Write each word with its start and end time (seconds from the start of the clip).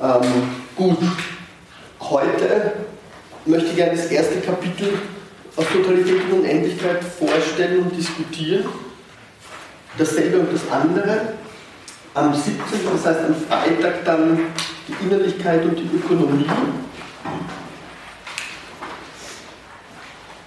Ähm, 0.00 0.22
gut, 0.76 0.98
heute 2.00 2.72
möchte 3.46 3.70
ich 3.70 3.76
gerne 3.76 3.96
das 3.96 4.06
erste 4.06 4.40
Kapitel 4.40 4.90
aus 5.56 5.64
Totalität 5.72 6.22
und 6.30 6.40
Unendlichkeit 6.40 7.02
vorstellen 7.02 7.82
und 7.82 7.96
diskutieren. 7.96 8.64
Dasselbe 9.98 10.38
und 10.38 10.52
das 10.52 10.60
andere. 10.70 11.32
Am 12.14 12.32
17., 12.32 12.54
das 12.92 13.06
heißt 13.06 13.20
am 13.26 13.34
Freitag, 13.34 14.04
dann 14.04 14.38
die 14.86 15.04
Innerlichkeit 15.04 15.64
und 15.64 15.76
die 15.76 15.90
Ökonomie. 15.96 16.46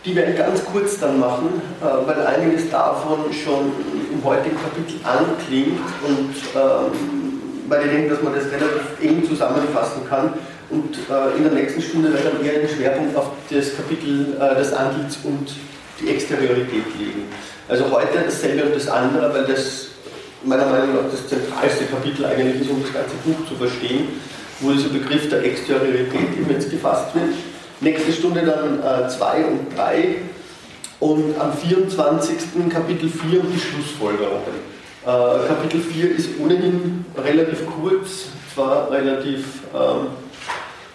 Die 0.06 0.16
werde 0.16 0.32
ich 0.32 0.38
ganz 0.38 0.64
kurz 0.64 0.98
dann 0.98 1.20
machen, 1.20 1.62
äh, 1.82 2.08
weil 2.08 2.26
einiges 2.26 2.70
davon 2.70 3.32
schon 3.34 3.74
im 4.12 4.24
heutigen 4.24 4.56
Kapitel 4.56 5.00
anklingt 5.06 5.82
und 6.08 6.36
ähm, 6.56 7.21
weil 7.68 7.86
ich 7.86 7.92
denke, 7.92 8.10
dass 8.10 8.24
man 8.24 8.34
das 8.34 8.46
relativ 8.46 9.02
eng 9.02 9.28
zusammenfassen 9.28 10.08
kann. 10.10 10.34
Und 10.70 10.96
äh, 11.10 11.38
in 11.38 11.44
der 11.44 11.52
nächsten 11.52 11.82
Stunde 11.82 12.14
werde 12.14 12.32
ich 12.42 12.48
eher 12.48 12.60
den 12.60 12.70
Schwerpunkt 12.70 13.16
auf 13.16 13.32
das 13.50 13.76
Kapitel 13.76 14.38
äh, 14.40 14.56
des 14.56 14.74
Antlitz 14.74 15.18
und 15.24 15.50
die 16.00 16.10
Exteriorität 16.10 16.86
legen. 16.98 17.26
Also 17.68 17.92
heute 17.92 18.20
dasselbe 18.26 18.66
und 18.66 18.76
das 18.76 18.88
andere, 18.88 19.34
weil 19.34 19.46
das 19.46 19.88
meiner 20.44 20.66
Meinung 20.66 20.96
nach 20.96 21.12
das 21.12 21.28
zentralste 21.28 21.86
Kapitel 21.86 22.26
eigentlich 22.26 22.62
ist, 22.62 22.70
um 22.70 22.82
das 22.82 22.94
ganze 22.94 23.16
Buch 23.26 23.48
zu 23.48 23.56
verstehen, 23.56 24.08
wo 24.60 24.72
dieser 24.72 24.90
Begriff 24.90 25.30
der 25.30 25.44
Exteriorität 25.44 26.38
eben 26.40 26.50
jetzt 26.50 26.72
gefasst 26.72 27.14
wird. 27.14 27.36
Nächste 27.82 28.12
Stunde 28.12 28.42
dann 28.42 29.10
2 29.10 29.40
äh, 29.40 29.44
und 29.44 29.78
3 29.78 30.16
und 31.00 31.40
am 31.40 31.54
24. 31.54 32.38
Kapitel 32.70 33.10
4 33.10 33.42
und 33.42 33.52
die 33.54 33.60
Schlussfolgerungen. 33.60 34.71
Äh, 35.04 35.48
Kapitel 35.48 35.82
4 35.82 36.16
ist 36.16 36.30
ohnehin 36.40 37.04
relativ 37.18 37.66
kurz, 37.66 38.28
zwar 38.54 38.92
relativ 38.92 39.64
ähm, 39.74 40.10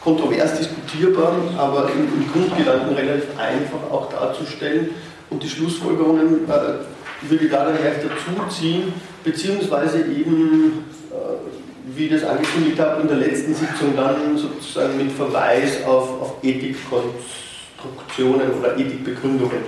kontrovers 0.00 0.58
diskutierbar, 0.58 1.34
aber 1.58 1.90
im, 1.90 2.04
im, 2.04 2.32
Grundgedanken 2.32 2.94
relativ 2.94 3.36
einfach 3.36 3.90
auch 3.90 4.08
darzustellen. 4.08 4.90
Und 5.28 5.42
die 5.42 5.48
Schlussfolgerungen 5.48 6.48
äh, 6.48 7.28
würde 7.28 7.46
ich 7.46 7.50
da 7.50 7.64
dann 7.64 7.78
gleich 7.78 7.96
dazu 7.96 8.40
ziehen, 8.48 8.92
beziehungsweise 9.24 10.02
eben, 10.02 10.84
äh, 11.10 11.96
wie 11.96 12.04
ich 12.04 12.12
das 12.12 12.22
angekündigt 12.22 12.78
habe, 12.78 13.02
in 13.02 13.08
der 13.08 13.16
letzten 13.16 13.56
Sitzung 13.56 13.96
dann 13.96 14.38
sozusagen 14.38 14.98
mit 14.98 15.10
Verweis 15.10 15.82
auf, 15.84 16.22
auf 16.22 16.34
Ethikkonstruktionen 16.44 18.52
oder 18.56 18.78
Ethikbegründungen 18.78 19.62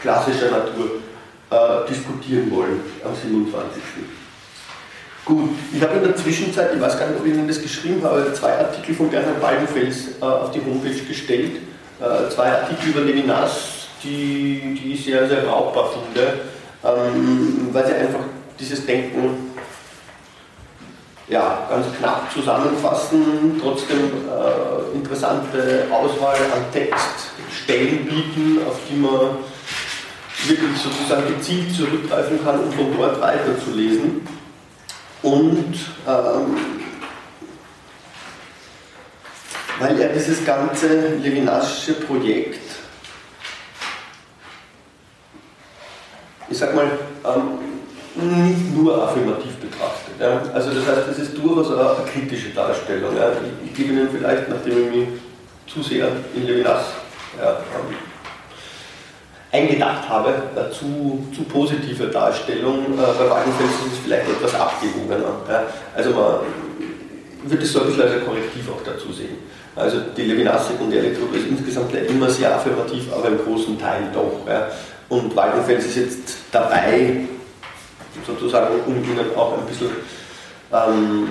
klassischer 0.00 0.50
Natur 0.50 0.90
äh, 1.54 1.88
diskutieren 1.88 2.50
wollen 2.50 2.80
am 3.04 3.14
27. 3.14 3.82
Gut, 5.24 5.50
ich 5.72 5.82
habe 5.82 5.94
in 5.94 6.02
der 6.02 6.16
Zwischenzeit, 6.16 6.74
ich 6.74 6.80
weiß 6.80 6.98
gar 6.98 7.08
nicht, 7.08 7.20
ob 7.20 7.26
ich 7.26 7.32
Ihnen 7.32 7.48
das 7.48 7.62
geschrieben 7.62 8.02
habe, 8.02 8.32
zwei 8.34 8.58
Artikel 8.58 8.94
von 8.94 9.08
Bernhard 9.08 9.40
Baldenfels 9.40 10.20
äh, 10.20 10.24
auf 10.24 10.50
die 10.50 10.60
Homepage 10.60 11.02
gestellt. 11.08 11.52
Äh, 12.00 12.28
zwei 12.30 12.50
Artikel 12.50 12.90
über 12.90 13.00
Levinas, 13.00 13.86
die, 14.02 14.78
die 14.78 14.92
ich 14.92 15.04
sehr, 15.04 15.26
sehr 15.28 15.42
brauchbar 15.42 15.90
finde, 15.92 16.40
ähm, 16.84 17.68
weil 17.72 17.86
sie 17.86 17.94
einfach 17.94 18.20
dieses 18.58 18.84
Denken 18.84 19.52
ja, 21.28 21.66
ganz 21.70 21.86
knapp 21.98 22.30
zusammenfassen, 22.30 23.58
trotzdem 23.62 24.10
äh, 24.28 24.94
interessante 24.94 25.86
Auswahl 25.90 26.36
an 26.36 26.70
Textstellen 26.70 28.04
bieten, 28.04 28.58
auf 28.66 28.78
die 28.90 28.96
man 28.96 29.38
wirklich 30.48 30.78
sozusagen 30.78 31.26
gezielt 31.34 31.74
zurückgreifen 31.74 32.42
kann, 32.44 32.60
um 32.60 32.72
von 32.72 32.96
dort 32.96 33.20
weiterzulesen. 33.20 34.26
Und 35.22 35.74
ähm, 36.06 36.56
weil 39.80 40.00
er 40.00 40.08
dieses 40.10 40.44
ganze 40.44 41.16
Levinasche 41.16 41.94
Projekt, 41.94 42.60
ich 46.48 46.58
sag 46.58 46.74
mal, 46.74 46.86
ähm, 47.24 47.58
nicht 48.14 48.76
nur 48.76 49.02
affirmativ 49.02 49.56
betrachtet. 49.56 50.14
Ja. 50.20 50.42
Also 50.52 50.70
das 50.70 50.86
heißt, 50.86 51.08
es 51.10 51.18
ist 51.18 51.36
durchaus 51.36 51.72
eine 51.72 52.08
kritische 52.10 52.50
Darstellung. 52.50 53.16
Ja. 53.16 53.32
Ich, 53.32 53.70
ich, 53.70 53.76
gebe 53.76 53.92
Ihnen 53.92 54.08
vielleicht, 54.10 54.48
nachdem 54.48 54.86
ich 54.86 54.94
mich 54.94 55.08
zu 55.66 55.82
sehr 55.82 56.08
in 56.34 56.46
Levinas 56.46 56.84
ja, 57.38 57.50
ähm, 57.50 57.96
eingedacht 59.54 60.08
habe, 60.08 60.30
äh, 60.56 60.72
zu, 60.72 61.24
zu 61.34 61.44
positive 61.44 62.08
Darstellung. 62.08 62.84
Äh, 62.94 62.96
bei 62.96 63.30
Wagenfels 63.30 63.70
ist 63.86 63.92
es 63.92 63.98
vielleicht 64.04 64.28
etwas 64.28 64.54
abgewogener. 64.54 65.32
Ja. 65.48 65.62
Also 65.94 66.10
man 66.10 66.34
wird 67.44 67.62
es 67.62 67.72
so 67.72 67.80
ein 67.80 67.86
bisschen 67.86 68.02
als 68.02 68.24
Korrektiv 68.24 68.68
auch 68.68 68.82
dazu 68.84 69.12
sehen. 69.12 69.38
Also 69.76 69.98
die 70.16 70.22
Levinas-Sekundärliteratur 70.22 71.36
ist 71.36 71.46
insgesamt 71.46 71.94
nicht 71.94 72.10
immer 72.10 72.28
sehr 72.30 72.54
affirmativ, 72.54 73.12
aber 73.12 73.28
im 73.28 73.38
großen 73.38 73.78
Teil 73.78 74.02
doch. 74.12 74.40
Ja. 74.48 74.68
Und 75.08 75.34
Waldenfels 75.36 75.86
ist 75.86 75.96
jetzt 75.96 76.36
dabei, 76.50 77.26
sozusagen, 78.26 78.74
um 78.86 78.96
Ihnen 79.04 79.36
auch 79.36 79.58
ein 79.58 79.66
bisschen 79.66 79.90
ähm, 80.72 81.28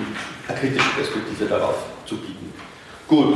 eine 0.48 0.58
kritische 0.58 0.90
Perspektive 0.96 1.44
darauf 1.46 1.76
zu 2.06 2.16
bieten. 2.16 2.52
Gut, 3.06 3.34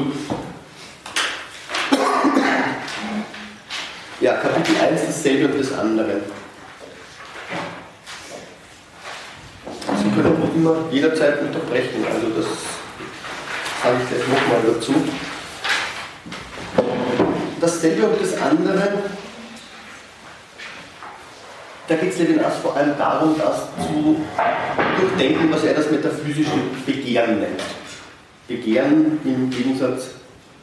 Ja, 4.21 4.33
Kapitel 4.33 4.75
1 4.81 5.07
dasselbe 5.07 5.47
und 5.47 5.61
das 5.61 5.73
andere. 5.79 6.21
Sie 9.97 10.11
können 10.11 10.43
auch 10.43 10.57
immer 10.57 10.93
jederzeit 10.93 11.41
unterbrechen, 11.41 12.05
also 12.05 12.29
das 12.31 12.47
sage 13.81 13.97
ich 14.03 14.09
gleich 14.09 14.29
nochmal 14.29 14.75
dazu. 14.75 14.93
Dasselbe 17.61 18.07
und 18.09 18.21
das 18.21 18.37
andere, 18.43 18.93
da 21.87 21.95
geht 21.95 22.13
es 22.13 22.19
Levinas 22.19 22.57
vor 22.61 22.77
allem 22.77 22.99
darum, 22.99 23.37
das 23.39 23.69
zu 23.87 24.17
durchdenken, 25.01 25.53
was 25.53 25.63
er 25.63 25.75
das 25.75 25.93
metaphysische 25.93 26.59
Begehren 26.85 27.39
nennt. 27.39 27.63
Begehren 28.49 29.21
im 29.25 29.49
Gegensatz 29.49 30.09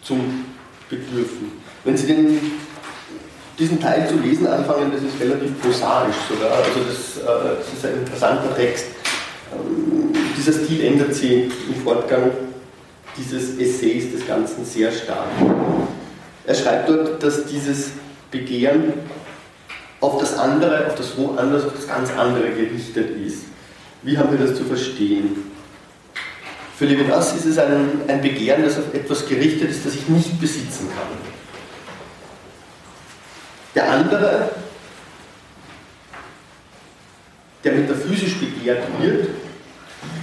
zum 0.02 0.44
Bedürfen. 0.90 1.54
Wenn 1.86 1.96
Sie 1.96 2.08
den 2.08 2.65
diesen 3.58 3.80
Teil 3.80 4.08
zu 4.08 4.18
lesen 4.18 4.48
anfangen, 4.48 4.92
das 4.92 5.02
ist 5.02 5.20
relativ 5.20 5.62
prosaisch 5.62 6.16
sogar. 6.30 6.52
Also 6.52 6.82
das, 6.88 7.24
äh, 7.24 7.58
das 7.58 7.74
ist 7.74 7.86
ein 7.86 8.00
interessanter 8.00 8.56
Text. 8.56 8.88
Ähm, 9.54 10.14
dieser 10.38 10.54
Stil 10.54 10.84
ändert 10.84 11.14
sich 11.14 11.46
im 11.68 11.82
Fortgang 11.84 12.32
dieses 13.18 13.58
Essays 13.58 14.12
des 14.12 14.28
Ganzen 14.28 14.66
sehr 14.66 14.92
stark. 14.92 15.30
Er 16.46 16.56
schreibt 16.56 16.90
dort, 16.90 17.24
dass 17.24 17.46
dieses 17.46 17.92
Begehren 18.30 18.94
auf 20.02 20.20
das 20.20 20.38
andere, 20.38 20.88
auf 20.88 20.96
das 20.96 21.18
Woanders, 21.18 21.66
auf 21.66 21.74
das 21.74 21.88
ganz 21.88 22.10
andere 22.18 22.50
gerichtet 22.50 23.10
ist. 23.26 23.46
Wie 24.04 24.18
haben 24.18 24.38
wir 24.38 24.46
das 24.46 24.58
zu 24.58 24.66
verstehen? 24.66 25.52
Für 26.78 26.86
Levinas 26.86 27.34
ist 27.34 27.46
es 27.46 27.58
ein, 27.58 28.02
ein 28.08 28.22
Begehren, 28.22 28.64
das 28.64 28.78
auf 28.78 28.94
etwas 28.94 29.26
gerichtet 29.26 29.72
ist, 29.72 29.86
das 29.86 29.96
ich 29.96 30.10
nicht 30.10 30.40
besitzen 30.42 30.90
kann. 30.90 31.25
Der 33.76 33.92
andere, 33.92 34.52
der 37.62 37.74
metaphysisch 37.74 38.36
begehrt 38.36 38.84
wird, 39.02 39.28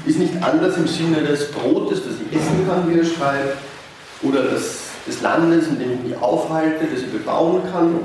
ist 0.07 0.19
nicht 0.19 0.43
anders 0.43 0.79
im 0.79 0.89
Sinne 0.89 1.23
des 1.23 1.51
Brotes, 1.51 2.01
das 2.05 2.15
ich 2.15 2.35
essen 2.35 2.67
kann, 2.67 2.89
wie 2.89 2.99
er 2.99 3.05
schreibt, 3.05 3.59
oder 4.23 4.45
des, 4.45 4.79
des 5.07 5.21
Landes, 5.21 5.69
in 5.69 5.79
dem 5.79 5.93
ich 5.93 6.01
mich 6.01 6.23
aufhalte, 6.23 6.87
das 6.91 7.03
ich 7.03 7.13
bebauen 7.13 7.61
kann, 7.71 8.01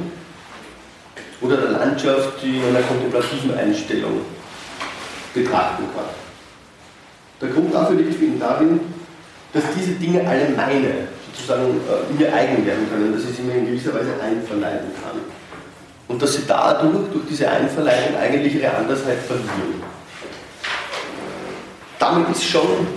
oder 1.39 1.55
der 1.55 1.69
Landschaft, 1.71 2.43
die 2.43 2.57
in 2.57 2.63
einer 2.65 2.81
kontemplativen 2.81 3.57
Einstellung 3.57 4.21
betrachten 5.33 5.83
kann. 5.95 6.05
Der 7.39 7.49
Grund 7.49 7.73
dafür 7.73 7.95
liegt 7.95 8.15
für 8.15 8.25
ihn 8.25 8.39
darin, 8.39 8.81
dass 9.53 9.63
diese 9.77 9.91
Dinge 9.91 10.27
alle 10.27 10.49
meine, 10.57 11.07
sozusagen 11.31 11.79
äh, 11.87 12.13
mir 12.19 12.33
eigen 12.33 12.65
werden 12.65 12.89
können, 12.91 13.13
dass 13.13 13.23
ich 13.29 13.37
sie 13.37 13.43
mir 13.43 13.55
in 13.55 13.67
gewisser 13.67 13.93
Weise 13.93 14.13
einverleiben 14.21 14.87
kann 15.01 15.36
und 16.07 16.21
dass 16.21 16.33
sie 16.33 16.43
dadurch, 16.47 17.09
durch 17.11 17.25
diese 17.29 17.49
Einverleibung, 17.49 18.17
eigentlich 18.17 18.55
ihre 18.55 18.73
Andersheit 18.73 19.19
verlieren. 19.19 19.83
Damit 21.99 22.29
ist 22.29 22.45
schon 22.45 22.87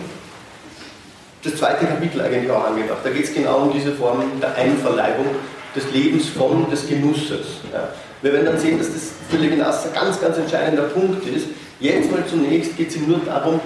das 1.43 1.57
zweite 1.57 1.87
Kapitel 1.87 2.21
eigentlich 2.21 2.51
auch 2.51 2.67
angedacht. 2.67 2.99
Da 3.03 3.11
geht 3.11 3.25
es 3.25 3.35
genau 3.35 3.62
um 3.62 3.73
diese 3.73 3.93
Form 3.93 4.23
der 4.41 4.55
Einverleibung 4.55 5.27
des 5.75 5.91
Lebens 5.93 6.29
von, 6.29 6.71
des 6.71 6.87
Genusses. 6.87 7.47
Ja. 7.73 7.89
Wir 8.23 8.33
werden 8.33 8.47
dann 8.47 8.59
sehen, 8.59 8.79
dass 8.79 8.93
das 8.93 9.12
für 9.31 9.39
Levinas 9.39 9.87
ein 9.87 9.95
ganz, 9.95 10.21
ganz 10.21 10.37
entscheidender 10.37 10.83
Punkt 10.85 11.27
ist. 11.27 11.47
Jetzt 11.79 12.11
mal 12.11 12.25
zunächst 12.27 12.77
geht 12.77 12.91
es 12.91 12.97
ihm 12.97 13.09
nur 13.09 13.21
darum, 13.25 13.61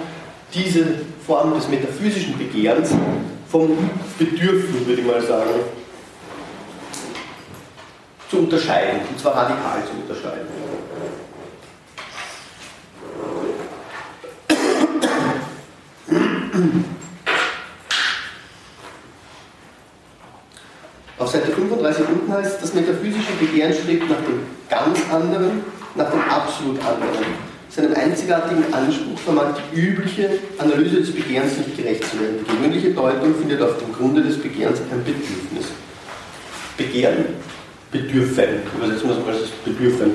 diese 0.53 0.85
Form 1.25 1.53
des 1.55 1.67
metaphysischen 1.67 2.37
Begehrens 2.37 2.91
vom 3.51 3.77
Bedürfen, 4.17 4.87
würde 4.87 5.01
ich 5.01 5.07
mal 5.07 5.21
sagen, 5.21 5.49
zu 8.29 8.39
unterscheiden, 8.39 9.01
und 9.09 9.19
zwar 9.19 9.35
radikal 9.35 9.83
zu 9.85 9.91
unterscheiden. 10.01 10.47
Auf 21.17 21.29
Seite 21.29 21.51
35 21.51 22.05
unten 22.07 22.31
heißt, 22.31 22.61
das 22.61 22.73
metaphysische 22.73 23.31
Begehren 23.39 23.73
strebt 23.73 24.09
nach 24.09 24.17
dem 24.17 24.41
ganz 24.69 24.99
anderen, 25.11 25.63
nach 25.95 26.11
dem 26.11 26.21
absolut 26.29 26.79
anderen. 26.85 27.55
Seinem 27.69 27.93
einzigartigen 27.93 28.73
Anspruch 28.73 29.17
vermag 29.19 29.55
die 29.73 29.79
übliche 29.79 30.29
Analyse 30.57 30.97
des 30.97 31.13
Begehrens 31.13 31.57
nicht 31.57 31.75
gerecht 31.75 32.05
zu 32.05 32.19
werden. 32.19 32.37
Die 32.39 32.55
gewöhnliche 32.55 32.91
Deutung 32.91 33.35
findet 33.35 33.61
auf 33.61 33.77
dem 33.79 33.91
Grunde 33.93 34.23
des 34.23 34.41
Begehrens 34.41 34.79
ein 34.91 35.03
Bedürfnis. 35.03 35.71
Begehren, 36.77 37.25
bedürfen, 37.95 38.61
übersetzen 38.75 39.09
wir 39.09 39.17
es 39.17 39.25
mal 39.25 39.33
als 39.33 39.49
bedürfen. 39.63 40.11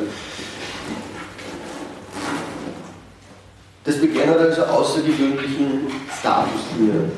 Das 3.84 3.98
Begehren 3.98 4.30
hat 4.30 4.38
also 4.38 4.62
außergewöhnlichen 4.64 5.86
Status 6.18 6.60
hier. 6.78 7.10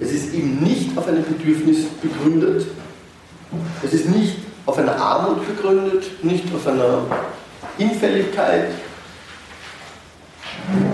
Es 0.00 0.12
ist 0.12 0.32
eben 0.32 0.62
nicht 0.62 0.96
auf 0.96 1.06
einem 1.06 1.24
Bedürfnis 1.24 1.84
begründet, 2.00 2.66
es 3.82 3.92
ist 3.92 4.08
nicht 4.08 4.38
auf 4.64 4.78
einer 4.78 4.96
Armut 4.96 5.46
begründet, 5.46 6.24
nicht 6.24 6.44
auf 6.54 6.66
einer 6.66 7.02
Hinfälligkeit 7.76 8.70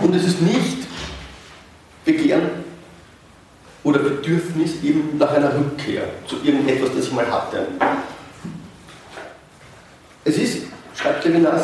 und 0.03 0.15
es 0.15 0.25
ist 0.25 0.43
nicht 0.43 0.79
Begehren 2.05 2.51
oder 3.85 4.01
Bedürfnis 4.01 4.83
eben 4.83 5.17
nach 5.19 5.31
einer 5.31 5.55
Rückkehr 5.55 6.03
zu 6.27 6.37
irgendetwas, 6.43 6.91
das 6.97 7.07
ich 7.07 7.13
mal 7.13 7.31
hatte. 7.31 7.67
Es 10.25 10.37
ist, 10.37 10.65
Levinas, 11.29 11.63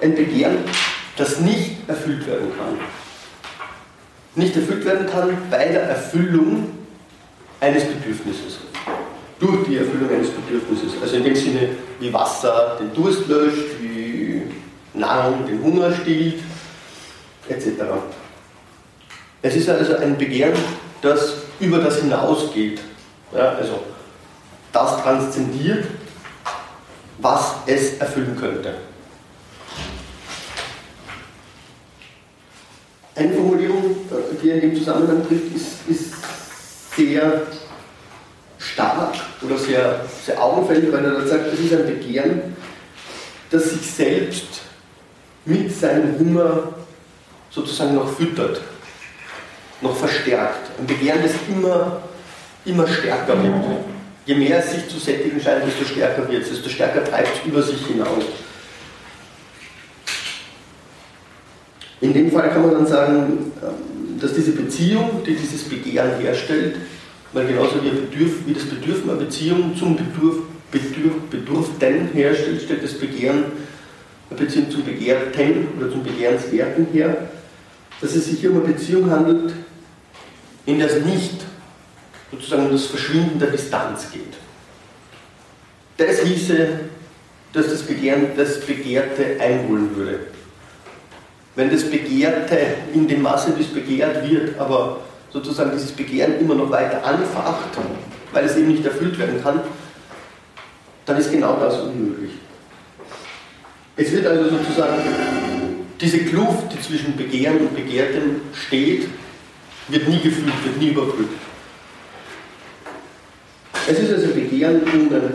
ein 0.00 0.14
Begehren, 0.14 0.58
das 1.16 1.40
nicht 1.40 1.88
erfüllt 1.88 2.26
werden 2.26 2.52
kann. 2.56 2.78
Nicht 4.36 4.56
erfüllt 4.56 4.84
werden 4.84 5.06
kann 5.06 5.36
bei 5.50 5.66
der 5.66 5.82
Erfüllung 5.82 6.70
eines 7.60 7.84
Bedürfnisses. 7.84 8.58
Durch 9.38 9.66
die 9.66 9.78
Erfüllung 9.78 10.10
eines 10.10 10.30
Bedürfnisses. 10.30 10.92
Also 11.02 11.16
in 11.16 11.24
dem 11.24 11.34
Sinne, 11.34 11.70
wie 11.98 12.12
Wasser 12.12 12.78
den 12.80 12.94
Durst 12.94 13.26
löscht, 13.26 13.80
wie 13.80 14.42
Nahrung 14.94 15.46
den 15.46 15.62
Hunger 15.62 15.92
stillt, 15.92 16.40
etc. 17.48 17.66
Es 19.42 19.56
ist 19.56 19.68
also 19.68 19.96
ein 19.96 20.16
Begehren, 20.16 20.54
das 21.02 21.34
über 21.58 21.78
das 21.78 22.00
hinausgeht. 22.00 22.80
Ja, 23.34 23.50
also 23.50 23.80
das 24.72 25.02
transzendiert, 25.02 25.84
was 27.18 27.54
es 27.66 27.98
erfüllen 27.98 28.36
könnte. 28.38 28.74
Eine 33.14 33.34
Formulierung, 33.34 33.96
die 34.42 34.50
in 34.50 34.60
dem 34.60 34.76
Zusammenhang 34.76 35.26
trifft, 35.26 35.54
ist, 35.54 35.88
ist 35.88 36.14
sehr 36.96 37.42
stark 38.58 39.14
oder 39.42 39.56
sehr, 39.56 40.04
sehr 40.24 40.42
augenfällig, 40.42 40.92
weil 40.92 41.04
er 41.04 41.12
da 41.12 41.26
sagt, 41.26 41.52
das 41.52 41.58
ist 41.58 41.72
ein 41.72 41.86
Begehren, 41.86 42.56
das 43.50 43.70
sich 43.70 43.90
selbst 43.90 44.60
mit 45.44 45.74
seinem 45.74 46.18
Hunger 46.18 46.74
sozusagen 47.50 47.94
noch 47.94 48.12
füttert, 48.12 48.60
noch 49.80 49.96
verstärkt. 49.96 50.70
Ein 50.78 50.86
Begehren, 50.86 51.22
das 51.22 51.32
immer, 51.48 52.02
immer 52.64 52.86
stärker 52.86 53.42
wird. 53.42 53.54
Je 54.26 54.34
mehr 54.34 54.58
es 54.58 54.70
sich 54.70 54.88
zu 54.88 54.98
sättigen 54.98 55.40
scheint, 55.40 55.64
desto 55.66 55.84
stärker 55.84 56.28
wird 56.28 56.42
es, 56.42 56.50
desto 56.50 56.68
stärker 56.68 57.02
treibt 57.04 57.30
es 57.34 57.46
über 57.46 57.62
sich 57.62 57.84
hinaus. 57.86 58.24
In 62.00 62.14
dem 62.14 62.30
Fall 62.30 62.50
kann 62.50 62.62
man 62.62 62.72
dann 62.72 62.86
sagen, 62.86 63.52
dass 64.20 64.34
diese 64.34 64.52
Beziehung, 64.52 65.22
die 65.26 65.34
dieses 65.34 65.64
Begehren 65.64 66.18
herstellt, 66.20 66.76
weil 67.32 67.46
genauso 67.46 67.82
wie, 67.84 67.90
Bedürf, 67.90 68.46
wie 68.46 68.54
das 68.54 68.64
Bedürfen 68.64 69.10
eine 69.10 69.20
Beziehung 69.20 69.76
zum 69.76 69.96
Bedürf, 69.96 70.38
Bedürf, 70.70 71.14
Bedürften 71.30 72.08
herstellt, 72.12 72.62
stellt 72.62 72.82
das 72.82 72.94
Begehren 72.94 73.44
eine 74.30 74.38
Beziehung 74.38 74.70
zum 74.70 74.84
Begehrten 74.84 75.68
oder 75.78 75.90
zum 75.90 76.02
Begehrenswerten 76.02 76.86
her, 76.92 77.28
dass 78.00 78.14
es 78.14 78.26
sich 78.26 78.40
hier 78.40 78.50
um 78.50 78.62
eine 78.62 78.72
Beziehung 78.72 79.10
handelt, 79.10 79.52
in 80.66 80.78
der 80.78 80.88
es 80.88 81.04
nicht 81.04 81.34
sozusagen 82.30 82.66
um 82.66 82.72
das 82.72 82.86
Verschwinden 82.86 83.38
der 83.38 83.50
Distanz 83.50 84.10
geht. 84.12 84.34
Das 85.96 86.20
hieße, 86.20 86.68
dass 87.52 87.68
das 87.68 87.82
Begehren 87.82 88.28
das 88.36 88.60
Begehrte 88.60 89.40
einholen 89.40 89.94
würde. 89.96 90.20
Wenn 91.56 91.70
das 91.70 91.84
Begehrte 91.84 92.58
in 92.94 93.08
dem 93.08 93.22
Maße, 93.22 93.52
wie 93.56 93.62
es 93.62 93.68
begehrt 93.68 94.28
wird, 94.28 94.58
aber 94.58 95.00
sozusagen 95.30 95.72
dieses 95.72 95.92
Begehren 95.92 96.38
immer 96.40 96.54
noch 96.54 96.70
weiter 96.70 97.04
anfacht, 97.04 97.78
weil 98.32 98.44
es 98.44 98.56
eben 98.56 98.68
nicht 98.68 98.84
erfüllt 98.84 99.18
werden 99.18 99.42
kann, 99.42 99.60
dann 101.06 101.16
ist 101.16 101.32
genau 101.32 101.56
das 101.56 101.80
unmöglich. 101.80 102.32
Es 103.96 104.12
wird 104.12 104.26
also 104.26 104.48
sozusagen 104.48 105.02
diese 106.00 106.20
Kluft, 106.20 106.72
die 106.72 106.80
zwischen 106.80 107.16
Begehren 107.16 107.58
und 107.58 107.74
Begehrtem 107.74 108.40
steht, 108.54 109.08
wird 109.88 110.08
nie 110.08 110.20
gefüllt, 110.20 110.64
wird 110.64 110.78
nie 110.78 110.88
überbrückt. 110.88 111.40
Es 113.88 113.98
ist 113.98 114.12
also 114.12 114.28
Begehren 114.28 114.82
ohne, 114.82 115.34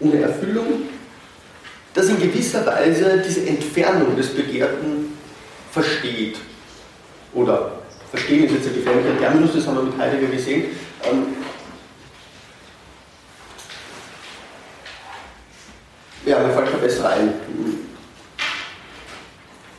ohne 0.00 0.22
Erfüllung, 0.22 0.66
das 1.94 2.08
in 2.08 2.20
gewisser 2.20 2.64
Weise 2.66 3.22
diese 3.26 3.46
Entfernung 3.46 4.16
des 4.16 4.28
Begehrten 4.34 5.16
versteht. 5.70 6.36
Oder 7.34 7.72
verstehen 8.10 8.44
ist 8.44 8.54
jetzt 8.54 8.68
ein 8.68 8.74
gefährlicher 8.74 9.18
Terminus, 9.18 9.50
das 9.54 9.66
haben 9.66 9.76
wir 9.76 9.82
mit 9.84 9.98
Heidegger 9.98 10.28
gesehen. 10.28 10.64
Ähm, 11.04 11.26
ja, 16.26 16.38
mir 16.38 16.52
fällt 16.52 16.70
schon 16.70 16.80
besser 16.80 17.10
ein. 17.10 17.34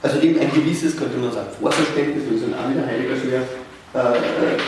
Also 0.01 0.19
eben 0.19 0.39
ein 0.39 0.51
gewisses, 0.53 0.95
könnte 0.95 1.17
man 1.17 1.31
sagen, 1.31 1.49
Vorverständnis, 1.59 2.23
das 2.25 2.41
ist 2.41 2.47
ein 2.47 2.53
anderer 2.53 2.87
Heiliger 2.87 3.15
schwer, 3.17 3.41
äh, 3.91 4.17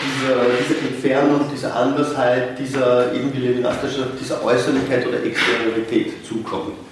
dieser, 0.03 0.43
dieser 0.59 0.89
Entfernung, 0.89 1.45
dieser 1.53 1.75
Andersheit, 1.75 2.59
dieser 2.59 3.13
eben 3.13 3.31
wie 3.33 3.37
Levinas 3.37 3.77
dieser 4.19 4.43
Äußerlichkeit 4.43 5.07
oder 5.07 5.23
Exteriorität 5.23 6.25
zukommen. 6.25 6.90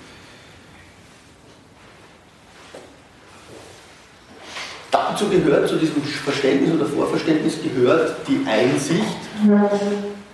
Dazu 4.91 5.30
gehört, 5.30 5.69
zu 5.69 5.75
diesem 5.75 6.01
Verständnis 6.01 6.74
oder 6.74 6.86
Vorverständnis 6.86 7.57
gehört 7.62 8.15
die 8.27 8.44
Einsicht, 8.47 9.03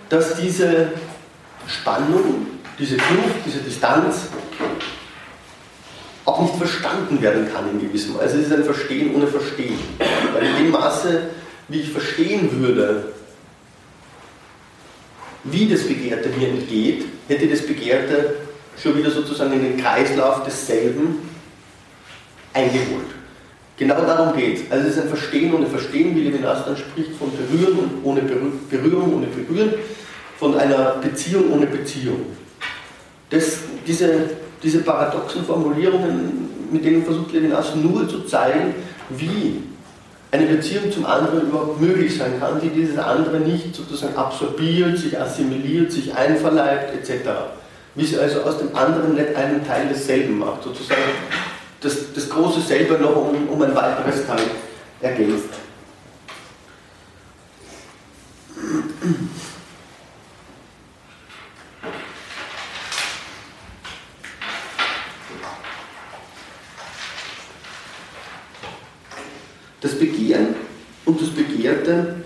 dass 0.08 0.36
diese 0.36 0.92
Spannung, 1.66 2.46
diese 2.78 2.96
Kluft, 2.96 3.44
diese 3.44 3.58
Distanz 3.58 4.28
auch 6.24 6.40
nicht 6.40 6.56
verstanden 6.56 7.20
werden 7.20 7.48
kann 7.52 7.70
in 7.70 7.80
gewissem. 7.80 8.18
Also 8.18 8.38
es 8.38 8.46
ist 8.46 8.52
ein 8.52 8.64
Verstehen 8.64 9.14
ohne 9.14 9.26
Verstehen. 9.26 9.78
Weil 10.32 10.46
in 10.46 10.56
dem 10.56 10.70
Maße, 10.70 11.22
wie 11.68 11.80
ich 11.80 11.90
verstehen 11.90 12.60
würde, 12.60 13.12
wie 15.44 15.68
das 15.68 15.86
Begehrte 15.86 16.28
mir 16.30 16.48
entgeht, 16.48 17.04
hätte 17.28 17.46
das 17.46 17.64
Begehrte 17.64 18.36
schon 18.82 18.96
wieder 18.96 19.10
sozusagen 19.10 19.52
in 19.52 19.62
den 19.62 19.76
Kreislauf 19.76 20.42
desselben 20.44 21.28
eingeholt. 22.52 23.15
Genau 23.76 24.00
darum 24.00 24.34
geht 24.34 24.58
es. 24.58 24.72
Also 24.72 24.88
es 24.88 24.96
ist 24.96 25.02
ein 25.02 25.08
Verstehen 25.08 25.52
ohne 25.52 25.66
Verstehen, 25.66 26.16
wie 26.16 26.22
Levinas 26.22 26.64
dann 26.64 26.76
spricht 26.76 27.10
von 27.16 27.30
Berühren 27.30 27.78
und 27.78 28.04
ohne 28.04 28.22
Berührung 28.22 29.16
ohne 29.16 29.26
Berühren, 29.26 29.74
von 30.38 30.56
einer 30.58 30.96
Beziehung 31.02 31.52
ohne 31.52 31.66
Beziehung. 31.66 32.20
Das, 33.30 33.58
diese, 33.86 34.30
diese 34.62 34.78
paradoxen 34.78 35.44
Formulierungen, 35.44 36.48
mit 36.70 36.84
denen 36.84 37.04
versucht 37.04 37.32
Levinas 37.32 37.74
nur 37.74 38.08
zu 38.08 38.20
zeigen, 38.22 38.74
wie 39.10 39.62
eine 40.30 40.46
Beziehung 40.46 40.90
zum 40.90 41.04
anderen 41.06 41.48
überhaupt 41.48 41.80
möglich 41.80 42.16
sein 42.16 42.40
kann, 42.40 42.60
die 42.60 42.70
dieses 42.70 42.98
andere 42.98 43.40
nicht 43.40 43.74
sozusagen 43.74 44.16
absorbiert, 44.16 44.98
sich 44.98 45.18
assimiliert, 45.18 45.92
sich 45.92 46.14
einverleibt 46.14 46.94
etc. 46.94 47.28
Wie 47.94 48.04
sie 48.04 48.18
also 48.18 48.42
aus 48.42 48.58
dem 48.58 48.74
anderen 48.74 49.14
nicht 49.14 49.34
einen 49.36 49.66
Teil 49.66 49.88
desselben 49.88 50.38
macht, 50.38 50.62
sozusagen 50.64 51.00
das, 51.86 52.12
das 52.12 52.28
Große 52.28 52.60
selber 52.60 52.98
noch 52.98 53.14
um, 53.14 53.48
um 53.48 53.62
ein 53.62 53.74
weiteres 53.74 54.26
Teil 54.26 54.40
ergänzt. 55.00 55.44
Das 69.80 69.96
Begehren 69.96 70.56
und 71.04 71.20
das 71.20 71.30
Begehrte 71.30 72.16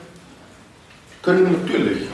können 1.22 1.52
natürlich, 1.52 2.08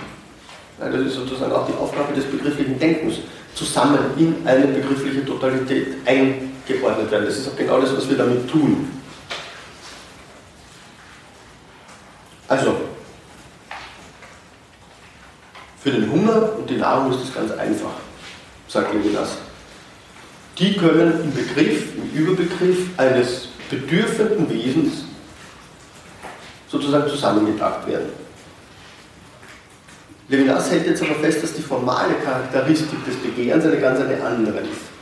das 0.81 0.95
ist 0.95 1.15
sozusagen 1.15 1.53
auch 1.53 1.69
die 1.69 1.75
Aufgabe 1.75 2.13
des 2.13 2.25
begrifflichen 2.25 2.81
Denkens, 2.81 3.19
zusammen 3.55 3.99
in 4.19 4.35
eine 4.45 4.67
begriffliche 4.67 5.25
Totalität 5.25 5.87
ein 6.05 6.56
geordnet 6.67 7.11
werden. 7.11 7.27
Das 7.27 7.37
ist 7.37 7.49
auch 7.49 7.57
genau 7.57 7.81
das, 7.81 7.97
was 7.97 8.09
wir 8.09 8.17
damit 8.17 8.51
tun. 8.51 8.91
Also, 12.49 12.77
Für 15.87 15.93
den 15.93 16.11
Hunger 16.11 16.59
und 16.59 16.69
die 16.69 16.79
Nahrung 16.79 17.13
ist 17.13 17.21
das 17.23 17.33
ganz 17.33 17.53
einfach, 17.53 17.93
sagt 18.67 18.93
Levinas. 18.93 19.37
Die 20.59 20.77
können 20.77 21.21
im 21.23 21.33
Begriff, 21.33 21.95
im 21.95 22.11
Überbegriff 22.13 22.89
eines 22.97 23.51
bedürfenden 23.71 24.51
Wesens 24.51 25.05
sozusagen 26.67 27.09
zusammengedacht 27.09 27.87
werden. 27.87 28.09
Levinas 30.29 30.73
hält 30.73 30.89
jetzt 30.89 31.05
aber 31.05 31.15
fest, 31.21 31.45
dass 31.45 31.53
die 31.53 31.63
formale 31.63 32.15
Charakteristik 32.15 33.05
des 33.05 33.15
Begehrens 33.19 33.65
eine 33.65 33.79
ganz 33.79 34.01
eine 34.01 34.21
andere 34.25 34.59
ist. 34.59 34.96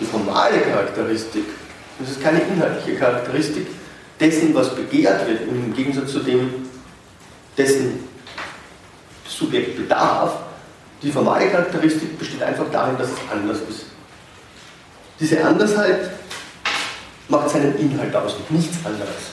Die 0.00 0.04
formale 0.04 0.58
Charakteristik, 0.60 1.44
das 1.98 2.10
ist 2.10 2.22
keine 2.22 2.40
inhaltliche 2.40 2.98
Charakteristik 2.98 3.66
dessen, 4.18 4.54
was 4.54 4.74
begehrt 4.74 5.26
wird, 5.26 5.42
im 5.42 5.74
Gegensatz 5.74 6.12
zu 6.12 6.20
dem, 6.20 6.66
dessen 7.56 8.08
Subjekt 9.26 9.76
bedarf. 9.76 10.32
Die 11.02 11.12
formale 11.12 11.48
Charakteristik 11.48 12.18
besteht 12.18 12.42
einfach 12.42 12.66
darin, 12.72 12.96
dass 12.98 13.08
es 13.08 13.18
anders 13.30 13.58
ist. 13.68 13.86
Diese 15.20 15.44
Andersheit 15.44 16.10
macht 17.28 17.50
seinen 17.50 17.78
Inhalt 17.78 18.14
aus, 18.16 18.36
nichts 18.48 18.76
anderes. 18.84 19.32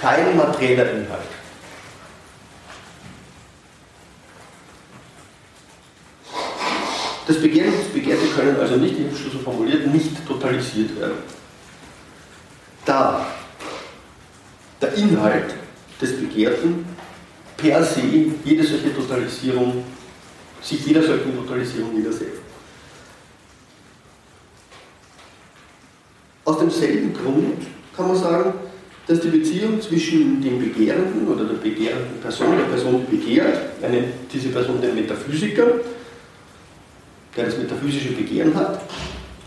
Kein 0.00 0.36
materieller 0.36 0.90
Inhalt. 0.90 1.35
Das 7.26 7.40
Begehren 7.40 7.72
und 7.72 7.80
das 7.80 7.88
Begehrte 7.88 8.26
können 8.36 8.56
also 8.60 8.76
nicht, 8.76 8.94
ich 8.98 9.06
habe 9.06 9.16
schon 9.16 9.32
so 9.32 9.38
formuliert, 9.38 9.86
nicht 9.92 10.26
totalisiert 10.26 10.98
werden. 10.98 11.18
Da 12.84 13.26
der 14.80 14.94
Inhalt 14.94 15.54
des 16.00 16.20
Begehrten 16.20 16.86
per 17.56 17.82
se 17.82 18.02
jede 18.44 18.64
solche 18.64 18.94
Totalisierung, 18.94 19.82
sich 20.62 20.86
jeder 20.86 21.02
solchen 21.02 21.34
Totalisierung 21.34 21.96
widersetzt. 21.96 22.42
Aus 26.44 26.58
demselben 26.58 27.12
Grund 27.12 27.66
kann 27.96 28.06
man 28.06 28.16
sagen, 28.16 28.52
dass 29.08 29.20
die 29.20 29.28
Beziehung 29.28 29.80
zwischen 29.80 30.40
dem 30.40 30.60
Begehrenden 30.60 31.26
oder 31.26 31.44
der 31.44 31.54
begehrenden 31.54 32.20
Person, 32.20 32.56
der 32.56 32.66
Person, 32.66 33.04
die 33.10 33.16
begehrt, 33.16 33.58
eine, 33.82 34.04
diese 34.32 34.48
Person 34.50 34.80
den 34.80 34.94
Metaphysiker, 34.94 35.66
der 37.36 37.46
das 37.46 37.58
metaphysische 37.58 38.12
Begehren 38.12 38.54
hat, 38.54 38.80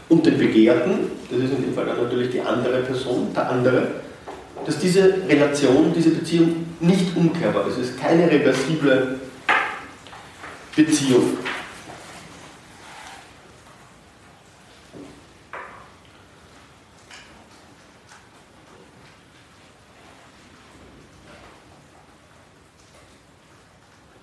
und 0.10 0.26
den 0.26 0.38
Begehrten, 0.38 1.12
das 1.30 1.40
ist 1.40 1.54
in 1.54 1.64
dem 1.64 1.74
Fall 1.74 1.86
dann 1.86 2.02
natürlich 2.02 2.32
die 2.32 2.42
andere 2.42 2.82
Person, 2.82 3.32
der 3.34 3.50
andere, 3.50 3.88
dass 4.66 4.80
diese 4.80 5.14
Relation, 5.28 5.94
diese 5.96 6.10
Beziehung 6.10 6.66
nicht 6.80 7.16
umkehrbar 7.16 7.68
ist. 7.68 7.78
Es 7.78 7.90
ist 7.92 8.00
keine 8.00 8.30
reversible 8.30 9.20
Beziehung. 10.76 11.38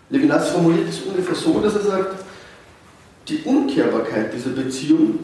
Levinas 0.08 0.50
formuliert 0.50 0.88
es 0.88 1.00
ungefähr 1.00 1.34
so, 1.34 1.60
dass 1.60 1.74
er 1.74 1.82
sagt, 1.82 2.25
Dieser 4.46 4.62
Beziehung 4.62 5.18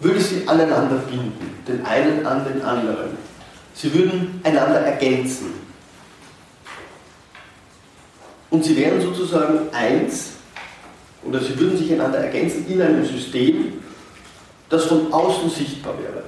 würde 0.00 0.20
sie 0.20 0.48
aneinander 0.48 0.96
binden, 0.96 1.62
den 1.68 1.84
einen 1.84 2.24
an 2.24 2.44
den 2.44 2.62
anderen. 2.62 3.10
Sie 3.74 3.92
würden 3.92 4.40
einander 4.42 4.80
ergänzen. 4.80 5.52
Und 8.48 8.64
sie 8.64 8.76
wären 8.76 9.00
sozusagen 9.00 9.68
eins, 9.72 10.30
oder 11.22 11.40
sie 11.40 11.58
würden 11.58 11.76
sich 11.76 11.92
einander 11.92 12.18
ergänzen 12.18 12.66
in 12.66 12.80
einem 12.80 13.04
System, 13.04 13.74
das 14.70 14.86
von 14.86 15.12
außen 15.12 15.50
sichtbar 15.50 15.94
wäre. 15.98 16.24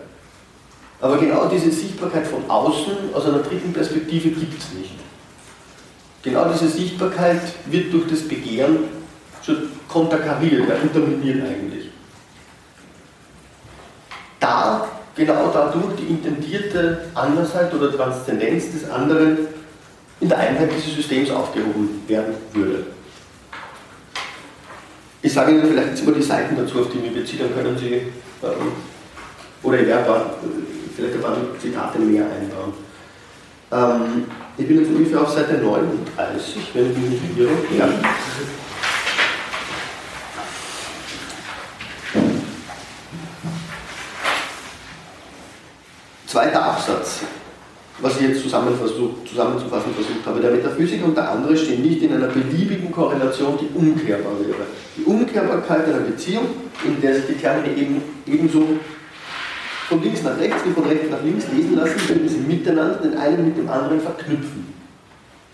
Aber 1.00 1.18
genau 1.18 1.48
diese 1.48 1.70
Sichtbarkeit 1.70 2.26
von 2.26 2.48
außen 2.48 3.14
aus 3.14 3.24
einer 3.24 3.38
dritten 3.38 3.72
Perspektive 3.72 4.28
gibt 4.28 4.62
es 4.62 4.78
nicht. 4.78 4.92
Genau 6.22 6.52
diese 6.52 6.68
Sichtbarkeit 6.68 7.40
wird 7.66 7.92
durch 7.92 8.08
das 8.08 8.28
Begehren 8.28 9.01
konterkariert, 9.92 10.68
ja, 10.68 10.74
unterminiert 10.82 11.42
eigentlich. 11.46 11.90
Da, 14.40 14.88
genau 15.14 15.50
dadurch, 15.52 15.96
die 15.98 16.06
intendierte 16.06 17.04
Andersheit 17.14 17.72
oder 17.74 17.94
Transzendenz 17.94 18.72
des 18.72 18.90
anderen 18.90 19.38
in 20.20 20.28
der 20.28 20.38
Einheit 20.38 20.70
dieses 20.76 20.94
Systems 20.94 21.30
aufgehoben 21.30 22.02
werden 22.06 22.34
würde. 22.52 22.86
Ich 25.20 25.32
sage 25.32 25.52
Ihnen 25.52 25.64
vielleicht 25.64 25.88
jetzt 25.88 26.02
immer 26.02 26.12
die 26.12 26.22
Seiten 26.22 26.56
dazu, 26.56 26.80
auf 26.80 26.90
die 26.90 26.98
ich 26.98 27.04
mich 27.04 27.14
beziehe, 27.14 27.44
dann 27.44 27.54
können 27.54 27.78
Sie, 27.78 27.94
ähm, 27.94 28.72
oder 29.62 29.80
ich 29.80 29.86
werde 29.86 30.24
vielleicht 30.96 31.14
ein 31.14 31.20
paar 31.22 31.36
Zitate 31.60 31.98
mehr 32.00 32.24
einbauen. 32.24 32.72
Ähm, 33.70 34.24
ich 34.58 34.66
bin 34.66 34.80
jetzt 34.80 34.88
ungefähr 34.88 35.22
auf 35.22 35.30
Seite 35.30 35.54
39, 35.54 36.70
wenn 36.74 36.90
ich 36.90 36.98
mich 36.98 37.22
nicht 37.22 37.38
irre. 37.38 37.52
Ja. 37.78 37.88
Zweiter 46.32 46.64
Absatz, 46.64 47.20
was 48.00 48.18
ich 48.18 48.28
jetzt 48.28 48.40
zusammenzufassen 48.40 49.92
versucht 49.94 50.24
habe. 50.24 50.40
Der 50.40 50.52
Metaphysiker 50.52 51.04
und 51.04 51.14
der 51.14 51.30
andere 51.30 51.54
stehen 51.54 51.82
nicht 51.82 52.00
in 52.00 52.14
einer 52.14 52.28
beliebigen 52.28 52.90
Korrelation, 52.90 53.58
die 53.60 53.68
umkehrbar 53.78 54.32
wäre. 54.40 54.62
Die 54.96 55.04
Umkehrbarkeit 55.04 55.84
einer 55.88 55.98
Beziehung, 55.98 56.46
in 56.84 56.98
der 57.02 57.16
sich 57.16 57.26
die 57.26 57.34
Termine 57.34 57.76
eben, 57.76 58.02
ebenso 58.26 58.66
von 59.90 60.02
links 60.02 60.22
nach 60.22 60.38
rechts 60.38 60.56
wie 60.64 60.70
von 60.70 60.84
rechts 60.84 61.10
nach 61.10 61.22
links 61.22 61.44
lesen 61.54 61.76
lassen, 61.76 62.08
würden 62.08 62.26
sie 62.26 62.38
miteinander 62.38 62.94
den 62.94 63.18
einen 63.18 63.48
mit 63.48 63.58
dem 63.58 63.68
anderen 63.68 64.00
verknüpfen. 64.00 64.72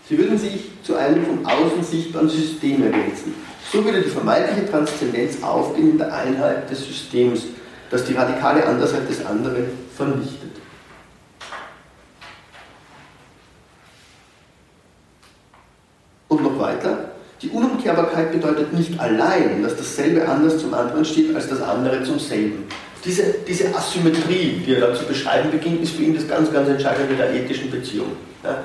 Sie 0.07 0.17
würden 0.17 0.37
sich 0.37 0.71
zu 0.83 0.95
einem 0.95 1.25
von 1.25 1.45
außen 1.45 1.83
sichtbaren 1.83 2.29
System 2.29 2.85
ergänzen. 2.85 3.35
So 3.69 3.83
würde 3.83 4.01
die 4.01 4.09
vermeintliche 4.09 4.71
Transzendenz 4.71 5.43
aufgehen 5.43 5.91
in 5.91 5.97
der 5.97 6.13
Einheit 6.13 6.71
des 6.71 6.87
Systems, 6.87 7.47
das 7.91 8.05
die 8.05 8.13
radikale 8.13 8.65
Andersheit 8.65 9.09
des 9.09 9.25
anderen 9.25 9.65
vernichtet. 9.93 10.48
Und 16.29 16.43
noch 16.43 16.57
weiter, 16.59 17.11
die 17.41 17.49
Unumkehrbarkeit 17.49 18.31
bedeutet 18.31 18.71
nicht 18.73 18.99
allein, 18.99 19.61
dass 19.63 19.75
dasselbe 19.75 20.27
anders 20.27 20.59
zum 20.59 20.73
anderen 20.73 21.03
steht 21.03 21.35
als 21.35 21.49
das 21.49 21.61
andere 21.61 22.03
zum 22.03 22.19
selben. 22.19 22.65
Diese, 23.03 23.35
diese 23.47 23.73
Asymmetrie, 23.75 24.61
die 24.65 24.73
er 24.73 24.81
da 24.81 24.93
zu 24.93 25.05
beschreiben 25.05 25.49
beginnt, 25.51 25.81
ist 25.81 25.95
für 25.95 26.03
ihn 26.03 26.15
das 26.15 26.27
ganz, 26.27 26.51
ganz 26.51 26.67
Entscheidende 26.67 27.15
der 27.15 27.33
ethischen 27.33 27.71
Beziehung. 27.71 28.11
Ja, 28.43 28.59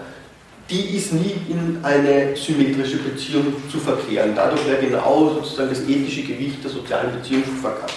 die 0.69 0.97
ist 0.97 1.13
nie 1.13 1.37
in 1.49 1.79
eine 1.83 2.37
symmetrische 2.37 2.97
Beziehung 2.97 3.55
zu 3.71 3.79
verkehren. 3.79 4.33
Dadurch 4.35 4.67
wäre 4.67 4.81
genau 4.81 5.31
sozusagen 5.35 5.69
das 5.69 5.83
ethische 5.83 6.23
Gewicht 6.23 6.65
der 6.65 6.71
sozialen 6.71 7.13
Beziehung 7.13 7.45
verkauft. 7.45 7.95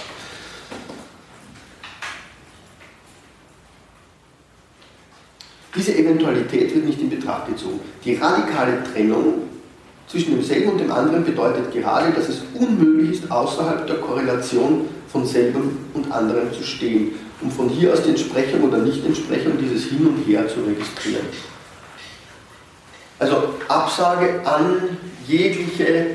Diese 5.74 5.96
Eventualität 5.96 6.74
wird 6.74 6.84
nicht 6.84 7.00
in 7.00 7.10
Betracht 7.10 7.48
gezogen. 7.48 7.80
Die 8.04 8.14
radikale 8.14 8.82
Trennung 8.84 9.48
zwischen 10.08 10.36
demselben 10.36 10.72
und 10.72 10.78
dem 10.78 10.90
anderen 10.90 11.24
bedeutet 11.24 11.72
gerade, 11.72 12.12
dass 12.12 12.28
es 12.28 12.42
unmöglich 12.54 13.20
ist, 13.20 13.30
außerhalb 13.30 13.86
der 13.86 13.96
Korrelation 13.96 14.88
von 15.08 15.26
selben 15.26 15.78
und 15.94 16.10
anderen 16.10 16.52
zu 16.52 16.62
stehen, 16.62 17.12
um 17.40 17.50
von 17.50 17.68
hier 17.68 17.92
aus 17.92 18.02
die 18.02 18.10
Entsprechung 18.10 18.62
oder 18.62 18.78
Nicht-Entsprechung 18.78 19.52
dieses 19.60 19.84
Hin 19.84 20.06
und 20.06 20.26
Her 20.26 20.48
zu 20.48 20.60
registrieren. 20.60 21.26
Also 23.18 23.54
Absage 23.68 24.40
an 24.44 24.96
jegliche, 25.26 26.06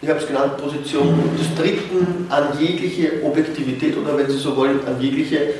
ich 0.00 0.08
habe 0.08 0.20
es 0.20 0.26
genannt, 0.26 0.56
Position 0.58 1.18
des 1.38 1.54
Dritten, 1.54 2.26
an 2.28 2.58
jegliche 2.58 3.22
Objektivität 3.24 3.96
oder 3.96 4.16
wenn 4.16 4.30
Sie 4.30 4.38
so 4.38 4.56
wollen, 4.56 4.80
an 4.86 5.00
jegliche 5.00 5.54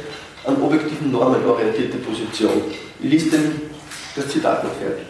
an 0.46 0.60
objektiven 0.60 1.10
Normen 1.10 1.44
orientierte 1.46 1.96
Position. 1.98 2.62
Ich 3.02 3.10
lese 3.10 3.30
den, 3.30 3.62
das 4.14 4.28
Zitat 4.28 4.62
noch 4.62 4.74
fertig. 4.74 5.06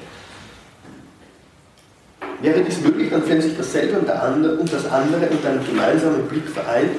Wäre 2.45 2.61
dies 2.61 2.79
möglich, 2.83 3.09
dann 3.11 3.23
fände 3.23 3.41
sich 3.41 3.57
dasselbe 3.57 3.99
und, 3.99 4.11
andere, 4.11 4.57
und 4.57 4.71
das 4.71 4.85
andere 4.91 5.31
unter 5.31 5.49
einem 5.49 5.65
gemeinsamen 5.65 6.27
Blick 6.29 6.47
vereint 6.47 6.91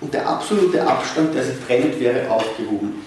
und 0.00 0.14
der 0.14 0.24
absolute 0.28 0.86
Abstand, 0.86 1.34
der 1.34 1.42
sie 1.42 1.54
trennt, 1.66 1.98
wäre 1.98 2.30
aufgehoben. 2.30 3.02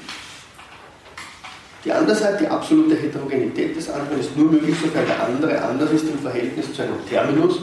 Die 1.85 1.93
Andersheit, 1.93 2.41
die 2.41 2.47
absolute 2.47 2.97
Heterogenität 2.97 3.77
des 3.77 3.89
anderen 3.89 4.19
ist 4.19 4.35
nur 4.35 4.51
möglich, 4.51 4.75
sofern 4.83 5.05
der 5.07 5.23
andere 5.23 5.61
anders 5.61 5.91
ist 5.91 6.09
im 6.09 6.19
Verhältnis 6.19 6.73
zu 6.73 6.81
einem 6.81 7.05
Terminus, 7.09 7.59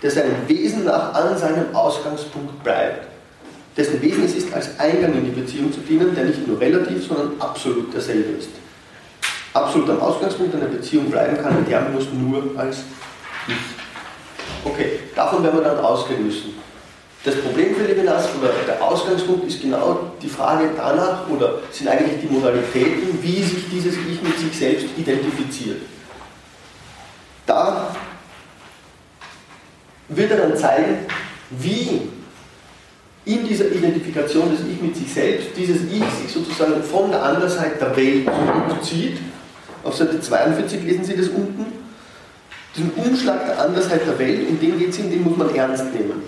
der 0.00 0.10
seinem 0.12 0.36
Wesen 0.46 0.84
nach 0.84 1.12
an 1.12 1.36
seinem 1.36 1.74
Ausgangspunkt 1.74 2.62
bleibt, 2.62 3.08
dessen 3.76 4.00
Wesen 4.00 4.24
es 4.24 4.36
ist, 4.36 4.54
als 4.54 4.78
Eingang 4.78 5.14
in 5.14 5.24
die 5.24 5.40
Beziehung 5.40 5.72
zu 5.72 5.80
dienen, 5.80 6.14
der 6.14 6.26
nicht 6.26 6.46
nur 6.46 6.60
relativ, 6.60 7.04
sondern 7.08 7.32
absolut 7.40 7.92
derselbe 7.92 8.38
ist. 8.38 8.50
Absolut 9.52 9.90
am 9.90 9.98
Ausgangspunkt 9.98 10.54
einer 10.54 10.66
Beziehung 10.66 11.10
bleiben 11.10 11.36
kann 11.42 11.56
ein 11.56 11.66
Terminus 11.66 12.06
nur 12.12 12.44
als 12.56 12.84
Ich. 13.48 13.54
Okay. 14.64 15.00
davon 15.14 15.42
werden 15.42 15.58
wir 15.58 15.64
dann 15.64 15.78
ausgehen 15.78 16.26
müssen. 16.26 16.54
Das 17.24 17.36
Problem 17.36 17.74
für 17.74 17.84
Levinas 17.84 18.28
oder 18.38 18.50
der 18.66 18.82
Ausgangspunkt 18.82 19.46
ist 19.46 19.62
genau 19.62 20.12
die 20.20 20.28
Frage 20.28 20.70
danach, 20.76 21.26
oder 21.28 21.60
sind 21.70 21.88
eigentlich 21.88 22.20
die 22.20 22.26
Modalitäten, 22.26 23.22
wie 23.22 23.42
sich 23.42 23.68
dieses 23.70 23.94
Ich 23.94 24.22
mit 24.22 24.38
sich 24.38 24.56
selbst 24.56 24.86
identifiziert. 24.96 25.80
Da 27.46 27.94
wird 30.08 30.30
er 30.32 30.48
dann 30.48 30.56
zeigen, 30.56 31.06
wie 31.50 32.02
in 33.24 33.46
dieser 33.48 33.70
Identifikation 33.72 34.50
des 34.50 34.60
Ich 34.60 34.82
mit 34.82 34.94
sich 34.94 35.10
selbst 35.12 35.48
dieses 35.56 35.82
Ich 35.84 36.04
sich 36.22 36.30
sozusagen 36.30 36.82
von 36.82 37.10
der 37.10 37.22
anderen 37.22 37.48
Seite 37.48 37.78
der 37.78 37.96
Welt 37.96 38.26
zurückzieht. 38.26 39.18
Auf 39.82 39.94
Seite 39.96 40.20
42 40.20 40.82
lesen 40.82 41.04
Sie 41.04 41.16
das 41.16 41.28
unten. 41.28 41.83
Diesen 42.76 42.90
Umschlag 42.92 43.46
der 43.46 43.60
Andersheit 43.60 44.06
der 44.06 44.18
Welt, 44.18 44.48
um 44.48 44.58
den 44.58 44.78
geht 44.78 44.90
es 44.90 44.98
ihm, 44.98 45.10
den 45.10 45.22
muss 45.22 45.36
man 45.36 45.54
ernst 45.54 45.92
nehmen. 45.94 46.22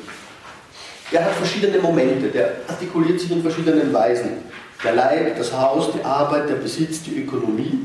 Er 1.11 1.25
hat 1.25 1.33
verschiedene 1.33 1.79
Momente, 1.79 2.29
der 2.29 2.57
artikuliert 2.69 3.21
sich 3.21 3.31
in 3.31 3.43
verschiedenen 3.43 3.93
Weisen. 3.93 4.31
Der 4.85 4.95
Leib, 4.95 5.37
das 5.37 5.53
Haus, 5.53 5.91
die 5.93 6.05
Arbeit, 6.05 6.49
der 6.49 6.57
Besitz, 6.57 7.03
die 7.03 7.23
Ökonomie 7.23 7.79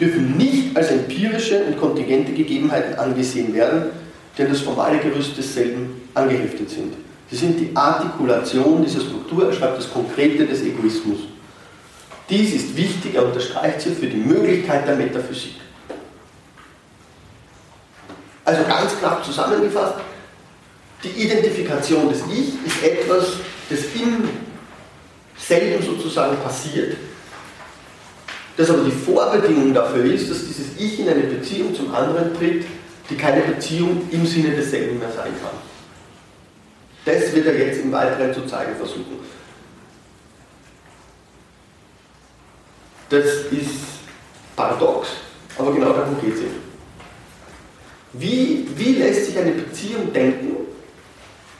dürfen 0.00 0.36
nicht 0.36 0.76
als 0.76 0.90
empirische 0.90 1.64
und 1.64 1.78
kontingente 1.78 2.32
Gegebenheiten 2.32 2.98
angesehen 2.98 3.54
werden, 3.54 3.90
die 4.36 4.42
an 4.42 4.48
das 4.48 4.60
formale 4.60 4.98
Gerüst 4.98 5.36
desselben 5.36 6.02
angeheftet 6.14 6.70
sind. 6.70 6.94
Sie 7.30 7.36
sind 7.36 7.60
die 7.60 7.70
Artikulation 7.74 8.84
dieser 8.84 9.00
Struktur, 9.00 9.46
er 9.46 9.52
schreibt 9.52 9.78
das 9.78 9.90
Konkrete 9.90 10.46
des 10.46 10.62
Egoismus. 10.62 11.20
Dies 12.28 12.54
ist 12.54 12.76
wichtig, 12.76 13.14
er 13.14 13.26
unterstreicht 13.26 13.82
sie 13.82 13.90
für 13.90 14.06
die 14.06 14.16
Möglichkeit 14.16 14.86
der 14.86 14.96
Metaphysik. 14.96 15.61
Also 18.44 18.64
ganz 18.64 18.98
knapp 18.98 19.24
zusammengefasst, 19.24 19.94
die 21.04 21.10
Identifikation 21.10 22.08
des 22.08 22.20
Ich 22.32 22.54
ist 22.66 22.82
etwas, 22.82 23.34
das 23.68 23.80
im 23.94 24.28
selben 25.36 25.84
sozusagen 25.84 26.36
passiert, 26.38 26.96
das 28.56 28.70
aber 28.70 28.84
die 28.84 28.92
Vorbedingung 28.92 29.72
dafür 29.72 30.04
ist, 30.04 30.30
dass 30.30 30.46
dieses 30.46 30.76
Ich 30.78 31.00
in 31.00 31.08
eine 31.08 31.22
Beziehung 31.22 31.74
zum 31.74 31.94
anderen 31.94 32.34
tritt, 32.36 32.64
die 33.08 33.16
keine 33.16 33.42
Beziehung 33.42 34.08
im 34.10 34.26
Sinne 34.26 34.50
desselben 34.50 34.98
mehr 34.98 35.10
sein 35.10 35.32
kann. 35.42 35.56
Das 37.04 37.34
wird 37.34 37.46
er 37.46 37.58
jetzt 37.58 37.80
im 37.80 37.90
Weiteren 37.90 38.32
zu 38.32 38.46
zeigen 38.46 38.76
versuchen. 38.76 39.18
Das 43.08 43.24
ist 43.50 43.70
paradox, 44.54 45.08
aber 45.58 45.72
genau 45.74 45.92
darum 45.92 46.20
geht 46.20 46.34
es 46.34 46.40
ihm. 46.40 46.71
Wie, 48.14 48.66
wie 48.76 48.94
lässt 48.94 49.26
sich 49.26 49.38
eine 49.38 49.52
Beziehung 49.52 50.12
denken, 50.12 50.56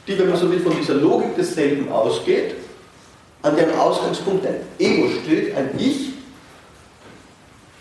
die, 0.06 0.18
wenn 0.18 0.28
man 0.28 0.38
so 0.38 0.50
will, 0.50 0.60
von 0.60 0.76
dieser 0.76 0.94
Logik 0.94 1.36
desselben 1.36 1.90
ausgeht, 1.90 2.54
an 3.42 3.56
deren 3.56 3.78
Ausgangspunkt 3.78 4.46
ein 4.46 4.56
Ego 4.78 5.08
steht, 5.22 5.56
ein 5.56 5.70
Ich, 5.78 6.12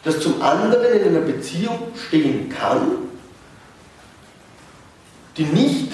das 0.04 0.20
zum 0.20 0.42
anderen 0.42 1.00
in 1.00 1.08
einer 1.10 1.22
Beziehung 1.22 1.92
stehen 2.08 2.50
kann, 2.50 2.94
die 5.38 5.44
nicht 5.44 5.92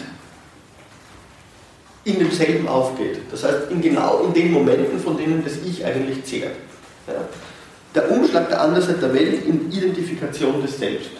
in 2.06 2.20
demselben 2.20 2.68
aufgeht. 2.68 3.20
Das 3.32 3.44
heißt, 3.44 3.70
in 3.70 3.82
genau 3.82 4.24
in 4.24 4.34
den 4.34 4.52
Momenten, 4.52 5.00
von 5.00 5.18
denen 5.18 5.44
das 5.44 5.58
Ich 5.66 5.84
eigentlich 5.84 6.24
zehrt. 6.24 6.56
Ja. 7.06 7.28
Der 7.94 8.12
Umschlag 8.12 8.48
der 8.50 8.62
Andersheit 8.62 9.02
der 9.02 9.14
Welt 9.14 9.46
in 9.46 9.72
Identifikation 9.72 10.62
des 10.62 10.78
Selbst. 10.78 11.12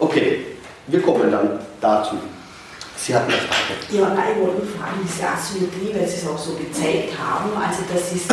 Okay, 0.00 0.46
wir 0.86 1.02
kommen 1.02 1.30
dann 1.30 1.60
dazu. 1.80 2.16
Sie 2.96 3.14
hatten 3.14 3.32
eine 3.32 3.40
Frage. 3.40 3.96
Ja, 3.96 4.12
nein, 4.14 4.36
ich 4.36 4.40
wollte 4.46 4.66
fragen, 4.76 5.00
diese 5.04 5.24
Asymmetrie, 5.28 5.92
weil 5.94 6.06
Sie 6.08 6.16
es 6.16 6.26
auch 6.28 6.36
so 6.36 6.52
gezeigt 6.52 7.16
haben, 7.16 7.48
also 7.56 7.80
das 7.88 8.12
ist 8.12 8.28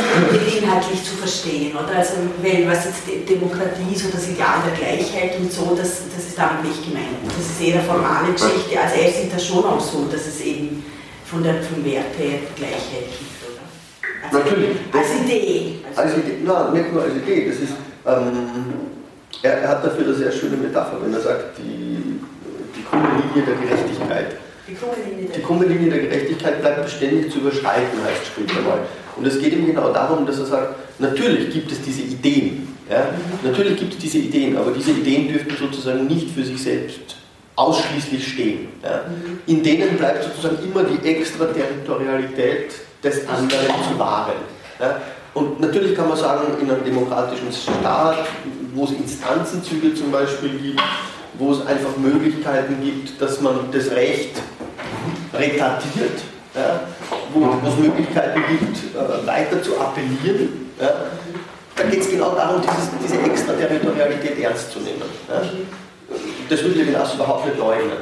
inhaltlich 0.59 1.03
zu 1.03 1.15
verstehen, 1.15 1.71
oder? 1.71 1.95
Also, 1.95 2.15
weil 2.43 2.67
was 2.67 2.83
jetzt 2.83 3.03
Demokratie 3.29 3.95
ist 3.95 4.03
oder 4.05 4.15
das 4.15 4.27
Ideal 4.27 4.59
der 4.67 4.75
Gleichheit 4.75 5.39
und 5.39 5.51
so, 5.51 5.75
das, 5.75 6.03
das 6.13 6.27
ist 6.27 6.37
damit 6.37 6.63
nicht 6.63 6.83
gemeint. 6.83 7.15
Das 7.23 7.47
ist 7.47 7.61
eher 7.61 7.79
eine 7.79 7.83
formale 7.83 8.33
Geschichte. 8.33 8.79
Also, 8.79 8.95
er 8.95 9.11
sieht 9.11 9.33
das 9.33 9.45
schon 9.45 9.63
auch 9.63 9.79
so, 9.79 10.05
dass 10.11 10.27
es 10.27 10.41
eben 10.41 10.83
von 11.23 11.43
der, 11.43 11.63
vom 11.63 11.83
Wert 11.83 12.11
her 12.19 12.39
Gleichheit 12.55 13.07
gibt, 13.11 13.39
oder? 13.47 13.63
Also, 14.23 14.37
Natürlich. 14.39 14.75
Als 14.91 15.15
Idee. 15.23 15.79
Also, 15.95 16.01
als 16.01 16.13
Idee, 16.17 16.37
nein, 16.43 16.73
nicht 16.73 16.91
nur 16.93 17.03
als 17.03 17.15
Idee, 17.15 17.47
das 17.47 17.59
ist. 17.59 17.73
Ähm, 18.05 18.96
er, 19.43 19.53
er, 19.53 19.69
hat 19.69 19.85
dafür 19.85 20.05
eine 20.05 20.13
sehr 20.13 20.31
schöne 20.31 20.57
Metapher, 20.57 20.97
wenn 21.03 21.13
er 21.13 21.21
sagt, 21.21 21.57
die, 21.57 22.19
die 22.75 22.83
krumme 22.83 23.07
Linie 23.07 23.45
der 23.45 23.55
Gerechtigkeit. 23.55 24.35
Die 24.67 25.41
krumme 25.41 25.65
Linie 25.65 25.89
der 25.89 25.99
Gerechtigkeit 25.99 26.61
bleibt 26.61 26.83
beständig 26.83 27.31
zu 27.31 27.39
überschreiten, 27.39 28.03
heißt 28.03 28.25
später 28.27 28.61
mal. 28.61 28.79
Und 29.15 29.25
es 29.25 29.39
geht 29.39 29.53
ihm 29.53 29.65
genau 29.65 29.91
darum, 29.91 30.25
dass 30.25 30.39
er 30.39 30.45
sagt, 30.45 30.75
natürlich 30.99 31.51
gibt 31.51 31.71
es 31.71 31.81
diese 31.81 32.01
Ideen. 32.01 32.67
Ja? 32.89 33.05
Mhm. 33.05 33.49
Natürlich 33.49 33.77
gibt 33.79 33.93
es 33.93 33.99
diese 33.99 34.17
Ideen, 34.19 34.57
aber 34.57 34.71
diese 34.71 34.91
Ideen 34.91 35.29
dürften 35.29 35.55
sozusagen 35.57 36.07
nicht 36.07 36.31
für 36.31 36.43
sich 36.43 36.61
selbst 36.61 37.17
ausschließlich 37.55 38.27
stehen. 38.27 38.67
Ja? 38.83 39.05
Mhm. 39.07 39.39
In 39.47 39.63
denen 39.63 39.97
bleibt 39.97 40.23
sozusagen 40.23 40.57
immer 40.63 40.83
die 40.83 41.07
Extraterritorialität 41.07 42.71
des 43.03 43.27
anderen 43.27 43.67
zu 43.89 43.97
wahren. 43.97 44.35
Ja? 44.79 45.01
Und 45.33 45.59
natürlich 45.59 45.95
kann 45.95 46.09
man 46.09 46.17
sagen, 46.17 46.47
in 46.61 46.69
einem 46.69 46.83
demokratischen 46.83 47.51
Staat, 47.51 48.17
wo 48.77 48.85
es 48.85 48.91
Instanzenzüge 48.91 49.95
zum 49.95 50.11
Beispiel 50.11 50.57
gibt, 50.59 50.81
wo 51.33 51.51
es 51.51 51.65
einfach 51.65 51.97
Möglichkeiten 51.97 52.77
gibt, 52.81 53.19
dass 53.19 53.41
man 53.41 53.71
das 53.71 53.89
Recht 53.91 54.39
retardiert, 55.33 56.21
ja, 56.55 56.81
wo 57.33 57.67
es 57.67 57.75
Möglichkeiten 57.77 58.43
gibt, 58.49 58.77
äh, 58.95 59.27
weiter 59.27 59.61
zu 59.61 59.79
appellieren. 59.79 60.71
Ja. 60.79 60.93
Da 61.75 61.83
geht 61.83 62.01
es 62.01 62.09
genau 62.09 62.33
darum, 62.35 62.61
dieses, 62.61 62.89
diese 63.03 63.21
Extraterritorialität 63.21 64.39
ernst 64.39 64.71
zu 64.71 64.79
nehmen. 64.79 65.01
Ja. 65.27 65.41
Das 66.49 66.63
würde 66.63 66.79
Levinas 66.79 67.13
überhaupt 67.15 67.45
nicht 67.45 67.57
leugnen. 67.57 67.97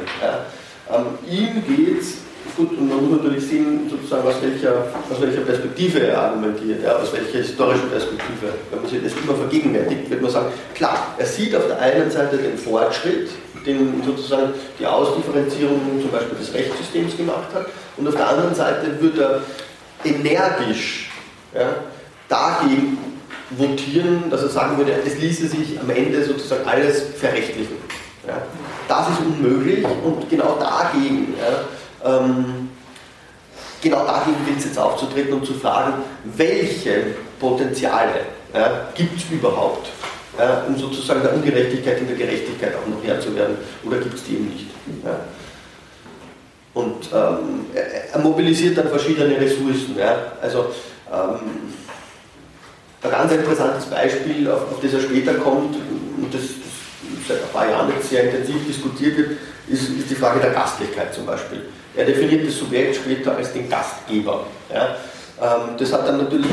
Ähm, 0.92 1.06
ihm 1.28 1.64
geht 1.66 2.02
es, 2.02 2.18
gut, 2.56 2.78
und 2.78 2.90
man 2.90 3.10
muss 3.10 3.22
natürlich 3.22 3.48
sehen, 3.48 3.90
sozusagen, 3.90 4.28
aus 4.28 4.36
welcher, 4.42 4.88
aus 5.10 5.22
welcher 5.22 5.42
Perspektive 5.42 6.00
er 6.08 6.22
argumentiert, 6.22 6.84
ja, 6.84 6.96
aus 6.98 7.14
welcher 7.14 7.40
historischen 7.40 7.90
Perspektive. 7.90 8.54
Wenn 8.72 8.82
man 8.82 8.90
sich 8.90 9.04
das 9.04 9.14
immer 9.14 9.36
vergegenwärtigt, 9.36 10.10
wird 10.10 10.22
man 10.22 10.32
sagen, 10.32 10.48
klar, 10.74 11.16
er 11.18 11.26
sieht 11.26 11.56
auf 11.56 11.68
der 11.68 11.80
einen 11.80 12.10
Seite 12.12 12.38
den 12.38 12.58
Fortschritt, 12.58 13.30
den 13.66 14.04
sozusagen 14.06 14.54
die 14.80 14.86
Ausdifferenzierung 14.86 15.80
zum 16.02 16.12
Beispiel 16.12 16.38
des 16.38 16.54
Rechtssystems 16.54 17.18
gemacht 17.18 17.54
hat. 17.54 17.68
Und 17.98 18.08
auf 18.08 18.16
der 18.16 18.30
anderen 18.30 18.54
Seite 18.54 19.00
wird 19.00 19.18
er 19.18 19.42
energisch 20.04 21.10
ja, 21.54 21.70
dagegen 22.30 22.98
votieren, 23.52 24.30
dass 24.30 24.44
er 24.44 24.50
sagen 24.50 24.78
würde, 24.78 24.94
es 25.06 25.18
ließe 25.18 25.48
sich 25.48 25.80
am 25.80 25.90
Ende 25.90 26.24
sozusagen 26.24 26.68
alles 26.68 27.04
verrechtlichen. 27.18 27.78
Ja. 28.28 28.42
Das 28.88 29.10
ist 29.10 29.20
unmöglich 29.20 29.86
und 30.04 30.30
genau 30.30 30.58
dagegen, 30.60 31.34
ja, 31.40 31.66
ähm, 32.06 32.70
genau 33.82 34.06
dagegen 34.06 34.46
gilt 34.46 34.60
es 34.60 34.66
jetzt 34.66 34.80
aufzutreten 34.80 35.34
und 35.34 35.46
zu 35.46 35.54
fragen, 35.56 35.94
welche 36.24 37.16
Potenziale 37.40 38.22
ja, 38.54 38.88
gibt 38.96 39.18
es 39.18 39.30
überhaupt 39.30 39.90
ja, 40.38 40.64
um 40.68 40.78
sozusagen 40.78 41.22
der 41.22 41.34
Ungerechtigkeit 41.34 42.00
in 42.00 42.08
der 42.08 42.18
Gerechtigkeit 42.18 42.74
auch 42.76 42.88
noch 42.88 43.04
Herr 43.04 43.20
zu 43.20 43.36
werden, 43.36 43.58
oder 43.86 43.98
gibt 43.98 44.16
es 44.16 44.24
die 44.26 44.34
eben 44.34 44.50
nicht? 44.50 44.68
Ja. 45.04 45.20
Und 46.74 47.10
ähm, 47.14 47.68
er, 47.74 48.14
er, 48.14 48.20
mobilisiert 48.20 48.78
dann 48.78 48.90
verschiedene 48.90 49.40
Ressourcen. 49.40 49.96
Also 50.42 50.66
ähm, 51.10 51.40
ein 53.02 53.12
ganz 53.12 53.32
interessantes 53.32 53.86
Beispiel, 53.86 54.50
auf, 54.50 54.74
auf 54.74 54.82
das 54.82 54.94
er 54.94 55.00
später 55.00 55.36
kommt, 55.36 55.76
und 55.76 56.34
das, 56.34 56.42
das 56.42 57.28
seit 57.28 57.44
ein 57.44 57.50
paar 57.54 57.70
Jahren 57.70 57.90
jetzt 57.96 58.10
sehr 58.10 58.24
intensiv 58.26 58.68
diskutiert 58.68 59.18
wird, 59.18 59.32
ist, 59.70 59.90
ist, 59.90 60.10
die 60.10 60.16
Frage 60.16 60.42
der 60.42 60.52
Gastlichkeit 60.52 61.14
zum 61.14 61.26
Beispiel. 61.26 61.62
Er 61.96 62.06
definiert 62.06 62.48
das 62.48 62.58
Subjekt 62.58 62.96
später 62.96 63.36
als 63.36 63.54
den 63.54 63.70
Gastgeber. 63.70 64.46
Ja. 64.74 64.96
Ähm, 65.42 65.76
das 65.78 65.94
hat 65.94 66.08
dann 66.08 66.18
natürlich 66.18 66.48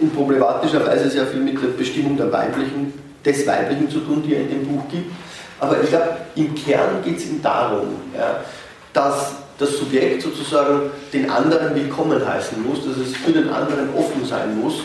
in 0.00 0.10
problematischer 0.10 0.84
Weise 0.86 1.08
sehr 1.08 1.26
viel 1.26 1.40
mit 1.40 1.62
der 1.62 1.68
Bestimmung 1.68 2.16
der 2.16 2.30
Weiblichen, 2.32 2.92
des 3.24 3.46
Weiblichen 3.46 3.88
zu 3.88 4.00
tun, 4.00 4.22
die 4.26 4.34
er 4.34 4.40
in 4.40 4.48
dem 4.48 4.66
Buch 4.66 4.82
gibt. 4.90 5.12
Aber 5.60 5.80
ich 5.80 5.90
glaube, 5.90 6.16
im 6.34 6.54
Kern 6.54 7.02
geht 7.04 7.18
es 7.18 7.26
ihm 7.26 7.40
darum, 7.40 7.88
ja, 8.16 8.40
dass 8.92 9.32
das 9.58 9.76
Subjekt 9.78 10.22
sozusagen 10.22 10.90
den 11.12 11.30
anderen 11.30 11.74
willkommen 11.74 12.26
heißen 12.26 12.60
muss, 12.66 12.84
dass 12.84 12.96
es 12.96 13.16
für 13.16 13.30
den 13.30 13.48
anderen 13.48 13.94
offen 13.94 14.24
sein 14.24 14.60
muss, 14.60 14.80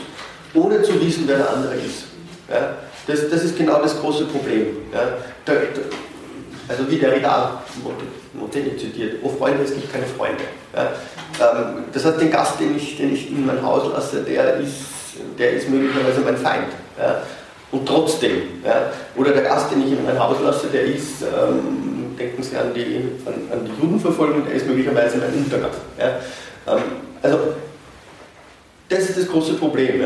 ohne 0.54 0.84
zu 0.84 1.02
wissen, 1.02 1.24
wer 1.26 1.38
der 1.38 1.50
andere 1.50 1.74
ist. 1.76 2.06
Ja. 2.48 2.76
Das, 3.08 3.30
das 3.30 3.44
ist 3.44 3.58
genau 3.58 3.82
das 3.82 4.00
große 4.00 4.26
Problem. 4.26 4.68
Ja. 4.94 5.00
Der, 5.48 5.56
der, 5.56 5.84
also 6.68 6.90
wie 6.90 6.98
der 6.98 7.12
Derrida 7.12 7.62
Montaigne 8.34 8.78
zitiert, 8.78 9.16
oh 9.24 9.30
Freunde, 9.30 9.64
es 9.64 9.74
gibt 9.74 9.92
keine 9.92 10.06
Freunde. 10.06 10.44
Ja. 10.76 10.92
Ähm, 11.40 11.86
das 11.94 12.06
heißt, 12.06 12.20
den 12.20 12.32
Gast, 12.32 12.60
den 12.60 12.76
ich, 12.76 12.98
den 12.98 13.14
ich 13.14 13.32
in 13.32 13.46
mein 13.46 13.62
Haus 13.62 13.92
lasse, 13.94 14.24
der 14.24 14.58
ist 14.58 14.98
der 15.38 15.54
ist 15.54 15.70
möglicherweise 15.70 16.22
mein 16.22 16.38
Feind. 16.38 16.68
Ja. 16.98 17.22
Und 17.72 17.88
trotzdem, 17.88 18.42
ja. 18.64 18.92
oder 19.16 19.32
der 19.32 19.44
Gast, 19.44 19.72
den 19.72 19.86
ich 19.86 19.92
in 19.92 20.06
mein 20.06 20.20
Haus 20.20 20.38
lasse, 20.44 20.68
der 20.68 20.84
ist 20.84 21.22
ähm, 21.22 22.16
denken 22.18 22.42
Sie 22.42 22.56
an 22.56 22.74
die, 22.74 23.10
an, 23.26 23.34
an 23.52 23.66
die 23.66 23.82
Judenverfolgung, 23.82 24.46
der 24.46 24.56
ist 24.56 24.68
möglicherweise 24.68 25.18
mein 25.18 25.34
Untergang. 25.34 25.72
Ja. 26.00 26.74
Ähm, 26.74 26.84
also, 27.22 27.40
das 28.90 29.00
ist 29.00 29.18
das 29.18 29.28
große 29.28 29.54
Problem. 29.56 30.02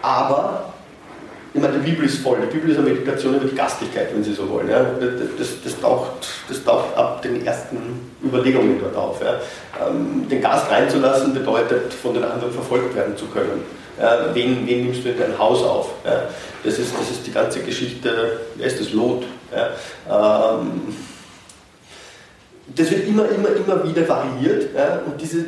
Aber 0.00 0.72
ich 1.56 1.62
meine, 1.62 1.78
die 1.78 1.90
Bibel 1.90 2.04
ist 2.04 2.18
voll. 2.18 2.36
Die 2.42 2.54
Bibel 2.54 2.70
ist 2.70 2.76
eine 2.76 2.90
Meditation 2.90 3.36
über 3.36 3.46
die 3.46 3.56
Gastlichkeit, 3.56 4.08
wenn 4.12 4.22
Sie 4.22 4.34
so 4.34 4.46
wollen. 4.50 4.68
Ja. 4.68 4.84
Das, 5.38 5.62
das, 5.64 5.80
taucht, 5.80 6.28
das 6.48 6.62
taucht 6.62 6.94
ab 6.94 7.22
den 7.22 7.46
ersten 7.46 7.78
Überlegungen 8.22 8.78
dort 8.78 8.94
auf. 8.94 9.22
Ja. 9.22 9.40
Ähm, 9.88 10.28
den 10.28 10.42
Gast 10.42 10.70
reinzulassen 10.70 11.32
bedeutet, 11.32 11.94
von 11.94 12.12
den 12.12 12.24
anderen 12.24 12.52
verfolgt 12.52 12.94
werden 12.94 13.16
zu 13.16 13.24
können. 13.26 13.62
Ja, 13.98 14.34
wen, 14.34 14.66
wen, 14.66 14.84
nimmst 14.84 15.02
du 15.02 15.08
in 15.08 15.18
dein 15.18 15.38
Haus 15.38 15.62
auf? 15.62 15.94
Ja, 16.04 16.24
das, 16.62 16.78
ist, 16.78 16.92
das 16.94 17.10
ist 17.10 17.26
die 17.26 17.32
ganze 17.32 17.60
Geschichte, 17.60 18.40
wer 18.56 18.66
ist 18.66 18.78
das 18.78 18.92
Lot? 18.92 19.24
Ja, 19.50 20.58
ähm, 20.58 20.94
das 22.74 22.90
wird 22.90 23.08
immer, 23.08 23.24
immer, 23.30 23.48
immer 23.56 23.88
wieder 23.88 24.06
variiert 24.06 24.68
und 25.06 25.18
diese, 25.18 25.46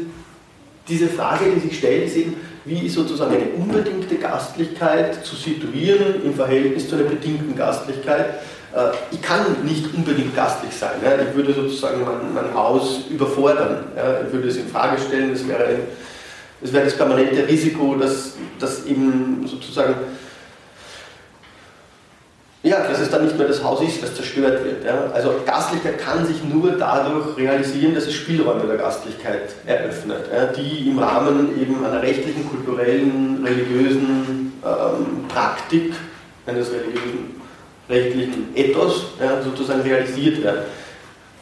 diese 0.89 1.09
Frage, 1.09 1.45
die 1.55 1.61
sich 1.69 1.77
stellt, 1.77 2.07
ist 2.07 2.17
eben, 2.17 2.37
wie 2.65 2.87
ist 2.87 2.95
sozusagen 2.95 3.35
eine 3.35 3.47
unbedingte 3.57 4.17
Gastlichkeit 4.17 5.25
zu 5.25 5.37
situieren 5.37 6.23
im 6.25 6.35
Verhältnis 6.35 6.89
zu 6.89 6.97
einer 6.97 7.05
bedingten 7.05 7.57
Gastlichkeit. 7.57 8.27
Äh, 8.75 8.91
ich 9.11 9.23
kann 9.23 9.45
nicht 9.65 9.95
unbedingt 9.95 10.35
gastlich 10.35 10.73
sein. 10.75 10.97
Ich 11.29 11.37
würde 11.37 11.53
sozusagen 11.53 12.03
mein, 12.35 12.55
Haus 12.55 13.01
überfordern. 13.11 13.85
Ich 14.27 14.33
würde 14.33 14.49
es 14.49 14.57
in 14.57 14.69
Frage 14.69 15.01
stellen. 15.01 15.33
Es 15.33 15.47
wäre, 15.47 15.79
es 16.63 16.73
wäre 16.73 16.85
das 16.85 16.97
permanente 16.97 17.47
Risiko, 17.47 17.95
dass, 17.95 18.35
dass 18.59 18.87
eben 18.87 19.47
sozusagen 19.47 19.95
ja, 22.63 22.81
dass 22.81 22.99
es 22.99 23.11
dann 23.11 23.25
nicht 23.25 23.39
mehr 23.39 23.47
das 23.47 23.63
Haus 23.63 23.81
ist, 23.83 24.03
das 24.03 24.15
zerstört 24.15 24.65
wird. 24.65 24.85
Ja. 24.85 25.11
Also 25.13 25.35
Gastlichkeit 25.47 25.99
kann 25.99 26.27
sich 26.27 26.43
nur 26.43 26.73
dadurch 26.73 27.37
realisieren, 27.37 27.95
dass 27.95 28.07
es 28.07 28.15
Spielräume 28.15 28.67
der 28.67 28.79
Gastlichkeit 28.79 29.55
eröffnet, 29.65 30.25
ja, 30.33 30.47
die 30.47 30.89
im 30.89 30.99
Rahmen 30.99 31.61
eben 31.61 31.85
einer 31.85 32.03
rechtlichen, 32.03 32.49
kulturellen, 32.49 33.45
religiösen 33.45 34.53
ähm, 34.65 35.29
Praktik, 35.29 35.93
eines 36.47 36.73
religiösen, 36.73 37.41
rechtlichen 37.89 38.57
Ethos 38.57 39.07
ja, 39.21 39.41
sozusagen 39.41 39.83
realisiert 39.83 40.43
werden. 40.43 40.63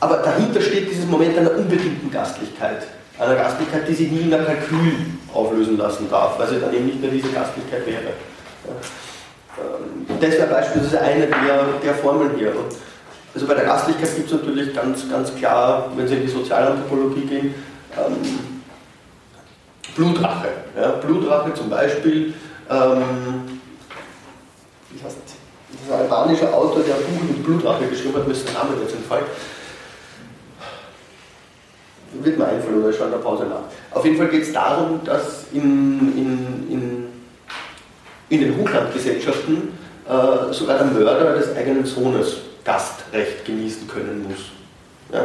Aber 0.00 0.18
dahinter 0.18 0.61
steht 0.61 0.90
dieses 0.90 1.07
Moment 1.07 1.38
einer 1.38 1.57
unbedingten 1.57 2.11
Gastlichkeit, 2.11 2.87
einer 3.18 3.37
Gastlichkeit, 3.37 3.88
die 3.88 3.94
sich 3.94 4.11
nie 4.11 4.20
in 4.20 4.31
der 4.31 4.44
Kalkül 4.44 4.92
auflösen 5.33 5.79
lassen 5.79 6.11
darf, 6.11 6.38
weil 6.38 6.48
sie 6.48 6.61
dann 6.61 6.74
eben 6.74 6.87
nicht 6.87 7.00
mehr 7.00 7.11
diese 7.11 7.29
Gastlichkeit 7.29 7.87
wäre. 7.87 8.12
Das 10.09 10.33
wäre 10.33 10.47
beispielsweise 10.47 11.01
eine 11.01 11.27
der, 11.27 11.64
der 11.83 11.95
Formeln 11.95 12.37
hier. 12.37 12.53
Also 13.35 13.47
bei 13.47 13.55
der 13.55 13.64
Gastlichkeit 13.64 14.14
gibt 14.14 14.31
es 14.31 14.38
natürlich 14.38 14.75
ganz, 14.75 15.09
ganz 15.11 15.35
klar, 15.35 15.90
wenn 15.97 16.09
Sie 16.09 16.14
in 16.14 16.23
die 16.23 16.29
Sozialanthropologie 16.29 17.27
gehen, 17.27 17.55
ähm, 17.97 18.62
Blutrache. 19.95 20.49
Ja, 20.77 20.92
Blutrache 20.92 21.53
zum 21.55 21.69
Beispiel, 21.69 22.35
ähm, 22.71 23.61
wie 24.90 25.05
heißt 25.05 25.16
das? 25.25 25.92
Ein 25.92 26.01
albanischer 26.01 26.55
Autor, 26.55 26.83
der 26.83 26.95
ein 26.95 27.03
Buch 27.03 27.23
mit 27.29 27.45
Blutrache 27.45 27.87
geschrieben 27.87 28.16
hat, 28.16 28.27
müsste 28.27 28.53
Name 28.53 28.71
jetzt 28.81 28.95
entfallen. 28.95 29.27
Wird 32.12 32.38
mir 32.38 32.47
einfallen 32.47 32.81
oder 32.81 32.90
ich 32.90 32.97
schaue 32.97 33.07
in 33.07 33.12
der 33.12 33.19
Pause 33.19 33.45
nach. 33.45 33.64
Auf 33.90 34.05
jeden 34.05 34.16
Fall 34.16 34.29
geht 34.29 34.42
es 34.42 34.53
darum, 34.53 35.01
dass 35.05 35.47
in, 35.53 36.16
in, 36.16 36.73
in 36.73 37.07
in 38.29 38.40
den 38.40 38.57
Hochlandgesellschaften 38.57 39.76
äh, 40.09 40.53
sogar 40.53 40.79
der 40.79 40.87
Mörder 40.87 41.35
des 41.35 41.55
eigenen 41.57 41.85
Sohnes 41.85 42.37
Gastrecht 42.64 43.45
genießen 43.45 43.88
können 43.88 44.27
muss. 44.29 44.51
Ja? 45.12 45.23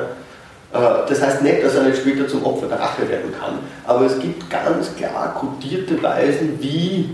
Äh, 0.74 1.08
das 1.08 1.22
heißt 1.22 1.42
nicht, 1.42 1.64
dass 1.64 1.76
er 1.76 1.84
nicht 1.84 1.98
später 1.98 2.28
zum 2.28 2.46
Opfer 2.46 2.68
der 2.68 2.80
Rache 2.80 3.08
werden 3.10 3.34
kann, 3.38 3.60
aber 3.86 4.06
es 4.06 4.20
gibt 4.20 4.50
ganz 4.50 4.96
klar 4.96 5.34
kodierte 5.34 6.02
Weisen, 6.02 6.58
wie 6.62 7.10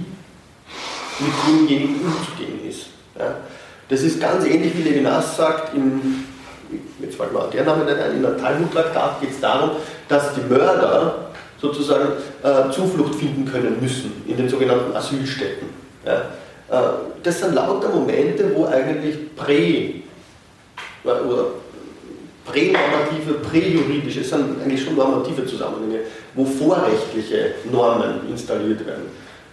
mit 1.19 1.31
demjenigen 1.47 2.01
umzugehen 2.05 2.69
ist. 2.69 2.87
Ja? 3.17 3.35
Das 3.89 4.01
ist 4.01 4.19
ganz 4.19 4.45
ähnlich 4.45 4.77
wie 4.77 4.83
Levinas 4.83 5.37
sagt, 5.37 5.73
im, 5.73 6.25
jetzt 6.99 7.15
fällt 7.15 7.33
mir 7.33 7.47
der 7.51 7.63
Name 7.63 7.85
nicht 7.85 7.97
ein, 7.97 8.11
in 8.17 8.21
der 8.21 8.37
Talmud-Traktat 8.37 9.21
geht 9.21 9.31
es 9.31 9.39
darum, 9.39 9.71
dass 10.09 10.33
die 10.33 10.41
Mörder 10.41 11.29
sozusagen 11.59 12.09
äh, 12.43 12.69
Zuflucht 12.71 13.15
finden 13.15 13.45
können 13.45 13.77
müssen 13.81 14.23
in 14.27 14.37
den 14.37 14.49
sogenannten 14.49 14.95
Asylstätten. 14.95 15.69
Ja? 16.05 16.21
Äh, 16.69 16.75
das 17.23 17.39
sind 17.39 17.55
lauter 17.55 17.89
Momente, 17.89 18.51
wo 18.55 18.65
eigentlich 18.65 19.35
prä 19.35 20.01
oder 21.03 21.45
pränormative, 22.45 23.33
präjuridische, 23.49 24.21
es 24.21 24.29
sind 24.29 24.61
eigentlich 24.61 24.83
schon 24.83 24.95
normative 24.95 25.45
Zusammenhänge, 25.45 25.99
wo 26.33 26.45
vorrechtliche 26.45 27.55
Normen 27.71 28.21
installiert 28.29 28.85
werden, 28.85 29.05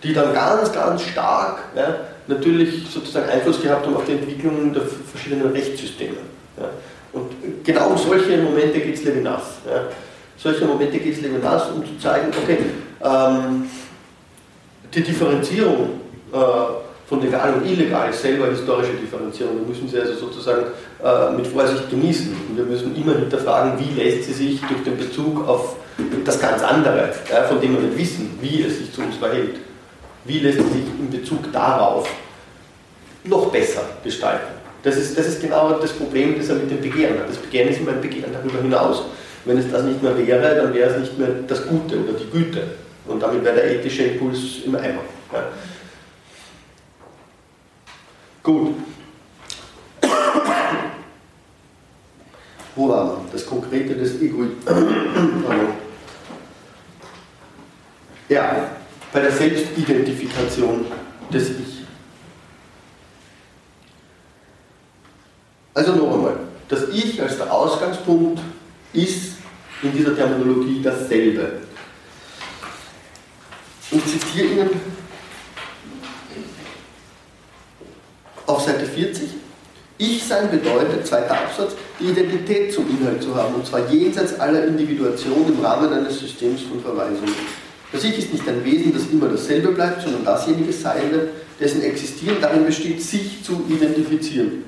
die 0.03 0.12
dann 0.12 0.33
ganz, 0.33 0.72
ganz 0.72 1.03
stark 1.03 1.59
ja, 1.77 1.96
natürlich 2.27 2.88
sozusagen 2.88 3.29
Einfluss 3.29 3.61
gehabt 3.61 3.87
haben 3.87 3.96
auf 3.96 4.05
die 4.05 4.12
Entwicklung 4.12 4.72
der 4.72 4.83
verschiedenen 4.83 5.53
Rechtssysteme. 5.53 6.16
Ja. 6.59 6.68
Und 7.12 7.33
genau 7.64 7.90
um 7.90 7.98
solche 7.98 8.37
Momente 8.38 8.81
geht 8.81 8.94
es 8.94 9.05
Levinas. 9.05 9.42
Ja. 9.66 9.85
Solche 10.37 10.64
Momente 10.64 10.98
geht 10.98 11.14
es 11.14 11.22
Levinas, 11.22 11.70
um 11.70 11.85
zu 11.85 11.96
zeigen, 11.98 12.29
okay, 12.42 12.59
ähm, 13.03 13.68
die 14.92 15.03
Differenzierung 15.03 16.00
äh, 16.33 16.37
von 17.07 17.21
legal 17.21 17.55
und 17.55 17.67
illegal 17.67 18.12
selber 18.12 18.47
historische 18.47 18.93
Differenzierung. 18.93 19.59
Wir 19.61 19.69
müssen 19.69 19.88
sie 19.88 20.01
also 20.01 20.14
sozusagen 20.14 20.64
äh, 21.03 21.37
mit 21.37 21.47
Vorsicht 21.47 21.90
genießen. 21.90 22.35
Und 22.49 22.57
wir 22.57 22.64
müssen 22.64 22.97
immer 22.97 23.19
hinterfragen, 23.19 23.73
wie 23.79 24.01
lässt 24.01 24.25
sie 24.25 24.33
sich 24.33 24.61
durch 24.61 24.83
den 24.85 24.97
Bezug 24.97 25.47
auf 25.47 25.77
das 26.25 26.40
ganz 26.40 26.62
andere, 26.62 27.12
von 27.49 27.61
dem 27.61 27.75
wir 27.75 27.83
nicht 27.83 27.99
wissen, 27.99 28.38
wie 28.40 28.62
es 28.62 28.79
sich 28.79 28.93
zu 28.93 29.03
uns 29.03 29.17
verhält, 29.17 29.57
wie 30.25 30.40
lässt 30.40 30.59
sie 30.59 30.64
sich 30.64 30.85
in 30.99 31.11
Bezug 31.11 31.53
darauf 31.53 32.09
noch 33.25 33.51
besser 33.51 33.83
gestalten. 34.03 34.55
Das 34.83 34.97
ist, 34.97 35.17
das 35.17 35.27
ist 35.27 35.40
genau 35.40 35.73
das 35.73 35.93
Problem, 35.93 36.37
das 36.38 36.49
er 36.49 36.57
mit 36.57 36.71
dem 36.71 36.81
Begehren 36.81 37.19
hat. 37.19 37.29
Das 37.29 37.37
Begehren 37.37 37.69
ist 37.69 37.81
immer 37.81 37.93
ein 37.93 38.01
Begehren 38.01 38.33
darüber 38.33 38.61
hinaus. 38.61 39.03
Wenn 39.45 39.59
es 39.59 39.71
das 39.71 39.83
nicht 39.85 40.03
mehr 40.03 40.17
wäre, 40.17 40.57
dann 40.57 40.75
wäre 40.75 40.90
es 40.90 41.01
nicht 41.01 41.19
mehr 41.19 41.29
das 41.47 41.67
Gute 41.67 41.97
oder 42.01 42.12
die 42.19 42.31
Güte. 42.31 42.62
Und 43.07 43.23
damit 43.23 43.45
wäre 43.45 43.57
der 43.57 43.71
ethische 43.77 44.05
Impuls 44.05 44.38
im 44.64 44.75
Eimer. 44.75 45.03
Ja. 45.33 45.45
Gut. 48.44 48.74
Wo 52.76 52.88
war 52.90 53.04
man? 53.07 53.16
Das 53.33 53.46
Konkrete 53.46 53.94
des 53.94 54.20
Egoismus. 54.20 54.62
ja, 58.28 58.70
bei 59.12 59.20
der 59.20 59.33
Selbstidentifikation 59.33 60.85
des 61.33 61.50
Ich. 61.50 61.85
Also 65.72 65.94
noch 65.94 66.14
einmal, 66.14 66.37
das 66.68 66.88
Ich 66.90 67.20
als 67.22 67.38
der 67.38 67.50
Ausgangspunkt 67.50 68.42
ist 68.92 69.37
in 69.83 69.92
dieser 69.92 70.14
Terminologie 70.14 70.83
dasselbe. 70.83 71.61
Ich 73.90 74.04
zitiere 74.04 74.46
Ihnen 74.48 74.70
auf 78.46 78.62
Seite 78.62 78.87
40. 78.87 79.28
Ich-Sein 79.96 80.50
bedeutet, 80.50 81.07
zweiter 81.07 81.33
Absatz, 81.33 81.72
die 82.00 82.07
Identität 82.07 82.72
zum 82.72 82.85
Inhalt 82.90 83.22
zu 83.22 83.35
haben, 83.35 83.54
und 83.54 83.66
zwar 83.66 83.88
jenseits 83.90 84.38
aller 84.40 84.64
Individuation 84.66 85.46
im 85.48 85.64
Rahmen 85.64 85.92
eines 85.92 86.18
Systems 86.18 86.62
von 86.62 86.80
Verweisungen. 86.80 87.35
Das 87.92 88.02
Ich 88.02 88.18
ist 88.18 88.33
nicht 88.33 88.48
ein 88.48 88.64
Wesen, 88.64 88.92
das 88.92 89.04
immer 89.12 89.28
dasselbe 89.28 89.68
bleibt, 89.68 90.02
sondern 90.02 90.24
dasjenige 90.24 90.72
Seiende, 90.72 91.28
dessen 91.61 91.83
Existieren 91.83 92.38
darin 92.40 92.66
besteht, 92.66 93.00
sich 93.00 93.44
zu 93.44 93.64
identifizieren. 93.68 94.64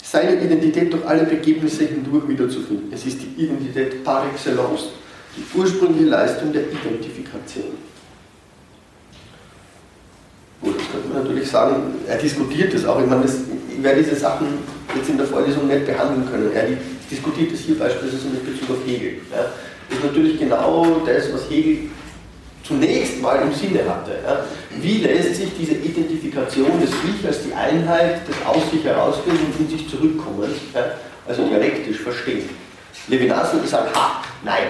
Seine 0.00 0.40
Identität 0.40 0.92
durch 0.92 1.04
alle 1.04 1.24
Begebnisse 1.24 1.84
hindurch 1.86 2.28
wiederzufinden. 2.28 2.92
Es 2.92 3.04
ist 3.04 3.18
die 3.20 3.42
Identität 3.42 4.04
par 4.04 4.24
excellence, 4.32 4.90
die 5.36 5.58
ursprüngliche 5.58 6.08
Leistung 6.08 6.52
der 6.52 6.62
Identifikation. 6.70 7.74
Gut, 10.60 10.76
das 10.78 10.90
könnte 10.92 11.05
man 11.05 11.05
natürlich 11.16 11.48
sagen, 11.48 11.94
er 12.06 12.16
diskutiert 12.16 12.72
es 12.74 12.84
auch. 12.84 13.00
Ich 13.00 13.06
meine, 13.06 13.22
das, 13.22 13.34
ich 13.76 13.82
werde 13.82 14.02
diese 14.02 14.16
Sachen 14.16 14.46
jetzt 14.94 15.08
in 15.08 15.18
der 15.18 15.26
Vorlesung 15.26 15.66
nicht 15.66 15.86
behandeln 15.86 16.28
können. 16.30 16.50
Er 16.54 16.64
diskutiert 17.10 17.52
es 17.52 17.60
hier 17.60 17.78
beispielsweise 17.78 18.28
mit 18.28 18.44
Bezug 18.44 18.76
auf 18.76 18.86
Hegel. 18.86 19.18
Ja. 19.30 19.46
Das 19.88 19.98
ist 19.98 20.04
natürlich 20.04 20.38
genau 20.38 21.02
das, 21.06 21.32
was 21.32 21.48
Hegel 21.50 21.90
zunächst 22.66 23.20
mal 23.22 23.40
im 23.42 23.52
Sinne 23.52 23.80
hatte. 23.88 24.12
Ja. 24.24 24.44
Wie 24.80 24.98
lässt 24.98 25.36
sich 25.36 25.50
diese 25.58 25.74
Identifikation 25.74 26.80
des 26.80 26.90
Ich 26.90 27.26
als 27.26 27.42
die 27.42 27.54
Einheit 27.54 28.26
des 28.26 28.34
Aus 28.44 28.70
sich 28.70 28.84
herausgehen 28.84 29.36
und 29.36 29.60
in 29.60 29.78
sich 29.78 29.88
zurückkommen, 29.88 30.50
ja, 30.74 30.84
also 31.28 31.46
dialektisch 31.46 32.00
verstehen? 32.00 32.48
Levinas 33.08 33.52
würde 33.52 33.68
sagen, 33.68 33.88
ha, 33.94 34.22
nein. 34.44 34.66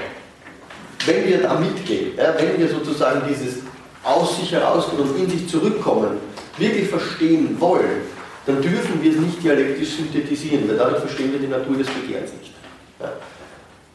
Wenn 1.06 1.26
wir 1.26 1.38
da 1.38 1.58
mitgehen, 1.58 2.12
ja, 2.16 2.34
wenn 2.38 2.58
wir 2.58 2.68
sozusagen 2.68 3.22
dieses 3.28 3.58
aus 4.02 4.36
sich 4.36 4.52
herausgehen 4.52 5.02
und 5.02 5.18
in 5.18 5.30
sich 5.30 5.48
zurückkommen, 5.48 6.18
wirklich 6.58 6.88
verstehen 6.88 7.56
wollen, 7.58 8.02
dann 8.46 8.62
dürfen 8.62 9.02
wir 9.02 9.10
es 9.10 9.18
nicht 9.18 9.42
dialektisch 9.42 9.96
synthetisieren, 9.96 10.68
weil 10.68 10.76
dadurch 10.76 11.00
verstehen 11.00 11.32
wir 11.32 11.40
die 11.40 11.48
Natur 11.48 11.76
des 11.76 11.88
Begehrens 11.88 12.30
nicht. 12.40 12.52
Ja. 13.00 13.12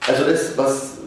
Also 0.07 0.25
das, 0.25 0.57
was 0.57 0.97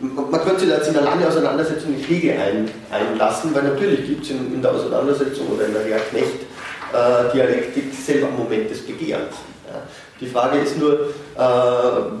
man 0.00 0.42
könnte 0.42 0.60
sich 0.60 0.70
jetzt 0.70 0.88
in 0.88 0.96
eine 0.96 1.04
lange 1.04 1.26
Auseinandersetzung 1.26 1.90
mit 1.92 2.08
Hegel 2.08 2.32
ein, 2.32 2.70
einlassen, 2.90 3.54
weil 3.54 3.64
natürlich 3.64 4.06
gibt 4.06 4.24
es 4.24 4.30
in, 4.30 4.54
in, 4.54 4.62
der 4.62 4.72
Auseinandersetzung 4.72 5.48
oder 5.48 5.66
in 5.66 5.74
der 5.74 5.84
Herr-Knecht-Dialektik 5.84 7.84
äh, 7.84 8.02
selber 8.02 8.28
einen 8.28 8.38
Moment 8.38 8.70
des 8.70 8.86
Begehrens. 8.86 9.34
Ja. 9.68 9.82
Die 10.18 10.26
Frage 10.26 10.58
ist 10.58 10.78
nur, 10.78 11.10
äh, 11.36 11.42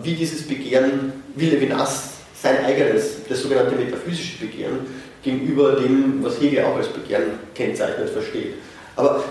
wie 0.02 0.14
dieses 0.14 0.46
Begehren, 0.46 1.14
wie 1.36 1.46
Levinas 1.46 2.10
sein 2.34 2.62
eigenes, 2.64 3.26
das 3.28 3.42
sogenannte 3.42 3.74
metaphysische 3.74 4.38
Begehren, 4.38 4.80
gegenüber 5.22 5.72
dem, 5.72 6.22
was 6.22 6.40
Hegel 6.40 6.64
auch 6.64 6.76
als 6.76 6.88
Begehren 6.88 7.24
kennzeichnet, 7.54 8.10
versteht. 8.10 8.54
Aber 8.96 9.22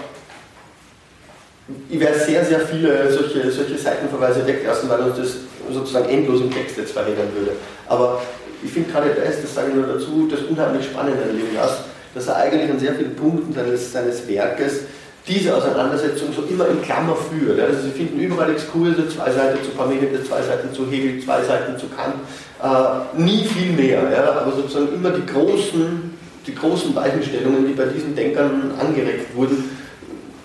ich 1.90 2.00
werde 2.00 2.20
sehr, 2.20 2.44
sehr 2.46 2.60
viele 2.62 3.12
solche, 3.12 3.52
solche 3.52 3.78
Seitenverweise 3.78 4.46
weglassen, 4.46 4.90
weil 4.90 5.02
uns 5.02 5.18
das 5.18 5.36
sozusagen 5.72 6.10
endlos 6.10 6.42
im 6.42 6.52
Text 6.52 6.78
jetzt 6.78 6.94
verhindern 6.94 7.28
würde. 7.36 7.52
Aber 7.88 8.22
ich 8.64 8.72
finde 8.72 8.92
gerade 8.92 9.10
das, 9.10 9.42
das 9.42 9.54
sage 9.54 9.70
ich 9.70 9.76
nur 9.76 9.88
dazu, 9.88 10.28
das 10.30 10.42
unheimlich 10.42 10.86
Spannende 10.86 11.24
an 11.24 11.36
Levinas, 11.36 11.80
dass 12.14 12.28
er 12.28 12.38
eigentlich 12.38 12.70
an 12.70 12.80
sehr 12.80 12.96
vielen 12.96 13.16
Punkten 13.16 13.54
seines, 13.54 13.92
seines 13.92 14.28
Werkes 14.28 14.82
diese 15.28 15.56
Auseinandersetzung 15.56 16.34
so 16.34 16.44
immer 16.44 16.68
in 16.70 16.82
Klammer 16.82 17.16
führt. 17.16 17.60
Also 17.60 17.82
Sie 17.84 17.92
finden 17.92 18.20
überall 18.20 18.52
Exkurse, 18.52 19.08
zwei 19.10 19.32
Seiten 19.32 19.64
zu 19.64 19.72
Parmenides, 19.72 20.28
zwei 20.28 20.42
Seiten 20.42 20.74
zu 20.74 20.90
Hegel, 20.90 21.24
zwei 21.24 21.44
Seiten 21.44 21.78
zu 21.78 21.88
Kant, 21.88 22.16
äh, 22.62 23.20
nie 23.20 23.46
viel 23.46 23.72
mehr, 23.74 24.12
ja, 24.12 24.42
aber 24.42 24.52
sozusagen 24.52 24.94
immer 24.94 25.12
die 25.12 25.26
großen, 25.26 26.18
die 26.46 26.56
großen 26.56 26.96
Weichenstellungen, 26.96 27.68
die 27.68 27.74
bei 27.74 27.86
diesen 27.86 28.16
Denkern 28.16 28.74
angeregt 28.80 29.36
wurden, 29.36 29.78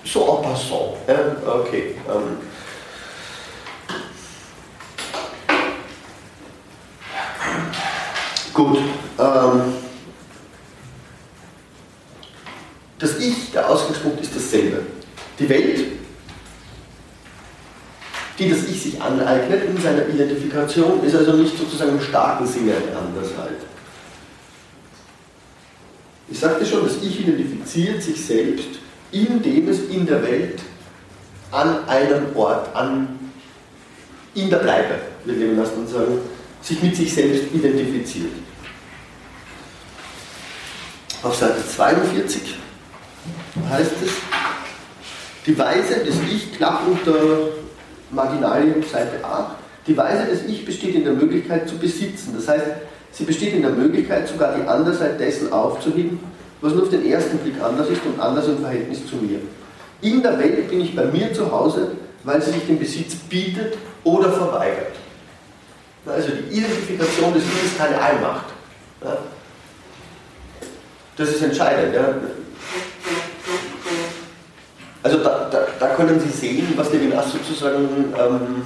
so 0.05 0.37
en 0.37 0.43
passant. 0.43 0.97
Ja, 1.09 1.53
okay. 1.61 1.95
Ähm, 2.09 2.39
Gut. 8.55 8.79
Ähm, 9.19 9.75
das 13.01 13.19
Ich, 13.19 13.51
der 13.51 13.69
Ausgangspunkt 13.69 14.21
ist 14.21 14.37
dasselbe. 14.37 14.87
Die 15.41 15.49
Welt, 15.49 15.81
die 18.39 18.51
das 18.51 18.65
Ich 18.65 18.83
sich 18.83 19.01
aneignet 19.01 19.65
in 19.65 19.81
seiner 19.81 20.09
Identifikation, 20.09 21.05
ist 21.05 21.15
also 21.15 21.33
nicht 21.33 21.57
sozusagen 21.57 21.93
im 21.93 22.01
starken 22.01 22.47
Sinne 22.47 22.73
eine 22.73 22.97
Andersheit. 22.97 23.59
Ich 26.29 26.39
sagte 26.39 26.67
schon, 26.67 26.85
das 26.85 26.97
Ich 27.03 27.21
identifiziert 27.21 28.03
sich 28.03 28.25
selbst, 28.25 28.69
indem 29.13 29.69
es 29.69 29.81
in 29.89 30.07
der 30.07 30.23
Welt 30.23 30.61
an 31.53 31.87
einem 31.89 32.35
Ort, 32.35 32.75
an, 32.75 33.31
in 34.35 34.51
der 34.51 34.57
Bleibe, 34.57 34.95
wir 35.25 35.55
das 35.55 35.75
dann 35.75 35.87
sagen, 35.87 36.19
sich 36.61 36.83
mit 36.83 36.97
sich 36.97 37.13
selbst 37.13 37.45
identifiziert. 37.55 38.33
Auf 41.23 41.37
Seite 41.37 41.67
42 41.67 42.57
heißt 43.71 43.93
es, 44.05 44.11
die 45.47 45.57
Weise 45.57 46.05
des 46.05 46.17
Ich, 46.31 46.57
knapp 46.57 46.83
unter 46.87 47.15
Marginalien 48.15 48.83
Seite 48.83 49.25
8, 49.25 49.57
die 49.87 49.97
Weise 49.97 50.27
des 50.27 50.45
Ich 50.47 50.65
besteht 50.65 50.95
in 50.95 51.05
der 51.05 51.13
Möglichkeit 51.13 51.69
zu 51.69 51.77
besitzen. 51.77 52.35
Das 52.37 52.49
heißt, 52.49 52.65
sie 53.13 53.25
besteht 53.25 53.55
in 53.55 53.63
der 53.63 53.73
Möglichkeit, 53.73 54.29
sogar 54.29 54.57
die 54.57 54.67
Andersheit 54.67 55.21
dessen 55.21 55.53
aufzuheben, 55.53 56.21
was 56.61 56.73
nur 56.73 56.85
auf 56.85 56.91
den 56.91 57.05
ersten 57.07 57.39
Blick 57.39 57.61
anders 57.63 57.89
ist 57.91 58.05
und 58.07 58.19
anders 58.19 58.49
im 58.49 58.59
Verhältnis 58.59 59.07
zu 59.07 59.17
mir. 59.17 59.41
In 60.01 60.23
der 60.23 60.39
Welt 60.39 60.69
bin 60.71 60.81
ich 60.81 60.97
bei 60.97 61.05
mir 61.05 61.33
zu 61.33 61.51
Hause, 61.51 61.93
weil 62.25 62.41
sie 62.41 62.53
sich 62.53 62.67
den 62.67 62.79
Besitz 62.79 63.15
bietet 63.15 63.77
oder 64.03 64.31
verweigert. 64.31 64.93
Also 66.07 66.29
die 66.31 66.59
Identifikation 66.59 67.33
des 67.35 67.43
Ich 67.45 67.65
ist 67.65 67.79
keine 67.79 68.01
Allmacht. 68.01 68.47
Das 71.17 71.29
ist 71.29 71.43
entscheidend. 71.43 71.95
Also 75.03 75.19
da, 75.19 75.49
da, 75.51 75.64
da, 75.89 75.95
können 75.95 76.21
Sie 76.21 76.31
sehen, 76.31 76.73
was 76.77 76.93
Levinas 76.93 77.33
sozusagen 77.33 78.15
ähm, 78.19 78.63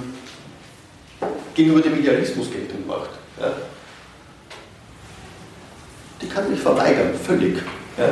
gegenüber 1.53 1.81
dem 1.81 1.99
Idealismus 1.99 2.51
geltend 2.51 2.87
macht. 2.87 3.09
Ja. 3.39 3.51
Die 6.21 6.27
kann 6.27 6.49
sich 6.49 6.59
verweigern, 6.59 7.13
völlig. 7.13 7.57
Ja. 7.97 8.09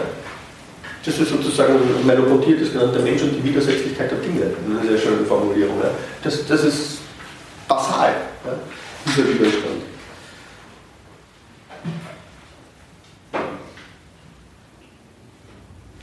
Das 1.06 1.20
ist 1.20 1.30
sozusagen 1.30 1.76
Melopotie, 2.06 2.58
das 2.60 2.72
genannte 2.72 3.00
Mensch 3.00 3.22
und 3.22 3.36
die 3.38 3.44
Widersetzlichkeit 3.44 4.12
der 4.12 4.18
Dinge. 4.18 4.52
Eine 4.66 4.90
sehr 4.90 4.98
schöne 4.98 5.26
Formulierung. 5.26 5.80
Ja. 5.82 5.92
Das, 6.24 6.46
das 6.46 6.64
ist 6.66 6.98
basal, 7.68 8.14
dieser 9.06 9.28
Widerstand. 9.30 9.82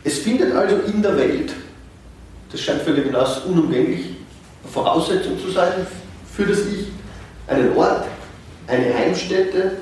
Es 0.06 0.18
findet 0.18 0.54
also 0.54 0.76
in 0.86 1.02
der 1.02 1.16
Welt, 1.16 1.54
das 2.54 2.62
scheint 2.62 2.82
für 2.82 2.92
Levinas 2.92 3.38
unumgänglich, 3.38 4.14
Voraussetzung 4.72 5.40
zu 5.40 5.50
sein 5.50 5.84
für 6.32 6.46
das 6.46 6.60
Ich, 6.60 6.86
einen 7.48 7.76
Ort, 7.76 8.06
eine 8.68 8.94
Heimstätte, 8.94 9.72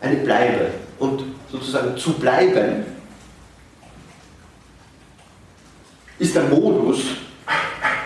eine 0.00 0.16
Bleibe. 0.16 0.70
Und 0.98 1.22
sozusagen 1.50 1.98
zu 1.98 2.14
bleiben 2.14 2.86
ist 6.18 6.34
der 6.34 6.44
Modus 6.44 7.00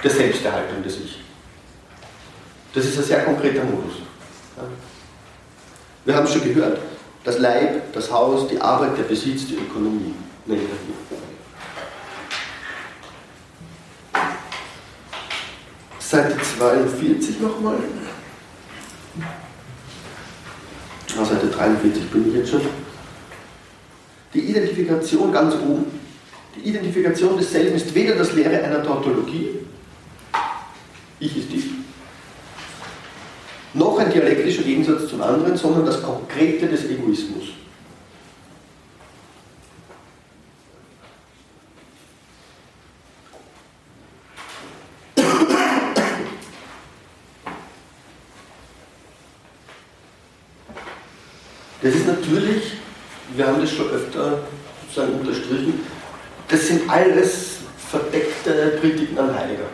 der 0.03 0.11
Selbsterhaltung 0.11 0.83
des 0.83 0.97
Ich. 0.97 1.21
Das 2.75 2.87
ist 2.87 2.99
ein 2.99 3.05
sehr 3.05 3.25
konkreter 3.25 3.63
Modus. 3.63 3.95
Wir 6.05 6.15
haben 6.17 6.25
es 6.25 6.33
schon 6.33 6.43
gehört, 6.43 6.81
das 7.23 7.39
Leib, 7.39 7.93
das 7.93 8.11
Haus, 8.11 8.49
die 8.49 8.61
Arbeit, 8.61 8.99
der 8.99 9.05
Besitz, 9.05 9.47
die 9.47 9.55
Ökonomie. 9.55 10.15
Nein, 10.47 10.61
Seite 16.17 16.37
42 16.59 17.41
nochmal. 17.41 17.77
Ah, 21.19 21.25
Seite 21.25 21.49
43 21.49 22.11
bin 22.11 22.29
ich 22.29 22.35
jetzt 22.37 22.51
schon. 22.51 22.63
Die 24.33 24.41
Identifikation 24.41 25.31
ganz 25.31 25.55
oben. 25.57 25.85
Die 26.55 26.71
Identifikation 26.71 27.37
desselben 27.37 27.77
ist 27.77 27.95
weder 27.95 28.15
das 28.15 28.33
Lehre 28.33 28.63
einer 28.63 28.83
Tautologie, 28.83 29.59
ich 31.21 31.37
ist 31.37 31.53
ich, 31.53 31.65
noch 33.75 33.99
ein 33.99 34.11
dialektischer 34.11 34.63
Gegensatz 34.63 35.09
zum 35.09 35.21
anderen, 35.21 35.55
sondern 35.55 35.85
das 35.85 36.03
Konkrete 36.03 36.67
des 36.67 36.85
Egoismus. 36.85 37.45
Das 51.87 51.95
ist 51.95 52.07
natürlich, 52.09 52.73
wir 53.37 53.47
haben 53.47 53.61
das 53.61 53.71
schon 53.71 53.89
öfter 53.91 54.41
sozusagen 54.83 55.21
unterstrichen, 55.21 55.87
das 56.49 56.67
sind 56.67 56.91
alles 56.91 57.59
verdeckte 57.89 58.77
Kritiken 58.81 59.17
an 59.17 59.33
Heiliger. 59.33 59.69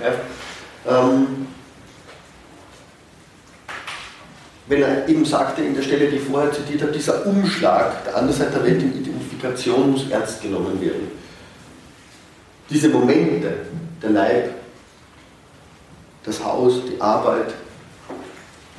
Ja, 0.00 1.08
ähm, 1.08 1.48
wenn 4.68 4.82
er 4.82 5.08
eben 5.08 5.24
sagte 5.24 5.62
in 5.62 5.74
der 5.74 5.82
Stelle, 5.82 6.08
die 6.08 6.18
ich 6.18 6.22
vorher 6.22 6.52
zitiert 6.52 6.82
habe, 6.82 6.92
dieser 6.92 7.26
Umschlag 7.26 8.04
der 8.04 8.16
anderen 8.16 8.38
Seite 8.38 8.52
der 8.52 8.64
Welt 8.64 8.80
in 8.80 9.00
Identifikation 9.00 9.90
muss 9.90 10.08
ernst 10.10 10.40
genommen 10.40 10.80
werden. 10.80 11.10
Diese 12.70 12.88
Momente, 12.88 13.52
der 14.00 14.10
Leib, 14.10 14.50
das 16.22 16.44
Haus, 16.44 16.82
die 16.88 17.00
Arbeit, 17.00 17.52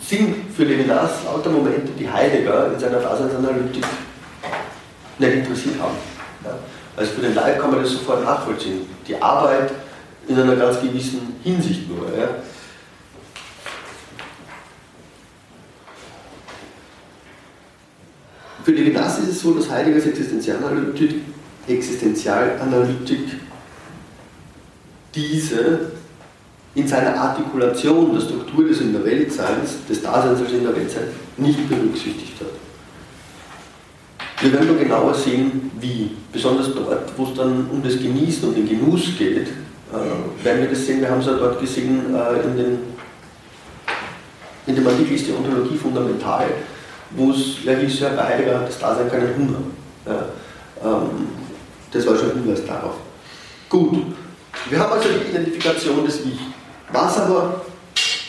sind 0.02 0.54
für 0.56 0.64
Levinas 0.64 1.24
lauter 1.26 1.50
Momente, 1.50 1.92
die 1.98 2.10
Heidegger 2.10 2.74
in 2.74 2.80
seiner 2.80 3.00
Daseinsanalytik 3.00 3.86
nicht 5.20 5.34
interessiert 5.34 5.80
haben. 5.80 5.96
Ja. 6.44 6.58
Also 6.96 7.14
für 7.14 7.22
den 7.22 7.36
Leib 7.36 7.60
kann 7.60 7.72
man 7.72 7.82
das 7.82 7.92
sofort 7.92 8.24
nachvollziehen. 8.24 8.82
Die 9.08 9.22
Arbeit 9.22 9.72
in 10.28 10.40
einer 10.40 10.56
ganz 10.56 10.82
gewissen 10.82 11.36
Hinsicht 11.44 11.90
nur. 11.90 12.06
Ja. 12.18 12.30
Für 18.64 18.72
Levinas 18.72 19.20
ist 19.20 19.30
es 19.30 19.42
so, 19.42 19.54
dass 19.54 19.70
Heideggers 19.70 20.06
Existenzialanalytik, 20.06 21.22
Existenzialanalytik 21.68 23.40
diese 25.16 25.92
in 26.76 26.88
seiner 26.88 27.16
Artikulation 27.16 28.14
der 28.14 28.22
Struktur 28.22 28.68
des 28.68 28.82
in 28.82 28.94
der 28.94 29.04
Weltseins, 29.04 29.86
des 29.88 30.02
Daseins 30.02 30.40
als 30.40 30.52
in 30.52 30.64
der 30.64 30.76
Weltsein, 30.76 31.04
nicht 31.38 31.68
berücksichtigt 31.68 32.40
hat. 32.40 32.48
Wir 34.42 34.54
werden 34.54 34.68
nur 34.68 34.78
genauer 34.78 35.14
sehen, 35.14 35.72
wie. 35.80 36.12
Besonders 36.32 36.74
dort, 36.76 37.12
wo 37.18 37.24
es 37.24 37.34
dann 37.34 37.68
um 37.72 37.82
das 37.84 37.98
Genießen 37.98 38.48
und 38.48 38.56
den 38.56 38.70
Genuss 38.70 39.18
geht, 39.18 39.48
äh, 39.48 40.46
werden 40.46 40.62
wir 40.62 40.70
das 40.70 40.86
sehen. 40.86 41.02
Wir 41.02 41.10
haben 41.10 41.22
es 41.22 41.26
ja 41.26 41.34
dort 41.34 41.60
gesehen 41.60 42.14
äh, 42.14 42.48
in, 42.48 42.56
den, 42.56 42.80
in 44.68 44.76
dem 44.76 44.88
Artikel 44.88 45.16
ist 45.16 45.26
die 45.26 45.34
Ontologie 45.34 45.76
fundamental, 45.76 46.46
wo 47.12 47.32
es 47.32 47.64
ja 47.66 47.74
hieß, 47.74 48.02
ja, 48.02 48.10
bei 48.10 48.24
Heidegger 48.24 48.60
das 48.60 48.78
Dasein 48.78 49.10
keinen 49.10 49.36
Hunger. 49.36 49.62
Ja, 50.06 50.26
ähm, 50.84 51.30
das 51.92 52.06
war 52.06 52.16
schon 52.16 52.30
ein 52.30 52.44
Hinweis 52.44 52.64
darauf. 52.64 52.94
Gut, 53.68 54.06
wir 54.70 54.80
haben 54.80 54.94
also 54.94 55.10
die 55.10 55.32
Identifikation 55.32 56.06
des 56.06 56.20
Ich. 56.26 56.40
Was 56.92 57.18
aber, 57.18 57.62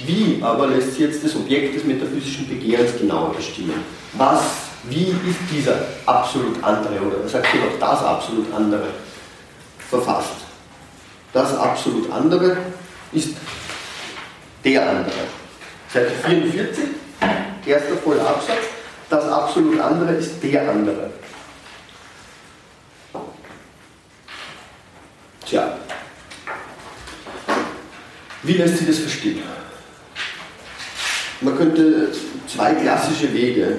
wie 0.05 0.41
aber 0.43 0.67
lässt 0.67 0.93
sich 0.93 1.01
jetzt 1.01 1.25
das 1.25 1.35
Objekt 1.37 1.75
des 1.75 1.85
metaphysischen 1.85 2.49
Begehrens 2.49 2.99
genauer 2.99 3.35
bestimmen? 3.35 3.85
Was, 4.15 4.43
wie 4.85 5.09
ist 5.09 5.39
dieser 5.51 5.77
absolut 6.07 6.63
andere 6.63 7.01
oder 7.01 7.29
sagt 7.29 7.49
ihr 7.55 7.61
noch 7.61 7.79
das 7.79 8.05
absolut 8.05 8.53
andere 8.55 8.89
verfasst? 9.89 10.37
Das 11.33 11.57
absolut 11.57 12.11
andere 12.11 12.57
ist 13.13 13.37
der 14.65 14.89
andere. 14.89 15.13
Seite 15.93 16.11
44, 16.25 16.85
erster 17.67 17.97
voller 17.97 18.27
Absatz. 18.29 18.59
Das 19.09 19.25
absolut 19.27 19.81
andere 19.81 20.13
ist 20.13 20.43
der 20.43 20.71
andere. 20.71 21.11
Tja, 25.45 25.77
wie 28.43 28.53
lässt 28.55 28.79
sich 28.79 28.87
das 28.87 28.99
verstehen? 28.99 29.43
Man 31.41 31.57
könnte 31.57 32.09
zwei 32.47 32.75
klassische 32.75 33.33
Wege 33.33 33.79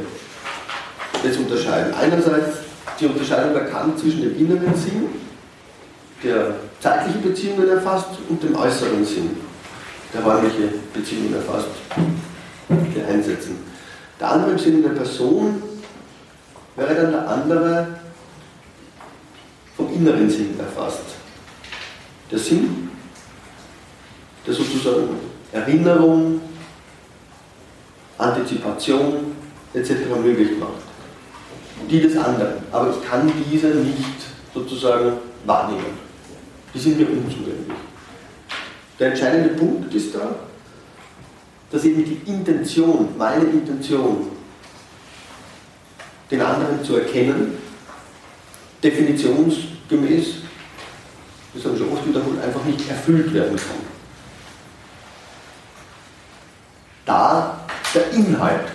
jetzt 1.23 1.37
unterscheiden. 1.37 1.93
Einerseits 1.93 2.57
die 2.99 3.05
Unterscheidung 3.05 3.53
der 3.53 3.65
Kant 3.65 3.99
zwischen 3.99 4.21
dem 4.21 4.37
inneren 4.37 4.75
Sinn, 4.75 5.09
der 6.23 6.55
zeitliche 6.79 7.19
Beziehungen 7.19 7.67
erfasst, 7.69 8.09
und 8.29 8.41
dem 8.43 8.55
äußeren 8.55 9.05
Sinn, 9.05 9.37
der 10.13 10.21
räumliche 10.21 10.73
Beziehungen 10.93 11.33
erfasst, 11.35 11.67
der 12.95 13.07
Einsetzen. 13.07 13.57
Der 14.19 14.31
andere 14.31 14.51
im 14.51 14.59
Sinne 14.59 14.81
der 14.83 14.89
Person 14.89 15.61
wäre 16.75 16.95
dann 16.95 17.11
der 17.11 17.27
andere 17.27 17.87
vom 19.75 19.91
inneren 19.93 20.29
Sinn 20.29 20.59
erfasst. 20.59 21.01
Der 22.29 22.37
Sinn 22.37 22.90
der 24.45 24.53
sozusagen 24.53 25.09
Erinnerung, 25.51 26.41
Antizipation 28.17 29.35
etc. 29.73 29.91
möglich 30.23 30.57
macht. 30.59 30.71
Die 31.89 32.01
des 32.01 32.15
anderen. 32.17 32.53
Aber 32.71 32.91
ich 32.91 33.09
kann 33.09 33.31
diese 33.51 33.67
nicht 33.67 34.19
sozusagen 34.53 35.13
wahrnehmen. 35.45 35.97
Die 36.73 36.79
sind 36.79 36.97
mir 36.97 37.07
unzugänglich. 37.07 37.77
Der 38.99 39.09
entscheidende 39.09 39.49
Punkt 39.49 39.93
ist 39.93 40.13
da, 40.13 40.35
dass 41.71 41.85
eben 41.85 42.05
die 42.05 42.21
Intention, 42.29 43.09
meine 43.17 43.45
Intention, 43.45 44.27
den 46.29 46.41
anderen 46.41 46.83
zu 46.83 46.97
erkennen, 46.97 47.57
definitionsgemäß, 48.83 50.25
das 51.53 51.65
habe 51.65 51.75
ich 51.75 51.81
schon 51.81 51.91
oft 51.91 52.07
wiederholt, 52.07 52.41
einfach 52.41 52.63
nicht 52.65 52.89
erfüllt 52.89 53.33
werden 53.33 53.55
kann. 53.57 53.90
Da 57.05 57.59
der 57.93 58.11
Inhalt 58.11 58.67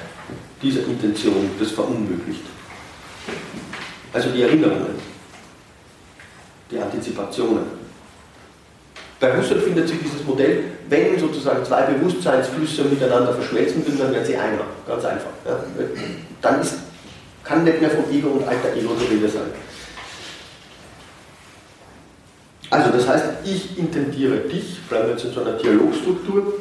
dieser 0.62 0.84
Intention 0.84 1.50
das 1.58 1.70
verunmöglicht. 1.70 2.42
Also 4.12 4.30
die 4.30 4.42
Erinnerungen, 4.42 4.94
die 6.70 6.78
Antizipationen. 6.78 7.64
Bei 9.20 9.36
Husserl 9.36 9.60
findet 9.60 9.88
sich 9.88 9.98
dieses 9.98 10.24
Modell, 10.24 10.64
wenn 10.88 11.18
sozusagen 11.18 11.64
zwei 11.64 11.82
Bewusstseinsflüsse 11.82 12.84
miteinander 12.84 13.32
verschmelzen 13.32 13.82
sind, 13.84 14.00
dann 14.00 14.12
werden 14.12 14.26
sie 14.26 14.36
einer. 14.36 14.64
Ganz 14.86 15.04
einfach. 15.04 15.30
Ja. 15.44 15.58
Dann 16.42 16.60
ist, 16.60 16.74
kann 17.42 17.64
nicht 17.64 17.80
mehr 17.80 17.90
vom 17.90 18.10
Ego 18.10 18.28
und 18.28 18.46
alter 18.46 18.74
Ego 18.74 18.94
die 19.00 19.14
Rede 19.14 19.28
sein. 19.28 19.50
Also 22.68 22.90
das 22.90 23.08
heißt, 23.08 23.24
ich 23.44 23.78
intendiere 23.78 24.38
dich, 24.38 24.80
bleiben 24.88 25.06
wir 25.06 25.12
jetzt 25.12 25.24
in 25.24 25.32
so 25.32 25.40
einer 25.40 25.52
Dialogstruktur, 25.52 26.54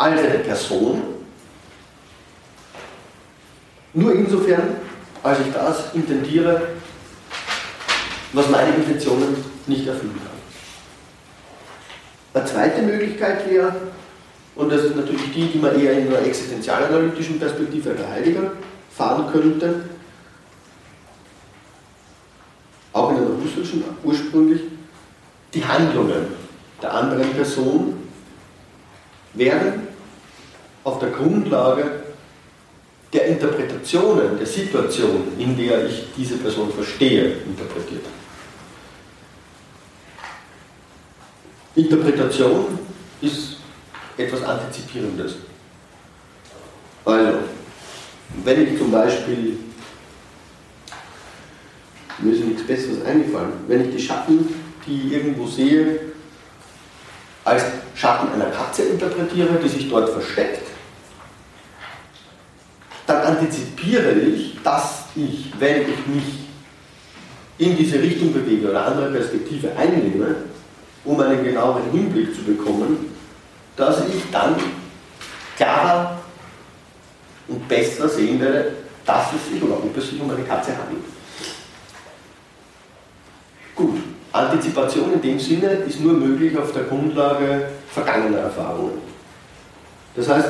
eine 0.00 0.38
Person, 0.38 1.02
nur 3.92 4.14
insofern, 4.14 4.76
als 5.22 5.40
ich 5.40 5.52
das 5.52 5.94
intendiere, 5.94 6.68
was 8.32 8.48
meine 8.48 8.76
Intentionen 8.76 9.36
nicht 9.66 9.86
erfüllen 9.86 10.18
kann. 10.18 10.30
Eine 12.32 12.50
zweite 12.50 12.82
Möglichkeit 12.82 13.50
wäre, 13.50 13.74
und 14.56 14.72
das 14.72 14.84
ist 14.84 14.96
natürlich 14.96 15.32
die, 15.34 15.48
die 15.48 15.58
man 15.58 15.78
eher 15.78 15.98
in 15.98 16.06
einer 16.06 16.24
existenzialanalytischen 16.24 17.38
Perspektive 17.38 17.90
der 17.90 18.08
Heiliger 18.08 18.52
fahren 18.96 19.30
könnte, 19.30 19.84
auch 22.94 23.10
in 23.10 23.16
einer 23.18 23.26
russischen 23.26 23.84
ursprünglich, 24.02 24.62
die 25.52 25.64
Handlungen 25.64 26.26
der 26.80 26.94
anderen 26.94 27.30
Person 27.34 28.00
werden 29.34 29.89
auf 30.84 30.98
der 30.98 31.10
Grundlage 31.10 31.90
der 33.12 33.26
Interpretationen, 33.26 34.38
der 34.38 34.46
Situation, 34.46 35.32
in 35.38 35.56
der 35.56 35.86
ich 35.86 36.06
diese 36.16 36.36
Person 36.36 36.72
verstehe, 36.72 37.38
interpretiert. 37.44 38.04
Interpretation 41.74 42.78
ist 43.20 43.56
etwas 44.16 44.42
Antizipierendes. 44.42 45.36
Also, 47.04 47.38
wenn 48.44 48.62
ich 48.62 48.78
zum 48.78 48.90
Beispiel, 48.92 49.58
mir 52.18 52.32
ist 52.32 52.44
nichts 52.44 52.66
Besseres 52.66 53.04
eingefallen, 53.04 53.52
wenn 53.66 53.88
ich 53.88 53.96
die 53.96 54.02
Schatten, 54.02 54.54
die 54.86 55.06
ich 55.06 55.12
irgendwo 55.12 55.46
sehe, 55.46 56.00
als 57.44 57.64
Schatten 57.94 58.32
einer 58.32 58.50
Katze 58.50 58.82
interpretiere, 58.82 59.58
die 59.62 59.68
sich 59.68 59.88
dort 59.88 60.10
versteckt, 60.10 60.69
dann 63.10 63.36
antizipiere 63.36 64.12
ich, 64.12 64.56
dass 64.62 65.06
ich, 65.16 65.52
wenn 65.58 65.82
ich 65.82 66.06
mich 66.06 66.24
in 67.58 67.76
diese 67.76 68.00
Richtung 68.00 68.32
bewege 68.32 68.70
oder 68.70 68.86
andere 68.86 69.10
Perspektive 69.10 69.70
einnehme, 69.76 70.36
um 71.04 71.20
einen 71.20 71.44
genaueren 71.44 71.90
Hinblick 71.92 72.34
zu 72.34 72.42
bekommen, 72.42 73.12
dass 73.76 74.00
ich 74.06 74.22
dann 74.30 74.54
klarer 75.56 76.20
und 77.48 77.66
besser 77.68 78.08
sehen 78.08 78.40
werde, 78.40 78.72
dass 79.04 79.26
es 79.32 79.52
sich 79.52 79.62
oder 79.62 79.74
ob 79.74 79.96
es 79.96 80.08
sich 80.08 80.20
um 80.20 80.30
eine 80.30 80.44
Katze 80.44 80.70
handelt. 80.70 81.04
Gut, 83.74 83.98
Antizipation 84.32 85.14
in 85.14 85.22
dem 85.22 85.40
Sinne 85.40 85.66
ist 85.68 86.00
nur 86.00 86.12
möglich 86.12 86.56
auf 86.56 86.72
der 86.72 86.84
Grundlage 86.84 87.70
vergangener 87.92 88.38
Erfahrungen. 88.38 88.98
Das 90.14 90.28
heißt, 90.28 90.48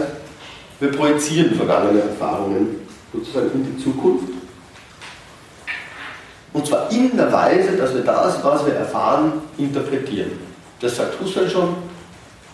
wir 0.81 0.91
projizieren 0.91 1.55
vergangene 1.55 2.01
Erfahrungen 2.01 2.87
sozusagen 3.13 3.51
in 3.53 3.77
die 3.77 3.83
Zukunft. 3.83 4.29
Und 6.53 6.67
zwar 6.67 6.91
in 6.91 7.17
der 7.17 7.31
Weise, 7.33 7.77
dass 7.77 7.95
wir 7.95 8.03
das, 8.03 8.43
was 8.43 8.67
wir 8.67 8.75
erfahren, 8.75 9.33
interpretieren. 9.57 10.33
Das 10.81 10.97
sagt 10.97 11.21
Husserl 11.21 11.49
schon. 11.49 11.77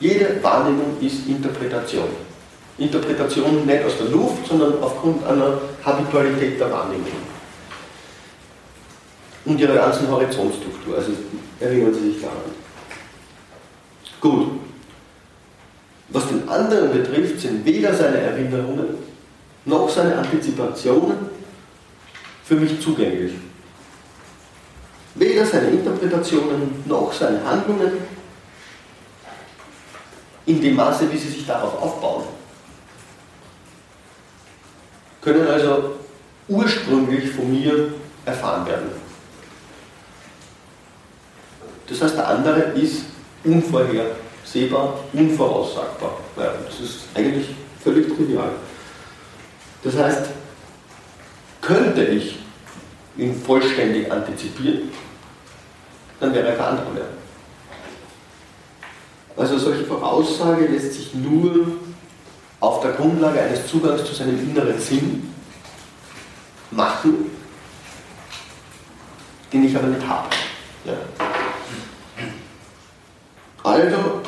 Jede 0.01 0.43
Wahrnehmung 0.43 0.97
ist 1.01 1.27
Interpretation. 1.27 2.09
Interpretation 2.77 3.65
nicht 3.65 3.85
aus 3.85 3.97
der 3.97 4.09
Luft, 4.09 4.47
sondern 4.47 4.83
aufgrund 4.83 5.25
einer 5.25 5.59
Habitualität 5.83 6.61
der 6.61 6.71
Wahrnehmung. 6.71 7.07
Und 9.47 9.59
ihrer 9.59 9.77
ganzen 9.77 10.11
Horizontstruktur. 10.11 10.97
Also 10.97 11.13
erinnern 11.61 11.95
Sie 11.95 12.13
sich 12.13 12.21
daran. 12.21 12.37
Gut. 14.21 14.66
Was 16.09 16.29
den 16.29 16.49
anderen 16.49 16.93
betrifft, 16.93 17.41
sind 17.41 17.65
weder 17.65 17.93
seine 17.93 18.19
Erinnerungen 18.19 18.95
noch 19.65 19.89
seine 19.89 20.17
Antizipationen 20.17 21.17
für 22.45 22.55
mich 22.55 22.81
zugänglich. 22.81 23.33
Weder 25.17 25.45
seine 25.45 25.71
Interpretationen 25.71 26.85
noch 26.87 27.13
seine 27.13 27.45
Handlungen 27.45 27.93
in 30.45 30.63
dem 30.63 30.77
Maße, 30.77 31.13
wie 31.13 31.19
sie 31.19 31.29
sich 31.29 31.47
darauf 31.47 31.83
aufbauen, 31.83 32.25
können 35.21 35.49
also 35.49 35.97
ursprünglich 36.47 37.31
von 37.31 37.51
mir 37.51 37.95
erfahren 38.25 38.65
werden. 38.67 38.91
Das 41.89 42.01
heißt, 42.01 42.17
der 42.17 42.29
andere 42.29 42.61
ist 42.75 43.07
unvorhersehbar 43.43 44.26
sehbar, 44.47 45.01
unvoraussagbar. 45.13 46.13
Ja, 46.37 46.55
das 46.65 46.81
ist 46.81 47.01
eigentlich 47.15 47.49
völlig 47.83 48.09
trivial. 48.17 48.53
Das 49.83 49.97
heißt, 49.97 50.27
könnte 51.61 52.05
ich 52.05 52.39
ihn 53.17 53.41
vollständig 53.41 54.11
antizipieren, 54.11 54.91
dann 56.21 56.35
wäre 56.35 56.49
er 56.49 56.73
mehr. 56.95 57.05
Also 59.37 59.59
solche 59.59 59.85
Voraussage 59.85 60.67
lässt 60.67 60.95
sich 60.95 61.15
nur 61.15 61.67
auf 62.61 62.81
der 62.81 62.93
Grundlage 62.93 63.41
eines 63.41 63.67
Zugangs 63.67 64.05
zu 64.05 64.15
seinem 64.15 64.39
inneren 64.39 64.81
Sinn 64.81 65.35
machen, 66.71 67.31
den 69.53 69.65
ich 69.65 69.77
aber 69.77 69.89
nicht 69.89 70.07
habe. 70.07 70.29
Ja. 70.85 70.95
Also, 73.63 74.23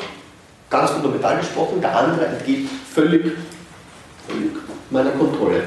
ganz 0.69 0.91
fundamental 0.91 1.37
gesprochen, 1.37 1.81
der 1.81 1.97
andere 1.97 2.25
entgeht 2.27 2.69
völlig, 2.93 3.33
völlig 4.27 4.51
meiner 4.89 5.11
Kontrolle. 5.11 5.63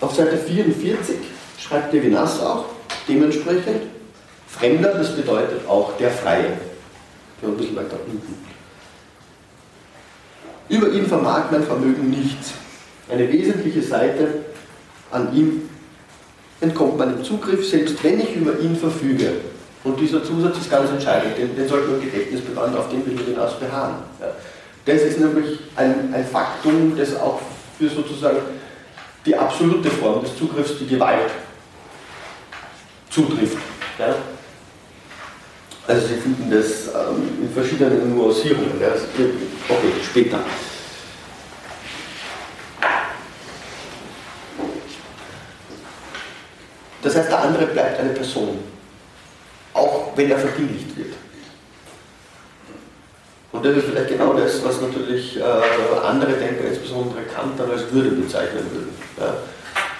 Auf 0.00 0.14
Seite 0.14 0.36
44 0.36 1.16
schreibt 1.58 1.92
Levinas 1.92 2.40
auch 2.40 2.66
dementsprechend, 3.06 3.82
Fremder, 4.48 4.94
das 4.94 5.16
bedeutet 5.16 5.66
auch 5.66 5.96
der 5.96 6.10
Freie. 6.10 6.58
Ja, 7.40 7.48
ein 7.48 7.56
bisschen 7.56 7.76
weiter 7.76 7.98
unten. 8.06 8.34
Über 10.68 10.90
ihn 10.90 11.06
vermag 11.06 11.50
mein 11.50 11.62
Vermögen 11.62 12.10
nichts. 12.10 12.52
Eine 13.08 13.30
wesentliche 13.32 13.82
Seite 13.82 14.44
an 15.10 15.34
ihm 15.34 15.68
entkommt 16.60 16.98
meinem 16.98 17.24
Zugriff, 17.24 17.68
selbst 17.68 18.02
wenn 18.04 18.20
ich 18.20 18.36
über 18.36 18.58
ihn 18.58 18.76
verfüge. 18.76 19.32
Und 19.84 19.98
dieser 19.98 20.22
Zusatz 20.22 20.58
ist 20.58 20.70
ganz 20.70 20.90
entscheidend, 20.90 21.36
den, 21.36 21.56
den 21.56 21.68
sollte 21.68 21.88
man 21.88 22.00
im 22.00 22.10
Gedächtnis 22.10 22.40
bewahren, 22.40 22.76
auf 22.76 22.88
den 22.88 23.04
will 23.04 23.14
ich 23.20 23.26
hinaus 23.26 23.58
beharren. 23.58 23.96
Ja. 24.20 24.28
Das 24.84 25.02
ist 25.02 25.18
nämlich 25.18 25.58
ein, 25.76 26.14
ein 26.14 26.24
Faktum, 26.24 26.96
das 26.96 27.16
auch 27.16 27.40
für 27.78 27.88
sozusagen 27.88 28.38
die 29.26 29.36
absolute 29.36 29.90
Form 29.90 30.22
des 30.22 30.36
Zugriffs, 30.36 30.78
die 30.78 30.86
Gewalt, 30.86 31.30
zutrifft. 33.10 33.58
Ja. 33.98 34.14
Also 35.86 36.06
Sie 36.06 36.14
finden 36.14 36.50
das 36.50 36.86
ähm, 36.88 37.42
in 37.42 37.52
verschiedenen 37.52 38.16
Nuancierungen. 38.16 38.80
Ja. 38.80 38.88
Okay, 39.68 39.92
später. 40.02 40.38
Das 47.02 47.16
heißt, 47.16 47.30
der 47.30 47.42
andere 47.42 47.66
bleibt 47.66 47.98
eine 47.98 48.10
Person, 48.10 48.58
auch 49.74 50.12
wenn 50.16 50.30
er 50.30 50.38
verdinglicht 50.38 50.96
wird. 50.96 51.14
Und 53.52 53.64
das 53.66 53.76
ist 53.76 53.84
vielleicht 53.84 54.08
genau 54.08 54.32
das, 54.32 54.64
was 54.64 54.80
natürlich 54.80 55.38
äh, 55.38 55.42
andere 56.06 56.32
Denker, 56.32 56.64
insbesondere 56.68 57.22
Kant, 57.34 57.58
dann 57.58 57.70
als 57.70 57.92
Würde 57.92 58.10
bezeichnen 58.10 58.64
würden. 58.72 58.94
Ja. 59.20 59.34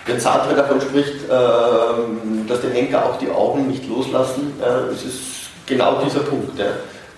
Wenn 0.07 0.19
Sartre 0.19 0.55
davon 0.55 0.81
spricht, 0.81 1.25
äh, 1.29 2.49
dass 2.49 2.61
den 2.63 2.73
Henker 2.73 3.05
auch 3.05 3.19
die 3.19 3.31
Augen 3.31 3.69
nicht 3.69 3.87
loslassen, 3.89 4.55
äh, 4.61 4.93
ist 4.93 5.05
es 5.05 5.21
genau 5.67 6.01
dieser 6.03 6.21
Punkt. 6.21 6.59
Ja. 6.59 6.67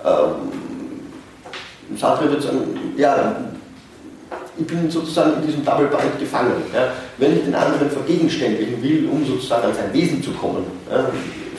Ähm, 0.04 1.96
Sartre 1.96 2.30
wird 2.30 2.42
sagen, 2.42 2.94
ja, 2.96 3.36
ich 4.58 4.66
bin 4.66 4.90
sozusagen 4.90 5.34
in 5.34 5.46
diesem 5.46 5.64
Double 5.64 5.86
Bind 5.86 6.18
gefangen. 6.18 6.62
Ja. 6.74 6.92
Wenn 7.16 7.36
ich 7.36 7.44
den 7.44 7.54
anderen 7.54 7.90
vergegenständigen 7.90 8.82
will, 8.82 9.08
um 9.10 9.24
sozusagen 9.24 9.68
an 9.68 9.74
sein 9.74 9.92
Wesen 9.92 10.20
zu 10.22 10.32
kommen, 10.32 10.64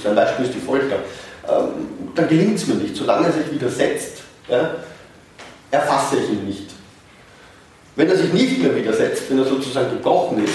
ja, 0.06 0.14
sein 0.14 0.16
Beispiel 0.16 0.45
ist 0.45 0.53
die 0.53 0.60
Folter, 0.60 0.97
ähm, 1.47 1.88
dann 2.16 2.28
gelingt 2.28 2.58
es 2.58 2.68
mir 2.68 2.76
nicht. 2.76 2.95
Solange 2.95 3.28
er 3.28 3.34
sich 3.34 3.51
widersetzt, 3.51 4.22
ja, 4.47 4.76
erfasse 5.72 6.18
ich 6.18 6.30
ihn 6.30 6.45
nicht. 6.45 6.72
Wenn 7.95 8.10
er 8.10 8.18
sich 8.18 8.32
nicht 8.34 8.62
mehr 8.62 8.76
widersetzt, 8.76 9.24
wenn 9.30 9.39
er 9.39 9.45
sozusagen 9.45 9.89
gebrochen 9.91 10.43
ist, 10.43 10.53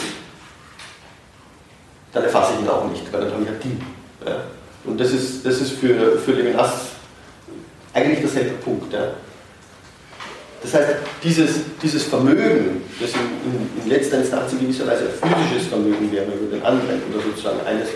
dann 2.12 2.24
erfasse 2.24 2.52
ich 2.54 2.60
ihn 2.60 2.68
auch 2.68 2.90
nicht, 2.90 3.12
weil 3.12 3.20
dann 3.20 3.32
habe 3.32 3.42
ich 3.42 3.48
ein 3.48 3.60
Ding. 3.60 3.80
Ja. 4.26 4.36
Und 4.84 4.98
das 4.98 5.12
ist, 5.12 5.44
das 5.46 5.60
ist 5.60 5.72
für, 5.72 6.18
für 6.18 6.32
Levinas 6.32 6.72
eigentlich 7.92 8.20
derselbe 8.20 8.54
Punkt. 8.54 8.92
Ja. 8.92 9.12
Das 10.62 10.74
heißt, 10.74 10.88
dieses, 11.22 11.50
dieses 11.82 12.04
Vermögen, 12.04 12.82
das 13.00 13.10
in, 13.12 13.20
in, 13.50 13.82
in, 13.82 13.88
letzter 13.88 14.18
Instanz 14.18 14.52
in 14.52 14.60
gewisser 14.60 14.86
Weise 14.86 15.08
ein 15.22 15.34
physisches 15.34 15.68
Vermögen 15.68 16.12
wäre 16.12 16.26
über 16.26 16.56
den 16.56 16.62
anderen 16.62 17.02
oder 17.10 17.22
sozusagen 17.22 17.60
eines, 17.66 17.88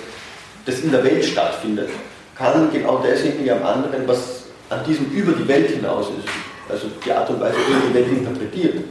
das 0.64 0.80
in 0.80 0.90
der 0.90 1.04
Welt 1.04 1.24
stattfindet, 1.24 1.90
kann 2.34 2.70
genau 2.72 2.98
dasjenige 2.98 3.54
am 3.54 3.62
anderen, 3.64 4.06
was 4.08 4.44
an 4.70 4.84
diesem 4.84 5.10
über 5.10 5.32
die 5.32 5.46
Welt 5.46 5.70
hinaus 5.70 6.06
ist, 6.08 6.28
also 6.68 6.88
die 7.04 7.12
Art 7.12 7.28
und 7.30 7.40
Weise, 7.40 7.56
wie 7.56 7.88
die 7.88 7.94
Welt 7.94 8.08
interpretiert, 8.08 8.84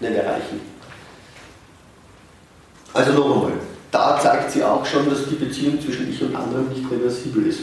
nicht 0.00 0.14
erreichen. 0.14 0.60
Also 2.92 3.12
noch 3.12 3.36
einmal, 3.36 3.52
da 3.90 4.18
zeigt 4.20 4.50
sie 4.50 4.62
auch 4.62 4.84
schon, 4.84 5.08
dass 5.08 5.28
die 5.28 5.36
Beziehung 5.36 5.80
zwischen 5.80 6.10
ich 6.10 6.22
und 6.22 6.34
anderen 6.34 6.68
nicht 6.68 6.90
reversibel 6.90 7.46
ist. 7.46 7.60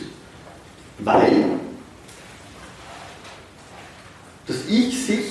Weil 0.99 1.59
das 4.47 4.57
Ich 4.69 5.05
sich, 5.05 5.25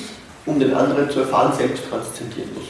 um 0.45 0.59
den 0.59 0.75
anderen 0.75 1.09
zu 1.11 1.21
erfahren, 1.21 1.57
selbst 1.57 1.89
transzendieren 1.89 2.53
muss. 2.55 2.65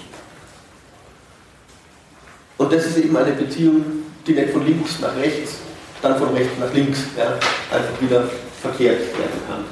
Und 2.56 2.72
das 2.72 2.86
ist 2.86 2.98
eben 2.98 3.16
eine 3.16 3.32
Beziehung, 3.32 4.03
die 4.26 4.32
nicht 4.32 4.50
von 4.50 4.64
links 4.66 5.00
nach 5.00 5.14
rechts, 5.16 5.56
dann 6.02 6.18
von 6.18 6.30
rechts 6.34 6.58
nach 6.58 6.72
links 6.72 7.00
ja, 7.16 7.34
einfach 7.70 8.00
wieder 8.00 8.28
verkehrt 8.60 9.00
werden 9.18 9.40
kann. 9.46 9.64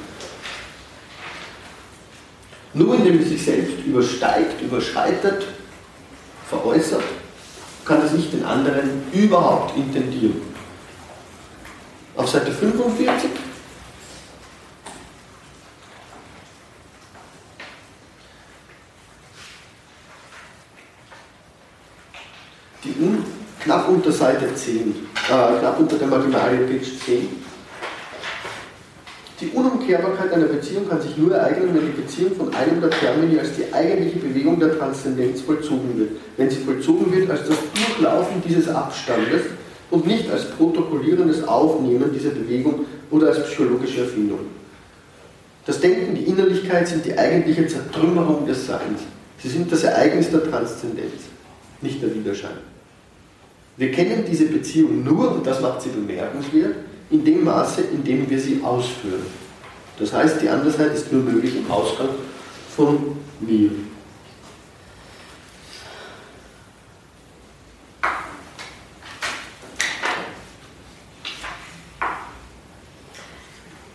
Nur 2.74 2.94
indem 2.94 3.20
es 3.20 3.28
sich 3.28 3.44
selbst 3.44 3.84
übersteigt, 3.84 4.60
überschreitet, 4.62 5.46
veräußert, 6.48 7.02
kann 7.84 8.02
es 8.02 8.12
nicht 8.12 8.32
den 8.32 8.44
anderen 8.44 9.02
überhaupt 9.12 9.76
intendieren. 9.76 10.40
Auf 12.16 12.28
Seite 12.28 12.52
45 12.52 13.30
die 22.84 22.94
un, 23.00 23.24
knapp 23.60 23.81
unter 23.92 24.12
Seite 24.12 24.54
10, 24.54 24.90
äh, 24.90 25.58
knapp 25.60 25.78
unter 25.78 25.96
der 25.96 26.08
Marginalie 26.08 26.66
Page 26.66 26.98
10. 27.04 27.28
Die 29.40 29.48
Unumkehrbarkeit 29.48 30.32
einer 30.32 30.46
Beziehung 30.46 30.88
kann 30.88 31.02
sich 31.02 31.16
nur 31.16 31.34
ereignen, 31.34 31.74
wenn 31.74 31.86
die 31.86 32.00
Beziehung 32.00 32.34
von 32.36 32.54
einem 32.54 32.80
der 32.80 32.90
Termini 32.90 33.38
als 33.38 33.56
die 33.56 33.72
eigentliche 33.74 34.20
Bewegung 34.20 34.58
der 34.60 34.78
Transzendenz 34.78 35.40
vollzogen 35.40 35.98
wird. 35.98 36.10
Wenn 36.36 36.48
sie 36.48 36.58
vollzogen 36.58 37.12
wird 37.12 37.28
als 37.28 37.48
das 37.48 37.56
Durchlaufen 37.74 38.40
dieses 38.46 38.68
Abstandes 38.68 39.42
und 39.90 40.06
nicht 40.06 40.30
als 40.30 40.44
protokollierendes 40.52 41.46
Aufnehmen 41.46 42.12
dieser 42.14 42.30
Bewegung 42.30 42.86
oder 43.10 43.28
als 43.28 43.42
psychologische 43.44 44.02
Erfindung. 44.02 44.38
Das 45.66 45.80
Denken, 45.80 46.14
die 46.14 46.22
Innerlichkeit 46.22 46.86
sind 46.86 47.04
die 47.04 47.18
eigentliche 47.18 47.66
Zertrümmerung 47.66 48.46
des 48.46 48.66
Seins. 48.66 49.00
Sie 49.38 49.48
sind 49.48 49.70
das 49.72 49.82
Ereignis 49.82 50.30
der 50.30 50.48
Transzendenz, 50.48 51.22
nicht 51.80 52.00
der 52.00 52.14
Widerschein. 52.14 52.71
Wir 53.76 53.90
kennen 53.90 54.24
diese 54.28 54.46
Beziehung 54.46 55.02
nur, 55.02 55.32
und 55.32 55.46
das 55.46 55.60
macht 55.60 55.82
sie 55.82 55.88
bemerkenswert, 55.88 56.76
in 57.10 57.24
dem 57.24 57.44
Maße, 57.44 57.82
in 57.92 58.04
dem 58.04 58.28
wir 58.28 58.38
sie 58.38 58.60
ausführen. 58.62 59.26
Das 59.98 60.12
heißt, 60.12 60.42
die 60.42 60.48
Andersheit 60.48 60.94
ist 60.94 61.12
nur 61.12 61.22
möglich 61.22 61.56
im 61.56 61.70
Ausgang 61.70 62.08
von 62.74 63.16
mir. 63.40 63.70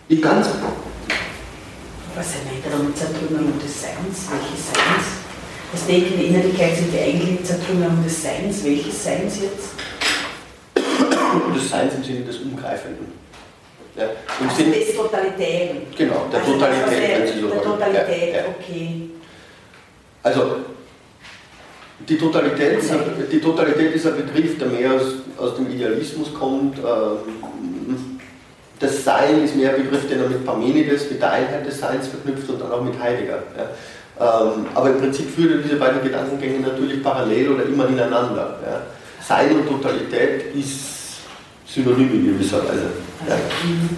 Ich 0.09 0.21
ganz. 0.21 0.47
Was 2.15 2.27
meint 2.45 2.65
er 2.65 2.71
damit 2.71 2.97
Zertrümmerung 2.97 3.59
des 3.59 3.81
Seins? 3.81 4.27
Welches 4.31 4.67
Seins? 4.67 5.26
Das 5.71 5.85
Denken 5.85 6.13
in 6.13 6.19
der 6.19 6.27
Innerlichkeit 6.27 6.75
sind 6.77 6.93
die 6.93 6.99
eigentliche 6.99 7.43
Zertrümmerung 7.43 8.03
des 8.03 8.23
Seins. 8.23 8.63
Welches 8.63 9.03
Seins 9.03 9.39
jetzt? 9.41 9.69
Des 11.55 11.69
Seins 11.69 11.93
im 11.95 12.03
Sinne 12.03 12.21
des 12.21 12.37
Umgreifenden. 12.37 13.07
Ja, 13.97 14.05
im 14.39 14.47
also 14.47 14.63
Sinn, 14.63 14.71
des 14.71 14.95
Totalitären. 14.95 15.77
Genau, 15.97 16.27
der 16.31 16.39
also 16.39 16.53
Totalität, 16.53 17.19
wenn 17.19 17.27
Sie 17.27 17.41
so 17.41 17.47
Der 17.47 17.63
Totalität, 17.63 18.33
ja, 18.33 18.39
ja. 18.39 18.45
okay. 18.47 19.09
Also, 20.23 20.55
die 22.07 22.17
Totalität, 22.17 22.77
ist 22.77 22.91
ein, 22.91 22.99
die 23.31 23.41
Totalität 23.41 23.95
ist 23.95 24.05
ein 24.05 24.15
Begriff, 24.15 24.57
der 24.59 24.67
mehr 24.67 24.93
aus, 24.93 25.01
aus 25.37 25.55
dem 25.55 25.71
Idealismus 25.71 26.33
kommt. 26.33 26.77
Ähm, 26.77 28.19
das 28.79 29.03
Sein 29.03 29.43
ist 29.43 29.55
mehr 29.55 29.73
ein 29.73 29.83
Begriff, 29.83 30.07
den 30.07 30.21
er 30.21 30.29
mit 30.29 30.45
Parmenides, 30.45 31.09
mit 31.09 31.19
der 31.19 31.31
Einheit 31.31 31.65
des 31.65 31.79
Seins 31.79 32.07
verknüpft 32.07 32.47
und 32.49 32.61
dann 32.61 32.71
auch 32.71 32.83
mit 32.83 32.99
Heidegger. 32.99 33.41
Ja. 33.57 33.69
Ähm, 34.19 34.65
aber 34.73 34.89
im 34.89 34.97
Prinzip 34.99 35.29
führen 35.29 35.61
diese 35.63 35.75
beiden 35.75 36.01
Gedankengänge 36.01 36.59
natürlich 36.59 37.03
parallel 37.03 37.49
oder 37.49 37.63
immer 37.65 37.87
ineinander. 37.87 38.57
Ja. 38.65 38.81
Sein 39.27 39.55
und 39.55 39.67
Totalität 39.67 40.55
ist 40.55 41.21
synonym 41.67 42.13
in 42.13 42.25
gewisser 42.25 42.59
Weise. 42.59 42.89
Also, 43.21 43.35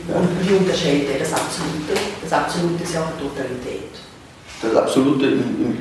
ja. 0.09 0.15
Und 0.17 0.29
wie 0.41 0.53
unterscheidet 0.55 1.09
er 1.13 1.19
das 1.19 1.33
Absolute? 1.33 1.93
Das 2.23 2.33
Absolute 2.33 2.83
ist 2.83 2.93
ja 2.93 3.01
auch 3.01 3.11
Totalität. 3.21 3.91
Das 4.61 4.75
Absolute 4.75 5.25
im, 5.25 5.39
im 5.39 5.77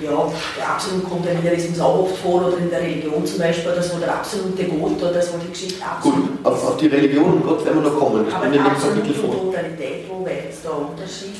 ja, 0.00 0.10
der 0.58 0.68
absolute 0.68 1.06
Komplementarismus 1.06 1.78
auch 1.78 2.00
oft 2.00 2.16
vor 2.16 2.46
oder 2.46 2.58
in 2.58 2.68
der 2.68 2.80
Religion 2.80 3.24
zum 3.24 3.38
Beispiel 3.38 3.70
oder 3.70 3.82
so, 3.82 3.98
der 3.98 4.12
absolute 4.12 4.64
Gott 4.64 5.02
oder 5.02 5.22
so 5.22 5.38
die 5.38 5.50
Geschichte 5.50 5.84
absolut. 5.84 6.26
Gut, 6.26 6.46
auf, 6.46 6.66
auf 6.68 6.76
die 6.78 6.88
Religion 6.88 7.34
und 7.34 7.46
Gott 7.46 7.64
werden 7.64 7.82
wir 7.82 7.90
noch 7.90 7.98
kommen. 7.98 8.24
Das 8.24 8.34
Aber 8.34 8.46
absolute 8.66 9.14
Totalität, 9.14 10.06
wo 10.08 10.24
wäre 10.24 10.46
jetzt 10.46 10.64
der 10.64 10.76
Unterschied? 10.76 11.36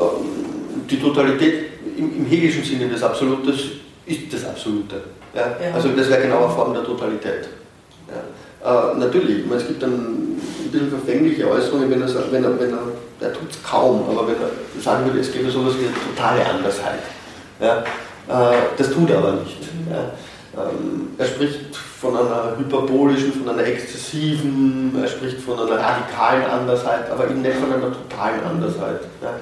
Ähm, 0.00 0.86
die 0.90 0.98
Totalität 1.00 1.54
im, 1.96 2.16
im 2.18 2.26
hegelischen 2.26 2.64
Sinne 2.64 2.88
des 2.88 3.02
Absolutes 3.02 3.60
ist 4.06 4.32
das 4.32 4.44
Absolute. 4.44 5.02
Ja? 5.34 5.42
ja. 5.62 5.74
Also 5.74 5.90
das 5.90 6.08
wäre 6.08 6.22
genau 6.22 6.44
eine 6.44 6.54
Form 6.54 6.74
der 6.74 6.84
Totalität. 6.84 7.48
Ja. 8.08 8.92
Äh, 8.92 8.98
natürlich, 8.98 9.44
es 9.50 9.66
gibt 9.66 9.82
dann 9.82 9.92
ein 9.92 10.70
bisschen 10.70 10.90
verfängliche 10.90 11.48
Äußerungen, 11.48 11.90
wenn 11.90 12.02
er, 12.02 12.08
wenn 12.32 12.44
er, 12.44 12.60
wenn 12.60 12.70
er, 12.70 12.82
er 13.20 13.32
tut 13.32 13.50
es 13.50 13.62
kaum, 13.62 14.04
aber 14.10 14.26
wenn 14.26 14.34
er 14.34 14.82
sagen 14.82 15.06
würde, 15.06 15.20
es 15.20 15.32
gäbe 15.32 15.50
sowas 15.50 15.74
wie 15.78 15.86
eine 15.86 15.94
totale 15.94 16.44
Andersheit. 16.44 17.00
Ja? 17.60 17.78
Äh, 18.28 18.56
das 18.76 18.90
tut 18.90 19.10
er 19.10 19.18
aber 19.18 19.32
nicht. 19.32 19.58
Ja? 19.90 20.12
Ähm, 20.62 21.10
er 21.16 21.26
spricht 21.26 21.76
von 21.76 22.16
einer 22.16 22.56
hyperbolischen, 22.58 23.32
von 23.32 23.48
einer 23.50 23.66
exzessiven, 23.66 24.98
er 25.00 25.08
spricht 25.08 25.40
von 25.40 25.58
einer 25.58 25.78
radikalen 25.78 26.44
Andersheit, 26.44 27.10
aber 27.10 27.30
eben 27.30 27.42
nicht 27.42 27.56
von 27.56 27.72
einer 27.72 27.92
totalen 27.92 28.42
Andersheit. 28.44 29.00
Ja? 29.22 29.34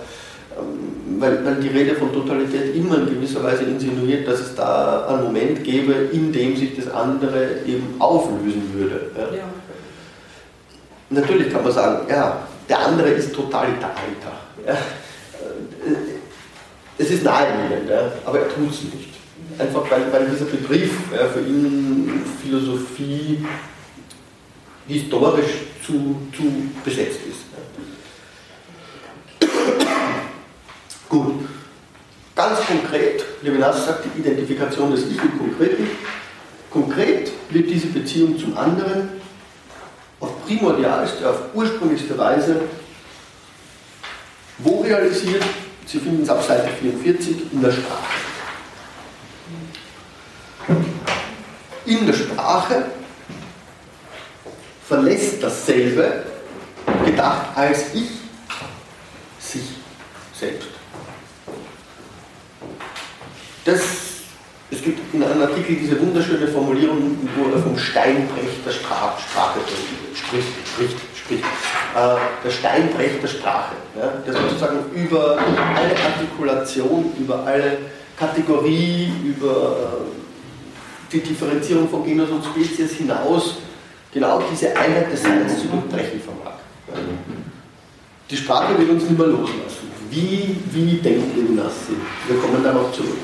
Ähm, 0.58 1.20
weil, 1.20 1.44
weil 1.44 1.56
die 1.56 1.68
Rede 1.68 1.94
von 1.96 2.12
Totalität 2.12 2.74
immer 2.74 2.98
in 2.98 3.06
gewisser 3.06 3.42
Weise 3.42 3.64
insinuiert, 3.64 4.28
dass 4.28 4.40
es 4.40 4.54
da 4.54 5.06
einen 5.06 5.24
Moment 5.24 5.64
gäbe, 5.64 5.92
in 6.12 6.32
dem 6.32 6.56
sich 6.56 6.76
das 6.76 6.88
andere 6.88 7.60
eben 7.66 7.96
auflösen 7.98 8.72
würde. 8.74 9.10
Ja? 9.16 9.36
Ja. 9.36 9.44
Natürlich 11.10 11.50
kann 11.52 11.64
man 11.64 11.72
sagen, 11.72 12.06
ja, 12.08 12.46
der 12.68 12.78
andere 12.86 13.08
ist 13.10 13.34
totalitariter. 13.34 14.32
Ja? 14.66 14.76
Es 16.98 17.10
ist 17.10 17.24
naheliegend, 17.24 17.88
ja, 17.88 18.12
aber 18.24 18.40
er 18.40 18.48
tut 18.48 18.70
es 18.70 18.82
nicht. 18.82 19.08
Einfach 19.58 19.90
weil, 19.90 20.12
weil 20.12 20.28
dieser 20.28 20.44
Begriff 20.44 20.92
ja, 21.12 21.26
für 21.28 21.40
ihn 21.40 22.22
Philosophie 22.42 23.44
historisch 24.86 25.62
zu, 25.84 26.16
zu 26.36 26.42
besetzt 26.84 27.20
ist. 27.28 27.40
Ja. 27.52 29.48
Gut. 31.08 31.34
Ganz 32.34 32.60
konkret, 32.66 33.24
Levinas 33.42 33.86
sagt 33.86 34.04
die 34.04 34.20
Identifikation 34.20 34.90
des 34.92 35.06
Ich 35.06 35.20
im 35.20 35.38
Konkreten. 35.38 35.88
Konkret 36.70 37.32
wird 37.50 37.68
diese 37.68 37.88
Beziehung 37.88 38.38
zum 38.38 38.56
anderen 38.56 39.08
auf 40.20 40.44
primordialste, 40.46 41.28
auf 41.28 41.54
ursprünglichste 41.54 42.16
Weise 42.16 42.60
wo 44.58 44.80
realisiert? 44.80 45.44
Sie 45.86 46.00
finden 46.00 46.22
es 46.22 46.28
auf 46.28 46.44
Seite 46.44 46.68
44 46.68 47.52
in 47.52 47.62
der 47.62 47.72
Sprache. 47.72 48.04
In 51.86 52.06
der 52.06 52.12
Sprache 52.12 52.86
verlässt 54.86 55.42
dasselbe, 55.42 56.24
gedacht 57.04 57.56
als 57.56 57.94
ich, 57.94 58.10
sich 59.38 59.62
selbst. 60.38 60.77
Das, 63.68 63.82
es 64.70 64.82
gibt 64.82 64.98
in 65.12 65.22
einem 65.22 65.42
Artikel 65.42 65.76
diese 65.76 66.00
wunderschöne 66.00 66.48
Formulierung, 66.48 67.18
wo 67.36 67.54
er 67.54 67.62
vom 67.62 67.76
Steinbrecht 67.76 68.64
der 68.64 68.70
Sprache 68.70 69.20
spricht, 70.14 70.48
spricht, 70.64 70.96
spricht. 71.14 71.44
Äh, 71.44 72.16
der 72.42 72.50
Steinbrecht 72.50 73.22
der 73.22 73.28
Sprache, 73.28 73.74
ja, 73.94 74.06
der 74.26 74.32
sozusagen 74.32 74.78
über 74.94 75.36
alle 75.76 75.94
Artikulation, 76.02 77.12
über 77.18 77.44
alle 77.44 77.76
Kategorie, 78.18 79.12
über 79.22 79.52
äh, 79.52 81.12
die 81.12 81.20
Differenzierung 81.20 81.90
von 81.90 82.06
Genus 82.06 82.30
und 82.30 82.42
Spezies 82.46 82.92
hinaus 82.92 83.56
genau 84.14 84.42
diese 84.50 84.74
Einheit 84.74 85.12
des 85.12 85.24
Seins 85.24 85.60
zu 85.60 85.68
durchbrechen 85.68 86.22
vermag. 86.22 86.56
Die 88.30 88.36
Sprache 88.36 88.78
will 88.78 88.88
uns 88.88 89.02
nicht 89.02 89.18
mehr 89.18 89.26
loslassen. 89.26 89.88
Wie, 90.10 90.56
wie 90.72 90.96
denkt 91.02 91.36
Levinas 91.36 91.74
Wir 92.26 92.38
kommen 92.38 92.64
darauf 92.64 92.92
zurück. 92.92 93.18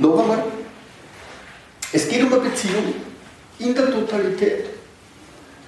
Noch 0.00 0.18
einmal, 0.18 0.42
es 1.92 2.08
geht 2.08 2.22
um 2.22 2.32
eine 2.32 2.40
Beziehung 2.42 2.94
in 3.58 3.74
der 3.74 3.92
Totalität, 3.92 4.64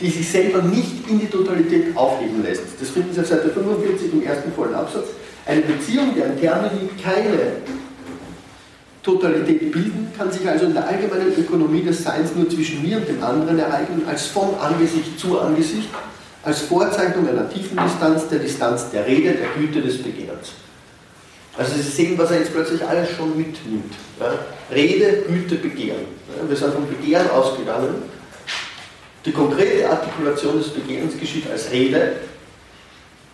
die 0.01 0.09
sich 0.09 0.29
selber 0.29 0.63
nicht 0.63 1.07
in 1.07 1.21
die 1.21 1.27
Totalität 1.27 1.95
aufheben 1.95 2.43
lässt. 2.43 2.63
Das 2.81 2.89
finden 2.89 3.13
Sie 3.13 3.21
auf 3.21 3.27
Seite 3.27 3.51
45 3.51 4.13
im 4.15 4.23
ersten 4.23 4.51
vollen 4.53 4.75
Absatz. 4.75 5.09
Eine 5.45 5.61
Beziehung, 5.61 6.15
deren 6.17 6.41
Termini 6.41 6.89
keine 7.03 7.57
Totalität 9.03 9.71
bilden, 9.71 10.11
kann 10.17 10.33
sich 10.33 10.49
also 10.49 10.65
in 10.65 10.73
der 10.73 10.89
allgemeinen 10.89 11.37
Ökonomie 11.37 11.83
des 11.83 12.03
Seins 12.03 12.31
nur 12.35 12.49
zwischen 12.49 12.83
mir 12.83 12.97
und 12.97 13.09
dem 13.09 13.23
anderen 13.23 13.59
ereignen, 13.59 14.03
als 14.09 14.29
von 14.29 14.55
Angesicht 14.59 15.19
zu 15.21 15.39
Angesicht, 15.39 15.91
als 16.43 16.61
Vorzeichnung 16.61 17.29
einer 17.29 17.51
tiefen 17.51 17.79
Distanz, 17.85 18.29
der 18.29 18.39
Distanz 18.39 18.91
der 18.91 19.07
Rede, 19.07 19.33
der 19.33 19.49
Güte 19.59 19.83
des 19.83 20.03
Begehrens. 20.03 20.53
Also 21.57 21.75
Sie 21.75 21.83
sehen, 21.83 22.17
was 22.17 22.31
er 22.31 22.39
jetzt 22.39 22.53
plötzlich 22.53 22.83
alles 22.87 23.11
schon 23.11 23.37
mitnimmt. 23.37 23.93
Ja? 24.19 24.39
Rede, 24.71 25.25
Güte, 25.29 25.57
Begehren. 25.57 26.07
Ja? 26.29 26.49
Wir 26.49 26.57
sind 26.57 26.73
vom 26.73 26.89
Begehren 26.89 27.29
ausgegangen. 27.31 27.95
Die 29.25 29.33
konkrete 29.33 29.89
Artikulation 29.89 30.59
des 30.59 30.71
Begehrens 30.71 31.19
geschieht 31.19 31.49
als 31.51 31.71
Rede 31.71 32.15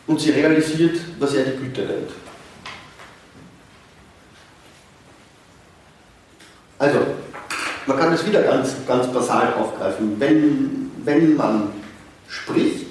und 0.06 0.20
sie 0.20 0.30
realisiert, 0.30 0.98
was 1.18 1.34
er 1.34 1.44
die 1.44 1.58
Güte 1.58 1.82
nennt. 1.82 2.10
Also, 6.78 6.98
man 7.86 7.98
kann 7.98 8.10
das 8.10 8.26
wieder 8.26 8.42
ganz, 8.42 8.74
ganz 8.86 9.06
basal 9.12 9.54
aufgreifen. 9.54 10.16
Wenn, 10.18 10.90
wenn 11.04 11.36
man 11.36 11.70
spricht, 12.28 12.86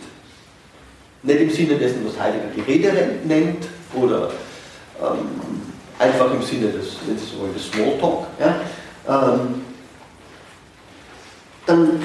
nicht 1.23 1.41
im 1.41 1.49
Sinne 1.49 1.77
dessen, 1.77 2.05
was 2.05 2.19
Heidegger 2.19 2.47
die 2.55 2.61
Rede 2.61 3.19
nennt, 3.25 3.67
oder 3.93 4.31
ähm, 5.01 5.61
einfach 5.99 6.31
im 6.31 6.41
Sinne 6.41 6.71
des, 6.71 6.97
des 7.07 7.71
Smalltalk, 7.71 8.27
ja, 8.39 8.55
ähm, 9.07 9.63
dann 11.65 12.01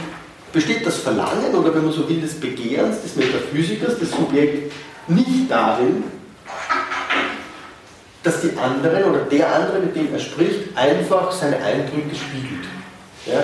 besteht 0.53 0.87
das 0.87 0.99
Verlangen 0.99 1.55
oder 1.55 1.75
wenn 1.75 1.85
man 1.85 1.93
so 1.93 2.09
will, 2.09 2.21
des 2.21 2.39
Begehrens 2.39 3.03
des 3.03 3.17
Metaphysikers, 3.17 3.99
des 3.99 4.11
Subjekt, 4.11 4.73
nicht 5.09 5.51
darin, 5.51 6.05
dass 8.23 8.41
die 8.41 8.57
anderen 8.57 9.05
oder 9.05 9.21
der 9.21 9.53
andere, 9.53 9.81
mit 9.81 9.97
dem 9.97 10.13
er 10.13 10.21
spricht, 10.21 10.77
einfach 10.77 11.33
seine 11.33 11.57
Eindrücke 11.57 12.15
spiegelt. 12.15 12.67
Ja? 13.27 13.43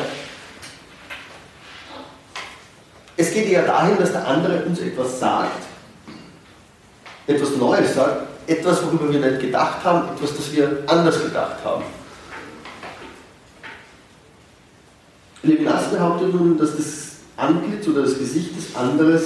Es 3.17 3.33
geht 3.33 3.49
eher 3.49 3.67
dahin, 3.67 3.99
dass 3.99 4.13
der 4.13 4.27
andere 4.27 4.63
uns 4.65 4.79
etwas 4.79 5.19
sagt, 5.19 5.63
etwas 7.27 7.57
Neues 7.57 7.95
sagt, 7.95 8.28
etwas, 8.49 8.83
worüber 8.83 9.13
wir 9.13 9.21
nicht 9.21 9.41
gedacht 9.41 9.85
haben, 9.85 10.09
etwas, 10.17 10.37
das 10.37 10.53
wir 10.53 10.83
anders 10.87 11.23
gedacht 11.23 11.63
haben. 11.63 11.85
Levinas 15.43 15.91
behauptet 15.91 16.35
nun, 16.35 16.59
dass 16.59 16.77
das 16.77 17.09
Antlitz 17.37 17.87
oder 17.87 18.03
das 18.03 18.19
Gesicht 18.19 18.57
des 18.57 18.75
anderes 18.75 19.23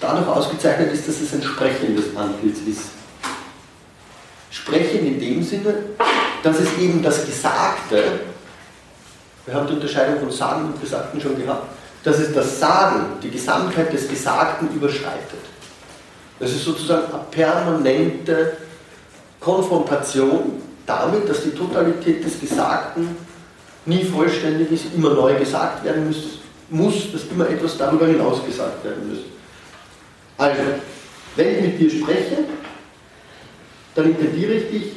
dadurch 0.00 0.26
ausgezeichnet 0.26 0.92
ist, 0.92 1.06
dass 1.06 1.20
es 1.20 1.32
ein 1.32 1.42
sprechendes 1.42 2.16
Antlitz 2.16 2.58
ist. 2.66 2.90
Sprechen 4.50 5.06
in 5.06 5.20
dem 5.20 5.42
Sinne, 5.42 5.74
dass 6.42 6.58
es 6.58 6.78
eben 6.78 7.02
das 7.02 7.24
Gesagte, 7.24 8.20
wir 9.44 9.54
haben 9.54 9.66
die 9.66 9.74
Unterscheidung 9.74 10.18
von 10.20 10.30
Sagen 10.30 10.66
und 10.66 10.80
Gesagten 10.80 11.20
schon 11.20 11.40
gehabt, 11.40 11.68
dass 12.02 12.18
es 12.18 12.32
das 12.32 12.58
Sagen, 12.58 13.18
die 13.22 13.30
Gesamtheit 13.30 13.92
des 13.92 14.08
Gesagten 14.08 14.68
überschreitet. 14.74 15.55
Das 16.38 16.50
ist 16.50 16.64
sozusagen 16.64 17.12
eine 17.12 17.24
permanente 17.30 18.56
Konfrontation 19.40 20.62
damit, 20.84 21.28
dass 21.28 21.42
die 21.42 21.50
Totalität 21.50 22.24
des 22.24 22.38
Gesagten 22.40 23.16
nie 23.86 24.04
vollständig 24.04 24.70
ist, 24.70 24.94
immer 24.94 25.10
neu 25.10 25.34
gesagt 25.38 25.84
werden 25.84 26.08
muss, 26.08 26.38
muss 26.68 27.12
dass 27.12 27.22
immer 27.30 27.48
etwas 27.48 27.78
darüber 27.78 28.06
hinaus 28.06 28.44
gesagt 28.44 28.84
werden 28.84 29.08
muss. 29.08 29.18
Also, 30.36 30.62
wenn 31.36 31.54
ich 31.54 31.60
mit 31.62 31.80
dir 31.80 31.90
spreche, 31.90 32.38
dann 33.94 34.06
intendiere 34.06 34.52
ich 34.54 34.70
dich 34.70 34.92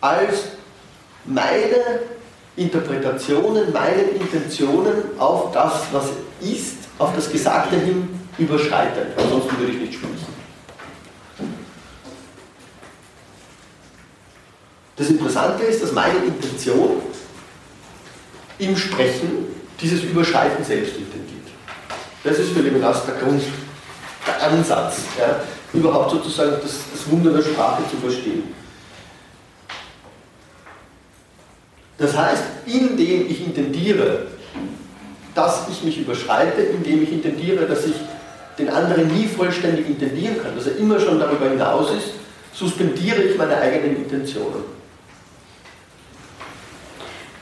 als 0.00 0.44
meine 1.24 2.00
Interpretationen, 2.56 3.72
meine 3.72 4.02
Intentionen 4.02 4.94
auf 5.18 5.52
das, 5.52 5.82
was 5.92 6.06
ist, 6.40 6.76
auf 6.98 7.14
das 7.14 7.30
Gesagte 7.30 7.76
hin 7.76 8.08
überschreiten. 8.38 9.12
Ansonsten 9.16 9.58
würde 9.58 9.72
ich 9.72 9.80
nicht 9.80 9.94
sprechen. 9.94 10.35
Das 14.96 15.10
Interessante 15.10 15.64
ist, 15.64 15.82
dass 15.82 15.92
meine 15.92 16.18
Intention 16.24 17.02
im 18.58 18.76
Sprechen 18.76 19.46
dieses 19.80 20.02
Überschreiten 20.02 20.64
selbst 20.64 20.96
intendiert. 20.96 21.26
Das 22.24 22.38
ist 22.38 22.52
für 22.52 22.60
Levinas 22.60 23.04
der 23.04 23.16
Grund, 23.16 23.42
der 24.26 24.42
Ansatz, 24.42 25.00
ja, 25.18 25.40
überhaupt 25.74 26.10
sozusagen 26.10 26.52
das, 26.62 26.72
das 26.92 27.10
Wunder 27.10 27.32
der 27.32 27.42
Sprache 27.42 27.82
zu 27.90 27.96
verstehen. 27.98 28.54
Das 31.98 32.16
heißt, 32.16 32.42
indem 32.66 33.30
ich 33.30 33.44
intendiere, 33.44 34.28
dass 35.34 35.68
ich 35.70 35.82
mich 35.82 35.98
überschreite, 35.98 36.62
indem 36.62 37.02
ich 37.02 37.12
intendiere, 37.12 37.66
dass 37.66 37.84
ich 37.86 37.94
den 38.58 38.70
anderen 38.70 39.08
nie 39.14 39.26
vollständig 39.26 39.86
intendieren 39.86 40.42
kann, 40.42 40.56
dass 40.56 40.66
er 40.66 40.76
immer 40.78 40.98
schon 40.98 41.20
darüber 41.20 41.48
hinaus 41.48 41.90
ist, 41.90 42.12
suspendiere 42.54 43.22
ich 43.22 43.36
meine 43.36 43.58
eigenen 43.58 43.96
Intentionen. 43.96 44.75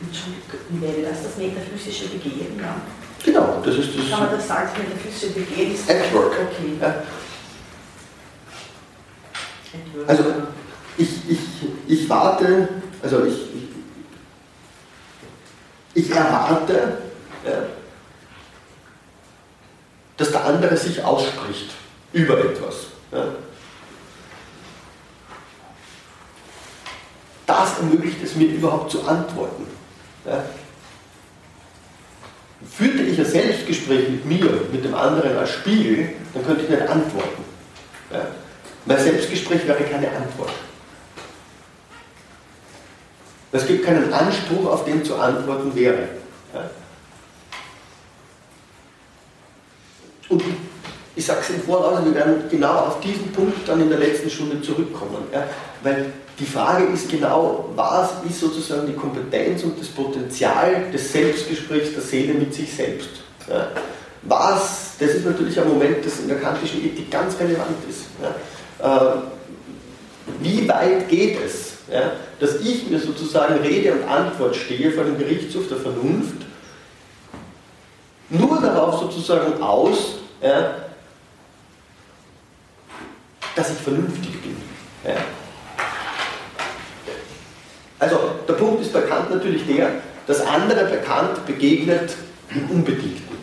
Entschuldigung, 0.00 0.80
wäre 0.80 1.10
das 1.10 1.22
das 1.22 1.36
metaphysische 1.36 2.08
Begehen? 2.08 2.58
Ja. 2.60 2.76
Genau, 3.24 3.62
das 3.64 3.76
ist 3.76 3.96
das. 3.96 4.10
Kann 4.10 4.20
man 4.20 4.30
das 4.30 4.48
sagen, 4.48 4.70
metaphysische 4.76 5.32
Begehen 5.32 5.74
ist. 5.74 5.88
Edward. 5.88 6.32
Okay. 6.32 6.78
Ja. 6.80 7.02
Also, 10.06 10.24
ich, 10.96 11.08
ich, 11.28 11.40
ich 11.88 12.08
warte, 12.08 12.68
also 13.02 13.24
ich, 13.24 13.34
ich, 15.94 16.04
ich 16.04 16.10
erwarte, 16.10 16.98
ja, 17.44 17.62
dass 20.16 20.30
der 20.30 20.44
andere 20.44 20.76
sich 20.76 21.02
ausspricht 21.02 21.70
über 22.12 22.38
etwas. 22.38 22.86
Ja. 23.10 23.26
Das 27.46 27.78
ermöglicht 27.78 28.22
es 28.22 28.36
mir 28.36 28.46
überhaupt 28.48 28.90
zu 28.90 29.06
antworten. 29.06 29.66
Ja. 30.24 30.44
Führte 32.76 33.02
ich 33.02 33.18
ein 33.18 33.26
Selbstgespräch 33.26 34.08
mit 34.08 34.24
mir, 34.24 34.50
mit 34.72 34.84
dem 34.84 34.94
anderen 34.94 35.36
als 35.36 35.50
Spiegel, 35.50 36.10
dann 36.32 36.44
könnte 36.46 36.64
ich 36.64 36.70
nicht 36.70 36.82
antworten. 36.82 37.44
Ja. 38.10 38.26
Mein 38.86 38.98
Selbstgespräch 38.98 39.66
wäre 39.66 39.82
keine 39.84 40.08
Antwort. 40.10 40.52
Es 43.52 43.66
gibt 43.66 43.84
keinen 43.84 44.12
Anspruch, 44.12 44.66
auf 44.66 44.84
den 44.84 45.04
zu 45.04 45.14
antworten 45.16 45.74
wäre. 45.74 46.08
Ja. 46.52 46.70
Und 50.28 50.42
ich 51.14 51.24
sage 51.24 51.40
es 51.40 51.50
im 51.50 51.62
Voraus, 51.62 52.04
wir 52.04 52.14
werden 52.14 52.48
genau 52.50 52.72
auf 52.72 53.00
diesen 53.00 53.30
Punkt 53.32 53.68
dann 53.68 53.80
in 53.80 53.88
der 53.88 53.98
letzten 53.98 54.28
Stunde 54.28 54.60
zurückkommen. 54.60 55.28
Ja, 55.32 55.46
weil 55.82 56.12
die 56.38 56.46
Frage 56.46 56.84
ist 56.86 57.08
genau, 57.08 57.70
was 57.76 58.10
ist 58.28 58.40
sozusagen 58.40 58.86
die 58.86 58.94
Kompetenz 58.94 59.62
und 59.62 59.78
das 59.78 59.88
Potenzial 59.88 60.90
des 60.92 61.12
Selbstgesprächs 61.12 61.92
der 61.92 62.02
Seele 62.02 62.34
mit 62.34 62.52
sich 62.52 62.74
selbst. 62.74 63.10
Ja, 63.48 63.68
was, 64.22 64.94
das 64.98 65.10
ist 65.10 65.26
natürlich 65.26 65.60
ein 65.60 65.68
Moment, 65.68 66.04
das 66.04 66.18
in 66.18 66.28
der 66.28 66.40
kantischen 66.40 66.84
Ethik 66.84 67.10
ganz 67.10 67.38
relevant 67.38 67.76
ist. 67.88 68.06
Ja, 68.80 69.12
äh, 69.12 69.16
wie 70.40 70.66
weit 70.66 71.08
geht 71.08 71.38
es, 71.44 71.74
ja, 71.92 72.12
dass 72.40 72.56
ich 72.60 72.88
mir 72.88 72.98
sozusagen 72.98 73.60
Rede 73.60 73.92
und 73.92 74.04
Antwort 74.04 74.56
stehe 74.56 74.90
vor 74.90 75.04
dem 75.04 75.18
Gerichtshof 75.18 75.68
der 75.68 75.76
Vernunft, 75.76 76.36
nur 78.30 78.60
darauf 78.60 79.00
sozusagen 79.00 79.62
aus, 79.62 80.14
dass 83.54 83.70
ich 83.70 83.78
vernünftig 83.78 84.42
bin. 84.42 84.56
Also 87.98 88.18
der 88.48 88.54
Punkt 88.54 88.82
ist 88.82 88.92
bei 88.92 89.00
Kant 89.02 89.30
natürlich 89.30 89.66
der, 89.66 89.90
dass 90.26 90.40
andere 90.46 90.84
bei 90.84 90.96
Kant 90.96 91.46
begegnet 91.46 92.14
im 92.50 92.70
Unbedingten. 92.70 93.34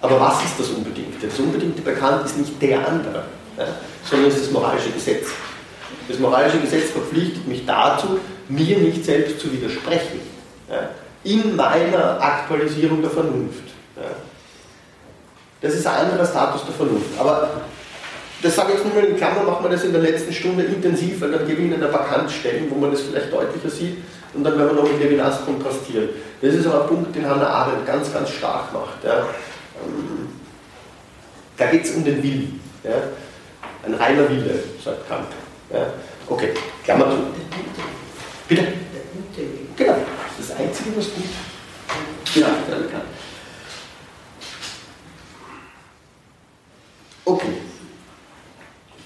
Aber 0.00 0.20
was 0.20 0.42
ist 0.44 0.58
das 0.58 0.68
Unbedingte? 0.68 1.26
Das 1.26 1.38
Unbedingte 1.38 1.82
bei 1.82 1.92
Kant 1.92 2.24
ist 2.24 2.38
nicht 2.38 2.60
der 2.62 2.86
andere, 2.86 3.24
ja, 3.58 3.66
sondern 4.08 4.28
es 4.28 4.36
ist 4.36 4.46
das 4.46 4.52
moralische 4.52 4.90
Gesetz. 4.90 5.28
Das 6.08 6.18
moralische 6.18 6.58
Gesetz 6.58 6.90
verpflichtet 6.90 7.46
mich 7.46 7.66
dazu, 7.66 8.18
mir 8.48 8.78
nicht 8.78 9.04
selbst 9.04 9.38
zu 9.40 9.52
widersprechen. 9.52 10.20
Ja, 10.68 10.88
in 11.22 11.54
meiner 11.54 12.20
Aktualisierung 12.20 13.02
der 13.02 13.10
Vernunft. 13.10 13.64
Ja. 13.96 14.02
Das 15.60 15.74
ist 15.74 15.86
ein 15.86 16.06
anderer 16.06 16.26
Status 16.26 16.64
der 16.64 16.74
Vernunft. 16.74 17.10
Aber 17.18 17.50
das 18.42 18.54
sage 18.54 18.72
ich 18.72 18.78
jetzt 18.78 18.86
nur 18.86 18.94
mal 18.94 19.04
in 19.04 19.16
Klammern, 19.16 19.46
machen 19.46 19.64
wir 19.64 19.70
das 19.70 19.84
in 19.84 19.92
der 19.92 20.00
letzten 20.00 20.32
Stunde 20.32 20.64
intensiv, 20.64 21.20
weil 21.20 21.32
dann 21.32 21.46
gebe 21.46 21.60
ich 21.60 21.66
Ihnen 21.66 21.82
ein 21.82 21.90
paar 21.90 22.06
Kantstellen, 22.06 22.70
wo 22.70 22.76
man 22.76 22.90
das 22.90 23.02
vielleicht 23.02 23.32
deutlicher 23.32 23.68
sieht 23.68 23.98
und 24.32 24.44
dann 24.44 24.56
werden 24.58 24.76
wir 24.76 24.82
noch 24.82 24.90
mit 24.90 25.00
Levinas 25.00 25.44
kontrastieren. 25.44 26.08
Das 26.40 26.54
ist 26.54 26.66
aber 26.66 26.82
ein 26.82 26.88
Punkt, 26.88 27.14
den 27.14 27.28
Hannah 27.28 27.48
Arendt 27.48 27.86
ganz, 27.86 28.12
ganz 28.12 28.30
stark 28.30 28.72
macht. 28.72 29.04
Ja. 29.04 29.18
Ähm, 29.84 30.28
da 31.56 31.66
geht 31.66 31.84
es 31.84 31.94
um 31.94 32.04
den 32.04 32.22
Willen. 32.22 32.60
Ja. 32.82 32.92
Ein 33.84 33.94
reiner 33.94 34.28
Wille, 34.28 34.62
sagt 34.82 35.06
Kant. 35.08 35.28
Ja. 35.70 35.86
Okay, 36.26 36.54
Klammer 36.84 37.10
zu. 37.10 37.16
Bitte? 38.48 38.66
Genau, 39.76 39.92
das 39.92 40.40
ist 40.40 40.50
das 40.50 40.58
Einzige, 40.58 40.96
was 40.96 41.06
gut. 41.06 41.24
Ja, 42.34 42.48
der 42.68 42.88
Kant. 42.88 43.04
Okay. 47.24 47.52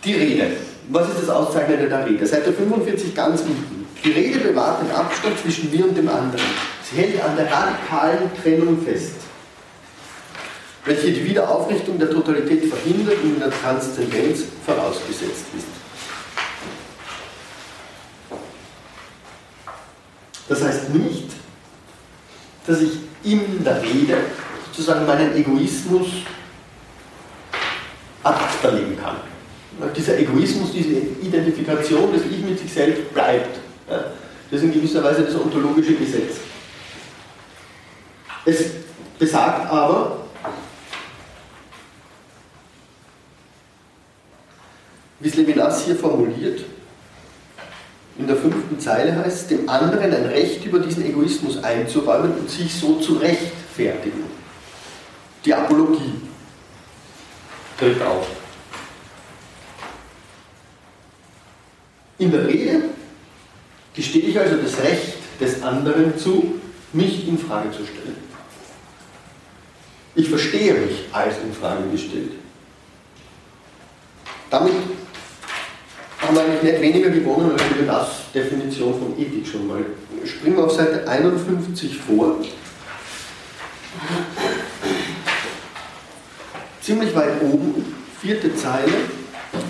Die 0.05 0.13
Rede. 0.13 0.57
Was 0.89 1.09
ist 1.09 1.23
das 1.23 1.31
Auszeichnende 1.31 1.89
der 1.89 2.07
Rede? 2.07 2.27
Seite 2.27 2.53
45 2.53 3.15
ganz 3.15 3.41
unten. 3.41 3.87
Die 4.05 4.11
Rede 4.11 4.39
bewahrt 4.41 4.83
den 4.83 4.91
Abstand 4.91 5.39
zwischen 5.39 5.71
mir 5.71 5.87
und 5.87 5.97
dem 5.97 6.09
anderen. 6.09 6.45
Sie 6.83 6.97
hält 6.97 7.23
an 7.23 7.37
der 7.37 7.51
radikalen 7.51 8.31
Trennung 8.43 8.85
fest, 8.85 9.15
welche 10.85 11.11
die 11.11 11.25
Wiederaufrichtung 11.25 11.99
der 11.99 12.11
Totalität 12.11 12.67
verhindert 12.67 13.17
und 13.23 13.35
in 13.35 13.41
der 13.41 13.51
Transzendenz 13.51 14.43
vorausgesetzt 14.67 15.47
ist. 15.57 15.67
Das 20.47 20.63
heißt 20.63 20.91
nicht, 20.91 21.31
dass 22.67 22.83
ich 22.83 22.93
in 23.23 23.65
der 23.65 23.83
Rede 23.83 24.19
sozusagen 24.67 25.07
meinen 25.07 25.35
Egoismus 25.35 26.09
ad 28.23 28.39
kann. 29.03 29.34
Dieser 29.97 30.19
Egoismus, 30.19 30.73
diese 30.73 30.93
Identifikation 31.23 32.13
des 32.13 32.23
Ich 32.31 32.45
mit 32.45 32.59
sich 32.59 32.73
selbst 32.73 33.13
bleibt. 33.13 33.59
Das 33.87 34.61
ist 34.61 34.63
in 34.63 34.73
gewisser 34.73 35.03
Weise 35.03 35.23
das 35.23 35.35
ontologische 35.35 35.95
Gesetz. 35.95 36.37
Es 38.45 38.65
besagt 39.19 39.71
aber, 39.71 40.19
wie 45.21 45.29
es 45.29 45.35
Levinas 45.35 45.85
hier 45.85 45.97
formuliert, 45.97 46.65
in 48.17 48.29
der 48.29 48.37
fünften 48.37 48.79
Zeile 48.79 49.17
heißt 49.17 49.43
es, 49.43 49.47
dem 49.49 49.69
anderen 49.69 50.15
ein 50.15 50.27
Recht 50.27 50.65
über 50.65 50.79
diesen 50.79 51.05
Egoismus 51.05 51.63
einzuräumen 51.65 52.33
und 52.39 52.49
sich 52.49 52.73
so 52.73 53.01
zu 53.01 53.15
rechtfertigen. 53.15 54.23
Die 55.45 55.53
Apologie 55.53 56.21
tritt 57.77 58.01
auf. 58.03 58.27
In 62.25 62.33
der 62.33 62.49
Rede 62.49 62.85
gestehe 63.95 64.23
ich 64.23 64.41
also 64.41 64.57
das 64.57 64.81
Recht 64.83 65.13
des 65.39 65.63
anderen 65.63 66.17
zu, 66.19 66.59
mich 66.95 67.29
in 67.29 67.39
Frage 67.39 67.71
zu 67.71 67.85
stellen. 67.85 68.17
Ich 70.15 70.31
verstehe 70.31 70.73
mich 70.73 71.05
als 71.13 71.35
in 71.45 71.53
Frage 71.53 71.83
gestellt. 71.93 72.31
Damit 74.51 74.73
haben 76.19 76.35
wir 76.35 76.63
nicht 76.63 76.81
weniger 76.81 77.11
gewonnen 77.11 77.53
als 77.53 77.63
über 77.79 77.93
das 77.93 78.33
Definition 78.33 78.99
von 78.99 79.21
Ethik 79.21 79.47
schon 79.47 79.67
mal. 79.67 79.85
Springen 80.25 80.57
wir 80.57 80.65
auf 80.65 80.73
Seite 80.73 81.07
51 81.07 81.99
vor. 81.99 82.37
Ziemlich 86.81 87.15
weit 87.15 87.43
oben, 87.43 87.95
vierte 88.19 88.57
Zeile, 88.57 88.95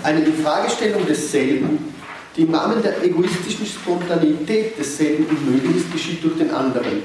eine 0.03 0.21
Infragestellung 0.21 1.05
desselben, 1.05 1.94
die 2.35 2.41
im 2.41 2.53
Rahmen 2.53 2.81
der 2.81 3.03
egoistischen 3.03 3.65
Spontanität 3.65 4.77
desselben 4.77 5.25
unmöglich 5.25 5.77
ist, 5.77 5.91
geschieht 5.91 6.23
durch 6.23 6.37
den 6.37 6.51
anderen. 6.51 7.03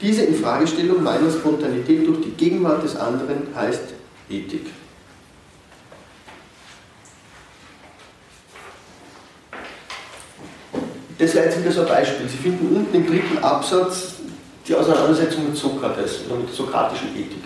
Diese 0.00 0.22
Infragestellung 0.22 1.02
meiner 1.02 1.30
Spontanität 1.30 2.06
durch 2.06 2.20
die 2.22 2.30
Gegenwart 2.30 2.82
des 2.82 2.96
anderen 2.96 3.48
heißt 3.54 3.82
Ethik. 4.28 4.66
Das 11.18 11.34
wäre 11.34 11.44
jetzt 11.44 11.60
wieder 11.60 11.70
so 11.70 11.82
ein 11.82 11.86
Beispiel. 11.86 12.28
Sie 12.28 12.36
finden 12.36 12.74
unten 12.76 12.96
im 12.96 13.06
dritten 13.06 13.38
Absatz 13.38 14.14
die 14.66 14.74
Auseinandersetzung 14.74 15.46
mit 15.46 15.56
Sokrates 15.56 16.20
oder 16.26 16.36
mit 16.36 16.48
der 16.48 16.54
sokratischen 16.56 17.10
Ethik. 17.16 17.44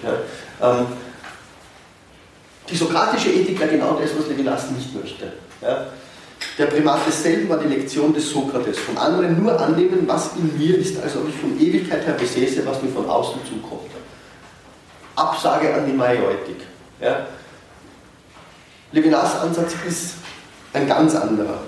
Ähm, 0.62 0.86
die 2.70 2.76
sokratische 2.76 3.30
Ethik 3.30 3.60
wäre 3.60 3.70
genau 3.70 3.98
das, 4.00 4.10
was 4.16 4.28
Levinas 4.28 4.70
nicht 4.70 4.94
möchte. 4.94 5.32
Der 6.58 6.66
Primat 6.66 7.06
desselben 7.06 7.48
war 7.48 7.58
die 7.58 7.68
Lektion 7.68 8.14
des 8.14 8.30
Sokrates. 8.30 8.78
Von 8.78 8.96
anderen 8.96 9.42
nur 9.42 9.60
annehmen, 9.60 10.04
was 10.06 10.30
in 10.36 10.56
mir 10.56 10.78
ist, 10.78 11.02
als 11.02 11.16
ob 11.16 11.28
ich 11.28 11.34
von 11.34 11.58
Ewigkeit 11.60 12.06
her 12.06 12.14
besäße, 12.14 12.64
was 12.64 12.82
mir 12.82 12.88
von 12.88 13.08
außen 13.08 13.40
zukommt. 13.46 13.90
Absage 15.14 15.74
an 15.74 15.86
die 15.86 15.92
Majeutik. 15.92 16.62
Ja? 17.00 17.26
Levinas 18.92 19.40
Ansatz 19.40 19.74
ist 19.86 20.14
ein 20.72 20.86
ganz 20.86 21.14
anderer. 21.14 21.60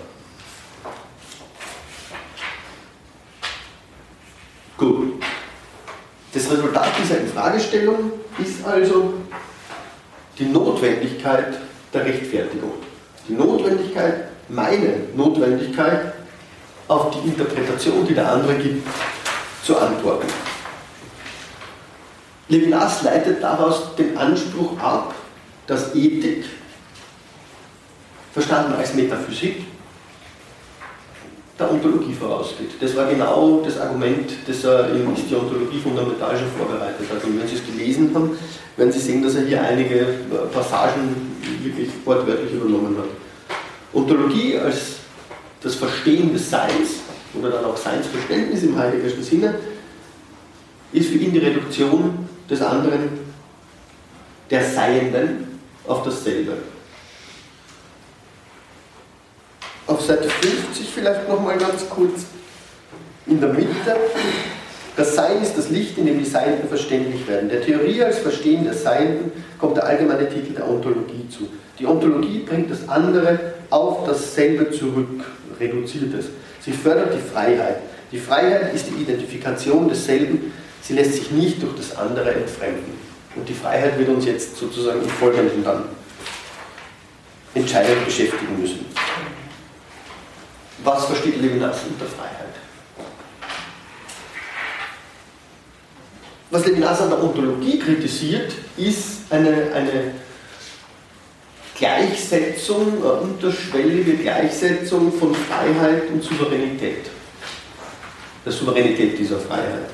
Gut. 4.77 5.23
Das 6.33 6.51
Resultat 6.51 6.89
dieser 7.03 7.21
Infragestellung 7.21 8.13
ist 8.39 8.65
also 8.65 9.15
die 10.39 10.45
Notwendigkeit 10.45 11.59
der 11.93 12.05
Rechtfertigung. 12.05 12.75
Die 13.27 13.33
Notwendigkeit, 13.33 14.28
meine 14.49 14.95
Notwendigkeit, 15.15 16.15
auf 16.89 17.11
die 17.11 17.29
Interpretation, 17.29 18.07
die 18.07 18.15
der 18.15 18.33
andere 18.33 18.55
gibt, 18.55 18.87
zu 19.63 19.77
antworten. 19.77 20.27
Levinas 22.49 23.03
leitet 23.03 23.43
daraus 23.43 23.95
den 23.97 24.17
Anspruch 24.17 24.79
ab, 24.79 25.15
dass 25.67 25.95
Ethik, 25.95 26.47
verstanden 28.33 28.75
als 28.75 28.95
Metaphysik, 28.95 29.65
der 31.59 31.71
Ontologie 31.73 32.15
vorausgeht. 32.15 32.71
Das 32.81 32.97
war 32.97 33.07
genau 33.07 33.61
das 33.65 33.79
Argument, 33.81 34.31
das 34.47 34.65
er 34.65 34.91
in 34.91 35.15
die 35.15 35.35
Ontologie 35.35 35.81
fundamental 35.81 36.39
schon 36.39 36.49
vorbereitet 36.57 37.07
hat. 37.13 37.25
Und 37.25 37.39
wenn 37.39 37.49
Sie 37.49 37.57
es 37.57 37.67
gelesen 37.67 38.13
haben, 38.15 38.39
werden 38.77 38.93
Sie 38.93 39.01
sehen, 39.01 39.23
dass 39.23 39.35
er 39.35 39.45
hier 39.45 39.61
einige 39.61 40.07
Passagen 40.53 41.37
wirklich 41.63 41.91
wortwörtlich 42.05 42.53
übernommen 42.53 42.97
hat. 42.99 43.28
Ontologie 43.93 44.59
als 44.59 44.97
das 45.63 45.75
Verstehen 45.75 46.33
des 46.33 46.51
Seins 46.51 47.01
oder 47.35 47.51
dann 47.51 47.65
auch 47.65 47.77
Seinsverständnis 47.77 48.63
im 48.63 48.79
heideggerschen 48.79 49.23
Sinne 49.23 49.55
ist 50.93 51.11
für 51.11 51.19
ihn 51.19 51.33
die 51.33 51.39
Reduktion 51.39 52.29
des 52.49 52.63
anderen, 52.63 53.11
der 54.51 54.65
Seienden, 54.65 55.49
auf 55.87 56.03
dasselbe. 56.03 56.53
Auf 59.87 60.03
Seite 60.03 60.29
50 60.29 60.87
vielleicht 60.95 61.29
nochmal 61.29 61.57
ganz 61.57 61.89
kurz 61.89 62.27
in 63.27 63.41
der 63.41 63.51
Mitte. 63.51 63.97
Das 64.97 65.15
Sein 65.15 65.41
ist 65.41 65.57
das 65.57 65.71
Licht, 65.71 65.97
in 65.97 66.07
dem 66.07 66.19
die 66.19 66.25
Seienden 66.25 66.69
verständlich 66.69 67.27
werden. 67.27 67.49
Der 67.49 67.63
Theorie 67.63 68.03
als 68.03 68.19
Verstehen 68.19 68.65
der 68.65 68.75
Seienden 68.75 69.33
kommt 69.59 69.77
der 69.77 69.87
allgemeine 69.87 70.29
Titel 70.29 70.55
der 70.55 70.69
Ontologie 70.69 71.27
zu. 71.31 71.49
Die 71.79 71.87
Ontologie 71.87 72.41
bringt 72.41 72.71
das 72.71 72.89
andere 72.89 73.39
auf 73.71 74.07
dasselbe 74.07 74.71
zurück, 74.71 75.25
reduziert 75.59 76.15
es. 76.15 76.27
Sie 76.65 76.73
fördert 76.73 77.15
die 77.15 77.33
Freiheit. 77.33 77.79
Die 78.11 78.19
Freiheit 78.19 78.75
ist 78.75 78.87
die 78.89 79.03
Identifikation 79.03 79.89
desselben 79.89 80.53
Sie 80.83 80.95
lässt 80.95 81.15
sich 81.15 81.31
nicht 81.31 81.63
durch 81.63 81.77
das 81.77 81.97
andere 81.97 82.33
entfremden. 82.33 82.95
Und 83.37 83.49
die 83.49 83.55
Freiheit 83.55 83.99
wird 83.99 84.09
uns 84.09 84.25
jetzt 84.25 84.57
sozusagen 84.57 85.03
im 85.03 85.09
Folgenden 85.09 85.63
dann 85.63 85.85
entscheidend 87.55 88.05
beschäftigen 88.05 88.61
müssen. 88.61 88.87
Was 90.85 91.07
versteht 91.07 91.41
Levinas 91.41 91.79
unter 91.89 92.07
Freiheit? 92.07 92.55
Was 96.51 96.65
Levinas 96.65 97.01
an 97.03 97.11
der 97.11 97.23
Ontologie 97.23 97.79
kritisiert, 97.79 98.53
ist 98.77 99.31
eine, 99.31 99.71
eine 99.75 100.13
Gleichsetzung, 101.79 103.03
eine 103.03 103.13
unterschwellige 103.13 104.17
Gleichsetzung 104.17 105.13
von 105.13 105.35
Freiheit 105.35 106.11
und 106.11 106.23
Souveränität. 106.23 107.07
Der 108.45 108.53
Souveränität 108.53 109.19
dieser 109.19 109.39
Freiheit. 109.39 109.89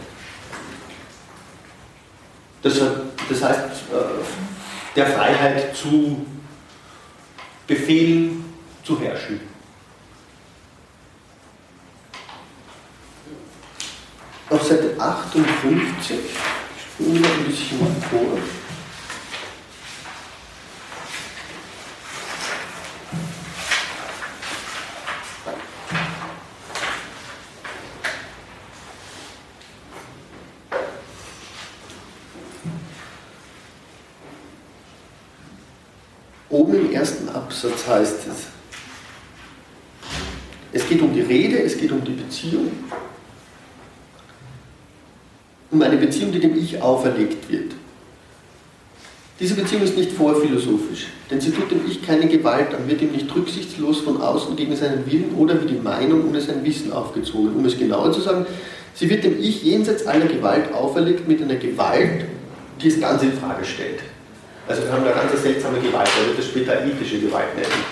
Das, 2.62 2.80
das 3.28 3.42
heißt, 3.42 3.58
äh, 3.92 4.96
der 4.96 5.06
Freiheit 5.08 5.76
zu 5.76 6.24
befehlen, 7.66 8.44
zu 8.82 8.98
herrschen. 9.00 9.40
Auf 14.48 14.62
Seite 14.62 14.94
58, 14.98 16.16
ich 16.16 16.82
spule 16.82 17.26
ein 17.26 17.44
bisschen 17.44 17.78
vor. 18.10 18.63
Im 36.74 36.92
ersten 36.92 37.28
Absatz 37.28 37.86
heißt 37.86 38.26
es, 38.28 38.46
es 40.72 40.88
geht 40.88 41.00
um 41.02 41.14
die 41.14 41.20
Rede, 41.20 41.62
es 41.62 41.78
geht 41.78 41.92
um 41.92 42.02
die 42.02 42.12
Beziehung, 42.12 42.72
um 45.70 45.82
eine 45.82 45.96
Beziehung, 45.96 46.32
die 46.32 46.40
dem 46.40 46.56
Ich 46.56 46.82
auferlegt 46.82 47.48
wird. 47.48 47.72
Diese 49.38 49.54
Beziehung 49.54 49.82
ist 49.82 49.96
nicht 49.96 50.12
vorphilosophisch, 50.12 51.06
denn 51.30 51.40
sie 51.40 51.50
tut 51.50 51.70
dem 51.70 51.86
Ich 51.88 52.04
keine 52.04 52.26
Gewalt 52.26 52.74
an, 52.74 52.88
wird 52.88 53.02
ihm 53.02 53.12
nicht 53.12 53.32
rücksichtslos 53.34 54.00
von 54.00 54.20
außen 54.20 54.56
gegen 54.56 54.74
seinen 54.74 55.06
Willen 55.10 55.34
oder 55.36 55.62
wie 55.62 55.66
die 55.66 55.80
Meinung 55.80 56.28
ohne 56.28 56.40
sein 56.40 56.64
Wissen 56.64 56.92
aufgezogen. 56.92 57.54
Um 57.54 57.64
es 57.64 57.78
genauer 57.78 58.12
zu 58.12 58.20
sagen, 58.20 58.46
sie 58.94 59.08
wird 59.10 59.24
dem 59.24 59.40
Ich 59.40 59.62
jenseits 59.62 60.06
aller 60.06 60.26
Gewalt 60.26 60.72
auferlegt 60.72 61.28
mit 61.28 61.40
einer 61.40 61.56
Gewalt, 61.56 62.24
die 62.80 62.88
es 62.88 63.00
ganz 63.00 63.22
in 63.22 63.32
Frage 63.32 63.64
stellt. 63.64 64.00
Also 64.66 64.82
wir 64.82 64.92
haben 64.92 65.04
da 65.04 65.12
ganz 65.12 65.40
seltsame 65.42 65.78
Gewalt, 65.78 66.08
er 66.18 66.26
wird 66.26 66.38
das 66.38 66.46
später 66.46 66.84
ethische 66.84 67.20
Gewalt 67.20 67.54
nennen. 67.54 67.84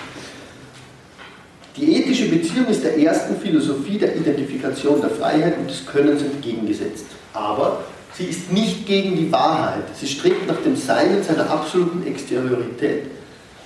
Die 1.76 1.96
ethische 1.96 2.28
Beziehung 2.28 2.66
ist 2.66 2.84
der 2.84 2.98
ersten 2.98 3.40
Philosophie 3.40 3.98
der 3.98 4.16
Identifikation 4.16 5.00
der 5.00 5.10
Freiheit 5.10 5.58
und 5.58 5.70
des 5.70 5.86
Könnens 5.86 6.22
entgegengesetzt. 6.22 7.06
Aber 7.32 7.84
sie 8.14 8.24
ist 8.24 8.52
nicht 8.52 8.86
gegen 8.86 9.16
die 9.16 9.32
Wahrheit. 9.32 9.84
Sie 9.98 10.06
strebt 10.06 10.46
nach 10.46 10.60
dem 10.62 10.76
Sein 10.76 11.16
in 11.16 11.22
seiner 11.22 11.50
absoluten 11.50 12.06
Exteriorität 12.06 13.06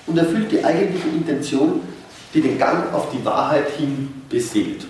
und 0.07 0.19
erfüllt 0.19 0.53
die 0.53 0.65
eigentliche 0.65 1.09
Intention, 1.09 1.81
die 2.33 2.41
den 2.41 2.59
Gang 2.59 2.93
auf 2.93 3.11
die 3.11 3.25
Wahrheit 3.25 3.71
hin 3.77 4.23
beseelt. 4.29 4.87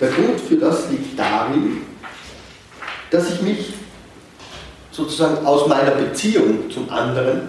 Der 0.00 0.10
Grund 0.10 0.40
für 0.40 0.56
das 0.56 0.90
liegt 0.90 1.16
darin, 1.16 1.82
dass 3.10 3.30
ich 3.30 3.42
mich 3.42 3.74
sozusagen 4.92 5.44
aus 5.44 5.66
meiner 5.66 5.92
Beziehung 5.92 6.70
zum 6.70 6.88
anderen 6.90 7.48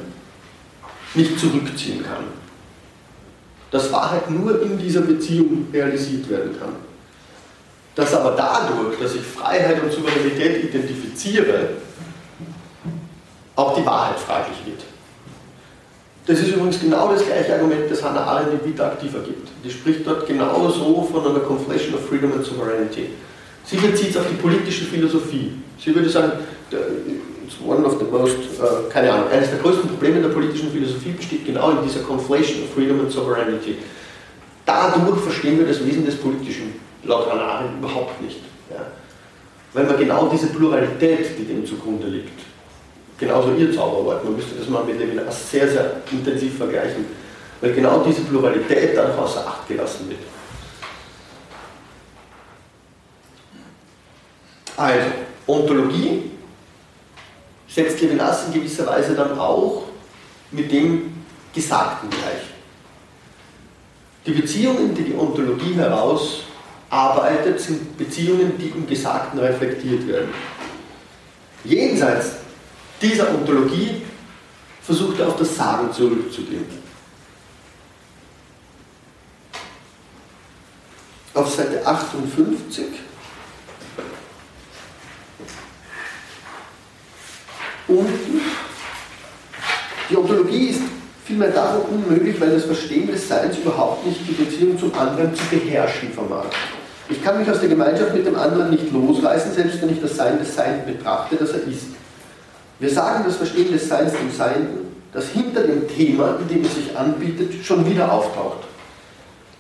nicht 1.13 1.37
zurückziehen 1.37 2.03
kann. 2.03 2.23
Dass 3.69 3.91
Wahrheit 3.91 4.29
nur 4.29 4.61
in 4.61 4.77
dieser 4.77 5.01
Beziehung 5.01 5.67
realisiert 5.71 6.29
werden 6.29 6.57
kann. 6.59 6.75
Dass 7.95 8.13
aber 8.13 8.31
dadurch, 8.31 8.97
dass 8.99 9.13
ich 9.13 9.21
Freiheit 9.21 9.83
und 9.83 9.91
Souveränität 9.91 10.63
identifiziere, 10.63 11.69
auch 13.55 13.75
die 13.75 13.85
Wahrheit 13.85 14.17
fraglich 14.19 14.57
wird. 14.65 14.81
Das 16.25 16.39
ist 16.39 16.55
übrigens 16.55 16.79
genau 16.79 17.11
das 17.11 17.25
gleiche 17.25 17.53
Argument, 17.53 17.91
das 17.91 18.01
Hannah 18.01 18.23
Arendt 18.23 18.53
in 18.53 18.69
Vita 18.69 18.87
Activa 18.87 19.19
gibt. 19.19 19.49
Die 19.63 19.69
spricht 19.69 20.07
dort 20.07 20.25
genauso 20.25 21.07
von 21.11 21.27
einer 21.27 21.39
Conflation 21.39 21.95
of 21.95 22.07
Freedom 22.07 22.31
and 22.31 22.45
Sovereignty. 22.45 23.09
Sie 23.65 23.77
bezieht 23.77 24.11
es 24.11 24.17
auf 24.17 24.27
die 24.29 24.35
politische 24.35 24.85
Philosophie. 24.85 25.51
Sie 25.77 25.93
würde 25.93 26.09
sagen, 26.09 26.31
it's 27.53 27.61
one 27.61 27.85
of 27.85 27.99
the 27.99 28.05
most, 28.05 28.59
uh, 28.59 28.89
keine 28.89 29.11
Ahnung, 29.11 29.29
eines 29.29 29.49
der 29.49 29.59
größten 29.59 29.89
Probleme 29.89 30.21
der 30.21 30.29
politischen 30.29 30.71
Philosophie 30.71 31.11
besteht 31.11 31.45
genau 31.45 31.71
in 31.71 31.83
dieser 31.83 32.01
Conflation 32.01 32.63
of 32.63 32.73
Freedom 32.73 32.99
and 33.01 33.11
Sovereignty. 33.11 33.77
Dadurch 34.65 35.21
verstehen 35.21 35.59
wir 35.59 35.67
das 35.67 35.85
Wesen 35.85 36.05
des 36.05 36.15
Politischen, 36.15 36.73
laut 37.03 37.29
Hannah 37.29 37.65
überhaupt 37.77 38.21
nicht. 38.21 38.39
Ja. 38.69 38.85
Weil 39.73 39.85
man 39.85 39.97
genau 39.97 40.27
diese 40.27 40.47
Pluralität, 40.47 41.37
die 41.37 41.45
dem 41.45 41.65
zugrunde 41.65 42.07
liegt, 42.07 42.39
genauso 43.17 43.51
ihr 43.53 43.73
Zauberwort, 43.73 44.23
man 44.23 44.35
müsste 44.35 44.55
das 44.55 44.69
mal 44.69 44.83
mit 44.83 44.99
Levinas 44.99 45.51
sehr, 45.51 45.67
sehr 45.67 46.01
intensiv 46.11 46.57
vergleichen, 46.57 47.05
weil 47.59 47.73
genau 47.73 48.03
diese 48.07 48.21
Pluralität 48.21 48.95
dadurch 48.95 49.17
außer 49.17 49.45
Acht 49.45 49.67
gelassen 49.67 50.09
wird. 50.09 50.19
Also, 54.75 55.07
Ontologie 55.45 56.32
setzt 57.73 58.01
Levinas 58.01 58.47
in 58.47 58.53
gewisser 58.53 58.85
Weise 58.85 59.15
dann 59.15 59.37
auch 59.37 59.83
mit 60.51 60.71
dem 60.71 61.13
Gesagten 61.53 62.09
gleich. 62.09 62.53
Die 64.25 64.31
Beziehungen, 64.31 64.93
die 64.93 65.03
die 65.03 65.15
Ontologie 65.15 65.73
herausarbeitet, 65.73 67.59
sind 67.59 67.97
Beziehungen, 67.97 68.57
die 68.57 68.67
im 68.67 68.87
Gesagten 68.87 69.39
reflektiert 69.39 70.07
werden. 70.07 70.29
Jenseits 71.63 72.33
dieser 73.01 73.29
Ontologie 73.33 74.03
versucht 74.81 75.19
er 75.19 75.27
auf 75.27 75.37
das 75.37 75.55
Sagen 75.55 75.91
zurückzugehen. 75.91 76.65
Auf 81.33 81.53
Seite 81.53 81.85
58 81.85 82.85
Und 87.87 88.09
die 90.09 90.17
Ontologie 90.17 90.67
ist 90.67 90.81
vielmehr 91.25 91.49
darum 91.49 91.81
unmöglich, 91.85 92.39
weil 92.39 92.51
das 92.51 92.65
Verstehen 92.65 93.07
des 93.07 93.27
Seins 93.27 93.57
überhaupt 93.57 94.05
nicht 94.05 94.19
die 94.27 94.33
Beziehung 94.33 94.77
zum 94.77 94.93
anderen 94.93 95.33
zu 95.35 95.43
beherrschen 95.45 96.11
vermag. 96.11 96.45
Ich 97.09 97.23
kann 97.23 97.39
mich 97.39 97.49
aus 97.49 97.59
der 97.59 97.69
Gemeinschaft 97.69 98.13
mit 98.13 98.25
dem 98.25 98.35
anderen 98.35 98.69
nicht 98.69 98.91
losreißen, 98.91 99.53
selbst 99.53 99.81
wenn 99.81 99.91
ich 99.91 100.01
das 100.01 100.15
Sein 100.15 100.39
des 100.39 100.55
Seienden 100.55 100.97
betrachte, 100.97 101.35
das 101.35 101.51
er 101.51 101.67
ist. 101.67 101.87
Wir 102.79 102.89
sagen 102.89 103.23
das 103.25 103.37
Verstehen 103.37 103.71
des 103.71 103.87
Seins 103.87 104.13
dem 104.13 104.31
Seienden, 104.31 104.95
das 105.13 105.27
hinter 105.27 105.63
dem 105.63 105.87
Thema, 105.87 106.37
in 106.41 106.47
dem 106.47 106.65
es 106.65 106.75
sich 106.75 106.97
anbietet, 106.97 107.53
schon 107.63 107.89
wieder 107.89 108.11
auftaucht. 108.11 108.63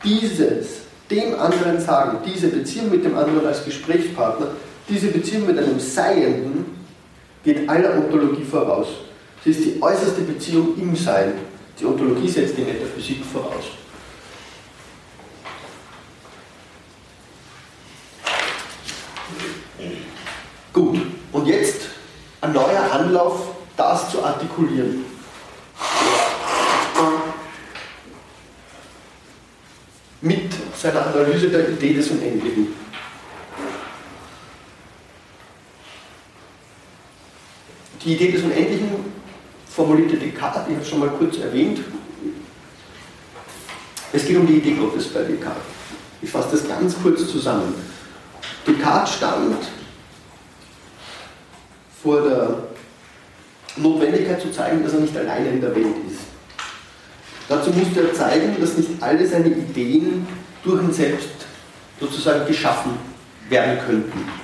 Dieses 0.03 0.83
dem 1.11 1.39
anderen 1.39 1.79
sagen, 1.79 2.17
diese 2.25 2.47
Beziehung 2.47 2.89
mit 2.89 3.05
dem 3.05 3.17
anderen 3.17 3.45
als 3.45 3.63
Gesprächspartner, 3.63 4.47
diese 4.89 5.07
Beziehung 5.07 5.45
mit 5.45 5.57
einem 5.57 5.79
Seienden, 5.79 6.62
geht 7.43 7.67
aller 7.69 7.97
Ontologie 7.97 8.45
voraus. 8.45 8.87
Sie 9.43 9.51
ist 9.51 9.65
die 9.65 9.81
äußerste 9.81 10.21
Beziehung 10.21 10.77
im 10.77 10.95
Sein. 10.95 11.33
Die 11.79 11.85
Ontologie 11.85 12.29
setzt 12.29 12.57
die 12.57 12.61
Metaphysik 12.61 13.23
voraus. 13.25 13.65
Gut, 20.71 20.99
und 21.31 21.45
jetzt 21.45 21.81
ein 22.41 22.53
neuer 22.53 22.91
Anlauf, 22.91 23.49
das 23.75 24.09
zu 24.09 24.23
artikulieren. 24.23 25.05
Mit 30.21 30.51
seiner 30.75 31.05
Analyse 31.07 31.49
der 31.49 31.69
Idee 31.69 31.93
des 31.93 32.09
Unendlichen. 32.09 32.69
Die 38.03 38.15
Idee 38.15 38.31
des 38.31 38.43
Unendlichen 38.43 38.89
formulierte 39.69 40.17
Descartes, 40.17 40.63
ich 40.67 40.73
habe 40.73 40.83
es 40.83 40.89
schon 40.89 40.99
mal 40.99 41.09
kurz 41.09 41.37
erwähnt. 41.37 41.79
Es 44.11 44.25
geht 44.27 44.37
um 44.37 44.45
die 44.45 44.57
Idee 44.57 44.73
Gottes 44.73 45.07
bei 45.07 45.23
Descartes. 45.23 45.63
Ich 46.21 46.29
fasse 46.29 46.49
das 46.51 46.67
ganz 46.67 46.95
kurz 47.01 47.27
zusammen. 47.31 47.73
Descartes 48.67 49.15
stand 49.15 49.57
vor 52.03 52.21
der 52.21 52.63
Notwendigkeit 53.77 54.41
zu 54.41 54.51
zeigen, 54.51 54.83
dass 54.83 54.93
er 54.93 54.99
nicht 54.99 55.15
alleine 55.15 55.49
in 55.49 55.61
der 55.61 55.73
Welt 55.73 55.95
ist. 56.09 56.19
Dazu 57.47 57.71
musste 57.71 58.01
er 58.01 58.13
zeigen, 58.13 58.59
dass 58.59 58.77
nicht 58.77 59.01
alle 59.01 59.25
seine 59.25 59.47
Ideen 59.47 60.27
durch 60.63 60.81
ihn 60.81 60.91
selbst 60.91 61.29
sozusagen 61.99 62.45
geschaffen 62.45 62.91
werden 63.49 63.79
könnten. 63.85 64.42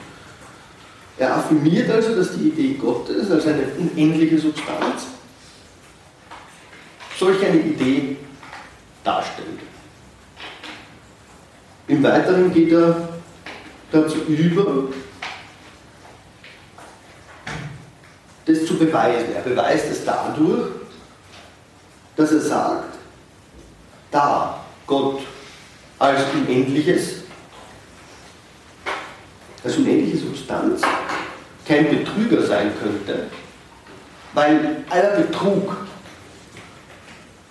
Er 1.20 1.36
affirmiert 1.36 1.90
also, 1.92 2.16
dass 2.16 2.32
die 2.32 2.48
Idee 2.48 2.76
Gottes 2.76 3.30
als 3.30 3.46
eine 3.46 3.64
unendliche 3.78 4.40
Substanz 4.40 5.08
solch 7.18 7.46
eine 7.46 7.60
Idee 7.60 8.16
darstellt. 9.04 9.60
Im 11.90 12.02
Weiteren 12.02 12.54
geht 12.54 12.72
er 12.72 13.10
dazu 13.92 14.20
über, 14.28 14.86
das 18.46 18.66
zu 18.66 18.78
beweisen. 18.78 19.34
Er 19.36 19.42
beweist 19.42 19.92
es 19.92 20.06
dadurch, 20.06 20.70
dass 22.16 22.32
er 22.32 22.42
sagt, 22.42 22.96
da 24.12 24.64
Gott 24.88 25.20
als 25.98 26.22
Unendliches, 26.34 27.24
als 29.66 29.76
unendliche 29.76 30.19
Substanz 30.50 30.82
kein 31.68 31.90
Betrüger 31.90 32.42
sein 32.42 32.72
könnte, 32.82 33.28
weil 34.34 34.84
aller 34.90 35.12
Betrug 35.18 35.78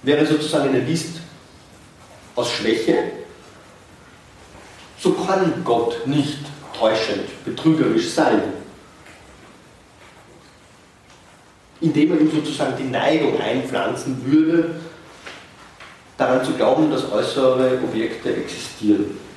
wäre 0.02 0.26
sozusagen 0.26 0.70
eine 0.70 0.80
List 0.80 1.20
aus 2.34 2.50
Schwäche, 2.50 3.12
so 4.98 5.12
kann 5.12 5.62
Gott 5.64 6.06
nicht 6.06 6.40
täuschend, 6.76 7.44
betrügerisch 7.44 8.10
sein. 8.10 8.42
Indem 11.80 12.12
er 12.12 12.20
ihm 12.20 12.32
sozusagen 12.32 12.76
die 12.76 12.90
Neigung 12.90 13.40
einpflanzen 13.40 14.20
würde, 14.24 14.74
daran 16.16 16.44
zu 16.44 16.52
glauben, 16.54 16.90
dass 16.90 17.12
äußere 17.12 17.78
Objekte 17.84 18.34
existieren. 18.34 19.27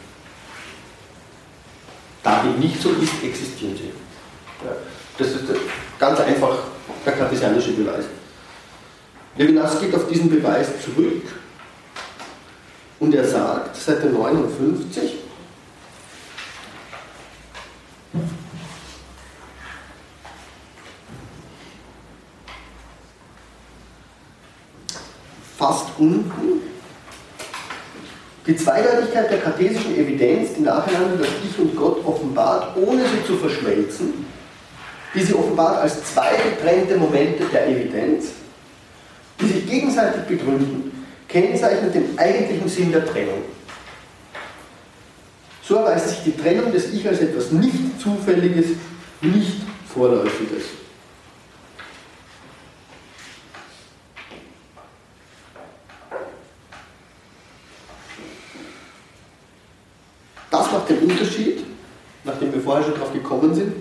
Da 2.23 2.43
dem 2.43 2.59
nicht 2.59 2.81
so 2.81 2.89
ist, 2.89 3.23
existieren 3.23 3.75
sie. 3.75 3.91
Das 5.17 5.27
ist 5.27 5.43
ganz 5.99 6.19
einfach 6.19 6.57
der 7.05 7.13
kartesianische 7.13 7.71
Beweis. 7.71 8.05
Levinas 9.35 9.79
geht 9.79 9.95
auf 9.95 10.07
diesen 10.07 10.29
Beweis 10.29 10.67
zurück 10.83 11.23
und 12.99 13.15
er 13.15 13.27
sagt, 13.27 13.75
Seite 13.75 14.07
59, 14.07 15.15
fast 25.57 25.87
unten, 25.97 26.70
die 28.47 28.55
Zweideutigkeit 28.55 29.29
der 29.29 29.39
kartesischen 29.39 29.95
Evidenz, 29.95 30.53
die 30.55 30.61
nacheinander 30.61 31.17
das 31.17 31.27
Ich 31.43 31.59
und 31.59 31.75
Gott 31.75 32.03
offenbart, 32.05 32.75
ohne 32.75 33.03
sie 33.03 33.25
zu 33.25 33.37
verschmelzen, 33.37 34.25
die 35.13 35.21
sie 35.21 35.33
offenbart 35.33 35.81
als 35.81 36.03
zwei 36.03 36.31
getrennte 36.49 36.97
Momente 36.97 37.45
der 37.45 37.67
Evidenz, 37.67 38.31
die 39.39 39.45
sich 39.45 39.69
gegenseitig 39.69 40.23
begründen, 40.23 41.05
kennzeichnet 41.27 41.93
den 41.93 42.17
eigentlichen 42.17 42.67
Sinn 42.67 42.91
der 42.91 43.05
Trennung. 43.05 43.43
So 45.63 45.75
erweist 45.75 46.09
sich 46.09 46.23
die 46.25 46.35
Trennung 46.35 46.71
des 46.71 46.91
Ich 46.91 47.07
als 47.07 47.19
etwas 47.19 47.51
nicht 47.51 48.01
Zufälliges, 48.01 48.71
nicht 49.21 49.61
Vorläufiges. 49.93 50.63
Das 60.51 60.71
macht 60.71 60.89
den 60.89 60.99
Unterschied, 60.99 61.63
nachdem 62.25 62.53
wir 62.53 62.61
vorher 62.61 62.83
schon 62.83 62.93
darauf 62.93 63.13
gekommen 63.13 63.55
sind, 63.55 63.73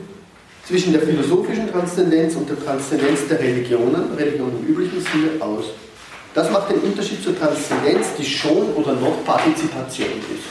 zwischen 0.66 0.92
der 0.92 1.02
philosophischen 1.02 1.70
Transzendenz 1.70 2.36
und 2.36 2.48
der 2.48 2.64
Transzendenz 2.64 3.26
der 3.28 3.40
Religionen, 3.40 4.14
Religion 4.16 4.52
im 4.60 4.66
üblichen 4.66 5.00
Sinne, 5.00 5.42
aus. 5.44 5.64
Das 6.32 6.48
macht 6.50 6.70
den 6.70 6.78
Unterschied 6.78 7.24
zur 7.24 7.36
Transzendenz, 7.36 8.06
die 8.16 8.24
schon 8.24 8.72
oder 8.74 8.92
noch 8.92 9.24
Partizipation 9.24 10.08
ist. 10.08 10.46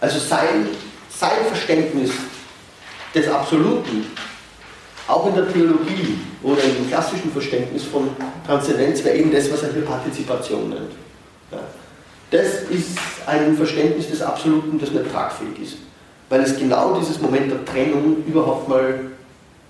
Also 0.00 0.18
sein, 0.18 0.68
sein 1.10 1.44
Verständnis 1.46 2.10
des 3.14 3.28
Absoluten, 3.28 4.06
auch 5.06 5.26
in 5.26 5.34
der 5.34 5.52
Theologie 5.52 6.18
oder 6.42 6.62
im 6.62 6.88
klassischen 6.88 7.30
Verständnis 7.32 7.84
von 7.84 8.08
Transzendenz, 8.46 9.04
wäre 9.04 9.16
eben 9.16 9.30
das, 9.30 9.50
was 9.52 9.62
er 9.62 9.72
hier 9.74 9.82
Partizipation 9.84 10.70
nennt. 10.70 10.92
Ja. 11.50 11.58
Das 12.30 12.62
ist 12.70 12.98
ein 13.26 13.56
Verständnis 13.56 14.10
des 14.10 14.20
Absoluten, 14.20 14.78
das 14.78 14.90
nicht 14.90 15.10
tragfähig 15.10 15.58
ist. 15.62 15.76
Weil 16.28 16.42
es 16.42 16.56
genau 16.56 16.98
dieses 16.98 17.20
Moment 17.20 17.50
der 17.50 17.64
Trennung 17.64 18.22
überhaupt 18.26 18.68
mal, 18.68 19.10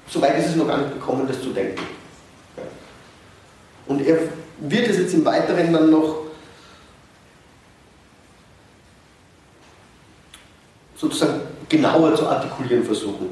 so 0.08 0.20
weit 0.20 0.38
ist 0.38 0.48
es 0.48 0.56
noch 0.56 0.66
gar 0.66 0.78
nicht 0.78 0.94
gekommen, 0.94 1.26
das 1.28 1.40
zu 1.40 1.50
denken. 1.50 1.82
Und 3.86 4.04
er 4.04 4.18
wird 4.58 4.88
es 4.88 4.98
jetzt 4.98 5.14
im 5.14 5.24
Weiteren 5.24 5.72
dann 5.72 5.90
noch 5.90 6.28
sozusagen 10.96 11.40
genauer 11.68 12.14
zu 12.16 12.26
artikulieren 12.26 12.84
versuchen. 12.84 13.28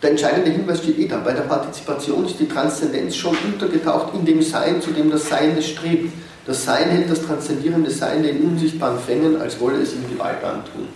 Der 0.00 0.10
entscheidende 0.10 0.50
Hinweis 0.50 0.78
steht 0.78 0.98
eh 0.98 1.06
da. 1.06 1.18
Bei 1.18 1.32
der 1.32 1.42
Partizipation 1.42 2.26
ist 2.26 2.40
die 2.40 2.48
Transzendenz 2.48 3.14
schon 3.14 3.36
untergetaucht 3.36 4.14
in 4.14 4.24
dem 4.24 4.42
Sein, 4.42 4.80
zu 4.80 4.90
dem 4.90 5.10
das 5.10 5.28
Sein 5.28 5.56
es 5.56 5.68
strebt. 5.68 6.12
Das 6.46 6.64
Sein 6.64 6.90
hält 6.90 7.10
das 7.10 7.22
transzendierende 7.22 7.90
Sein 7.90 8.22
den 8.22 8.42
unsichtbaren 8.42 8.98
Fängen, 8.98 9.40
als 9.40 9.60
wolle 9.60 9.80
es 9.80 9.94
ihm 9.94 10.08
Gewalt 10.10 10.42
antun. 10.42 10.88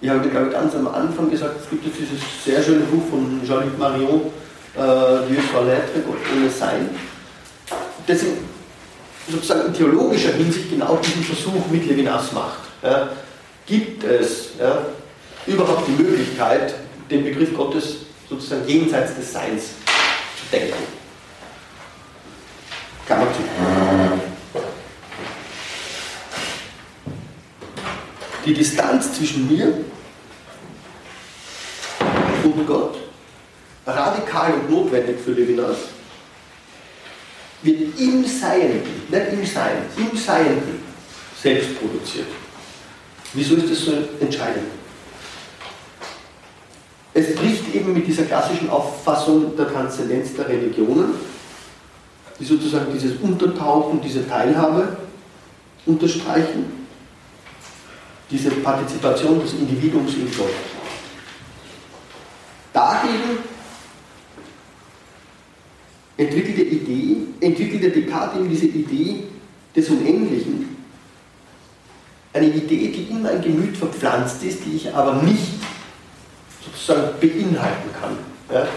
Ich 0.00 0.08
habe, 0.08 0.28
glaube 0.28 0.46
ich, 0.46 0.52
ganz 0.52 0.74
am 0.74 0.88
Anfang 0.88 1.30
gesagt, 1.30 1.60
es 1.62 1.70
gibt 1.70 1.86
jetzt 1.86 1.98
dieses 1.98 2.20
sehr 2.44 2.62
schöne 2.62 2.84
Buch 2.84 3.02
von 3.10 3.40
Jean-Luc 3.44 3.78
Marion, 3.78 4.20
äh, 4.74 5.26
Dieu 5.28 5.40
soit 5.50 5.64
l'être, 5.64 6.00
Gott 6.06 6.18
ohne 6.36 6.50
Sein, 6.50 6.90
das 8.06 8.22
in, 8.22 8.38
sozusagen 9.28 9.66
in 9.66 9.74
theologischer 9.74 10.32
Hinsicht 10.32 10.70
genau 10.70 10.96
diesen 10.96 11.22
Versuch 11.22 11.66
mit 11.70 11.86
Levinas 11.86 12.32
macht. 12.32 12.60
Ja, 12.82 13.10
gibt 13.66 14.04
es 14.04 14.50
ja, 14.58 14.86
überhaupt 15.46 15.88
die 15.88 16.02
Möglichkeit, 16.02 16.74
den 17.10 17.24
Begriff 17.24 17.56
Gottes 17.56 17.96
sozusagen 18.28 18.66
jenseits 18.66 19.16
des 19.16 19.32
Seins 19.32 19.64
zu 19.64 20.56
denken? 20.56 20.74
Klammer 23.06 23.26
zu. 23.32 23.47
Die 28.48 28.54
Distanz 28.54 29.12
zwischen 29.12 29.46
mir 29.46 29.84
und 32.42 32.66
Gott 32.66 32.96
radikal 33.86 34.54
und 34.54 34.70
notwendig 34.70 35.20
für 35.22 35.32
Levinas, 35.32 35.76
wird 37.60 38.00
im 38.00 38.24
Seienden, 38.24 39.02
nicht 39.10 39.32
im 39.32 39.44
Sein, 39.44 39.82
im 39.98 40.16
Seienden 40.16 40.80
selbst 41.42 41.78
produziert. 41.78 42.28
Wieso 43.34 43.56
ist 43.56 43.70
das 43.70 43.80
so 43.80 43.92
entscheidend? 44.18 44.68
Es 47.12 47.34
bricht 47.34 47.74
eben 47.74 47.92
mit 47.92 48.06
dieser 48.06 48.22
klassischen 48.22 48.70
Auffassung 48.70 49.54
der 49.58 49.70
Transzendenz 49.70 50.34
der 50.34 50.48
Religionen, 50.48 51.16
die 52.40 52.46
sozusagen 52.46 52.94
dieses 52.94 53.20
Untertauchen, 53.20 54.00
diese 54.00 54.26
Teilhabe 54.26 54.96
unterstreichen, 55.84 56.77
diese 58.30 58.50
Partizipation 58.50 59.40
des 59.40 59.54
Individuums 59.54 60.14
in 60.14 60.30
Gott. 60.36 60.50
Dagegen 62.72 63.38
entwickelte 66.16 66.62
Idee, 66.62 67.16
entwickelte 67.40 67.90
Descartes 67.90 68.38
eben 68.38 68.50
diese 68.50 68.66
Idee 68.66 69.24
des 69.74 69.88
Unendlichen, 69.88 70.76
eine 72.32 72.46
Idee, 72.46 72.88
die 72.88 73.08
in 73.10 73.22
mein 73.22 73.40
Gemüt 73.40 73.76
verpflanzt 73.76 74.42
ist, 74.42 74.64
die 74.64 74.76
ich 74.76 74.94
aber 74.94 75.14
nicht 75.22 75.54
sozusagen 76.64 77.18
beinhalten 77.20 77.90
kann, 78.00 78.18
ja? 78.52 78.68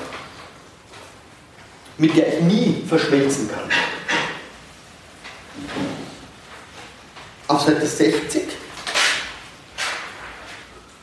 mit 1.98 2.16
der 2.16 2.40
ich 2.40 2.44
nie 2.44 2.84
verschmelzen 2.88 3.50
kann. 3.50 3.64
Auf 7.48 7.62
Seite 7.62 7.86
60 7.86 8.61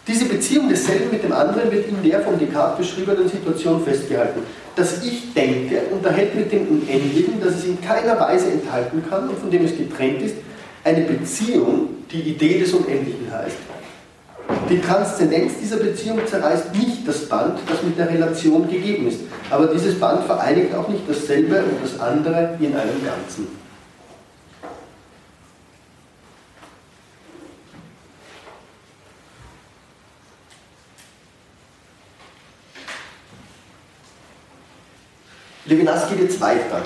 diese 0.09 0.24
Beziehung 0.24 0.70
desselben 0.70 1.11
mit 1.12 1.22
dem 1.22 1.32
anderen 1.32 1.70
wird 1.70 1.86
in 1.86 2.02
der 2.02 2.20
von 2.22 2.38
Descartes 2.38 2.78
beschriebenen 2.78 3.28
Situation 3.28 3.84
festgehalten. 3.84 4.40
Dass 4.74 5.04
ich 5.04 5.34
denke, 5.34 5.82
unterhält 5.90 6.34
mit 6.34 6.50
dem 6.50 6.66
Unendlichen, 6.66 7.34
das 7.42 7.56
es 7.56 7.64
in 7.66 7.80
keiner 7.80 8.18
Weise 8.18 8.50
enthalten 8.50 9.02
kann 9.09 9.28
und 9.28 9.38
von 9.38 9.50
dem 9.50 9.66
es 9.66 9.76
getrennt 9.76 10.22
ist, 10.22 10.36
eine 10.82 11.02
Beziehung, 11.02 11.90
die 12.11 12.20
Idee 12.20 12.59
des 12.61 12.72
Unendlichen 12.72 13.30
heißt. 13.30 13.56
Die 14.70 14.80
Transzendenz 14.80 15.52
dieser 15.61 15.76
Beziehung 15.76 16.20
zerreißt 16.26 16.74
nicht 16.74 17.06
das 17.06 17.26
Band, 17.28 17.59
das 17.68 17.82
mit 17.82 17.98
der 17.98 18.09
Relation 18.09 18.66
gegeben 18.68 19.09
ist, 19.09 19.20
aber 19.50 19.66
dieses 19.66 19.98
Band 20.00 20.24
vereinigt 20.24 20.74
auch 20.74 20.88
nicht 20.88 21.02
dasselbe 21.06 21.56
und 21.56 21.82
das 21.82 22.00
andere 22.00 22.56
in 22.59 22.74
einem 22.74 23.04
Ganzen. 23.04 23.68
Levinas 35.69 36.09
geht 36.09 36.21
jetzt 36.21 36.41
weiter. 36.41 36.83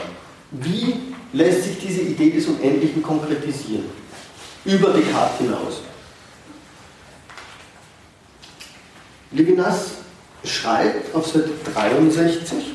Wie 0.51 0.97
lässt 1.33 1.65
sich 1.65 1.79
diese 1.79 2.01
Idee 2.01 2.31
des 2.31 2.47
Unendlichen 2.47 3.03
konkretisieren? 3.03 3.85
Über 4.65 4.93
Descartes 4.93 5.39
hinaus. 5.39 5.83
Levinas 9.31 9.93
schreibt 10.45 11.15
auf 11.15 11.27
Seite 11.27 11.51
63 11.73 12.73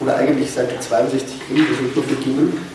oder 0.00 0.16
eigentlich 0.16 0.50
Seite 0.50 0.80
62 0.80 1.36
das 1.48 1.80
ist 1.80 1.96
nur 1.96 2.04
beginnen, 2.04 2.66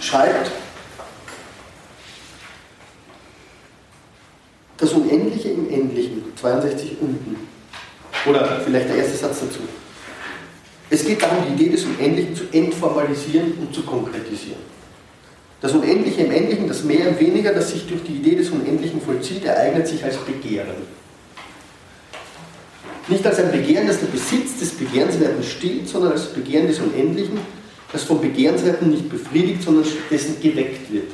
schreibt, 0.00 0.50
das 4.78 4.92
Unendliche 4.92 5.50
im 5.50 5.70
Endlichen, 5.70 6.31
62 6.42 6.96
unten. 7.00 7.36
Oder 8.26 8.60
vielleicht 8.64 8.88
der 8.88 8.96
erste 8.96 9.16
Satz 9.16 9.40
dazu. 9.40 9.60
Es 10.90 11.06
geht 11.06 11.22
darum, 11.22 11.38
die 11.48 11.54
Idee 11.54 11.70
des 11.70 11.84
Unendlichen 11.84 12.36
zu 12.36 12.44
entformalisieren 12.52 13.54
und 13.60 13.74
zu 13.74 13.82
konkretisieren. 13.82 14.60
Das 15.60 15.72
Unendliche 15.72 16.22
im 16.22 16.32
Endlichen, 16.32 16.68
das 16.68 16.82
Mehr 16.82 17.08
im 17.08 17.18
Weniger, 17.18 17.54
das 17.54 17.70
sich 17.70 17.86
durch 17.86 18.02
die 18.02 18.16
Idee 18.16 18.34
des 18.34 18.50
Unendlichen 18.50 19.00
vollzieht, 19.00 19.44
ereignet 19.44 19.86
sich 19.86 20.04
als 20.04 20.16
Begehren. 20.18 20.74
Nicht 23.08 23.26
als 23.26 23.38
ein 23.38 23.50
Begehren, 23.50 23.86
das 23.86 24.00
der 24.00 24.06
Besitz 24.06 24.58
des 24.58 24.70
Begehrenswerten 24.72 25.42
stillt, 25.42 25.88
sondern 25.88 26.12
als 26.12 26.26
Begehren 26.26 26.66
des 26.66 26.80
Unendlichen, 26.80 27.38
das 27.92 28.02
vom 28.02 28.20
Begehrenswerten 28.20 28.90
nicht 28.90 29.08
befriedigt, 29.08 29.62
sondern 29.62 29.84
stattdessen 29.84 30.40
geweckt 30.40 30.92
wird 30.92 31.10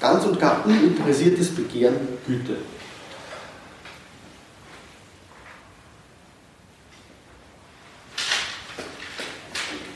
ganz 0.00 0.24
und 0.24 0.38
gar 0.38 0.64
uninteressiertes 0.64 1.50
Begehren 1.50 1.96
Güte. 2.26 2.56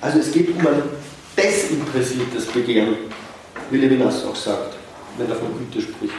Also 0.01 0.19
es 0.19 0.33
geht 0.33 0.49
um 0.51 0.67
ein 0.67 0.83
desinteressiertes 1.37 2.47
Begehren, 2.47 2.97
wie 3.71 3.77
Levinas 3.77 4.25
auch 4.25 4.37
sagt, 4.37 4.77
wenn 5.19 5.29
er 5.29 5.37
von 5.37 5.59
Güte 5.59 5.83
spricht. 5.83 6.15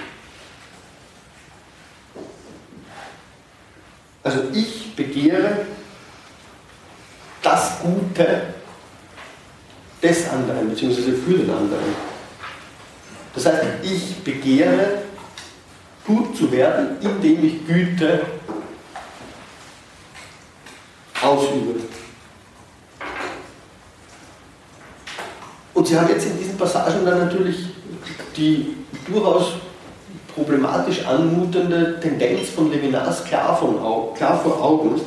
Also 4.24 4.44
ich 4.54 4.96
begehre 4.96 5.66
das 7.42 7.80
Gute 7.82 8.54
des 10.02 10.30
anderen, 10.30 10.70
beziehungsweise 10.70 11.14
für 11.14 11.38
den 11.40 11.50
anderen. 11.50 12.12
Das 13.34 13.46
heißt, 13.46 13.64
ich 13.82 14.24
begehre, 14.24 15.02
gut 16.06 16.36
zu 16.36 16.52
werden, 16.52 16.98
indem 17.02 17.46
ich 17.46 17.66
Güte 17.66 18.26
ausübe. 21.22 21.80
Und 25.82 25.88
sie 25.88 26.00
hat 26.00 26.10
jetzt 26.10 26.28
in 26.28 26.38
diesen 26.38 26.60
Passagen 26.60 27.04
dann 27.04 27.18
natürlich 27.18 27.58
die 28.38 28.78
durchaus 29.08 29.54
problematisch 30.36 31.04
anmutende 31.08 32.00
Tendenz 32.00 32.50
von 32.50 32.70
Levinas 32.70 33.24
klar, 33.24 33.58
von, 33.58 33.80
klar 34.14 34.40
vor 34.44 34.62
Augen, 34.62 35.02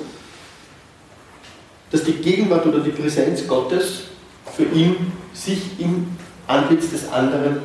dass 1.93 2.03
die 2.03 2.15
Gegenwart 2.15 2.67
oder 2.67 2.81
die 2.81 2.91
Präsenz 2.91 3.47
Gottes 3.47 4.07
für 4.53 4.65
ihn 4.65 5.13
sich 5.33 5.79
im 5.79 6.09
Antlitz 6.49 6.91
des 6.91 7.09
anderen 7.09 7.59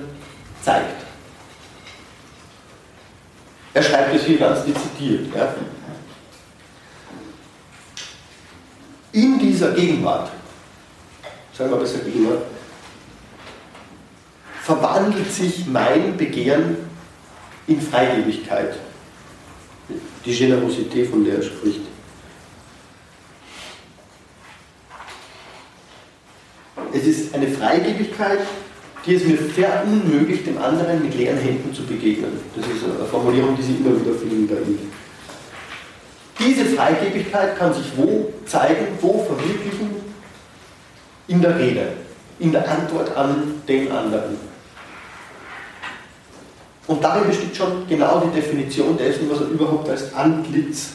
zeigt. 0.62 1.03
Er 3.74 3.82
schreibt 3.82 4.14
es 4.18 4.24
hier 4.26 4.38
ganz 4.38 4.60
dezidiert. 4.66 5.36
Ja. 5.36 5.55
In 9.14 9.39
dieser 9.39 9.72
Gegenwart, 9.72 10.30
sagen 11.57 11.72
wir 11.72 11.78
besser 11.78 12.01
Gegenwart, 12.01 12.43
verwandelt 14.70 15.34
sich 15.34 15.65
mein 15.65 16.15
Begehren 16.15 16.78
in 17.65 17.82
Freigebigkeit. 17.82 18.76
Die 20.24 20.36
Generosität, 20.36 21.09
von 21.09 21.26
der 21.26 21.38
er 21.38 21.41
spricht. 21.41 21.82
Es 26.93 27.07
ist 27.07 27.34
eine 27.34 27.47
Freigebigkeit, 27.47 28.41
die 29.07 29.15
es 29.15 29.24
mir 29.24 29.38
verunmöglicht, 29.38 30.45
dem 30.45 30.59
anderen 30.59 31.01
mit 31.01 31.15
leeren 31.15 31.39
Händen 31.39 31.74
zu 31.74 31.82
begegnen. 31.84 32.39
Das 32.55 32.65
ist 32.67 32.84
eine 32.84 33.05
Formulierung, 33.09 33.57
die 33.57 33.63
Sie 33.63 33.74
immer 33.74 33.99
wieder 33.99 34.13
finden 34.13 34.47
bei 34.47 34.61
ihm. 34.61 34.91
Diese 36.38 36.65
Freigebigkeit 36.65 37.57
kann 37.57 37.74
sich 37.74 37.91
wo 37.95 38.32
zeigen, 38.45 38.86
wo 39.01 39.26
verwirklichen? 39.26 39.89
In 41.28 41.41
der 41.41 41.57
Rede, 41.57 41.93
in 42.38 42.51
der 42.51 42.70
Antwort 42.70 43.15
an 43.17 43.61
den 43.67 43.91
anderen. 43.91 44.49
Und 46.90 47.04
darin 47.04 47.28
besteht 47.28 47.56
schon 47.56 47.88
genau 47.88 48.20
die 48.26 48.42
Definition 48.42 48.98
dessen, 48.98 49.30
was 49.30 49.42
er 49.42 49.48
überhaupt 49.48 49.88
als 49.88 50.14
Antlitz 50.14 50.90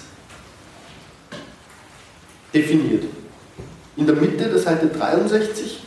definiert. 2.52 3.04
In 3.96 4.06
der 4.06 4.16
Mitte 4.16 4.48
der 4.48 4.58
Seite 4.58 4.88
63 4.88 5.84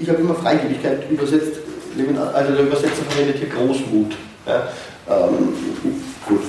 ich 0.00 0.08
habe 0.08 0.20
immer 0.20 0.34
Freigebigkeit 0.34 1.10
übersetzt, 1.10 1.60
also 2.32 2.54
der 2.54 2.64
Übersetzer 2.64 3.02
verwendet 3.08 3.36
hier 3.36 3.48
Großmut. 3.48 4.16
Ja, 4.46 4.68
ähm, 5.08 5.52
gut, 6.26 6.40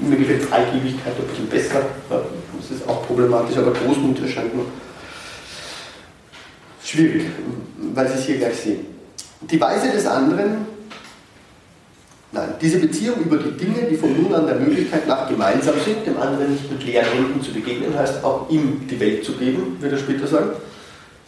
mir 0.00 0.16
gefällt 0.16 0.44
Freigebigkeit 0.44 1.12
ein 1.18 1.28
bisschen 1.28 1.48
besser, 1.48 1.82
das 2.08 2.70
ist 2.70 2.88
auch 2.88 3.06
problematisch, 3.06 3.56
aber 3.58 3.72
Großmut 3.72 4.20
erscheint 4.22 4.54
mir 4.54 4.64
schwierig, 6.82 7.24
weil 7.94 8.08
Sie 8.08 8.14
es 8.14 8.24
hier 8.24 8.38
gleich 8.38 8.56
sehen. 8.56 8.86
Die 9.42 9.60
Weise 9.60 9.90
des 9.90 10.06
anderen, 10.06 10.66
nein, 12.32 12.48
diese 12.60 12.78
Beziehung 12.78 13.20
über 13.20 13.38
die 13.38 13.56
Dinge, 13.56 13.88
die 13.90 13.96
von 13.96 14.20
nun 14.20 14.34
an 14.34 14.46
der 14.46 14.56
Möglichkeit 14.56 15.06
nach 15.06 15.28
gemeinsam 15.28 15.74
sind, 15.84 16.06
dem 16.06 16.16
anderen 16.18 16.52
nicht 16.52 16.70
mit 16.70 16.84
leeren 16.84 17.08
Händen 17.12 17.42
zu 17.42 17.52
begegnen, 17.52 17.96
heißt 17.96 18.22
auch 18.24 18.48
ihm 18.50 18.86
die 18.88 19.00
Welt 19.00 19.24
zu 19.24 19.32
geben, 19.32 19.76
wird 19.80 19.92
er 19.92 19.98
später 19.98 20.26
sagen. 20.26 20.50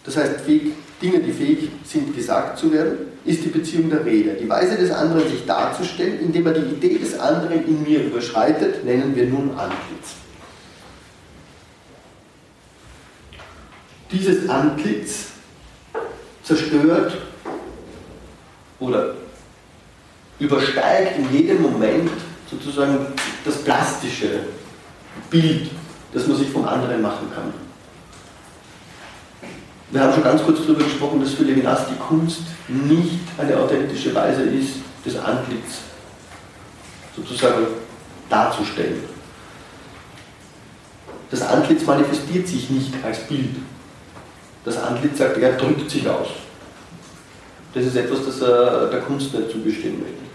Das 0.05 0.17
heißt, 0.17 0.41
fähig 0.41 0.73
Dinge, 1.01 1.21
die 1.21 1.33
fähig 1.33 1.71
sind, 1.85 2.15
gesagt 2.15 2.59
zu 2.59 2.73
werden. 2.73 3.11
ist 3.25 3.45
die 3.45 3.49
Beziehung 3.49 3.91
der 3.91 4.05
Rede. 4.05 4.33
Die 4.35 4.49
Weise 4.49 4.77
des 4.77 4.91
anderen 4.91 5.29
sich 5.29 5.45
darzustellen, 5.47 6.21
indem 6.21 6.47
er 6.47 6.55
die 6.55 6.75
Idee 6.75 6.99
des 6.99 7.19
anderen 7.19 7.67
in 7.67 7.83
mir 7.83 8.05
überschreitet, 8.05 8.85
nennen 8.85 9.15
wir 9.15 9.27
nun 9.27 9.51
Antlitz. 9.51 10.17
Dieses 14.11 14.49
Antlitz 14.49 15.27
zerstört 16.43 17.17
oder 18.81 19.15
übersteigt 20.41 21.19
in 21.19 21.33
jedem 21.33 21.63
Moment 21.63 22.11
sozusagen 22.51 23.07
das 23.45 23.59
plastische 23.63 24.41
Bild, 25.29 25.71
das 26.13 26.27
man 26.27 26.37
sich 26.37 26.49
vom 26.51 26.67
anderen 26.67 27.01
machen 27.01 27.31
kann. 27.33 27.53
Wir 29.93 30.01
haben 30.01 30.13
schon 30.15 30.25
ganz 30.25 30.43
kurz 30.43 30.61
darüber 30.61 30.85
gesprochen, 30.85 31.21
dass 31.21 31.35
für 31.35 31.43
Levinas 31.43 31.81
die 31.89 31.99
Kunst 31.99 32.43
nicht 32.69 33.21
eine 33.39 33.57
authentische 33.57 34.15
Weise 34.15 34.43
ist, 34.43 34.77
das 35.05 35.17
Antlitz 35.17 35.81
sozusagen 37.17 37.67
darzustellen. 38.29 39.03
Das 41.31 41.43
Antlitz 41.43 41.85
manifestiert 41.85 42.47
sich 42.47 42.71
nicht 42.71 42.93
als 43.05 43.21
Bild. 43.27 43.57
Das 44.65 44.77
Antlitz 44.79 45.19
sagt, 45.19 45.39
er 45.39 45.53
drückt 45.53 45.91
sich 45.91 46.09
aus. 46.09 46.29
Das 47.73 47.85
ist 47.85 47.97
etwas, 47.97 48.25
das 48.27 48.41
er 48.43 48.87
der 48.87 49.01
Kunst 49.01 49.33
nicht 49.33 49.51
zugestehen 49.51 50.01
möchte. 50.01 50.30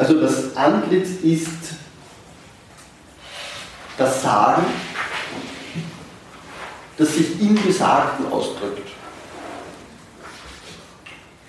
Also 0.00 0.18
das 0.18 0.56
Antlitz 0.56 1.10
ist 1.22 1.74
das 3.98 4.22
Sagen, 4.22 4.64
das 6.96 7.14
sich 7.14 7.38
im 7.38 7.62
Gesagten 7.62 8.32
ausdrückt. 8.32 8.88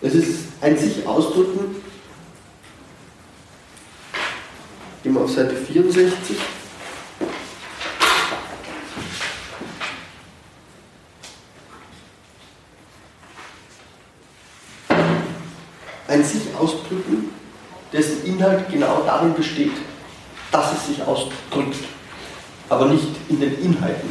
Es 0.01 0.15
ist 0.15 0.39
ein 0.59 0.77
sich 0.77 1.07
ausdrücken, 1.07 1.81
gehen 5.01 5.13
wir 5.13 5.21
auf 5.21 5.31
Seite 5.31 5.55
64. 5.55 6.35
Ein 16.09 16.23
sich 16.25 16.53
ausdrücken, 16.53 17.20
dessen 17.93 18.25
Inhalt 18.25 18.69
genau 18.71 19.03
darin 19.05 19.33
besteht, 19.33 19.71
dass 20.51 20.73
es 20.73 20.87
sich 20.87 21.03
ausdrückt, 21.03 21.77
aber 22.69 22.87
nicht 22.87 23.07
in 23.29 23.39
den 23.39 23.57
Inhalten 23.61 24.09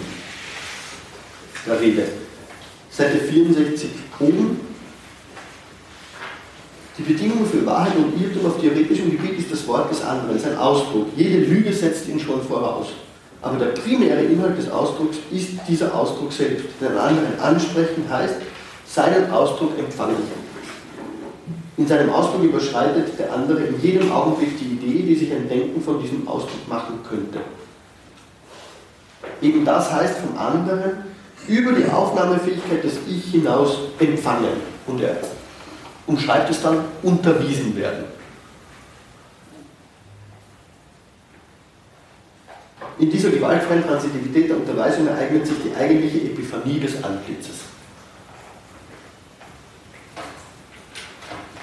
der 1.66 1.80
Rede. 1.80 2.08
Seite 2.90 3.18
64 3.18 3.90
oben. 4.18 4.60
Die 6.98 7.02
Bedingung 7.02 7.46
für 7.46 7.64
Wahrheit 7.64 7.96
und 7.96 8.20
Irrtum 8.20 8.46
auf 8.46 8.60
theoretischem 8.60 9.10
Gebiet 9.10 9.38
ist 9.38 9.52
das 9.52 9.66
Wort 9.66 9.90
des 9.90 10.02
anderen, 10.02 10.38
sein 10.38 10.58
Ausdruck. 10.58 11.06
Jede 11.16 11.38
Lüge 11.38 11.72
setzt 11.72 12.08
ihn 12.08 12.20
schon 12.20 12.42
voraus. 12.42 12.88
Aber 13.42 13.56
der 13.58 13.66
primäre 13.66 14.22
Inhalt 14.22 14.58
des 14.58 14.70
Ausdrucks 14.70 15.16
ist 15.30 15.50
dieser 15.66 15.94
Ausdruck 15.94 16.30
selbst. 16.30 16.66
Den 16.80 16.98
anderen 16.98 17.40
ansprechen 17.40 18.04
heißt, 18.10 18.34
seinen 18.86 19.30
Ausdruck 19.30 19.78
empfangen. 19.78 20.16
In 21.80 21.86
seinem 21.86 22.10
Ausdruck 22.10 22.42
überschreitet 22.42 23.18
der 23.18 23.32
andere 23.32 23.60
in 23.60 23.80
jedem 23.80 24.12
Augenblick 24.12 24.50
die 24.58 24.74
Idee, 24.74 25.02
die 25.02 25.14
sich 25.14 25.32
ein 25.32 25.48
Denken 25.48 25.80
von 25.80 25.98
diesem 25.98 26.28
Ausdruck 26.28 26.68
machen 26.68 26.98
könnte. 27.08 27.40
Eben 29.40 29.64
das 29.64 29.90
heißt 29.90 30.18
vom 30.18 30.36
anderen, 30.36 31.04
über 31.48 31.72
die 31.72 31.86
Aufnahmefähigkeit 31.86 32.84
des 32.84 32.98
Ich 33.08 33.32
hinaus 33.32 33.78
empfangen. 33.98 34.60
Und 34.86 35.00
er 35.00 35.16
umschreibt 36.06 36.50
es 36.50 36.60
dann 36.60 36.84
unterwiesen 37.02 37.74
werden. 37.74 38.04
In 42.98 43.10
dieser 43.10 43.30
gewaltfreien 43.30 43.86
Transitivität 43.86 44.50
der 44.50 44.58
Unterweisung 44.58 45.06
ereignet 45.06 45.46
sich 45.46 45.56
die 45.64 45.74
eigentliche 45.74 46.26
Epiphanie 46.26 46.78
des 46.78 47.02
Antlitzes. 47.02 47.69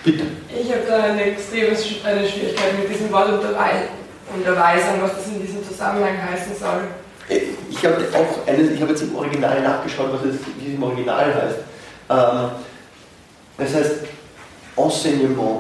Bitte. 0.08 0.24
Ich 0.58 0.72
habe 0.72 0.84
da 0.88 1.04
eine 1.04 1.22
extreme 1.22 1.68
eine 1.68 2.26
Schwierigkeit 2.26 2.80
mit 2.80 2.90
diesem 2.90 3.12
Wort 3.12 3.28
Unterweisung, 3.28 5.02
was 5.02 5.18
das 5.18 5.28
in 5.28 5.46
diesem 5.46 5.68
Zusammenhang 5.68 6.14
heißen 6.32 6.56
soll. 6.58 6.80
Ich 7.70 7.86
habe 7.86 7.98
auch 8.14 8.48
eine, 8.48 8.62
ich 8.62 8.82
habe 8.82 8.92
jetzt 8.92 9.02
im 9.02 9.14
Original 9.18 9.62
nachgeschaut, 9.62 10.14
was 10.14 10.22
es, 10.22 10.38
wie 10.60 10.70
es 10.70 10.76
im 10.76 10.84
Original 10.84 11.26
heißt. 11.26 11.58
Ähm, 12.10 12.52
das 13.58 13.76
heißt 13.76 13.96
Enseignement, 14.78 15.60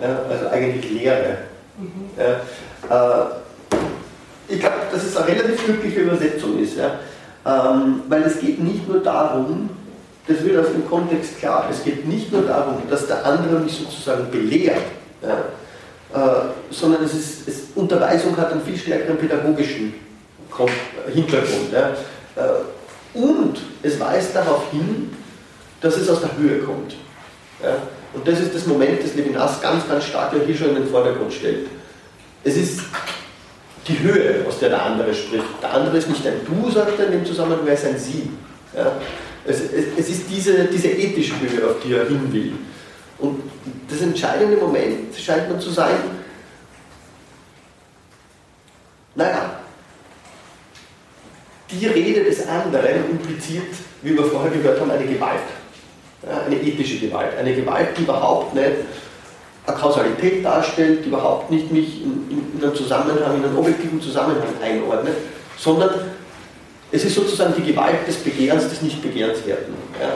ja, 0.00 0.18
also 0.28 0.48
eigentlich 0.48 0.90
Lehre. 0.90 1.38
Mhm. 1.78 2.10
Äh, 2.16 2.34
ich 4.48 4.58
glaube, 4.58 4.76
dass 4.90 5.04
es 5.04 5.16
eine 5.16 5.28
relativ 5.28 5.64
glückliche 5.64 6.00
Übersetzung 6.00 6.58
ist, 6.58 6.76
ähm, 6.76 8.02
weil 8.08 8.22
es 8.24 8.40
geht 8.40 8.58
nicht 8.58 8.88
nur 8.88 9.00
darum, 9.00 9.70
das 10.26 10.42
wird 10.42 10.64
aus 10.64 10.72
dem 10.72 10.88
Kontext 10.88 11.38
klar, 11.38 11.68
es 11.70 11.84
geht 11.84 12.06
nicht 12.06 12.32
nur 12.32 12.42
darum, 12.42 12.82
dass 12.88 13.06
der 13.06 13.24
andere 13.24 13.60
mich 13.60 13.76
sozusagen 13.76 14.30
belehrt, 14.30 14.82
ja, 15.22 15.44
äh, 16.14 16.44
sondern 16.70 17.04
es 17.04 17.14
ist, 17.14 17.48
es, 17.48 17.54
Unterweisung 17.74 18.36
hat 18.36 18.52
einen 18.52 18.62
viel 18.62 18.78
stärkeren 18.78 19.18
pädagogischen 19.18 19.94
Hintergrund. 21.12 21.72
Ja. 21.72 21.90
Äh, 22.36 23.18
und 23.18 23.58
es 23.82 23.98
weist 24.00 24.34
darauf 24.34 24.70
hin, 24.70 25.14
dass 25.80 25.96
es 25.96 26.08
aus 26.08 26.20
der 26.20 26.36
Höhe 26.36 26.60
kommt. 26.60 26.94
Ja. 27.62 27.76
Und 28.12 28.26
das 28.26 28.40
ist 28.40 28.54
das 28.54 28.66
Moment, 28.66 29.02
das 29.02 29.14
Levinas 29.14 29.60
ganz, 29.60 29.86
ganz 29.88 30.04
stark 30.04 30.32
hier 30.46 30.56
schon 30.56 30.68
in 30.70 30.76
den 30.76 30.88
Vordergrund 30.88 31.32
stellt. 31.32 31.66
Es 32.44 32.56
ist 32.56 32.80
die 33.88 33.98
Höhe, 33.98 34.44
aus 34.46 34.58
der 34.58 34.70
der 34.70 34.82
andere 34.82 35.12
spricht. 35.12 35.44
Der 35.60 35.74
andere 35.74 35.96
ist 35.98 36.08
nicht 36.08 36.26
ein 36.26 36.34
Du, 36.46 36.70
sagt 36.70 36.98
er 36.98 37.06
in 37.06 37.12
dem 37.12 37.26
Zusammenhang, 37.26 37.66
er 37.66 37.74
ist 37.74 37.84
ein 37.84 37.98
Sie. 37.98 38.30
Ja. 38.74 38.92
Es, 39.46 39.60
es, 39.60 39.86
es, 39.98 40.08
ist 40.08 40.22
diese, 40.30 40.64
diese 40.64 40.88
ethische 40.88 41.34
Höhe, 41.40 41.68
auf 41.68 41.76
die 41.84 41.92
er 41.92 42.06
hin 42.06 42.32
will. 42.32 42.52
Und 43.18 43.42
das 43.88 44.00
entscheidende 44.00 44.56
Moment 44.56 45.14
scheint 45.16 45.48
mir 45.50 45.58
zu 45.58 45.70
sein, 45.70 45.96
naja, 49.14 49.60
die 51.70 51.86
Rede 51.86 52.24
des 52.24 52.46
anderen 52.46 53.10
impliziert, 53.10 53.66
wie 54.02 54.16
wir 54.16 54.24
vorher 54.24 54.50
gehört 54.50 54.80
haben, 54.80 54.90
eine 54.90 55.06
Gewalt. 55.06 55.40
Eine 56.46 56.56
ethische 56.56 57.06
Gewalt. 57.06 57.36
Eine 57.36 57.54
Gewalt, 57.54 57.96
die 57.98 58.02
überhaupt 58.02 58.54
nicht 58.54 58.72
eine 59.66 59.76
Kausalität 59.76 60.44
darstellt, 60.44 61.04
die 61.04 61.08
überhaupt 61.08 61.50
nicht 61.50 61.70
mich 61.72 62.02
in, 62.02 62.52
in 62.56 62.62
einen 62.62 62.74
Zusammenhang, 62.74 63.36
in 63.38 63.44
einen 63.44 63.56
objektiven 63.56 64.00
Zusammenhang 64.00 64.48
einordnet, 64.62 65.16
sondern 65.56 65.90
es 66.94 67.04
ist 67.04 67.16
sozusagen 67.16 67.54
die 67.56 67.72
Gewalt 67.72 68.06
des 68.06 68.16
Begehrens, 68.16 68.68
des 68.68 68.80
Nicht-Begehrenswerten. 68.80 69.74
Ja. 70.00 70.10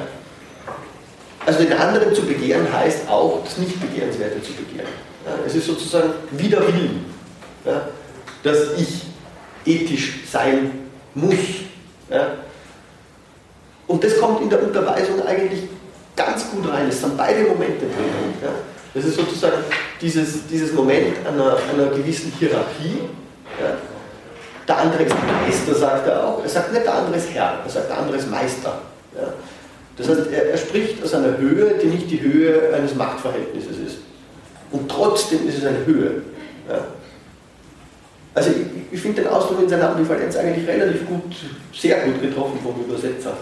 Also 1.44 1.64
den 1.64 1.72
anderen 1.72 2.14
zu 2.14 2.22
begehren 2.22 2.72
heißt 2.72 3.08
auch, 3.08 3.42
das 3.44 3.58
Nicht-Begehrenswerte 3.58 4.40
zu 4.42 4.52
begehren. 4.52 4.88
Ja. 5.26 5.32
Es 5.44 5.56
ist 5.56 5.66
sozusagen 5.66 6.10
wider 6.30 6.60
Willen, 6.68 7.04
ja, 7.64 7.88
dass 8.44 8.78
ich 8.78 9.02
ethisch 9.66 10.20
sein 10.30 10.70
muss. 11.14 11.34
Und 13.88 14.04
das 14.04 14.18
kommt 14.18 14.42
in 14.42 14.48
der 14.48 14.62
Unterweisung 14.62 15.20
eigentlich 15.26 15.64
ganz 16.14 16.48
gut 16.50 16.70
rein. 16.70 16.88
Es 16.88 17.00
sind 17.00 17.16
beide 17.16 17.42
Momente 17.42 17.86
drin. 17.86 18.50
Das 18.94 19.04
ist 19.04 19.16
sozusagen 19.16 19.64
dieses, 20.00 20.46
dieses 20.46 20.72
Moment 20.72 21.16
einer, 21.26 21.56
einer 21.72 21.90
gewissen 21.90 22.32
Hierarchie. 22.38 23.00
Ja? 23.60 23.76
Der 24.68 24.78
andere 24.78 25.02
ist 25.02 25.14
Meister, 25.26 25.74
sagt 25.74 26.06
er 26.06 26.26
auch. 26.26 26.42
Er 26.42 26.48
sagt 26.48 26.72
nicht 26.72 26.84
der 26.84 26.94
andere 26.94 27.16
ist 27.16 27.30
Herr, 27.32 27.60
er 27.64 27.70
sagt 27.70 27.88
der 27.88 27.98
andere 27.98 28.18
ist 28.18 28.30
Meister. 28.30 28.82
Ja? 29.16 29.32
Das 29.96 30.08
heißt, 30.08 30.30
er, 30.30 30.50
er 30.50 30.58
spricht 30.58 31.02
aus 31.02 31.14
einer 31.14 31.38
Höhe, 31.38 31.74
die 31.82 31.86
nicht 31.86 32.10
die 32.10 32.20
Höhe 32.20 32.74
eines 32.74 32.94
Machtverhältnisses 32.94 33.78
ist. 33.78 33.96
Und 34.70 34.90
trotzdem 34.90 35.48
ist 35.48 35.58
es 35.58 35.64
eine 35.64 35.86
Höhe. 35.86 36.22
Ja? 36.68 36.84
Also 38.34 38.50
ich, 38.50 38.92
ich 38.92 39.00
finde 39.00 39.22
den 39.22 39.30
Ausdruck 39.30 39.62
in 39.62 39.68
seiner 39.68 39.90
Ambivalenz 39.90 40.36
eigentlich 40.36 40.68
relativ 40.68 41.06
gut, 41.06 41.34
sehr 41.72 42.04
gut 42.04 42.20
getroffen 42.20 42.58
vom 42.62 42.84
Übersetzer. 42.84 43.32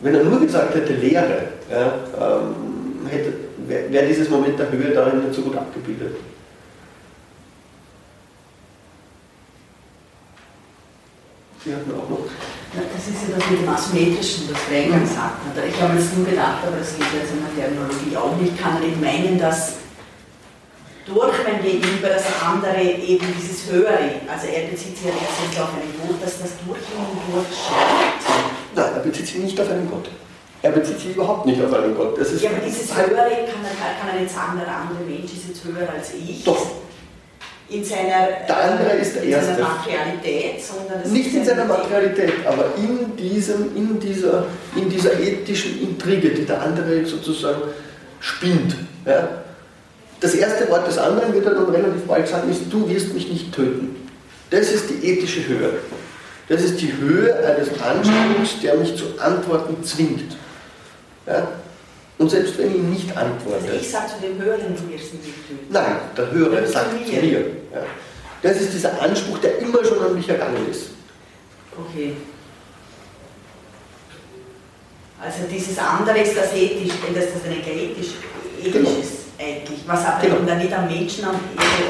Wenn 0.00 0.14
er 0.14 0.22
nur 0.22 0.38
gesagt 0.38 0.74
hätte 0.74 0.92
Lehre, 0.92 1.48
ja, 1.70 1.94
ähm, 2.20 3.08
wäre 3.66 3.90
wär 3.90 4.02
dieses 4.02 4.28
Moment 4.28 4.58
der 4.58 4.70
Höhe 4.70 4.90
darin 4.92 5.24
nicht 5.24 5.34
so 5.34 5.42
gut 5.42 5.56
abgebildet. 5.56 6.14
Sie 6.14 6.16
hatten 6.16 6.18
auch 6.18 6.18
noch. 6.18 6.30
Ja, 11.66 11.76
das 11.76 13.04
ist 13.04 13.28
ja 13.28 13.36
das 13.36 13.50
mit 13.50 13.60
dem 13.60 13.68
Asymmetrischen, 13.68 14.48
das 14.48 14.58
wir 14.70 14.78
eingangs 14.80 15.12
sagten. 15.12 15.52
Ich 15.60 15.80
habe 15.82 15.98
jetzt 15.98 16.16
nur 16.16 16.24
gedacht, 16.24 16.64
aber 16.64 16.78
das 16.78 16.96
geht 16.96 17.12
jetzt 17.12 17.36
in 17.36 17.44
der 17.44 17.52
Terminologie 17.52 18.16
auch 18.16 18.34
nicht. 18.40 18.54
Ich 18.54 18.60
kann 18.60 18.80
nicht 18.80 18.98
meinen, 19.00 19.38
dass 19.38 19.74
durch 21.04 21.36
mein 21.44 21.60
Gegenüber 21.60 22.08
das 22.08 22.24
andere 22.40 22.80
eben 22.80 23.26
dieses 23.36 23.70
Höhere, 23.70 24.24
also 24.24 24.46
er 24.46 24.72
bezieht 24.72 24.96
sich 24.96 25.04
ja 25.04 25.12
letztendlich 25.12 25.60
auf 25.60 25.74
einen 25.76 25.92
Gott, 26.00 26.16
dass 26.22 26.40
das 26.40 26.56
durch 26.64 26.80
ihn 26.80 27.04
durchschaut. 27.28 28.24
Nein, 28.74 28.92
er 28.94 29.00
bezieht 29.00 29.26
sich 29.26 29.36
nicht 29.36 29.60
auf 29.60 29.68
einen 29.68 29.90
Gott. 29.90 30.08
Er 30.62 30.72
bezieht 30.72 31.00
sich 31.00 31.12
überhaupt 31.14 31.44
nicht 31.44 31.60
auf 31.62 31.72
einen 31.72 31.94
Gott. 31.94 32.18
Das 32.18 32.32
ist 32.32 32.42
ja, 32.42 32.50
aber 32.50 32.60
dieses 32.64 32.94
Höhere 32.94 33.12
kann 33.12 33.64
er, 33.64 34.00
kann 34.00 34.08
er 34.14 34.20
nicht 34.20 34.32
sagen, 34.32 34.60
der 34.60 34.68
andere 34.68 35.04
Mensch 35.04 35.32
ist 35.32 35.48
jetzt 35.48 35.64
höher 35.64 35.88
als 35.88 36.12
ich. 36.14 36.44
Doch. 36.44 36.66
In 37.70 37.84
seiner, 37.84 38.26
der 38.48 38.56
andere 38.56 38.90
ist 39.00 39.14
der 39.14 39.22
in 39.22 39.30
Erste. 39.30 39.54
seiner 39.54 39.68
Materialität, 39.68 40.60
sondern 40.60 41.12
Nicht 41.12 41.34
in 41.34 41.44
seiner 41.44 41.64
Materialität, 41.66 42.32
aber 42.44 42.64
in, 42.76 43.16
diesem, 43.16 43.76
in, 43.76 44.00
dieser, 44.00 44.46
in 44.74 44.88
dieser 44.90 45.18
ethischen 45.20 45.80
Intrige, 45.80 46.30
die 46.30 46.44
der 46.44 46.60
andere 46.62 47.06
sozusagen 47.06 47.62
spinnt. 48.18 48.74
Ja? 49.06 49.28
Das 50.20 50.34
erste 50.34 50.68
Wort 50.68 50.86
des 50.86 50.98
anderen 50.98 51.32
wird 51.32 51.46
er 51.46 51.54
dann 51.54 51.70
relativ 51.70 52.02
bald 52.08 52.26
sagen, 52.26 52.50
ist, 52.50 52.62
du 52.70 52.88
wirst 52.88 53.14
mich 53.14 53.28
nicht 53.28 53.54
töten. 53.54 53.96
Das 54.50 54.70
ist 54.72 54.90
die 54.90 55.06
ethische 55.06 55.46
Höhe. 55.46 55.70
Das 56.48 56.62
ist 56.62 56.80
die 56.80 56.92
Höhe 56.92 57.32
eines 57.46 57.68
Anspruchs, 57.80 58.60
der 58.60 58.74
mich 58.74 58.96
zu 58.96 59.04
antworten 59.20 59.84
zwingt. 59.84 60.36
Ja? 61.26 61.46
Und 62.20 62.28
selbst 62.28 62.58
wenn 62.58 62.70
ich 62.70 62.82
nicht 62.82 63.16
antworte. 63.16 63.64
Also 63.64 63.80
ich 63.80 63.90
sage 63.90 64.08
zu 64.08 64.26
dem 64.26 64.38
Höheren, 64.38 64.76
du 64.76 64.92
wirst 64.92 65.14
nicht 65.14 65.48
töten. 65.48 65.66
Nein, 65.70 65.96
der 66.14 66.30
Höhere 66.30 66.66
sagt 66.66 66.90
zu 67.06 67.12
mir. 67.14 67.40
Ja. 67.72 67.80
Das 68.42 68.60
ist 68.60 68.74
dieser 68.74 69.00
Anspruch, 69.00 69.38
der 69.38 69.58
immer 69.60 69.82
schon 69.82 69.98
an 70.02 70.14
mich 70.14 70.28
ergangen 70.28 70.68
ist. 70.70 70.90
Okay. 71.78 72.12
Also 75.18 75.38
dieses 75.50 75.78
andere 75.78 76.18
ist 76.18 76.36
das 76.36 76.52
ethisch, 76.52 76.92
das 77.14 77.24
ist 77.24 77.36
das 77.36 77.52
ethisch, 77.52 78.12
ethisch 78.58 78.72
genau. 78.72 78.90
ist 79.00 79.12
eigentlich, 79.38 79.80
was 79.86 80.04
aber 80.04 80.20
genau. 80.20 80.36
dann 80.46 80.58
nicht 80.58 80.72
am 80.74 80.86
Menschen, 80.88 81.24
am, 81.24 81.36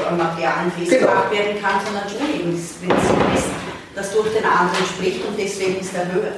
am 0.07 0.17
Materialen 0.17 0.71
festgemacht 0.71 1.29
genau. 1.29 1.43
werden 1.43 1.61
kann, 1.61 1.81
sondern 1.83 2.07
schon 2.07 2.39
eben 2.39 2.51
das 2.53 2.71
Prinzip 2.79 3.35
ist, 3.35 3.47
das 3.95 4.13
durch 4.13 4.31
den 4.31 4.45
anderen 4.45 4.85
spricht 4.85 5.25
und 5.25 5.37
deswegen 5.37 5.81
ist 5.81 5.93
er 5.93 6.13
höher. 6.13 6.31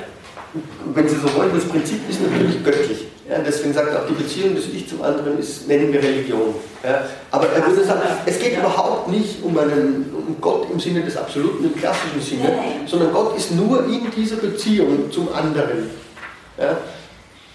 Wenn 0.95 1.07
Sie 1.07 1.15
so 1.15 1.31
wollen, 1.35 1.53
das 1.53 1.65
Prinzip 1.65 2.09
ist 2.09 2.21
natürlich 2.21 2.63
göttlich. 2.63 3.12
Ja, 3.29 3.39
deswegen 3.39 3.73
sagt 3.73 3.89
er 3.89 4.01
auch, 4.01 4.07
die 4.07 4.21
Beziehung 4.21 4.53
des 4.53 4.67
Ich 4.67 4.89
zum 4.89 5.01
anderen 5.01 5.39
ist, 5.39 5.67
nennen 5.67 5.93
wir 5.93 6.03
Religion. 6.03 6.55
Ja, 6.83 7.05
aber 7.31 7.47
er 7.47 7.65
würde 7.65 7.85
sagen, 7.85 8.01
es 8.25 8.37
geht 8.37 8.57
überhaupt 8.57 9.07
nicht 9.07 9.41
um, 9.41 9.57
einen, 9.57 10.13
um 10.13 10.35
Gott 10.41 10.67
im 10.69 10.77
Sinne 10.79 11.03
des 11.03 11.15
Absoluten, 11.15 11.63
im 11.63 11.75
klassischen 11.75 12.21
Sinne, 12.21 12.53
sondern 12.85 13.13
Gott 13.13 13.37
ist 13.37 13.51
nur 13.51 13.85
in 13.85 14.11
dieser 14.11 14.35
Beziehung 14.35 15.09
zum 15.09 15.33
anderen. 15.33 15.89
Ja? 16.57 16.77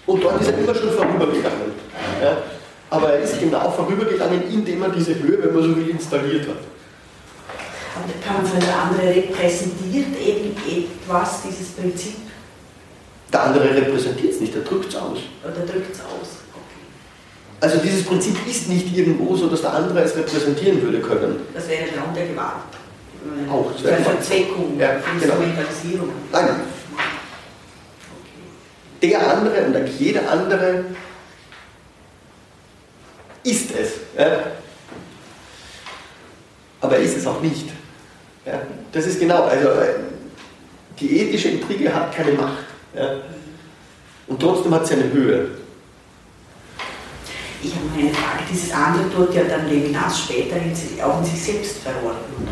Und 0.07 0.23
dort 0.23 0.41
ist 0.41 0.47
er 0.47 0.57
immer 0.57 0.73
schon 0.73 0.89
vorübergegangen. 0.89 1.71
Ja? 2.23 2.37
Aber 2.89 3.13
er 3.13 3.19
ist 3.19 3.39
genau 3.39 3.69
vorübergegangen, 3.69 4.49
indem 4.51 4.81
er 4.81 4.89
diese 4.89 5.13
Höhe, 5.19 5.37
wenn 5.43 5.53
man 5.53 5.63
so 5.63 5.75
will, 5.75 5.89
installiert 5.89 6.47
hat. 6.47 6.57
Aber 7.95 8.13
kann 8.25 8.41
man 8.41 8.45
sagen, 8.51 8.65
der 8.65 8.81
andere 8.81 9.15
repräsentiert 9.15 10.19
eben 10.19 10.55
etwas, 10.67 11.43
dieses 11.43 11.69
Prinzip? 11.73 12.28
Der 13.31 13.43
andere 13.43 13.75
repräsentiert 13.75 14.33
es 14.33 14.39
nicht, 14.39 14.55
er 14.55 14.61
drückt 14.61 14.89
es 14.89 14.95
aus. 14.95 15.19
Oder 15.43 15.65
drückt 15.65 15.93
es 15.93 16.01
aus. 16.01 16.39
Okay. 16.53 16.79
Also 17.61 17.77
dieses 17.77 18.03
Prinzip 18.05 18.35
ist 18.47 18.69
nicht 18.69 18.95
irgendwo 18.95 19.35
so, 19.35 19.47
dass 19.47 19.61
der 19.61 19.73
andere 19.73 20.01
es 20.01 20.15
repräsentieren 20.15 20.81
würde 20.81 20.99
können. 20.99 21.41
Das 21.53 21.67
wäre 21.67 21.85
Raum 21.99 22.13
der 22.15 22.27
Gewalt. 22.27 22.55
Auch, 23.51 23.83
wäre 23.83 24.01
Verzweckung, 24.01 24.79
ja, 24.79 24.93
genau. 24.93 25.33
Instrumentalisierung. 25.33 26.09
Nein, 26.31 26.49
der 29.01 29.31
andere 29.31 29.65
und 29.65 29.87
jeder 29.99 30.29
andere 30.29 30.85
ist 33.43 33.71
es. 33.71 33.91
Ja? 34.17 34.43
Aber 36.81 36.97
er 36.97 37.01
ist 37.01 37.17
es 37.17 37.27
auch 37.27 37.41
nicht. 37.41 37.69
Ja? 38.45 38.61
Das 38.91 39.05
ist 39.05 39.19
genau, 39.19 39.43
also 39.43 39.67
äh, 39.69 39.95
die 40.99 41.19
ethische 41.21 41.49
Intrige 41.49 41.93
hat 41.93 42.13
keine 42.13 42.33
Macht. 42.33 42.65
Ja? 42.93 43.15
Und 44.27 44.39
trotzdem 44.39 44.73
hat 44.73 44.87
sie 44.87 44.95
eine 44.95 45.11
Höhe. 45.11 45.47
Ich 47.61 47.75
habe 47.75 47.85
noch 47.87 47.97
eine 47.97 48.13
Frage. 48.13 48.43
Dieses 48.51 48.71
andere 48.71 49.09
tut 49.13 49.33
ja 49.33 49.43
dann 49.43 49.67
Levinas 49.67 50.19
später 50.19 50.55
in, 50.57 50.71
auch 51.03 51.19
in 51.19 51.25
sich 51.25 51.43
selbst 51.43 51.77
verordnen. 51.79 52.47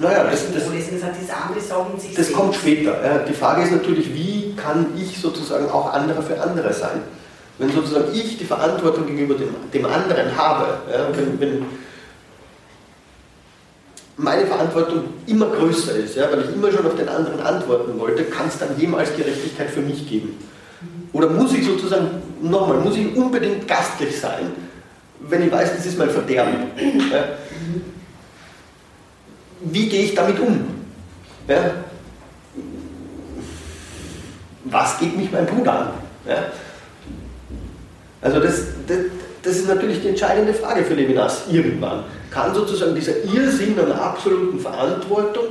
Naja, 0.00 0.24
das, 0.24 0.52
das, 0.52 0.64
das, 0.64 2.14
das 2.16 2.32
kommt 2.32 2.54
später. 2.54 3.24
Die 3.28 3.32
Frage 3.32 3.62
ist 3.62 3.72
natürlich, 3.72 4.14
wie 4.14 4.54
kann 4.56 4.86
ich 4.96 5.18
sozusagen 5.20 5.68
auch 5.68 5.92
anderer 5.92 6.22
für 6.22 6.40
andere 6.40 6.72
sein? 6.72 7.02
Wenn 7.58 7.70
sozusagen 7.70 8.12
ich 8.12 8.38
die 8.38 8.44
Verantwortung 8.44 9.06
gegenüber 9.06 9.34
dem, 9.34 9.54
dem 9.72 9.86
anderen 9.86 10.36
habe, 10.36 10.78
ja, 10.90 11.08
wenn, 11.16 11.40
wenn, 11.40 11.66
meine 14.16 14.46
Verantwortung 14.46 15.04
immer 15.26 15.46
größer 15.46 15.96
ist, 15.96 16.16
ja, 16.16 16.30
weil 16.30 16.42
ich 16.42 16.54
immer 16.54 16.70
schon 16.70 16.86
auf 16.86 16.96
den 16.96 17.08
anderen 17.08 17.40
antworten 17.40 17.98
wollte, 17.98 18.24
kann 18.24 18.48
es 18.48 18.58
dann 18.58 18.78
jemals 18.78 19.16
Gerechtigkeit 19.16 19.70
für 19.70 19.80
mich 19.80 20.08
geben? 20.08 20.38
Oder 21.12 21.28
muss 21.30 21.52
ich 21.52 21.64
sozusagen, 21.64 22.08
nochmal, 22.42 22.78
muss 22.78 22.96
ich 22.96 23.14
unbedingt 23.16 23.66
gastlich 23.66 24.18
sein, 24.18 24.52
wenn 25.20 25.46
ich 25.46 25.52
weiß, 25.52 25.76
das 25.76 25.86
ist 25.86 25.98
mein 25.98 26.10
Verderben? 26.10 26.66
Ja? 27.12 27.24
wie 29.64 29.88
gehe 29.88 30.04
ich 30.04 30.14
damit 30.14 30.38
um? 30.38 30.64
Ja? 31.48 31.70
Was 34.64 34.98
geht 34.98 35.16
mich 35.16 35.30
mein 35.30 35.46
Bruder 35.46 35.80
an? 35.80 35.88
Ja? 36.26 36.44
Also 38.20 38.40
das, 38.40 38.62
das, 38.86 38.98
das, 39.42 39.56
ist 39.56 39.68
natürlich 39.68 40.00
die 40.00 40.08
entscheidende 40.08 40.54
Frage 40.54 40.84
für 40.84 40.94
Levinas 40.94 41.42
irgendwann. 41.50 42.04
Kann 42.34 42.52
sozusagen 42.52 42.96
dieser 42.96 43.22
Irrsinn 43.32 43.78
einer 43.78 44.00
absoluten 44.02 44.58
Verantwortung 44.58 45.44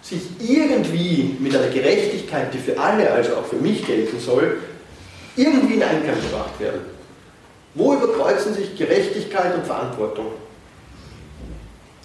sich 0.00 0.22
irgendwie 0.38 1.36
mit 1.40 1.54
einer 1.56 1.66
Gerechtigkeit, 1.66 2.54
die 2.54 2.58
für 2.58 2.78
alle, 2.78 3.10
also 3.10 3.34
auch 3.34 3.46
für 3.46 3.56
mich 3.56 3.84
gelten 3.84 4.20
soll, 4.20 4.58
irgendwie 5.34 5.74
in 5.74 5.82
Einklang 5.82 6.14
gebracht 6.22 6.58
werden? 6.60 6.82
Wo 7.74 7.94
überkreuzen 7.94 8.54
sich 8.54 8.76
Gerechtigkeit 8.76 9.56
und 9.56 9.66
Verantwortung? 9.66 10.26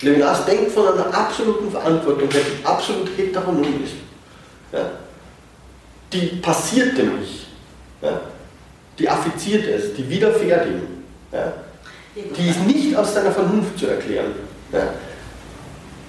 Levinas 0.02 0.43
denkt 0.45 0.72
von 0.72 0.88
einer 0.88 1.14
absoluten 1.14 1.69
Verantwortung, 1.69 2.27
die 2.27 2.65
absolut 2.65 3.10
heteronom 3.15 3.84
ist. 3.84 3.93
Ja? 4.73 4.89
Die 6.11 6.26
passiert 6.41 6.97
dem 6.97 7.22
Ich. 7.22 7.45
Ja? 8.02 8.22
Die 8.97 9.07
affiziert 9.07 9.68
es, 9.68 9.93
die 9.93 10.10
widerfährt 10.10 10.65
ihm. 10.65 10.81
Ja? 11.31 11.53
Die 12.16 12.50
ist 12.50 12.66
nicht 12.66 12.96
aus 12.96 13.14
seiner 13.14 13.32
Vernunft 13.32 13.78
zu 13.78 13.88
erklären. 13.88 14.32
Ja? 14.72 14.88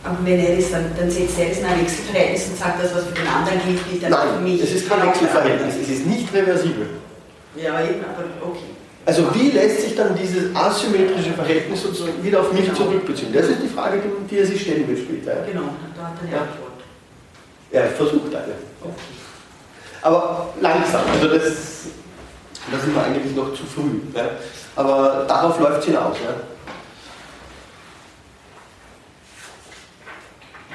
Aber 0.05 0.19
wenn 0.23 0.39
er 0.39 0.57
ist, 0.57 0.73
dann, 0.73 0.85
dann 0.97 1.11
setzt 1.11 1.37
er 1.39 1.51
es 1.51 1.59
in 1.59 1.65
ein 1.65 1.81
Wechselverhältnis 1.81 2.47
und 2.49 2.59
sagt, 2.59 2.83
das, 2.83 2.95
was 2.95 3.05
für 3.07 3.15
den 3.15 3.27
anderen 3.27 3.59
gilt, 3.67 3.91
gilt 3.91 4.03
dann 4.05 4.11
Nein, 4.11 4.29
für 4.37 4.43
mich. 4.43 4.63
es 4.63 4.73
ist 4.73 4.89
kein 4.89 5.05
Wechselverhältnis, 5.05 5.75
es 5.83 5.89
ist 5.89 6.07
nicht 6.07 6.33
reversibel. 6.33 6.87
Ja, 7.57 7.81
eben, 7.81 8.05
aber 8.05 8.25
okay. 8.49 8.71
Also 9.05 9.35
wie 9.35 9.51
lässt 9.51 9.83
sich 9.83 9.97
dann 9.97 10.17
dieses 10.17 10.55
asymmetrische 10.55 11.33
Verhältnis 11.33 11.83
sozusagen 11.83 12.23
wieder 12.23 12.41
auf 12.41 12.53
mich 12.53 12.67
genau. 12.67 12.77
zurückbeziehen? 12.77 13.33
Das 13.33 13.49
ist 13.49 13.63
die 13.63 13.69
Frage, 13.69 14.01
die 14.31 14.39
er 14.39 14.47
sich 14.47 14.61
stellen 14.63 14.87
will 14.87 14.97
später. 14.97 15.45
Genau, 15.47 15.63
da 15.97 16.09
hat 16.09 16.13
er 16.21 16.23
eine 16.23 16.33
ja. 16.33 16.41
Antwort. 16.43 16.73
Er 17.73 17.87
versucht 17.89 18.35
eine. 18.35 18.55
Okay. 18.81 18.93
Aber 20.03 20.55
langsam, 20.61 21.03
also 21.13 21.29
das, 21.29 21.87
das 22.71 22.83
sind 22.83 22.95
wir 22.95 23.03
eigentlich 23.03 23.35
noch 23.35 23.55
zu 23.55 23.65
früh. 23.65 24.01
Ja? 24.15 24.31
Aber 24.75 25.25
darauf 25.29 25.59
läuft 25.61 25.81
es 25.81 25.85
hinaus. 25.87 26.17
Ja? 26.25 26.35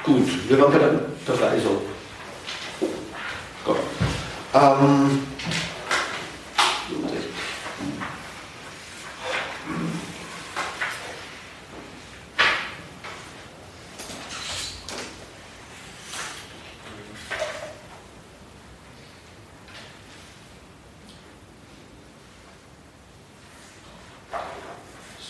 Gut, 0.03 0.49
wir 0.49 0.59
waren 0.61 0.71
bei 0.71 0.79
der 0.79 0.89
Unterweisung. 0.89 1.77
Gut. 3.65 3.77
Ähm, 4.53 5.21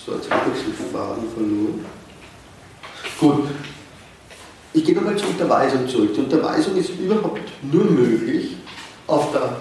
So, 0.03 0.15
jetzt 0.15 0.31
habe 0.31 0.49
ich 0.55 0.63
den 0.63 0.73
Faden 0.91 1.31
verloren. 1.31 1.85
Gut. 3.21 3.49
Ich 4.73 4.83
gehe 4.83 4.95
nochmal 4.95 5.15
zur 5.15 5.29
Unterweisung 5.29 5.87
zurück. 5.87 6.15
Die 6.15 6.21
Unterweisung 6.21 6.75
ist 6.75 6.89
überhaupt 6.89 7.39
nur 7.61 7.83
möglich 7.83 8.57
auf 9.05 9.31
der 9.31 9.57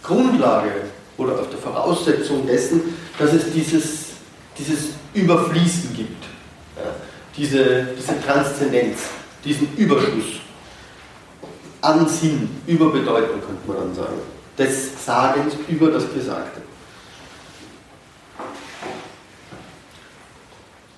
Grundlage 0.00 0.70
oder 1.16 1.32
auf 1.32 1.50
der 1.50 1.58
Voraussetzung 1.58 2.46
dessen, 2.46 2.94
dass 3.18 3.32
es 3.32 3.52
dieses, 3.52 4.04
dieses 4.56 4.90
Überfließen 5.12 5.92
gibt. 5.92 6.24
Ja, 6.76 6.94
diese, 7.36 7.88
diese 7.98 8.20
Transzendenz, 8.24 9.00
diesen 9.44 9.74
Überschuss 9.76 10.40
an 11.80 12.08
Sinn, 12.08 12.48
über 12.68 12.92
Bedeutung 12.92 13.40
könnte 13.40 13.66
man 13.66 13.76
dann 13.76 13.94
sagen, 13.94 14.20
des 14.56 15.04
Sagens 15.04 15.54
über 15.66 15.90
das 15.90 16.04
Gesagte. 16.14 16.62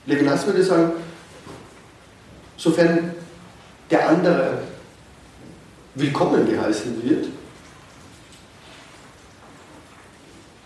Levinas 0.04 0.46
würde 0.46 0.62
sagen, 0.62 0.92
sofern 2.56 3.14
der 3.90 4.08
andere 4.08 4.58
willkommen 5.94 6.48
geheißen 6.48 7.02
wird, 7.02 7.26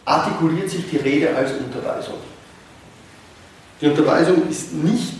artikuliert 0.04 0.68
sich 0.68 0.88
die 0.90 0.96
Rede 0.96 1.34
als 1.34 1.52
Unterweisung. 1.52 2.16
Die 3.80 3.86
Unterweisung 3.86 4.48
ist 4.48 4.72
nicht 4.74 5.14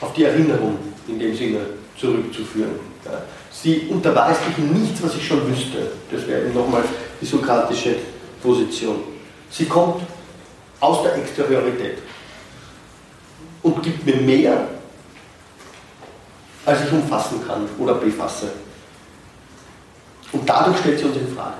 auf 0.00 0.12
die 0.12 0.24
Erinnerung 0.24 0.78
in 1.08 1.18
dem 1.18 1.34
Sinne 1.34 1.60
zurückzuführen. 1.98 2.72
Sie 3.50 3.86
unterweist 3.88 4.46
mich 4.46 4.58
in 4.58 4.82
nichts, 4.82 5.02
was 5.02 5.14
ich 5.16 5.26
schon 5.26 5.48
wüsste. 5.48 5.90
Das 6.10 6.26
wäre 6.26 6.48
nochmal 6.50 6.82
die 7.20 7.26
sokratische 7.26 7.96
Position. 8.42 8.98
Sie 9.50 9.64
kommt 9.64 10.02
aus 10.80 11.02
der 11.02 11.16
Exteriorität 11.16 11.98
und 13.62 13.82
gibt 13.82 14.04
mir 14.04 14.16
mehr, 14.16 14.68
als 16.64 16.84
ich 16.84 16.92
umfassen 16.92 17.46
kann 17.46 17.68
oder 17.78 17.94
befasse. 17.94 18.52
Und 20.32 20.48
dadurch 20.48 20.78
stellt 20.78 20.98
sie 20.98 21.04
uns 21.04 21.16
in 21.16 21.34
Frage. 21.34 21.56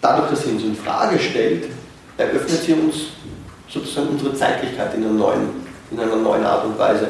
Dadurch, 0.00 0.30
dass 0.30 0.42
sie 0.42 0.50
uns 0.50 0.64
in 0.64 0.76
Frage 0.76 1.18
stellt, 1.18 1.70
eröffnet 2.16 2.62
sie 2.62 2.72
uns 2.72 2.94
sozusagen 3.68 4.08
unsere 4.08 4.34
Zeitlichkeit 4.34 4.94
in 4.94 5.04
einer 5.04 5.12
neuen, 5.12 5.48
in 5.90 6.00
einer 6.00 6.16
neuen 6.16 6.44
Art 6.44 6.64
und 6.64 6.78
Weise. 6.78 7.08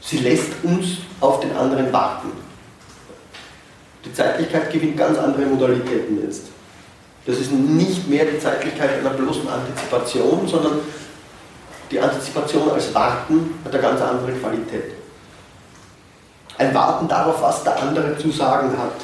Sie 0.00 0.18
lässt 0.18 0.52
uns 0.62 0.98
auf 1.20 1.40
den 1.40 1.54
anderen 1.56 1.92
warten. 1.92 2.30
Die 4.04 4.12
Zeitlichkeit 4.12 4.72
gewinnt 4.72 4.96
ganz 4.96 5.18
andere 5.18 5.46
Modalitäten 5.46 6.22
jetzt. 6.22 6.46
Das 7.24 7.38
ist 7.38 7.52
nicht 7.52 8.08
mehr 8.08 8.24
die 8.24 8.38
Zeitlichkeit 8.38 8.98
einer 8.98 9.10
bloßen 9.10 9.48
Antizipation, 9.48 10.46
sondern 10.48 10.80
die 11.90 12.00
Antizipation 12.00 12.70
als 12.70 12.92
Warten 12.94 13.58
hat 13.64 13.72
eine 13.72 13.82
ganz 13.82 14.00
andere 14.00 14.32
Qualität. 14.32 14.94
Ein 16.58 16.74
Warten 16.74 17.06
darauf, 17.06 17.40
was 17.40 17.62
der 17.62 17.80
andere 17.80 18.18
zu 18.18 18.30
sagen 18.30 18.76
hat. 18.76 18.94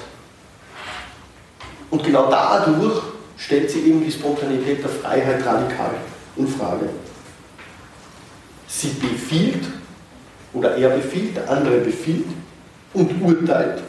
Und 1.91 2.03
genau 2.03 2.31
dadurch 2.31 3.03
stellt 3.37 3.71
sie 3.71 3.81
eben 3.81 4.05
die 4.05 4.11
Spontanität 4.11 4.83
der 4.83 4.91
Freiheit 4.91 5.45
radikal 5.47 5.95
in 6.37 6.49
Frage. 6.49 6.89
Sie 8.67 8.89
befiehlt, 8.89 9.65
oder 10.53 10.77
er 10.77 10.91
befiehlt, 10.91 11.37
der 11.37 11.49
andere 11.49 11.79
befiehlt 11.79 12.27
und 12.95 13.23
urteilt. 13.23 13.83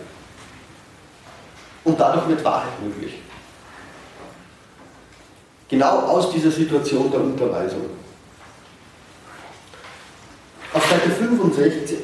Und 1.84 2.00
dadurch 2.00 2.28
wird 2.28 2.44
Wahrheit 2.44 2.82
möglich. 2.84 3.16
Genau 5.70 6.00
aus 6.00 6.32
dieser 6.32 6.50
Situation 6.50 7.12
der 7.12 7.22
Unterweisung. 7.22 7.86
Auf 10.74 10.84
Seite 10.90 11.12
65 11.12 12.00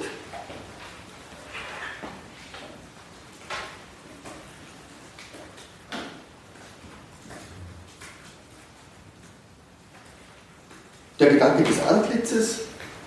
der 11.19 11.29
Gedanke 11.29 11.63
des 11.63 11.87
Antlitzes 11.87 12.59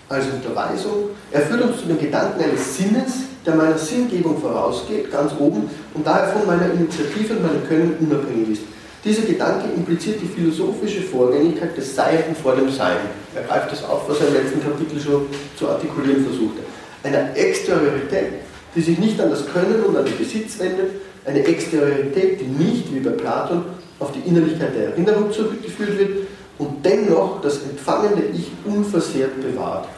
als 0.09 0.27
Unterweisung. 0.27 1.11
Er 1.31 1.43
führt 1.43 1.63
uns 1.63 1.81
zu 1.81 1.87
dem 1.87 2.01
Gedanken 2.01 2.43
eines 2.43 2.77
Sinnes, 2.77 3.13
der 3.47 3.55
meiner 3.55 3.79
Sinngebung 3.79 4.41
vorausgeht, 4.41 5.13
ganz 5.13 5.33
oben, 5.39 5.71
und 5.95 6.05
daher 6.05 6.33
von 6.33 6.47
meiner 6.47 6.73
Initiative 6.73 7.35
und 7.35 7.43
meinem 7.43 7.69
Können 7.69 7.97
unabhängig 8.01 8.51
ist. 8.51 8.63
Dieser 9.09 9.23
Gedanke 9.23 9.69
impliziert 9.75 10.21
die 10.21 10.27
philosophische 10.27 11.01
Vorgängigkeit 11.01 11.75
des 11.75 11.95
Seienden 11.95 12.37
vor 12.37 12.55
dem 12.55 12.71
Sein. 12.71 12.99
Er 13.35 13.43
greift 13.45 13.73
das 13.73 13.83
auf, 13.83 14.07
was 14.07 14.21
er 14.21 14.29
im 14.29 14.35
letzten 14.35 14.63
Kapitel 14.63 15.01
schon 15.01 15.29
zu 15.57 15.67
artikulieren 15.67 16.27
versuchte. 16.27 16.61
Eine 17.03 17.35
Exteriorität, 17.35 18.35
die 18.75 18.83
sich 18.83 18.99
nicht 18.99 19.19
an 19.19 19.31
das 19.31 19.47
Können 19.51 19.83
und 19.83 19.97
an 19.97 20.05
den 20.05 20.19
Besitz 20.19 20.59
wendet, 20.59 20.91
eine 21.25 21.43
Exteriorität, 21.43 22.39
die 22.39 22.63
nicht, 22.63 22.95
wie 22.95 23.01
bei 23.01 23.13
Platon, 23.13 23.65
auf 23.99 24.13
die 24.13 24.29
Innerlichkeit 24.29 24.77
der 24.77 24.89
Erinnerung 24.89 25.33
zurückgeführt 25.33 25.99
wird 25.99 26.11
und 26.59 26.85
dennoch 26.85 27.41
das 27.41 27.63
empfangende 27.63 28.25
Ich 28.35 28.51
unversehrt 28.67 29.41
bewahrt. 29.41 29.89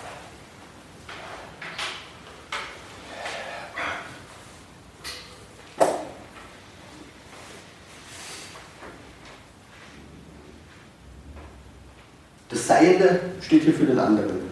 Seiende 12.81 13.21
steht 13.43 13.65
hier 13.65 13.75
für 13.75 13.85
den 13.85 13.99
anderen. 13.99 14.51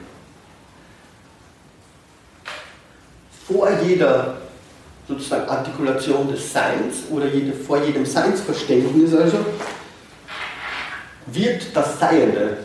Vor 3.46 3.70
jeder 3.82 4.36
sozusagen 5.06 5.48
Artikulation 5.48 6.30
des 6.30 6.52
Seins 6.52 7.04
oder 7.10 7.26
jede, 7.26 7.54
vor 7.54 7.82
jedem 7.82 8.04
Seinsverständnis 8.04 9.14
also 9.14 9.38
wird 11.26 11.74
das 11.74 11.98
Seiende 11.98 12.58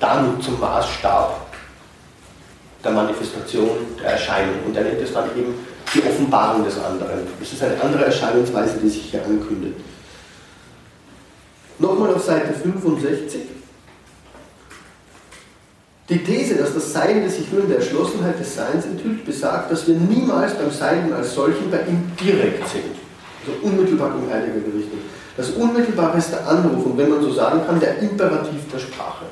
dann 0.00 0.40
zum 0.40 0.58
Maßstab 0.58 1.46
der 2.82 2.90
Manifestation, 2.92 3.68
der 4.02 4.12
Erscheinung. 4.12 4.54
Und 4.66 4.76
er 4.76 4.84
nennt 4.84 5.00
es 5.02 5.12
dann 5.12 5.28
eben 5.36 5.54
die 5.92 6.02
Offenbarung 6.02 6.64
des 6.64 6.78
anderen. 6.78 7.26
Es 7.42 7.52
ist 7.52 7.62
eine 7.62 7.78
andere 7.82 8.06
Erscheinungsweise, 8.06 8.78
die 8.82 8.88
sich 8.88 9.10
hier 9.10 9.22
ankündigt. 9.22 9.80
Nochmal 11.78 12.14
auf 12.14 12.24
Seite 12.24 12.54
65. 12.54 13.57
Die 16.08 16.24
These, 16.24 16.54
dass 16.54 16.72
das 16.72 16.92
Seiende 16.92 17.28
sich 17.28 17.52
nur 17.52 17.62
in 17.62 17.68
der 17.68 17.78
Erschlossenheit 17.78 18.40
des 18.40 18.54
Seins 18.54 18.86
enthüllt, 18.86 19.26
besagt, 19.26 19.70
dass 19.70 19.86
wir 19.86 19.94
niemals 19.94 20.54
beim 20.54 20.70
Sein 20.70 21.12
als 21.12 21.34
solchen 21.34 21.70
bei 21.70 21.82
ihm 21.82 22.10
direkt 22.18 22.66
sind. 22.68 22.96
Also 23.46 23.60
unmittelbar 23.62 24.14
um 24.14 24.30
Heidegger 24.30 24.60
gerichtet. 24.60 25.00
Das 25.36 25.50
Unmittelbare 25.50 26.16
ist 26.16 26.30
der 26.30 26.48
Anruf 26.48 26.86
und 26.86 26.96
wenn 26.96 27.10
man 27.10 27.22
so 27.22 27.32
sagen 27.32 27.60
kann, 27.66 27.78
der 27.78 27.98
Imperativ 27.98 28.70
der 28.72 28.78
Sprache. 28.78 29.26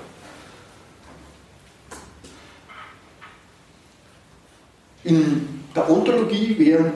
In 5.03 5.63
der 5.75 5.91
Ontologie 5.91 6.57
wäre 6.59 6.93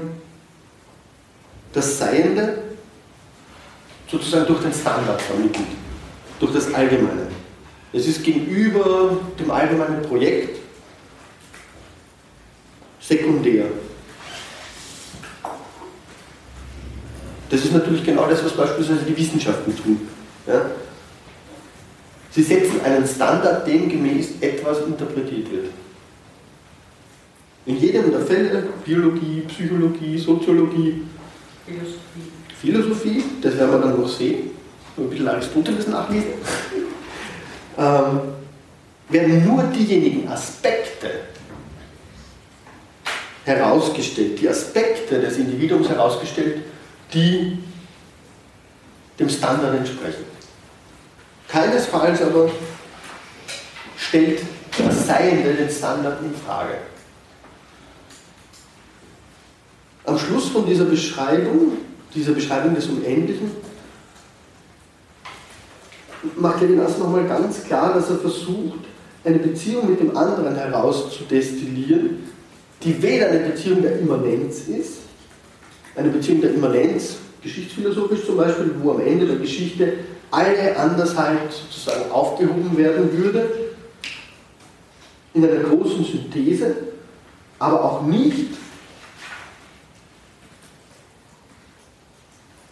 das 1.73 1.98
Seiende 1.98 2.59
sozusagen 4.09 4.47
durch 4.47 4.61
den 4.61 4.73
Standard 4.73 5.23
vermittelt, 5.23 5.66
durch 6.39 6.52
das 6.52 6.74
Allgemeine. 6.74 7.30
Es 7.93 8.07
ist 8.07 8.23
gegenüber 8.23 9.19
dem 9.39 9.51
allgemeinen 9.51 10.03
Projekt 10.03 10.59
sekundär. 13.01 13.67
Das 17.49 17.65
ist 17.65 17.73
natürlich 17.73 18.05
genau 18.05 18.29
das, 18.29 18.45
was 18.45 18.53
beispielsweise 18.53 19.03
die 19.03 19.17
Wissenschaften 19.17 19.77
tun. 19.77 20.09
Ja? 20.47 20.71
Sie 22.31 22.43
setzen 22.43 22.81
einen 22.85 23.05
Standard, 23.07 23.67
dem 23.67 23.89
gemäß 23.89 24.35
etwas 24.41 24.87
interpretiert 24.87 25.51
wird. 25.51 25.67
In 27.67 27.77
jedem 27.77 28.12
der 28.12 28.21
Fälle, 28.21 28.69
Biologie, 28.85 29.43
Psychologie, 29.49 30.17
Soziologie, 30.17 31.03
Philosophie, 31.67 31.99
Philosophie 32.61 33.25
das 33.43 33.57
werden 33.57 33.73
wir 33.73 33.79
dann 33.79 34.01
noch 34.01 34.09
sehen, 34.09 34.51
ein 34.97 35.11
bisschen 35.11 35.29
Aristoteles 35.29 35.89
nachlesen, 35.89 36.31
ähm, 37.81 38.20
werden 39.09 39.47
nur 39.47 39.62
diejenigen 39.65 40.28
Aspekte 40.28 41.11
herausgestellt, 43.44 44.39
die 44.39 44.48
Aspekte 44.48 45.20
des 45.20 45.39
Individuums 45.39 45.89
herausgestellt, 45.89 46.62
die 47.12 47.59
dem 49.19 49.28
Standard 49.28 49.74
entsprechen. 49.74 50.24
Keinesfalls 51.48 52.23
aber 52.23 52.51
stellt 53.97 54.40
das 54.78 55.07
Seiende 55.07 55.55
den 55.55 55.70
Standard 55.70 56.23
in 56.23 56.35
Frage. 56.35 56.74
Am 60.05 60.19
Schluss 60.19 60.48
von 60.48 60.66
dieser 60.66 60.85
Beschreibung, 60.85 61.73
dieser 62.15 62.32
Beschreibung 62.32 62.74
des 62.74 62.86
Unendlichen, 62.86 63.51
macht 66.36 66.60
Levinas 66.60 66.98
nochmal 66.98 67.26
ganz 67.26 67.64
klar, 67.64 67.94
dass 67.94 68.10
er 68.10 68.16
versucht, 68.16 68.80
eine 69.24 69.38
Beziehung 69.38 69.90
mit 69.90 70.01
dem 70.01 70.16
anderen 70.16 70.55
herauszudestillieren, 70.55 72.26
die 72.82 73.02
weder 73.02 73.28
eine 73.28 73.40
Beziehung 73.40 73.82
der 73.82 73.98
Immanenz 73.98 74.68
ist, 74.68 75.01
eine 75.94 76.09
Beziehung 76.09 76.40
der 76.40 76.55
Immanenz, 76.55 77.16
geschichtsphilosophisch 77.42 78.24
zum 78.24 78.36
Beispiel, 78.36 78.74
wo 78.82 78.92
am 78.92 79.01
Ende 79.01 79.26
der 79.26 79.36
Geschichte 79.36 79.92
alle 80.30 80.76
Andersheit 80.76 81.52
sozusagen 81.52 82.10
aufgehoben 82.10 82.76
werden 82.76 83.16
würde, 83.16 83.51
in 85.34 85.44
einer 85.44 85.60
großen 85.60 86.05
Synthese, 86.05 86.76
aber 87.59 87.84
auch 87.84 88.02
nicht 88.02 88.48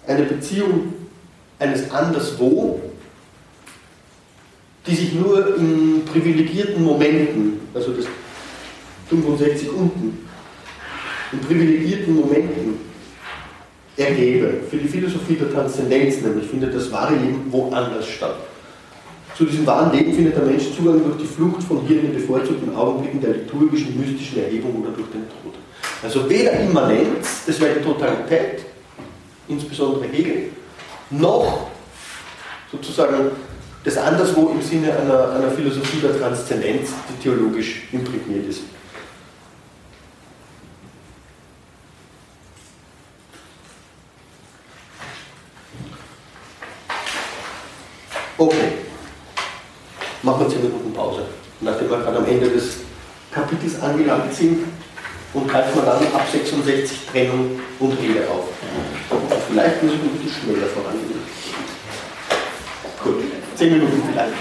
eine 0.07 0.25
Beziehung 0.25 0.95
eines 1.59 1.91
Anderswo, 1.91 2.81
die 4.89 4.95
sich 4.95 5.13
nur 5.15 5.57
in 5.57 6.03
privilegierten 6.05 6.83
Momenten, 6.83 7.61
also 7.75 7.93
das 7.93 8.07
65 9.11 9.71
unten, 9.71 10.27
in 11.33 11.41
privilegierten 11.41 12.17
Momenten 12.17 12.81
ergebe. 13.97 14.61
Für 14.71 14.79
die 14.79 14.89
Philosophie 14.89 15.35
der 15.35 15.53
Transzendenz 15.53 16.21
nämlich 16.23 16.49
findet 16.49 16.75
das 16.75 16.91
wahre 16.91 17.15
Leben 17.15 17.47
woanders 17.51 18.07
statt. 18.07 18.37
Zu 19.37 19.45
diesem 19.45 19.67
wahren 19.67 19.97
Leben 19.97 20.13
findet 20.15 20.37
der 20.37 20.45
Mensch 20.45 20.65
Zugang 20.77 21.03
durch 21.05 21.19
die 21.19 21.27
Flucht 21.27 21.63
von 21.63 21.83
hier 21.87 22.01
in 22.01 22.07
den 22.07 22.15
bevorzugten 22.15 22.75
Augenblicken 22.75 23.21
der 23.21 23.35
liturgischen, 23.35 23.99
mystischen 23.99 24.43
Erhebung 24.43 24.83
oder 24.83 24.91
durch 24.91 25.09
den 25.11 25.23
Tod. 25.29 25.55
Also 26.03 26.29
weder 26.29 26.53
Immanenz, 26.61 27.45
das 27.47 27.61
wäre 27.61 27.77
die 27.77 27.85
Totalität, 27.85 28.65
insbesondere 29.47 30.07
Hegel, 30.11 30.51
noch 31.11 31.69
sozusagen 32.73 33.31
das 33.89 33.97
anderswo 33.97 34.51
im 34.51 34.61
Sinne 34.61 34.93
einer, 34.93 35.33
einer 35.33 35.51
Philosophie 35.51 36.01
der 36.01 36.19
Transzendenz, 36.19 36.91
die 37.09 37.23
theologisch 37.23 37.85
imprägniert 37.91 38.47
ist. 38.49 38.61
Okay, 48.37 48.73
machen 50.23 50.41
wir 50.41 50.49
10 50.49 50.63
Minuten 50.63 50.93
Pause. 50.93 51.23
Nachdem 51.61 51.91
wir 51.91 51.99
gerade 51.99 52.19
am 52.19 52.27
Ende 52.27 52.51
des 52.51 52.77
Kapitels 53.33 53.81
angelangt 53.81 54.35
sind 54.35 54.65
und 55.33 55.49
greifen 55.49 55.75
wir 55.75 55.83
dann 55.83 56.05
ab 56.15 56.27
66 56.31 57.07
Trennung 57.11 57.59
und 57.81 57.93
Rede 57.99 58.29
auf. 58.29 58.49
Vielleicht 59.49 59.83
müssen 59.83 60.03
wir 60.03 60.11
ein 60.11 60.19
bisschen 60.19 60.43
schneller 60.43 60.67
vorangehen. 60.67 61.21
Gut, 63.03 63.38
Zehn 63.59 63.73
Minuten 63.73 64.01
vielleicht. 64.09 64.35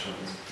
Ich 0.00 0.49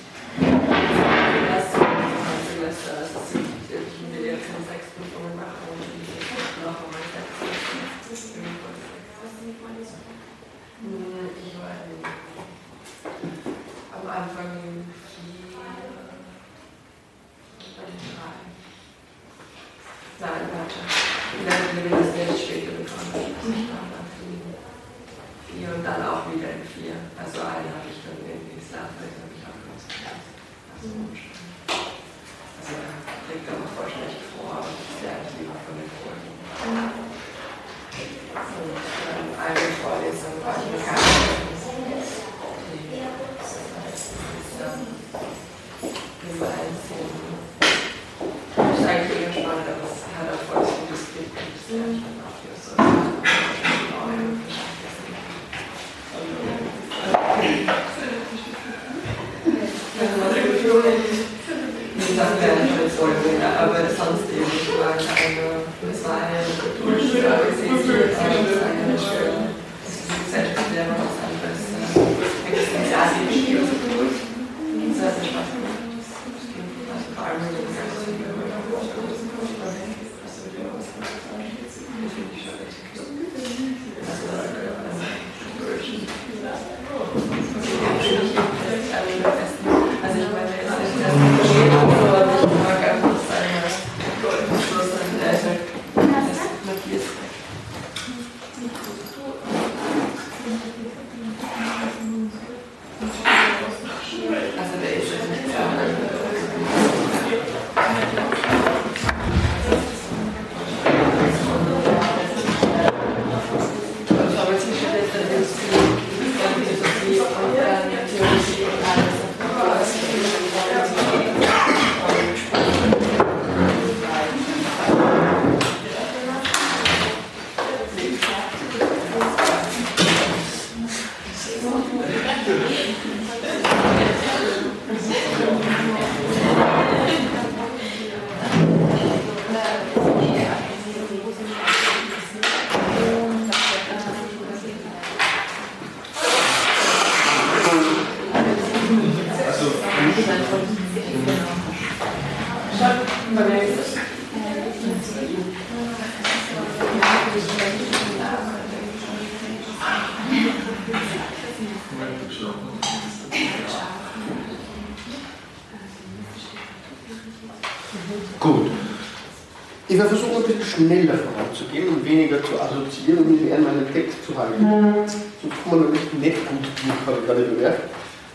schneller 170.79 171.19
voranzugehen 171.19 171.89
und 171.89 172.05
weniger 172.05 172.43
zu 172.43 172.61
assoziieren 172.61 173.25
und 173.25 173.33
mich 173.33 173.41
mehr 173.43 173.57
an 173.57 173.65
meinen 173.65 173.93
Text 173.93 174.25
zu 174.25 174.37
halten. 174.37 174.63
Sonst 174.63 175.65
kommen 175.65 175.83
wir 175.83 175.91
nämlich 175.91 176.13
nicht 176.13 176.49
gut 176.49 176.61
durch, 176.63 177.07
habe 177.07 177.19
ich 177.21 177.27
gerade 177.27 177.43
bemerkt. 177.43 177.83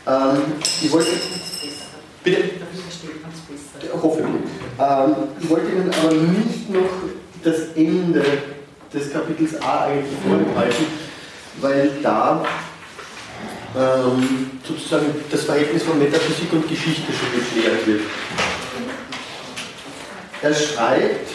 Ähm, 0.05 0.41
ich 0.81 0.91
wollte. 0.91 1.09
Bitte? 2.23 2.41
Ja, 2.41 3.89
Hoffentlich. 4.01 4.43
Ähm, 4.79 5.15
ich 5.41 5.49
wollte 5.49 5.71
Ihnen 5.71 5.91
aber 6.01 6.13
nicht 6.13 6.69
noch 6.69 6.89
das 7.43 7.75
Ende 7.75 8.23
des 8.93 9.11
Kapitels 9.11 9.61
A 9.61 9.85
eigentlich 9.85 10.17
vorenthalten, 10.25 10.85
weil 11.59 11.91
da 12.01 12.45
ähm, 13.77 14.51
sozusagen 14.67 15.07
das 15.29 15.43
Verhältnis 15.43 15.83
von 15.83 15.99
Metaphysik 15.99 16.51
und 16.53 16.67
Geschichte 16.69 17.11
schon 17.11 17.39
geklärt 17.39 17.87
wird. 17.87 18.01
Er 20.41 20.53
schreibt, 20.53 21.29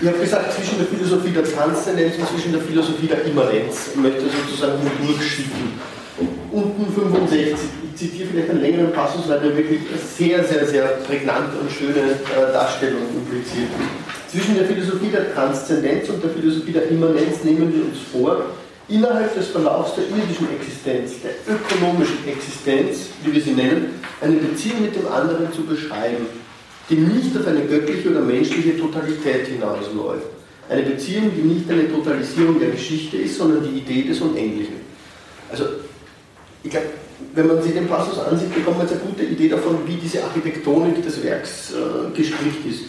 ich 0.00 0.08
habe 0.08 0.18
gesagt, 0.18 0.52
zwischen 0.52 0.78
der 0.78 0.86
Philosophie 0.86 1.30
der 1.30 1.44
Transzendenz 1.84 2.14
zwischen 2.30 2.52
der 2.52 2.62
Philosophie 2.62 3.06
der 3.06 3.24
Immanenz. 3.24 3.90
Ich 3.94 4.00
möchte 4.00 4.22
sozusagen 4.22 4.80
nur 4.82 5.06
durchschiffen. 5.06 5.78
unten 6.50 6.90
65, 6.90 7.58
ich 7.92 7.98
zitiere 7.98 8.28
vielleicht 8.30 8.50
einen 8.50 8.62
längeren 8.62 8.92
Passus, 8.92 9.28
weil 9.28 9.40
der 9.40 9.54
wirklich 9.54 9.80
sehr, 10.16 10.42
sehr, 10.44 10.66
sehr 10.66 10.84
prägnante 11.06 11.58
und 11.58 11.70
schöne 11.70 12.00
äh, 12.00 12.52
Darstellung 12.52 13.02
impliziert. 13.14 13.68
Zwischen 14.30 14.54
der 14.56 14.64
Philosophie 14.64 15.10
der 15.10 15.34
Transzendenz 15.34 16.08
und 16.08 16.24
der 16.24 16.30
Philosophie 16.30 16.72
der 16.72 16.88
Immanenz 16.88 17.44
nehmen 17.44 17.70
wir 17.74 17.84
uns 17.84 17.98
vor, 18.10 18.46
innerhalb 18.88 19.34
des 19.34 19.48
Verlaufs 19.48 19.96
der 19.96 20.04
irdischen 20.04 20.48
Existenz, 20.56 21.20
der 21.20 21.32
ökonomischen 21.52 22.26
Existenz, 22.26 23.10
wie 23.24 23.34
wir 23.34 23.42
sie 23.42 23.52
nennen, 23.52 24.00
eine 24.22 24.36
Beziehung 24.36 24.82
mit 24.82 24.96
dem 24.96 25.06
anderen 25.08 25.52
zu 25.52 25.62
beschreiben, 25.64 26.26
die 26.88 26.96
nicht 26.96 27.36
auf 27.36 27.46
eine 27.46 27.60
göttliche 27.66 28.08
oder 28.08 28.20
menschliche 28.20 28.78
Totalität 28.78 29.48
hinausläuft. 29.48 30.43
Eine 30.68 30.82
Beziehung, 30.82 31.30
die 31.36 31.42
nicht 31.42 31.70
eine 31.70 31.90
Totalisierung 31.90 32.58
der 32.58 32.70
Geschichte 32.70 33.18
ist, 33.18 33.36
sondern 33.36 33.62
die 33.62 33.78
Idee 33.78 34.08
des 34.08 34.20
Unendlichen. 34.20 34.76
Also, 35.50 35.64
ich 36.62 36.70
glaube, 36.70 36.86
wenn 37.34 37.46
man 37.46 37.62
sich 37.62 37.74
den 37.74 37.86
Passus 37.86 38.18
ansieht, 38.18 38.54
bekommt 38.54 38.78
man 38.78 38.86
jetzt 38.86 38.98
eine 38.98 39.10
gute 39.10 39.24
Idee 39.24 39.48
davon, 39.48 39.78
wie 39.86 39.96
diese 39.96 40.24
Architektonik 40.24 41.04
des 41.04 41.22
Werks 41.22 41.72
äh, 41.72 42.16
gestrickt 42.16 42.66
ist. 42.66 42.84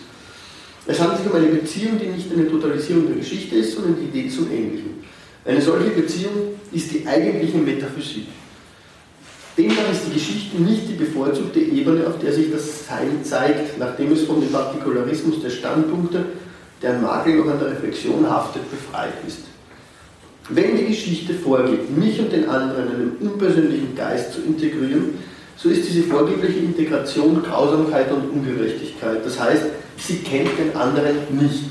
Es 0.88 1.00
handelt 1.00 1.20
sich 1.20 1.30
um 1.30 1.36
eine 1.36 1.48
Beziehung, 1.48 2.00
die 2.00 2.08
nicht 2.08 2.32
eine 2.32 2.50
Totalisierung 2.50 3.08
der 3.08 3.18
Geschichte 3.18 3.56
ist, 3.56 3.76
sondern 3.76 3.98
die 4.00 4.06
Idee 4.06 4.28
des 4.30 4.38
Unendlichen. 4.38 5.04
Eine 5.44 5.62
solche 5.62 5.90
Beziehung 5.90 6.60
ist 6.72 6.92
die 6.92 7.06
eigentliche 7.06 7.58
Metaphysik. 7.58 8.28
Demnach 9.58 9.92
ist 9.92 10.08
die 10.08 10.14
Geschichte 10.14 10.62
nicht 10.62 10.90
die 10.90 10.94
bevorzugte 10.94 11.60
Ebene, 11.60 12.06
auf 12.08 12.20
der 12.20 12.34
sich 12.34 12.52
das 12.52 12.88
Sein 12.88 13.24
zeigt, 13.24 13.80
nachdem 13.80 14.12
es 14.12 14.24
von 14.24 14.42
dem 14.42 14.52
Partikularismus 14.52 15.42
der 15.42 15.50
Standpunkte, 15.50 16.26
deren 16.82 17.02
Makel 17.02 17.36
noch 17.36 17.52
an 17.52 17.60
der 17.60 17.72
Reflexion 17.72 18.30
haftet, 18.30 18.70
befreit 18.70 19.14
ist. 19.28 19.40
Wenn 20.50 20.78
die 20.78 20.86
Geschichte 20.86 21.34
vorgibt, 21.34 21.98
mich 21.98 22.20
und 22.20 22.32
den 22.32 22.48
anderen 22.48 22.88
in 22.88 22.96
einem 22.96 23.12
unpersönlichen 23.20 23.96
Geist 23.96 24.34
zu 24.34 24.42
integrieren, 24.42 25.16
so 25.58 25.70
ist 25.70 25.88
diese 25.88 26.04
vorgebliche 26.04 26.60
Integration 26.60 27.42
Grausamkeit 27.42 28.12
und 28.12 28.30
Ungerechtigkeit. 28.30 29.26
Das 29.26 29.40
heißt, 29.40 29.64
sie 29.98 30.18
kennt 30.18 30.58
den 30.60 30.76
anderen 30.76 31.16
nicht. 31.32 31.64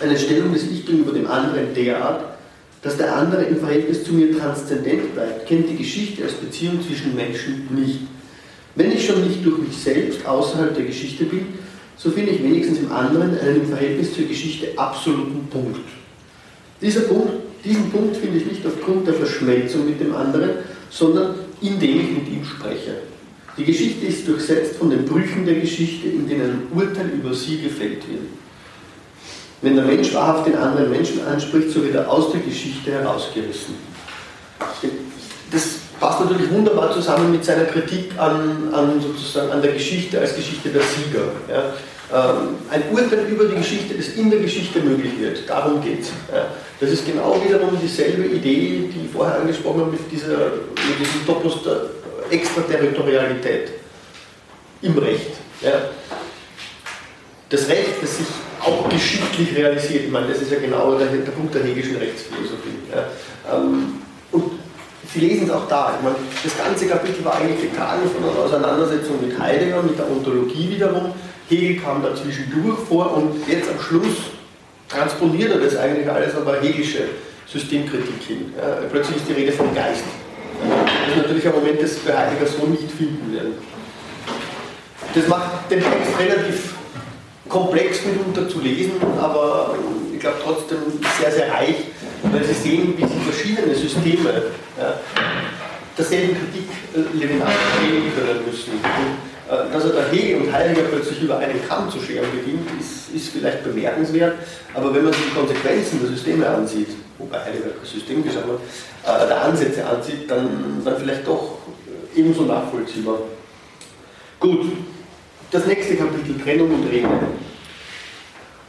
Eine 0.00 0.18
Stellung 0.18 0.52
des 0.52 0.64
Ich 0.64 0.84
gegenüber 0.84 1.12
dem 1.12 1.26
anderen 1.26 1.72
derart, 1.74 2.24
dass 2.82 2.96
der 2.96 3.14
andere 3.14 3.44
im 3.44 3.60
Verhältnis 3.60 4.04
zu 4.04 4.12
mir 4.12 4.36
transzendent 4.36 5.14
bleibt, 5.14 5.46
kennt 5.46 5.68
die 5.68 5.76
Geschichte 5.76 6.24
als 6.24 6.32
Beziehung 6.32 6.80
zwischen 6.86 7.14
Menschen 7.14 7.68
nicht. 7.70 8.00
Wenn 8.74 8.92
ich 8.92 9.06
schon 9.06 9.22
nicht 9.22 9.44
durch 9.44 9.58
mich 9.58 9.76
selbst 9.76 10.26
außerhalb 10.26 10.74
der 10.74 10.84
Geschichte 10.84 11.24
bin, 11.24 11.46
so 12.02 12.10
finde 12.10 12.32
ich 12.32 12.42
wenigstens 12.42 12.78
im 12.78 12.90
anderen 12.90 13.38
einen 13.38 13.60
im 13.60 13.66
Verhältnis 13.66 14.14
zur 14.14 14.24
Geschichte 14.24 14.68
absoluten 14.76 15.46
Punkt. 15.50 15.80
Dieser 16.80 17.02
Punkt, 17.02 17.32
diesen 17.62 17.90
Punkt 17.90 18.16
finde 18.16 18.38
ich 18.38 18.46
nicht 18.46 18.66
aufgrund 18.66 19.06
der 19.06 19.14
Verschmelzung 19.14 19.84
mit 19.84 20.00
dem 20.00 20.14
anderen, 20.14 20.50
sondern 20.88 21.34
indem 21.60 22.00
ich 22.00 22.10
mit 22.10 22.28
ihm 22.28 22.44
spreche. 22.44 22.94
Die 23.58 23.64
Geschichte 23.64 24.06
ist 24.06 24.26
durchsetzt 24.26 24.76
von 24.76 24.88
den 24.88 25.04
Brüchen 25.04 25.44
der 25.44 25.56
Geschichte, 25.56 26.08
in 26.08 26.26
denen 26.26 26.50
ein 26.50 26.62
Urteil 26.74 27.10
über 27.10 27.34
sie 27.34 27.60
gefällt 27.60 28.08
wird. 28.08 28.22
Wenn 29.60 29.76
der 29.76 29.84
Mensch 29.84 30.14
wahrhaft 30.14 30.46
den 30.46 30.56
anderen 30.56 30.90
Menschen 30.90 31.22
anspricht, 31.26 31.70
so 31.70 31.82
wird 31.82 31.96
er 31.96 32.10
aus 32.10 32.32
der 32.32 32.40
Geschichte 32.40 32.92
herausgerissen. 32.92 33.74
Das 35.50 35.62
passt 36.00 36.20
natürlich 36.20 36.50
wunderbar 36.50 36.94
zusammen 36.94 37.30
mit 37.30 37.44
seiner 37.44 37.64
Kritik 37.64 38.12
an, 38.16 38.72
an, 38.72 39.02
sozusagen 39.02 39.50
an 39.50 39.60
der 39.60 39.72
Geschichte 39.72 40.18
als 40.18 40.34
Geschichte 40.34 40.70
der 40.70 40.80
Sieger. 40.80 41.32
Ja. 41.50 41.74
Ähm, 42.12 42.56
ein 42.70 42.82
Urteil 42.90 43.26
über 43.28 43.44
die 43.44 43.56
Geschichte, 43.56 43.94
das 43.94 44.08
in 44.08 44.30
der 44.30 44.40
Geschichte 44.40 44.80
möglich 44.80 45.12
wird. 45.18 45.48
Darum 45.48 45.80
geht 45.80 46.02
es. 46.02 46.08
Das 46.80 46.90
ist 46.90 47.06
genau 47.06 47.40
wiederum 47.44 47.78
dieselbe 47.80 48.24
Idee, 48.24 48.90
die 48.92 49.06
ich 49.06 49.12
vorher 49.12 49.40
angesprochen 49.40 49.82
habe 49.82 49.90
mit, 49.92 50.10
dieser, 50.10 50.36
mit 50.36 50.98
diesem 50.98 51.24
Topos 51.26 51.62
der 51.62 51.82
Extraterritorialität 52.30 53.70
im 54.82 54.98
Recht. 54.98 55.30
Das 57.48 57.68
Recht, 57.68 58.02
das 58.02 58.16
sich 58.16 58.26
auch 58.60 58.88
geschichtlich 58.88 59.56
realisiert. 59.56 60.04
Ich 60.04 60.10
meine, 60.10 60.28
das 60.28 60.40
ist 60.40 60.50
ja 60.50 60.58
genau 60.58 60.98
der, 60.98 61.08
der 61.08 61.32
Punkt 61.32 61.54
der 61.54 61.62
hegelischen 61.62 61.96
Rechtsphilosophie. 61.96 62.78
Ähm, 63.52 64.02
und 64.32 64.52
Sie 65.12 65.20
lesen 65.20 65.46
es 65.46 65.50
auch 65.50 65.66
da. 65.66 65.94
Ich 65.96 66.04
meine, 66.04 66.16
das 66.44 66.56
ganze 66.56 66.86
Kapitel 66.86 67.24
war 67.24 67.34
eigentlich 67.36 67.72
getragen 67.72 68.02
von 68.14 68.22
einer 68.22 68.38
Auseinandersetzung 68.38 69.20
mit 69.20 69.36
Heidegger, 69.38 69.82
mit 69.82 69.98
der 69.98 70.08
Ontologie 70.08 70.70
wiederum. 70.70 71.12
Hegel 71.50 71.82
kam 71.82 72.02
dazwischendurch 72.02 72.78
vor 72.88 73.16
und 73.16 73.46
jetzt 73.48 73.68
am 73.68 73.80
Schluss 73.80 74.16
transponiert 74.88 75.50
er 75.50 75.58
das 75.58 75.76
eigentlich 75.76 76.08
alles 76.08 76.34
aber 76.36 76.60
hegelische 76.60 77.08
Systemkritik 77.46 78.22
hin. 78.26 78.54
Ja. 78.56 78.86
Plötzlich 78.90 79.16
ist 79.16 79.28
die 79.28 79.32
Rede 79.32 79.52
vom 79.52 79.74
Geist. 79.74 80.04
Das 80.62 81.16
ist 81.16 81.22
natürlich 81.22 81.46
ein 81.46 81.54
Moment, 81.54 81.82
das 81.82 82.06
wir 82.06 82.16
Heidegger 82.16 82.46
so 82.46 82.66
nicht 82.66 82.90
finden 82.92 83.34
werden. 83.34 83.54
Das 85.12 85.26
macht 85.26 85.68
den 85.70 85.80
Text 85.80 86.18
relativ 86.20 86.74
komplex 87.48 88.04
mitunter 88.04 88.48
zu 88.48 88.60
lesen, 88.60 88.92
aber 89.20 89.74
ich 90.14 90.20
glaube 90.20 90.36
trotzdem 90.44 90.78
sehr, 91.20 91.32
sehr 91.32 91.52
reich, 91.52 91.74
weil 92.30 92.44
Sie 92.44 92.54
sehen, 92.54 92.94
wie 92.96 93.02
sich 93.02 93.22
verschiedene 93.24 93.74
Systeme 93.74 94.42
ja, 94.78 95.00
derselben 95.98 96.36
Kritik 96.36 96.68
äh, 96.94 97.18
Levinas 97.18 97.50
stehen 97.74 98.14
können 98.14 98.46
müssen. 98.46 98.72
Und, 98.74 99.29
dass 99.50 99.84
er 99.84 99.90
da 99.90 100.02
Hegel 100.12 100.42
und 100.42 100.52
Heidegger 100.52 100.82
plötzlich 100.82 101.22
über 101.22 101.38
einen 101.38 101.66
Kamm 101.66 101.90
zu 101.90 101.98
scheren 101.98 102.26
beginnt, 102.30 102.68
ist, 102.78 103.12
ist 103.14 103.32
vielleicht 103.32 103.64
bemerkenswert, 103.64 104.34
aber 104.74 104.94
wenn 104.94 105.04
man 105.04 105.12
sich 105.12 105.24
die 105.24 105.34
Konsequenzen 105.38 106.00
der 106.00 106.10
Systeme 106.10 106.48
ansieht, 106.48 106.90
wobei 107.18 107.40
Heidegger 107.40 107.70
kein 107.70 107.84
System 107.84 108.22
geschaut 108.22 108.44
hat, 109.04 109.24
äh, 109.24 109.26
der 109.26 109.42
Ansätze 109.42 109.84
ansieht, 109.84 110.30
dann, 110.30 110.80
dann 110.84 110.96
vielleicht 110.98 111.26
doch 111.26 111.58
ebenso 112.14 112.42
nachvollziehbar. 112.42 113.18
Gut, 114.38 114.66
das 115.50 115.66
nächste 115.66 115.96
Kapitel, 115.96 116.40
Trennung 116.40 116.72
und 116.72 116.88
Rede. 116.88 117.08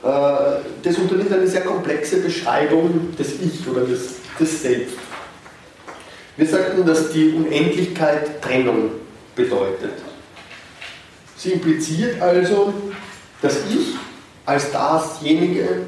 Äh, 0.03 0.61
das 0.81 0.97
unternimmt 0.97 1.31
eine 1.31 1.47
sehr 1.47 1.61
komplexe 1.61 2.21
Beschreibung 2.21 3.15
des 3.17 3.39
Ich 3.39 3.67
oder 3.67 3.81
des, 3.81 4.15
des 4.39 4.61
Selbst. 4.63 4.97
Wir 6.37 6.47
sagten, 6.47 6.83
dass 6.85 7.11
die 7.11 7.33
Unendlichkeit 7.33 8.41
Trennung 8.41 8.91
bedeutet. 9.35 10.10
Sie 11.41 11.53
impliziert 11.53 12.21
also, 12.21 12.71
dass 13.41 13.65
Ich 13.67 13.95
als 14.45 14.71
dasjenige, 14.71 15.87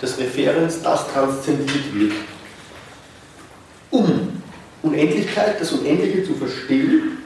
das 0.00 0.16
Referenz, 0.16 0.80
das 0.80 1.06
transzendiert 1.12 1.94
wird. 1.94 2.12
Um 3.90 4.42
Unendlichkeit, 4.82 5.60
das 5.60 5.72
Unendliche 5.72 6.24
zu 6.24 6.34
verstehen, 6.36 7.18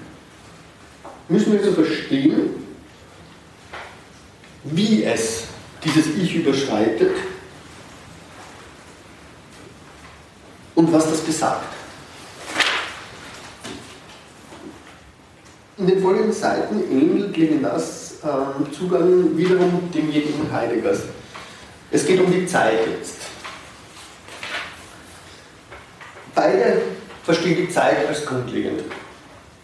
müssen 1.29 1.53
wir 1.53 1.63
so 1.63 1.73
verstehen, 1.73 2.51
wie 4.65 5.05
es 5.05 5.45
dieses 5.85 6.07
Ich 6.17 6.35
überschreitet 6.35 7.15
und 10.75 10.93
was 10.93 11.09
das 11.09 11.21
besagt. 11.21 11.82
In 15.83 15.89
den 15.89 16.01
folgenden 16.01 16.33
Seiten 16.33 16.81
ähnelt 16.93 17.37
Levinas 17.37 18.15
äh, 18.23 18.73
Zugang 18.73 19.37
wiederum 19.37 19.91
demjenigen 19.93 20.47
Heideggers. 20.53 21.01
Es 21.91 22.07
geht 22.07 22.21
um 22.21 22.31
die 22.31 22.47
Zeit 22.47 22.87
jetzt. 22.87 23.17
Beide 26.37 26.83
verstehen 27.25 27.67
die 27.67 27.69
Zeit 27.69 28.07
als 28.07 28.25
grundlegend. 28.25 28.85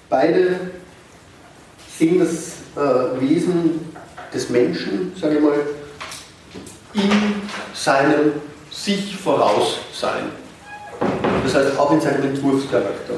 Beide 0.08 0.58
sehen 1.96 2.18
das 2.18 2.54
äh, 2.74 3.20
Wesen 3.20 3.94
des 4.34 4.50
Menschen, 4.50 5.12
sage 5.14 5.36
ich 5.36 5.40
mal, 5.40 5.60
in 6.94 7.12
seinem 7.74 8.32
sich 8.72 9.16
Voraussein. 9.16 10.32
Das 11.44 11.54
heißt 11.54 11.78
auch 11.78 11.92
in 11.92 12.00
seinem 12.00 12.24
Entwurfscharakter. 12.24 13.14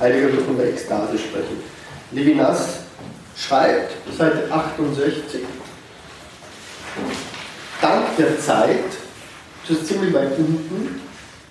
Heidegger 0.00 0.32
wird 0.32 0.42
von 0.42 0.56
der 0.56 0.70
Ekstase 0.70 1.16
sprechen. 1.16 1.73
Levinas 2.14 2.80
schreibt, 3.36 3.92
Seite 4.16 4.50
68, 4.50 5.42
Dank 7.80 8.16
der 8.16 8.38
Zeit, 8.38 8.84
das 9.66 9.78
ist 9.78 9.88
ziemlich 9.88 10.14
weit 10.14 10.38
unten, 10.38 11.00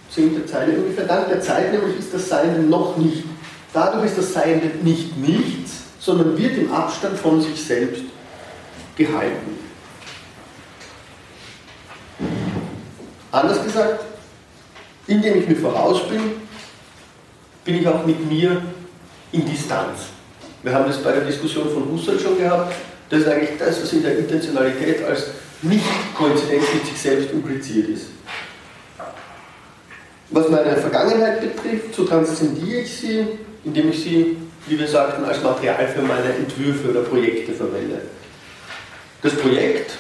zehnte 0.10 0.46
Zeile 0.46 0.78
ungefähr, 0.78 1.06
Dank 1.06 1.28
der 1.28 1.42
Zeit 1.42 1.74
nämlich 1.74 2.00
ist 2.00 2.14
das 2.14 2.30
Sein 2.30 2.70
noch 2.70 2.96
nicht. 2.96 3.26
Dadurch 3.74 4.06
ist 4.06 4.18
das 4.18 4.34
Sein 4.34 4.62
nicht 4.84 5.18
nichts, 5.18 5.82
sondern 6.00 6.38
wird 6.38 6.58
im 6.58 6.72
Abstand 6.72 7.20
von 7.20 7.42
sich 7.42 7.62
selbst 7.62 8.04
gehalten. 8.96 9.60
Anders 13.32 13.64
gesagt, 13.64 14.06
indem 15.08 15.40
ich 15.40 15.48
mir 15.50 15.56
voraus 15.58 16.08
bin, 16.08 16.22
bin 17.66 17.76
ich 17.76 17.88
auch 17.88 18.06
mit 18.06 18.30
mir 18.30 18.62
in 19.32 19.46
Distanz. 19.46 20.13
Wir 20.64 20.74
haben 20.74 20.88
das 20.88 20.98
bei 21.04 21.12
der 21.12 21.26
Diskussion 21.26 21.70
von 21.70 21.92
Husserl 21.92 22.18
schon 22.18 22.38
gehabt. 22.38 22.74
Das 23.10 23.20
ist 23.20 23.28
eigentlich 23.28 23.60
das, 23.60 23.82
was 23.82 23.94
in 23.94 24.02
der 24.02 24.18
Intentionalität 24.18 25.04
als 25.04 25.26
Nicht-Koinzidenz 25.62 26.64
mit 26.74 26.86
sich 26.86 27.00
selbst 27.00 27.32
impliziert 27.32 27.90
ist. 27.90 28.06
Was 30.30 30.50
meine 30.50 30.76
Vergangenheit 30.78 31.42
betrifft, 31.42 31.94
so 31.94 32.06
transzendiere 32.06 32.80
ich 32.80 32.98
sie, 32.98 33.28
indem 33.66 33.90
ich 33.90 34.04
sie, 34.04 34.38
wie 34.66 34.80
wir 34.80 34.88
sagten, 34.88 35.26
als 35.26 35.44
Material 35.44 35.88
für 35.90 36.02
meine 36.02 36.34
Entwürfe 36.34 36.90
oder 36.90 37.02
Projekte 37.02 37.54
verwende. 37.54 38.02
Das 39.22 39.36
Projekt 39.36 39.92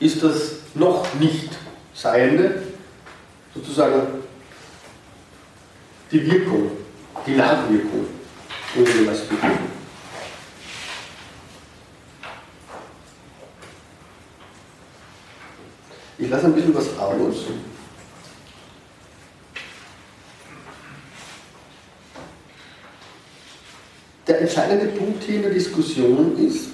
ist 0.00 0.22
das 0.22 0.56
noch 0.74 1.06
nicht 1.18 1.50
Seiende, 1.94 2.62
sozusagen 3.54 4.02
die 6.10 6.30
Wirkung, 6.30 6.72
die 7.26 7.36
Nachwirkung 7.36 8.06
irgendwas 8.74 9.20
begriffen. 9.20 9.71
Ich 16.22 16.30
lasse 16.30 16.46
ein 16.46 16.54
bisschen 16.54 16.72
was 16.72 16.96
aus. 16.98 17.34
Der 24.28 24.40
entscheidende 24.40 24.86
Punkt 24.86 25.24
hier 25.24 25.34
in 25.34 25.42
der 25.42 25.50
Diskussion 25.50 26.38
ist, 26.38 26.68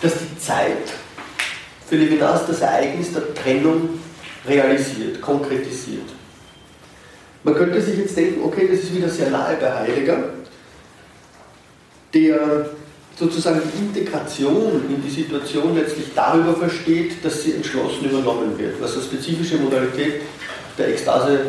dass 0.00 0.12
die 0.18 0.38
Zeit 0.38 0.76
für 1.88 1.96
Levinas 1.96 2.46
das 2.46 2.60
Ereignis 2.60 3.12
der 3.12 3.34
Trennung 3.34 3.98
realisiert, 4.46 5.20
konkretisiert. 5.20 6.12
Man 7.44 7.54
könnte 7.54 7.80
sich 7.80 7.98
jetzt 7.98 8.16
denken, 8.16 8.42
okay, 8.42 8.66
das 8.70 8.80
ist 8.80 8.94
wieder 8.94 9.08
sehr 9.08 9.30
nahe 9.30 9.56
bei 9.56 9.70
Heidegger, 9.70 10.30
der 12.14 12.70
sozusagen 13.16 13.60
die 13.72 14.00
Integration 14.00 14.82
in 14.88 15.02
die 15.02 15.10
Situation 15.10 15.76
letztlich 15.76 16.06
darüber 16.14 16.54
versteht, 16.54 17.22
dass 17.22 17.42
sie 17.42 17.52
entschlossen 17.52 18.06
übernommen 18.06 18.58
wird, 18.58 18.80
was 18.80 18.94
eine 18.94 19.02
spezifische 19.02 19.58
Modalität 19.58 20.22
der 20.78 20.88
Ekstase 20.88 21.40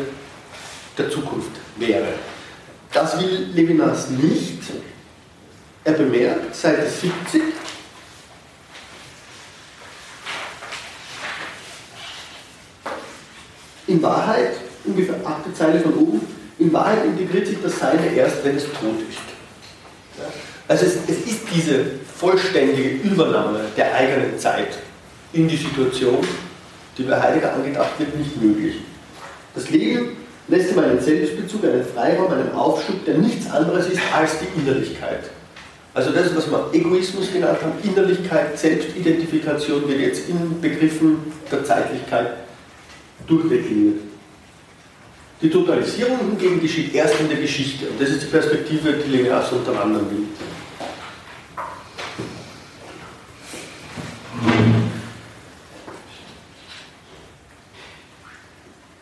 der 0.98 1.10
Zukunft 1.10 1.50
wäre. 1.76 2.08
Das 2.92 3.18
will 3.18 3.48
Levinas 3.54 4.10
nicht. 4.10 4.62
Er 5.82 5.92
bemerkt, 5.92 6.54
Seite 6.54 6.86
70, 6.88 7.42
In 13.88 14.02
Wahrheit, 14.02 14.65
ungefähr 14.86 15.16
achte 15.24 15.52
Zeile 15.52 15.80
von 15.80 15.94
oben, 15.94 16.20
in 16.58 16.72
Wahrheit 16.72 17.04
integriert 17.04 17.46
sich 17.46 17.58
das 17.62 17.78
Seine 17.78 18.06
erst, 18.14 18.44
wenn 18.44 18.56
es 18.56 18.64
tot 18.64 18.98
ist. 19.08 19.18
Also 20.68 20.86
es, 20.86 20.96
es 21.06 21.26
ist 21.26 21.40
diese 21.54 21.84
vollständige 22.16 22.88
Übernahme 23.08 23.60
der 23.76 23.94
eigenen 23.94 24.38
Zeit 24.38 24.78
in 25.32 25.46
die 25.46 25.56
Situation, 25.56 26.26
die 26.96 27.02
bei 27.02 27.20
Heidegger 27.20 27.54
angedacht 27.54 27.98
wird, 27.98 28.16
nicht 28.16 28.40
möglich. 28.42 28.76
Das 29.54 29.70
Leben 29.70 30.16
lässt 30.48 30.72
ihm 30.72 30.78
einen 30.78 31.00
Selbstbezug, 31.00 31.64
einen 31.64 31.84
Freiraum, 31.84 32.32
einen 32.32 32.52
Aufschub, 32.52 33.04
der 33.04 33.18
nichts 33.18 33.50
anderes 33.50 33.88
ist 33.88 34.00
als 34.14 34.32
die 34.38 34.60
Innerlichkeit. 34.60 35.30
Also 35.94 36.10
das, 36.10 36.34
was 36.36 36.50
wir 36.50 36.68
Egoismus 36.72 37.32
genannt 37.32 37.58
haben, 37.62 37.72
Innerlichkeit, 37.82 38.58
Selbstidentifikation 38.58 39.88
wird 39.88 40.00
jetzt 40.00 40.28
in 40.28 40.60
Begriffen 40.60 41.32
der 41.50 41.64
Zeitlichkeit 41.64 42.32
durchdekliniert. 43.26 44.00
Die 45.42 45.50
Totalisierung 45.50 46.18
hingegen 46.30 46.60
geschieht 46.60 46.94
erst 46.94 47.20
in 47.20 47.28
der 47.28 47.38
Geschichte. 47.38 47.88
Und 47.88 48.00
das 48.00 48.08
ist 48.08 48.22
die 48.22 48.26
Perspektive, 48.26 48.94
die 48.94 49.10
Levinas 49.10 49.52
unter 49.52 49.80
anderem 49.82 50.10
will. 50.10 50.26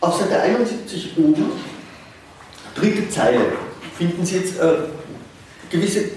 Auf 0.01 0.19
Seite 0.19 0.41
71 0.41 1.13
oben, 1.17 1.53
dritte 2.75 3.09
Zeile, 3.09 3.53
finden 3.97 4.27
Sie 4.27 4.37
jetzt 4.37 4.59
äh, 4.59 4.75
gewisse 5.71 6.11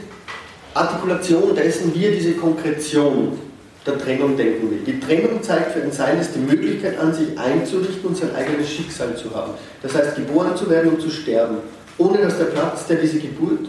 Artikulation 0.74 1.56
dessen, 1.56 1.94
wie 1.94 2.06
er 2.06 2.12
diese 2.12 2.34
Konkretion 2.34 3.40
der 3.88 3.98
Trennung 3.98 4.36
denken 4.36 4.70
will. 4.70 4.80
Die 4.86 5.00
Trennung 5.00 5.42
zeigt 5.42 5.72
für 5.72 5.82
ein 5.82 5.92
Seines 5.92 6.32
die 6.34 6.40
Möglichkeit 6.40 7.00
an, 7.00 7.14
sich 7.14 7.38
einzurichten 7.38 8.06
und 8.06 8.18
sein 8.18 8.36
eigenes 8.36 8.70
Schicksal 8.70 9.16
zu 9.16 9.34
haben. 9.34 9.54
Das 9.82 9.96
heißt, 9.96 10.16
geboren 10.16 10.56
zu 10.56 10.70
werden 10.70 10.92
und 10.92 11.02
zu 11.02 11.10
sterben, 11.10 11.58
ohne 11.98 12.20
dass 12.20 12.38
der 12.38 12.46
Platz, 12.46 12.86
der 12.88 12.98
diese 12.98 13.20
Geburt, 13.20 13.68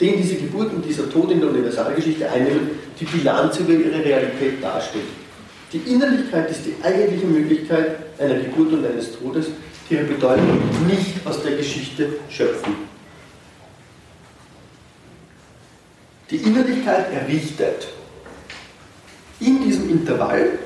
den 0.00 0.16
diese 0.16 0.36
Geburt 0.36 0.72
und 0.72 0.84
dieser 0.84 1.10
Tod 1.10 1.30
in 1.30 1.40
der 1.40 1.50
Universalgeschichte 1.50 2.30
einnimmt, 2.30 2.70
die 2.98 3.04
Bilanz 3.04 3.58
über 3.58 3.72
ihre 3.72 4.04
Realität 4.04 4.62
darstellt. 4.62 5.04
Die 5.72 5.78
Innerlichkeit 5.78 6.50
ist 6.50 6.62
die 6.64 6.74
eigentliche 6.82 7.26
Möglichkeit 7.26 7.96
einer 8.18 8.36
Geburt 8.36 8.72
und 8.72 8.86
eines 8.86 9.18
Todes, 9.18 9.46
die 9.88 9.94
ihre 9.94 10.04
Bedeutung 10.04 10.60
nicht 10.86 11.14
aus 11.26 11.42
der 11.42 11.56
Geschichte 11.56 12.08
schöpfen. 12.30 12.74
Die 16.30 16.36
Innerlichkeit 16.36 17.12
errichtet 17.12 17.88
in 19.40 19.62
diesem 19.62 19.90
Intervall 19.90 20.58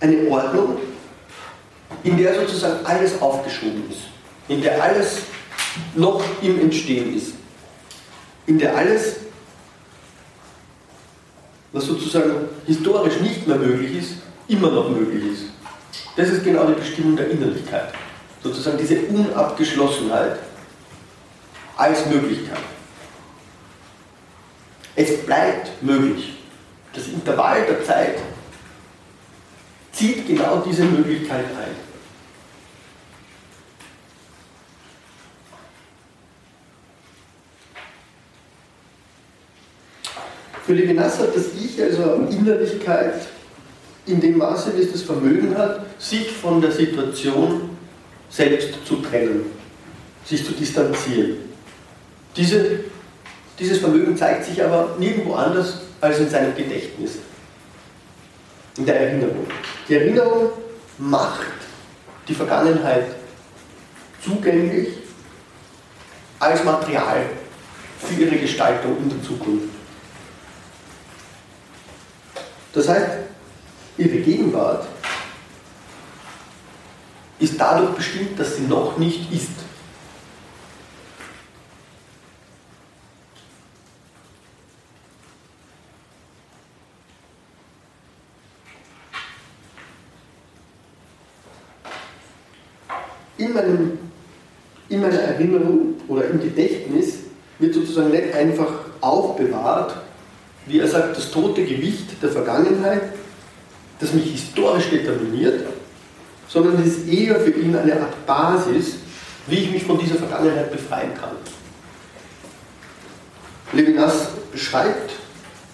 eine 0.00 0.28
Ordnung, 0.28 0.78
in 2.02 2.16
der 2.16 2.34
sozusagen 2.34 2.84
alles 2.86 3.20
aufgeschoben 3.20 3.84
ist, 3.90 4.00
in 4.48 4.62
der 4.62 4.82
alles 4.82 5.18
noch 5.94 6.22
im 6.40 6.60
Entstehen 6.60 7.14
ist, 7.14 7.34
in 8.46 8.58
der 8.58 8.74
alles, 8.74 9.16
was 11.72 11.84
sozusagen 11.84 12.48
historisch 12.66 13.20
nicht 13.20 13.46
mehr 13.46 13.56
möglich 13.56 13.98
ist, 13.98 14.12
immer 14.48 14.70
noch 14.70 14.88
möglich 14.88 15.32
ist. 15.32 15.44
Das 16.16 16.30
ist 16.30 16.42
genau 16.42 16.66
die 16.66 16.80
Bestimmung 16.80 17.16
der 17.16 17.30
Innerlichkeit. 17.30 17.92
Sozusagen 18.42 18.78
diese 18.78 19.00
Unabgeschlossenheit 19.02 20.38
als 21.76 22.06
Möglichkeit. 22.06 22.58
Es 24.96 25.24
bleibt 25.24 25.82
möglich 25.82 26.39
das 27.00 27.08
Intervall 27.08 27.64
der 27.64 27.82
Zeit 27.84 28.18
zieht 29.92 30.26
genau 30.26 30.62
diese 30.66 30.84
Möglichkeit 30.84 31.46
ein. 31.46 31.90
Für 40.64 40.74
Levinas 40.74 41.18
hat 41.18 41.34
das 41.34 41.46
Ich 41.60 41.82
also 41.82 42.26
Innerlichkeit 42.30 43.26
in 44.06 44.20
dem 44.20 44.38
Maße, 44.38 44.72
wie 44.76 44.82
es 44.82 44.92
das 44.92 45.02
Vermögen 45.02 45.56
hat, 45.56 45.86
sich 45.98 46.30
von 46.30 46.60
der 46.60 46.70
Situation 46.70 47.70
selbst 48.28 48.74
zu 48.84 48.96
trennen, 48.96 49.46
sich 50.24 50.44
zu 50.44 50.52
distanzieren. 50.52 51.38
Diese, 52.36 52.80
dieses 53.58 53.78
Vermögen 53.78 54.16
zeigt 54.16 54.44
sich 54.44 54.62
aber 54.62 54.96
nirgendwo 54.98 55.34
anders 55.34 55.89
als 56.00 56.18
in 56.18 56.30
seinem 56.30 56.54
Gedächtnis, 56.54 57.18
in 58.76 58.86
der 58.86 59.00
Erinnerung. 59.00 59.46
Die 59.88 59.94
Erinnerung 59.94 60.50
macht 60.98 61.46
die 62.26 62.34
Vergangenheit 62.34 63.06
zugänglich 64.22 64.88
als 66.38 66.64
Material 66.64 67.26
für 67.98 68.22
ihre 68.22 68.36
Gestaltung 68.36 68.96
in 68.98 69.10
der 69.10 69.22
Zukunft. 69.22 69.68
Das 72.72 72.88
heißt, 72.88 73.10
ihre 73.98 74.18
Gegenwart 74.18 74.86
ist 77.38 77.60
dadurch 77.60 77.90
bestimmt, 77.94 78.38
dass 78.38 78.56
sie 78.56 78.62
noch 78.62 78.96
nicht 78.96 79.32
ist. 79.32 79.69
In, 93.40 93.52
meinem, 93.54 93.98
in 94.88 95.00
meiner 95.00 95.18
Erinnerung 95.18 95.94
oder 96.08 96.26
im 96.26 96.40
Gedächtnis 96.40 97.20
wird 97.58 97.74
sozusagen 97.74 98.10
nicht 98.10 98.34
einfach 98.34 98.70
aufbewahrt, 99.00 99.94
wie 100.66 100.78
er 100.78 100.88
sagt, 100.88 101.16
das 101.16 101.30
tote 101.30 101.64
Gewicht 101.64 102.22
der 102.22 102.30
Vergangenheit, 102.30 103.02
das 103.98 104.12
mich 104.12 104.30
historisch 104.30 104.90
determiniert, 104.90 105.66
sondern 106.48 106.80
es 106.82 106.98
ist 106.98 107.08
eher 107.08 107.40
für 107.40 107.50
ihn 107.50 107.74
eine 107.74 108.00
Art 108.00 108.26
Basis, 108.26 108.96
wie 109.46 109.56
ich 109.56 109.70
mich 109.72 109.84
von 109.84 109.98
dieser 109.98 110.16
Vergangenheit 110.16 110.70
befreien 110.70 111.14
kann. 111.14 111.36
Levinas 113.72 114.28
beschreibt, 114.52 115.12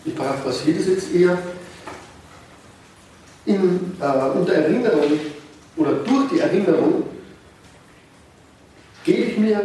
ich 0.04 0.14
paraphrasiere 0.14 0.78
das 0.78 0.86
jetzt 0.86 1.14
eher, 1.14 1.38
in, 3.44 3.96
äh, 4.00 4.38
unter 4.38 4.52
Erinnerung 4.52 5.20
oder 5.76 5.92
durch 5.92 6.28
die 6.32 6.40
Erinnerung 6.40 7.04
gebe 9.06 9.22
ich 9.22 9.38
mir 9.38 9.62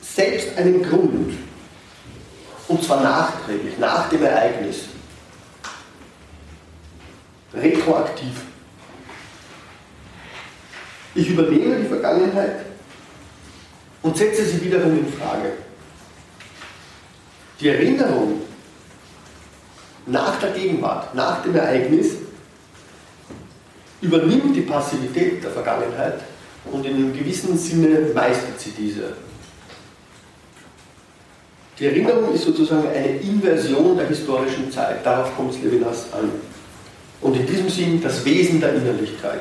selbst 0.00 0.56
einen 0.56 0.82
Grund. 0.82 1.34
Und 2.68 2.84
zwar 2.84 3.02
nachträglich, 3.02 3.78
nach 3.78 4.10
dem 4.10 4.22
Ereignis. 4.22 4.80
Retroaktiv. 7.54 8.42
Ich 11.14 11.30
übernehme 11.30 11.76
die 11.76 11.88
Vergangenheit 11.88 12.66
und 14.02 14.16
setze 14.16 14.44
sie 14.44 14.62
wiederum 14.62 14.98
in 14.98 15.12
Frage. 15.14 15.52
Die 17.58 17.68
Erinnerung 17.68 18.42
nach 20.06 20.38
der 20.38 20.50
Gegenwart, 20.50 21.14
nach 21.14 21.42
dem 21.42 21.56
Ereignis, 21.56 22.16
übernimmt 24.02 24.54
die 24.54 24.60
Passivität 24.60 25.42
der 25.42 25.50
Vergangenheit 25.50 26.20
und 26.64 26.84
in 26.84 26.94
einem 26.94 27.12
gewissen 27.16 27.56
Sinne 27.56 28.12
meistert 28.14 28.60
sie 28.60 28.70
diese. 28.70 29.14
Die 31.78 31.86
Erinnerung 31.86 32.34
ist 32.34 32.44
sozusagen 32.44 32.88
eine 32.88 33.18
Inversion 33.18 33.96
der 33.96 34.08
historischen 34.08 34.70
Zeit. 34.70 35.06
Darauf 35.06 35.34
kommt 35.36 35.62
Levinas 35.62 36.12
an. 36.12 36.30
Und 37.20 37.36
in 37.36 37.46
diesem 37.46 37.68
Sinn 37.68 38.02
das 38.02 38.24
Wesen 38.24 38.60
der 38.60 38.74
Innerlichkeit. 38.74 39.40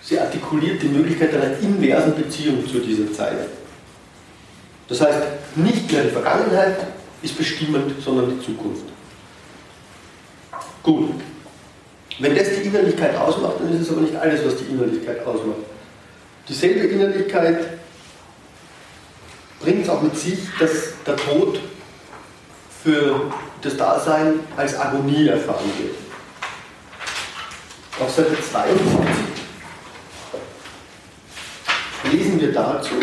Sie 0.00 0.18
artikuliert 0.18 0.82
die 0.82 0.88
Möglichkeit 0.88 1.34
einer 1.34 1.58
inversen 1.58 2.14
Beziehung 2.14 2.66
zu 2.66 2.78
dieser 2.78 3.12
Zeit. 3.12 3.48
Das 4.88 5.00
heißt, 5.00 5.22
nicht 5.56 5.90
mehr 5.90 6.04
die 6.04 6.10
Vergangenheit 6.10 6.76
ist 7.22 7.36
bestimmend, 7.36 8.00
sondern 8.02 8.38
die 8.38 8.44
Zukunft. 8.44 8.84
Gut. 10.82 11.20
Wenn 12.18 12.34
das 12.34 12.48
die 12.48 12.68
Innerlichkeit 12.68 13.14
ausmacht, 13.16 13.56
dann 13.60 13.74
ist 13.74 13.82
es 13.82 13.90
aber 13.90 14.00
nicht 14.00 14.16
alles, 14.16 14.44
was 14.44 14.56
die 14.56 14.64
Innerlichkeit 14.64 15.26
ausmacht. 15.26 15.58
Dieselbe 16.48 16.86
Innerlichkeit 16.86 17.58
bringt 19.60 19.84
es 19.84 19.88
auch 19.88 20.00
mit 20.00 20.16
sich, 20.16 20.38
dass 20.58 20.94
der 21.06 21.16
Tod 21.16 21.60
für 22.82 23.32
das 23.60 23.76
Dasein 23.76 24.40
als 24.56 24.78
Agonie 24.78 25.28
erfahren 25.28 25.70
wird. 25.78 25.94
Auf 28.00 28.14
Seite 28.14 28.36
72 28.52 28.86
lesen 32.12 32.40
wir 32.40 32.52
dazu, 32.52 32.94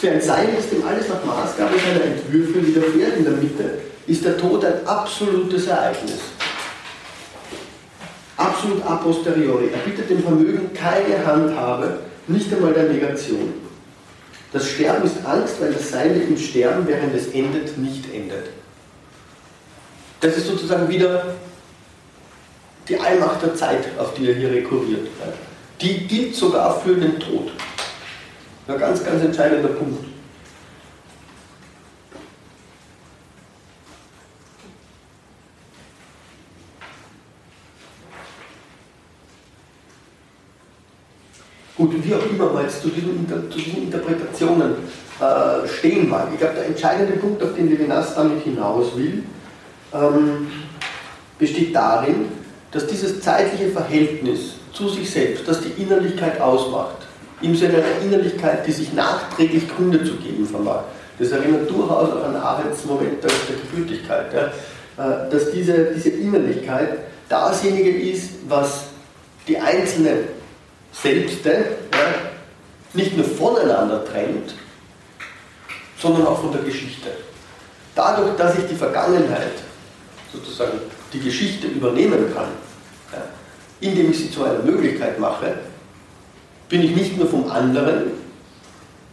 für 0.00 0.10
ein 0.12 0.20
Sein, 0.22 0.48
das 0.54 0.70
dem 0.70 0.86
alles 0.86 1.08
nach 1.08 1.24
Maßgabe 1.24 1.74
seiner 1.78 2.04
Entwürfe 2.04 2.64
widerfährt 2.64 3.16
in 3.16 3.24
der 3.24 3.32
Mitte, 3.32 3.80
ist 4.06 4.24
der 4.24 4.38
Tod 4.38 4.64
ein 4.64 4.86
absolutes 4.86 5.66
Ereignis. 5.66 6.20
Absolut 8.38 8.84
a 8.86 8.94
posteriori. 8.96 9.70
Er 9.72 9.80
bietet 9.80 10.08
dem 10.08 10.22
Vermögen 10.22 10.72
keine 10.72 11.26
Handhabe, 11.26 11.98
nicht 12.28 12.52
einmal 12.54 12.72
der 12.72 12.84
Negation. 12.84 13.52
Das 14.52 14.66
Sterben 14.66 15.04
ist 15.04 15.26
Angst, 15.26 15.60
weil 15.60 15.72
das 15.72 15.90
Sein 15.90 16.16
mit 16.16 16.28
dem 16.28 16.38
Sterben, 16.38 16.86
während 16.86 17.14
es 17.14 17.26
endet, 17.28 17.76
nicht 17.76 18.04
endet. 18.14 18.46
Das 20.20 20.36
ist 20.36 20.46
sozusagen 20.46 20.88
wieder 20.88 21.34
die 22.88 22.98
Allmacht 22.98 23.42
der 23.42 23.54
Zeit, 23.56 23.86
auf 23.98 24.14
die 24.14 24.28
er 24.28 24.34
hier 24.34 24.50
rekurriert. 24.52 25.08
Die 25.80 26.06
gilt 26.06 26.34
sogar 26.34 26.80
für 26.80 26.94
den 26.94 27.18
Tod. 27.18 27.52
Ein 28.68 28.78
ganz, 28.78 29.04
ganz 29.04 29.22
entscheidender 29.22 29.68
Punkt. 29.70 30.07
Gut, 41.78 41.94
wie 42.04 42.12
auch 42.12 42.28
immer 42.28 42.52
man 42.52 42.64
jetzt 42.64 42.82
zu 42.82 42.88
diesen, 42.88 43.24
zu 43.28 43.56
diesen 43.56 43.84
Interpretationen 43.84 44.72
äh, 45.20 45.68
stehen 45.68 46.08
mag. 46.08 46.26
Ich 46.32 46.40
glaube, 46.40 46.56
der 46.56 46.66
entscheidende 46.66 47.12
Punkt, 47.12 47.40
auf 47.40 47.54
den 47.54 47.70
Levinas 47.70 48.16
damit 48.16 48.42
hinaus 48.42 48.96
will, 48.96 49.22
ähm, 49.94 50.48
besteht 51.38 51.72
darin, 51.76 52.26
dass 52.72 52.88
dieses 52.88 53.20
zeitliche 53.20 53.70
Verhältnis 53.70 54.54
zu 54.72 54.88
sich 54.88 55.08
selbst, 55.08 55.46
das 55.46 55.60
die 55.60 55.80
Innerlichkeit 55.80 56.40
ausmacht, 56.40 56.96
im 57.42 57.54
Sinne 57.54 57.74
einer 57.76 58.04
Innerlichkeit, 58.04 58.66
die 58.66 58.72
sich 58.72 58.92
nachträglich 58.92 59.68
Gründe 59.68 60.02
zu 60.02 60.16
geben 60.16 60.46
vermag. 60.46 60.82
Das 61.20 61.30
erinnert 61.30 61.70
durchaus 61.70 62.10
auch 62.10 62.24
an 62.24 62.34
Arends 62.34 62.84
Moment 62.84 63.22
der, 63.22 63.30
der 63.48 63.56
Gebürtigkeit, 63.56 64.34
ja, 64.34 64.46
äh, 65.04 65.30
dass 65.30 65.52
diese, 65.52 65.92
diese 65.94 66.10
Innerlichkeit 66.10 66.98
dasjenige 67.28 67.90
ist, 67.90 68.30
was 68.48 68.86
die 69.46 69.56
einzelnen 69.56 70.37
Selbste 70.92 71.50
ja, 71.92 72.14
nicht 72.94 73.16
nur 73.16 73.26
voneinander 73.26 74.04
trennt, 74.04 74.54
sondern 76.00 76.26
auch 76.26 76.40
von 76.40 76.52
der 76.52 76.62
Geschichte. 76.62 77.08
Dadurch, 77.94 78.36
dass 78.36 78.58
ich 78.58 78.66
die 78.66 78.74
Vergangenheit, 78.74 79.52
sozusagen 80.32 80.78
die 81.12 81.20
Geschichte 81.20 81.66
übernehmen 81.66 82.32
kann, 82.34 82.48
ja, 83.12 83.22
indem 83.80 84.10
ich 84.10 84.18
sie 84.18 84.30
zu 84.30 84.44
einer 84.44 84.60
Möglichkeit 84.60 85.18
mache, 85.18 85.54
bin 86.68 86.82
ich 86.82 86.94
nicht 86.94 87.16
nur 87.16 87.28
vom 87.28 87.50
anderen, 87.50 88.12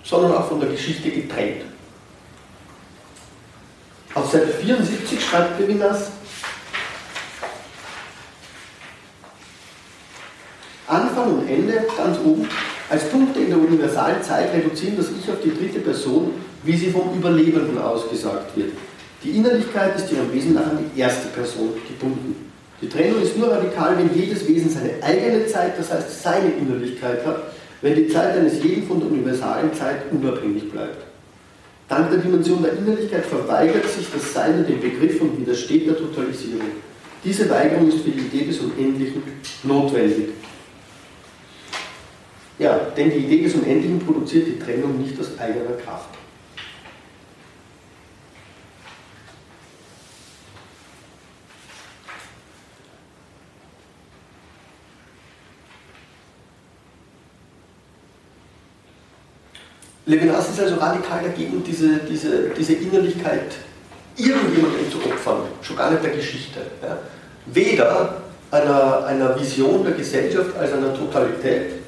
sondern 0.04 0.34
auch 0.34 0.48
von 0.48 0.60
der 0.60 0.70
Geschichte 0.70 1.10
getrennt. 1.10 1.64
Auf 4.14 4.32
Seite 4.32 4.48
74 4.48 5.24
schreibt 5.24 5.60
Levinas, 5.60 6.12
Anfang 11.26 11.40
und 11.40 11.50
Ende, 11.50 11.74
ganz 11.98 12.18
oben, 12.24 12.48
als 12.90 13.10
Punkte 13.10 13.40
in 13.40 13.50
der 13.50 13.58
universalen 13.58 14.22
Zeit 14.22 14.54
reduzieren 14.54 14.96
das 14.98 15.08
Ich 15.10 15.30
auf 15.30 15.42
die 15.44 15.54
dritte 15.54 15.80
Person, 15.80 16.32
wie 16.64 16.78
sie 16.78 16.92
vom 16.92 17.18
Überlebenden 17.18 17.78
ausgesagt 17.80 18.56
wird. 18.56 18.74
Die 19.24 19.32
Innerlichkeit 19.32 19.96
ist 19.96 20.12
ihrem 20.12 20.32
Wesen 20.32 20.54
nach 20.54 20.68
an 20.68 20.80
die 20.94 21.00
erste 21.00 21.28
Person 21.30 21.70
gebunden. 21.88 22.36
Die 22.82 22.90
Trennung 22.90 23.22
ist 23.24 23.38
nur 23.38 23.50
radikal, 23.50 23.98
wenn 23.98 24.14
jedes 24.14 24.48
Wesen 24.48 24.70
seine 24.70 24.92
eigene 25.02 25.48
Zeit, 25.48 25.80
das 25.80 25.92
heißt 25.92 26.22
seine 26.22 26.52
Innerlichkeit 26.52 27.26
hat, 27.26 27.54
wenn 27.82 27.96
die 27.96 28.08
Zeit 28.08 28.38
eines 28.38 28.62
jeden 28.62 28.88
von 28.88 29.00
der 29.00 29.10
universalen 29.10 29.74
Zeit 29.74 30.12
unabhängig 30.12 30.72
bleibt. 30.72 31.06
Dank 31.88 32.12
der 32.12 32.20
Dimension 32.20 32.62
der 32.62 32.74
Innerlichkeit 32.74 33.26
verweigert 33.26 33.88
sich 33.90 34.08
das 34.14 34.34
Seine 34.34 34.64
dem 34.64 34.80
Begriff 34.80 35.22
und 35.22 35.40
widersteht 35.40 35.88
der 35.88 35.98
Totalisierung. 35.98 36.62
Diese 37.24 37.50
Weigerung 37.50 37.88
ist 37.88 38.02
für 38.02 38.12
die 38.12 38.20
Idee 38.20 38.46
des 38.46 38.60
Unendlichen 38.60 39.24
notwendig. 39.64 40.30
Ja, 42.58 42.80
denn 42.96 43.12
die 43.12 43.18
Idee 43.18 43.44
des 43.44 43.56
Unendlichen 43.56 44.00
produziert 44.00 44.48
die 44.48 44.60
Trennung 44.60 44.98
nicht 44.98 45.20
aus 45.20 45.38
eigener 45.38 45.74
Kraft. 45.84 46.10
Levinas 60.06 60.50
ist 60.50 60.60
also 60.60 60.76
radikal 60.76 61.24
dagegen, 61.24 61.64
diese, 61.64 61.98
diese, 61.98 62.50
diese 62.50 62.74
Innerlichkeit 62.74 63.56
irgendjemandem 64.16 64.92
zu 64.92 65.00
opfern, 65.00 65.42
schon 65.62 65.76
gar 65.76 65.90
nicht 65.92 66.04
der 66.04 66.12
Geschichte. 66.12 66.60
Ja. 66.82 67.00
Weder 67.48 68.22
einer, 68.52 69.06
einer 69.06 69.40
Vision 69.40 69.84
der 69.84 69.94
Gesellschaft 69.94 70.56
als 70.58 70.72
einer 70.74 70.94
Totalität, 70.94 71.85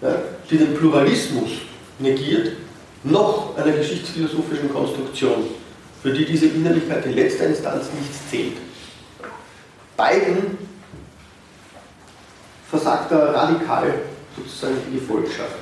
ja, 0.00 0.14
die 0.50 0.58
den 0.58 0.74
Pluralismus 0.74 1.50
negiert, 1.98 2.52
noch 3.04 3.56
einer 3.56 3.72
geschichtsphilosophischen 3.72 4.72
Konstruktion, 4.72 5.44
für 6.02 6.12
die 6.12 6.24
diese 6.24 6.46
Innerlichkeit 6.46 7.06
in 7.06 7.14
letzter 7.14 7.46
Instanz 7.46 7.86
nichts 7.98 8.18
zählt. 8.30 8.56
Beiden 9.96 10.58
versagt 12.68 13.12
er 13.12 13.34
radikal 13.34 13.94
sozusagen 14.36 14.76
die 14.90 14.98
Gefolgschaft. 14.98 15.56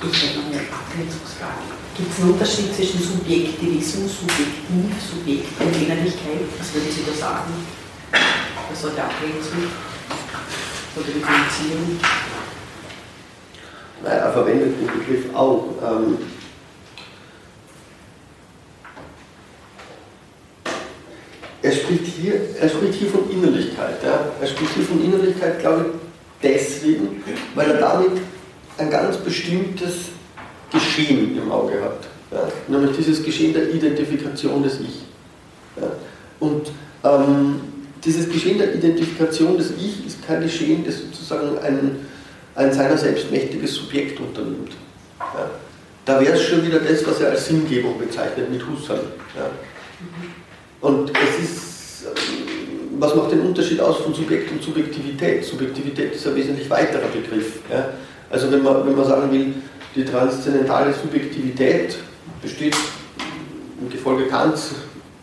Gibt 0.00 0.14
es 2.10 2.20
einen 2.20 2.32
Unterschied 2.32 2.74
zwischen 2.74 3.00
Subjektivismus, 3.00 4.18
Subjektiv, 4.18 5.10
Subjekt 5.10 5.60
und 5.60 5.82
Innerlichkeit? 5.82 6.40
Was 6.58 6.74
würden 6.74 6.90
Sie 6.90 7.04
da 7.06 7.12
sagen? 7.12 7.52
Was 8.70 8.82
war 8.82 8.90
die 8.90 9.00
Abgrenzung 9.00 9.70
oder 10.96 11.06
die 11.06 11.12
Differenzierung? 11.12 11.98
Naja, 14.02 14.16
er 14.16 14.32
verwendet 14.32 14.74
den 14.80 14.86
Begriff 14.86 15.34
auch. 15.34 15.64
Ähm, 15.82 16.18
er, 21.62 21.72
spricht 21.72 22.06
hier, 22.06 22.34
er 22.60 22.68
spricht 22.68 22.94
hier 22.94 23.08
von 23.08 23.30
Innerlichkeit. 23.30 24.02
Ja? 24.02 24.32
Er 24.40 24.46
spricht 24.46 24.74
hier 24.74 24.84
von 24.84 25.02
Innerlichkeit, 25.04 25.60
glaube 25.60 25.86
ich, 25.86 26.00
deswegen, 26.42 27.22
weil 27.54 27.70
er 27.70 27.78
damit 27.78 28.20
ein 28.78 28.90
ganz 28.90 29.16
bestimmtes 29.18 30.08
Geschehen 30.72 31.36
im 31.36 31.52
Auge 31.52 31.80
hat. 31.82 32.08
Ja? 32.32 32.48
Nämlich 32.66 32.96
dieses 32.96 33.22
Geschehen 33.22 33.54
der 33.54 33.70
Identifikation 33.70 34.62
des 34.62 34.80
Ich. 34.80 35.04
Ja? 35.80 35.92
Und 36.40 36.72
ähm, 37.04 37.71
dieses 38.04 38.28
Geschehen 38.30 38.58
der 38.58 38.74
Identifikation 38.74 39.56
des 39.56 39.72
Ich 39.78 40.06
ist 40.06 40.26
kein 40.26 40.42
Geschehen, 40.42 40.84
das 40.84 40.98
sozusagen 40.98 41.58
ein, 41.58 41.96
ein 42.54 42.72
seiner 42.72 42.96
selbst 42.96 43.30
mächtiges 43.30 43.74
Subjekt 43.74 44.18
unternimmt. 44.18 44.72
Ja. 45.18 45.50
Da 46.04 46.20
wäre 46.20 46.32
es 46.32 46.42
schon 46.42 46.66
wieder 46.66 46.80
das, 46.80 47.06
was 47.06 47.20
er 47.20 47.30
als 47.30 47.46
Sinngebung 47.46 47.98
bezeichnet 47.98 48.50
mit 48.50 48.66
Husserl. 48.66 49.04
Ja. 49.36 49.50
Und 50.80 51.10
es 51.10 51.44
ist, 51.44 52.06
ähm, 52.06 52.98
was 52.98 53.14
macht 53.14 53.30
den 53.30 53.42
Unterschied 53.42 53.80
aus 53.80 53.98
von 53.98 54.12
Subjekt 54.12 54.50
und 54.50 54.62
Subjektivität? 54.62 55.44
Subjektivität 55.44 56.14
ist 56.14 56.26
ein 56.26 56.34
wesentlich 56.34 56.68
weiterer 56.68 57.06
Begriff. 57.06 57.60
Ja. 57.70 57.90
Also 58.30 58.50
wenn 58.50 58.62
man, 58.62 58.84
wenn 58.84 58.96
man 58.96 59.06
sagen 59.06 59.30
will, 59.30 59.54
die 59.94 60.04
transzendentale 60.04 60.92
Subjektivität 60.92 61.98
besteht 62.40 62.74
im 63.80 63.90
Gefolge 63.90 64.26
Kants 64.26 64.72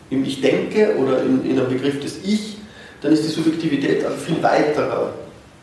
im 0.08 0.24
Ich 0.24 0.40
denke 0.40 0.96
oder 0.96 1.22
in, 1.22 1.44
in 1.44 1.58
einem 1.58 1.68
Begriff 1.68 2.00
des 2.00 2.20
Ich, 2.24 2.59
dann 3.00 3.12
ist 3.12 3.24
die 3.24 3.28
Subjektivität 3.28 4.04
ein 4.04 4.12
viel 4.18 4.42
weiterer 4.42 5.14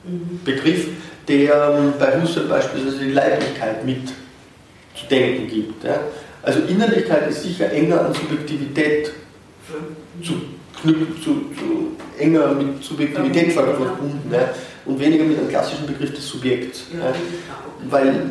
mhm. 0.04 0.40
Begriff, 0.44 0.88
der 1.28 1.78
ähm, 1.78 1.94
bei 2.00 2.22
Husserl 2.22 2.46
beispielsweise 2.46 3.00
die 3.00 3.12
Leiblichkeit 3.12 3.86
mit 3.86 4.08
zu 4.96 5.06
denken 5.10 5.48
gibt. 5.48 5.84
Ja. 5.84 6.00
Also 6.42 6.62
Innerlichkeit 6.62 7.30
ist 7.30 7.44
sicher 7.44 7.72
enger 7.72 8.06
an 8.06 8.14
Subjektivität 8.14 9.12
zu, 10.24 10.34
zu, 10.84 11.32
zu 11.56 11.92
enger 12.18 12.54
mit 12.54 12.84
Subjektivität 12.84 13.52
verbunden 13.52 14.22
ja. 14.32 14.50
und 14.86 15.00
weniger 15.00 15.24
mit 15.24 15.38
einem 15.38 15.50
klassischen 15.50 15.86
Begriff 15.86 16.14
des 16.14 16.28
Subjekts. 16.28 16.86
Ja. 16.94 17.14
Weil 17.90 18.22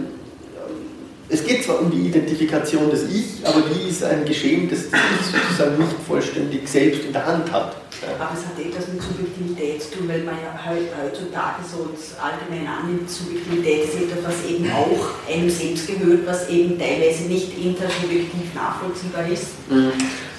es 1.28 1.44
geht 1.44 1.64
zwar 1.64 1.80
um 1.80 1.90
die 1.90 2.08
Identifikation 2.08 2.90
des 2.90 3.04
Ich, 3.04 3.44
aber 3.44 3.62
die 3.62 3.88
ist 3.88 4.04
ein 4.04 4.24
Geschehen, 4.24 4.68
das 4.70 4.90
das 4.90 5.00
Ich 5.00 5.40
sozusagen 5.40 5.78
nicht 5.78 5.96
vollständig 6.06 6.68
selbst 6.68 7.04
in 7.04 7.12
der 7.12 7.26
Hand 7.26 7.50
hat. 7.50 7.76
Aber 8.02 8.30
es 8.34 8.44
hat 8.44 8.58
etwas 8.58 8.88
mit 8.92 9.02
Subjektivität 9.02 9.82
zu 9.82 9.98
tun, 9.98 10.08
weil 10.08 10.22
man 10.22 10.34
ja 10.36 10.52
heutzutage 10.54 11.62
so 11.64 11.88
allgemein 12.20 12.68
annimmt, 12.68 13.10
Subjektivität 13.10 13.84
ist 13.84 13.94
etwas, 13.94 14.34
was 14.34 14.50
eben 14.50 14.70
auch 14.70 15.32
einem 15.32 15.50
selbst 15.50 15.86
gehört, 15.86 16.26
was 16.26 16.48
eben 16.48 16.78
teilweise 16.78 17.24
nicht 17.24 17.58
intersubjektiv 17.58 18.54
nachvollziehbar 18.54 19.26
ist 19.26 19.46
mhm. 19.68 19.92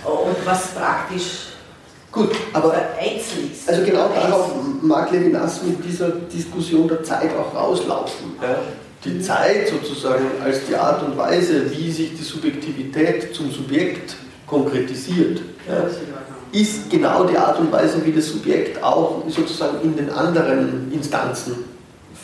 und 0.05 0.45
was 0.45 0.67
praktisch 0.67 1.47
Gut, 2.09 2.31
aber 2.53 2.73
also 3.67 3.83
genau 3.83 4.09
darauf 4.09 4.51
mag 4.81 5.11
Levinas 5.11 5.61
mit 5.61 5.83
dieser 5.85 6.09
Diskussion 6.09 6.87
der 6.87 7.03
Zeit 7.03 7.29
auch 7.35 7.53
rauslaufen. 7.53 8.31
Ja? 8.41 8.57
Die 9.07 9.21
Zeit 9.21 9.69
sozusagen 9.69 10.25
als 10.43 10.65
die 10.67 10.75
Art 10.75 11.03
und 11.03 11.17
Weise, 11.17 11.71
wie 11.71 11.91
sich 11.91 12.11
die 12.15 12.23
Subjektivität 12.23 13.33
zum 13.33 13.51
Subjekt 13.51 14.15
konkretisiert, 14.45 15.41
ja, 15.67 15.89
ist 16.51 16.89
genau 16.89 17.25
die 17.25 17.37
Art 17.37 17.59
und 17.59 17.71
Weise, 17.71 18.05
wie 18.05 18.11
das 18.11 18.27
Subjekt 18.27 18.81
auch 18.81 19.23
sozusagen 19.27 19.81
in 19.83 19.95
den 19.97 20.09
anderen 20.09 20.91
Instanzen 20.91 21.55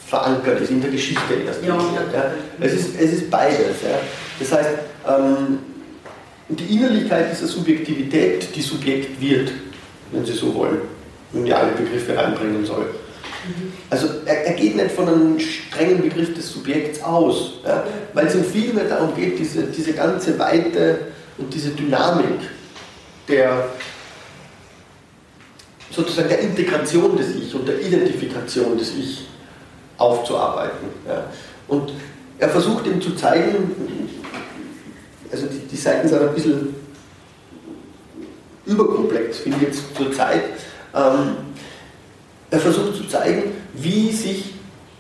verankert 0.08 0.62
ist, 0.62 0.70
in 0.72 0.82
der 0.82 0.92
Geschichte 0.92 1.34
erst. 1.46 1.64
Ja, 1.64 1.76
ja. 1.76 2.32
Es, 2.60 2.74
ist, 2.74 3.00
es 3.00 3.14
ist 3.14 3.30
beides. 3.30 3.78
Das 4.40 4.52
heißt, 4.52 4.70
ähm, 5.08 5.60
die 6.50 6.76
Innerlichkeit 6.76 7.32
dieser 7.32 7.48
Subjektivität, 7.48 8.56
die 8.56 8.62
Subjekt 8.62 9.20
wird, 9.20 9.52
wenn 10.12 10.26
Sie 10.26 10.34
so 10.34 10.54
wollen, 10.54 10.82
wenn 11.32 11.46
die 11.46 11.54
alle 11.54 11.72
Begriffe 11.72 12.16
reinbringen 12.16 12.66
soll. 12.66 12.86
Also 13.90 14.08
er, 14.26 14.48
er, 14.48 14.54
geht 14.54 14.76
nicht 14.76 14.92
von 14.92 15.08
einem 15.08 15.40
strengen 15.40 16.02
Begriff 16.02 16.34
des 16.34 16.52
Subjekts 16.52 17.02
aus, 17.04 17.60
ja, 17.66 17.84
weil 18.14 18.28
es 18.28 18.36
ihm 18.36 18.44
vielmehr 18.44 18.86
darum 18.86 19.16
geht, 19.16 19.38
diese, 19.38 19.64
diese 19.64 19.94
ganze 19.94 20.38
Weite 20.40 21.00
und 21.38 21.54
diese 21.54 21.72
Dynamik 21.72 22.40
der 23.28 23.70
sozusagen 25.90 26.30
der 26.30 26.40
Integration 26.40 27.16
des 27.16 27.36
Ich 27.36 27.54
und 27.54 27.68
der 27.68 27.80
Identifikation 27.80 28.78
des 28.78 28.94
Ich 28.96 29.28
aufzuarbeiten. 29.98 30.88
Ja. 31.08 31.26
Und 31.68 31.94
er 32.40 32.50
versucht 32.50 32.88
ihm 32.88 33.00
zu 33.02 33.16
zeigen, 33.16 34.10
also 35.32 35.48
die, 35.48 35.60
die 35.60 35.76
Seiten 35.76 36.08
sind 36.08 36.22
ein 36.22 36.34
bisschen 36.34 36.76
überkomplex, 38.66 39.40
finde 39.40 39.58
ich 39.58 39.68
jetzt 39.68 39.96
zur 39.96 40.12
Zeit. 40.12 40.44
Ähm, 40.96 41.36
er 42.54 42.60
versucht 42.60 42.96
zu 42.96 43.08
zeigen, 43.08 43.52
wie 43.74 44.12
sich 44.12 44.54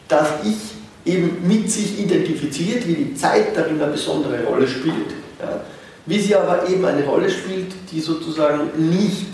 das 0.07 0.27
Ich 0.43 1.11
eben 1.11 1.47
mit 1.47 1.69
sich 1.69 1.99
identifiziert, 1.99 2.87
wie 2.87 2.95
die 2.95 3.15
Zeit 3.15 3.55
darin 3.55 3.79
eine 3.79 3.91
besondere 3.91 4.43
Rolle 4.43 4.67
spielt. 4.67 5.11
Ja. 5.39 5.61
Wie 6.07 6.19
sie 6.19 6.35
aber 6.35 6.67
eben 6.67 6.83
eine 6.83 7.03
Rolle 7.05 7.29
spielt, 7.29 7.71
die 7.91 8.01
sozusagen 8.01 8.71
nicht 8.89 9.27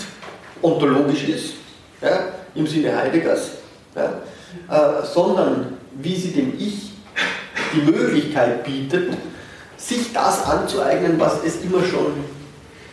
ontologisch 0.61 1.29
ist, 1.29 1.53
ja, 2.01 2.25
im 2.55 2.67
Sinne 2.67 2.95
Heideggers, 2.95 3.51
ja, 3.95 4.21
äh, 4.69 5.05
sondern 5.05 5.77
wie 5.93 6.15
sie 6.15 6.31
dem 6.31 6.59
Ich 6.59 6.91
die 7.73 7.89
Möglichkeit 7.89 8.65
bietet, 8.65 9.13
sich 9.77 10.11
das 10.11 10.45
anzueignen, 10.45 11.17
was 11.17 11.43
es 11.45 11.61
immer 11.61 11.83
schon 11.85 12.13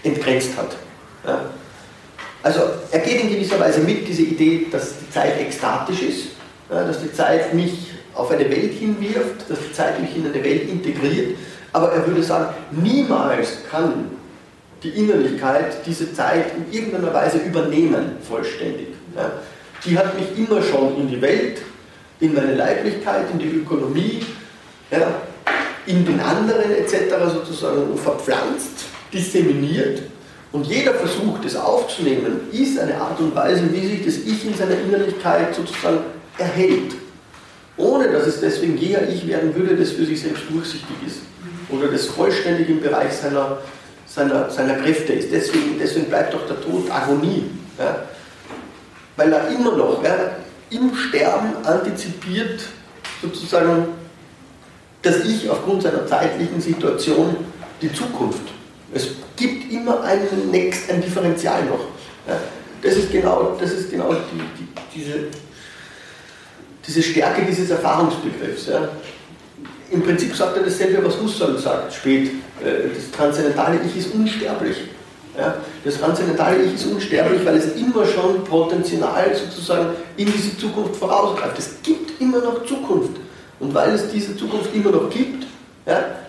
entgrenzt 0.05 0.51
hat. 0.57 0.77
Also 2.47 2.61
er 2.93 3.01
geht 3.01 3.23
in 3.23 3.29
gewisser 3.29 3.59
Weise 3.59 3.81
mit, 3.81 4.07
diese 4.07 4.23
Idee, 4.23 4.69
dass 4.71 5.01
die 5.01 5.11
Zeit 5.11 5.41
ekstatisch 5.41 6.01
ist, 6.03 6.27
dass 6.69 7.03
die 7.03 7.13
Zeit 7.13 7.53
mich 7.53 7.91
auf 8.15 8.31
eine 8.31 8.49
Welt 8.49 8.73
hinwirft, 8.73 9.51
dass 9.51 9.59
die 9.59 9.73
Zeit 9.73 10.01
mich 10.01 10.15
in 10.15 10.27
eine 10.27 10.45
Welt 10.45 10.71
integriert, 10.71 11.37
aber 11.73 11.91
er 11.91 12.07
würde 12.07 12.23
sagen, 12.23 12.55
niemals 12.71 13.65
kann 13.69 14.13
die 14.85 14.91
Innerlichkeit 14.91 15.85
diese 15.85 16.15
Zeit 16.15 16.53
in 16.57 16.73
irgendeiner 16.73 17.13
Weise 17.13 17.39
übernehmen, 17.39 18.19
vollständig. 18.23 18.91
Die 19.85 19.99
hat 19.99 20.15
mich 20.17 20.39
immer 20.39 20.63
schon 20.63 20.99
in 20.99 21.09
die 21.09 21.21
Welt, 21.21 21.63
in 22.21 22.33
meine 22.33 22.55
Leiblichkeit, 22.55 23.25
in 23.33 23.41
die 23.41 23.49
Ökonomie, 23.57 24.25
in 25.87 26.07
den 26.07 26.21
anderen 26.21 26.71
etc. 26.71 26.95
sozusagen 27.29 27.99
verpflanzt, 27.99 28.85
disseminiert 29.13 30.03
und 30.57 30.67
jeder 30.67 30.95
Versuch, 30.95 31.39
das 31.43 31.55
aufzunehmen, 31.55 32.49
ist 32.51 32.79
eine 32.79 32.99
Art 32.99 33.21
und 33.21 33.35
Weise, 33.35 33.71
wie 33.75 33.87
sich 33.87 34.07
das 34.07 34.17
Ich 34.17 34.43
in 34.47 34.55
seiner 34.55 34.81
Innerlichkeit 34.81 35.55
sozusagen 35.55 35.99
erhält. 36.39 36.95
Ohne 37.77 38.11
dass 38.11 38.27
es 38.27 38.41
deswegen 38.41 38.79
je 38.79 38.97
ein 38.97 39.13
Ich 39.13 39.27
werden 39.27 39.55
würde, 39.55 39.77
das 39.77 39.91
für 39.91 40.07
sich 40.07 40.19
selbst 40.19 40.45
durchsichtig 40.49 40.97
ist. 41.07 41.19
Oder 41.69 41.89
das 41.89 42.07
vollständig 42.07 42.71
im 42.71 42.81
Bereich 42.81 43.13
seiner, 43.13 43.59
seiner, 44.07 44.49
seiner 44.49 44.77
Kräfte 44.77 45.13
ist. 45.13 45.31
Deswegen, 45.31 45.79
deswegen 45.79 46.07
bleibt 46.07 46.33
doch 46.33 46.47
der 46.47 46.59
Tod 46.59 46.91
Agonie. 46.91 47.51
Ja? 47.79 48.05
Weil 49.17 49.35
er 49.35 49.49
immer 49.51 49.77
noch 49.77 50.03
ja, 50.03 50.17
im 50.71 50.95
Sterben 50.97 51.67
antizipiert 51.67 52.63
sozusagen 53.21 53.89
das 55.03 55.23
Ich 55.23 55.51
aufgrund 55.51 55.83
seiner 55.83 56.07
zeitlichen 56.07 56.63
Situation 56.63 57.37
die 57.83 57.93
Zukunft. 57.93 58.56
Es 58.97 59.09
gibt 59.37 59.71
immer 59.71 60.03
einen 60.03 60.51
Next, 60.51 60.91
ein 60.91 61.03
Differential 61.03 61.65
noch. 61.67 61.81
Das 62.83 62.97
ist 62.97 63.13
genau, 63.13 63.57
das 63.61 63.71
ist 63.73 63.91
genau 63.91 64.13
die, 64.13 64.39
die, 64.59 64.99
diese, 64.99 65.19
diese 66.87 67.03
Stärke 67.03 67.43
dieses 67.45 67.69
Erfahrungsbegriffs. 67.71 68.71
Im 69.91 70.03
Prinzip 70.03 70.35
sagt 70.35 70.57
er 70.57 70.63
dasselbe, 70.63 71.05
was 71.05 71.21
Husserl 71.21 71.59
sagt, 71.59 71.93
spät. 71.93 72.31
Äh, 72.61 72.89
das 72.95 73.11
transzendentale 73.13 73.81
Ich 73.87 73.99
ist 73.99 74.15
unsterblich. 74.15 74.77
Das 75.85 75.99
transzendentale 75.99 76.63
Ich 76.63 76.75
ist 76.75 76.87
unsterblich, 76.87 77.45
weil 77.45 77.57
es 77.57 77.77
immer 77.77 78.07
schon 78.07 78.43
potenzial 78.45 79.37
sozusagen 79.37 79.91
in 80.17 80.33
diese 80.33 80.57
Zukunft 80.57 80.97
vorausgreift. 80.97 81.59
Es 81.59 81.75
gibt 81.83 82.19
immer 82.23 82.39
noch 82.39 82.65
Zukunft. 82.65 83.13
Und 83.61 83.75
weil 83.75 83.91
es 83.91 84.11
diese 84.11 84.35
Zukunft 84.35 84.75
immer 84.75 84.91
noch 84.91 85.11
gibt, 85.11 85.45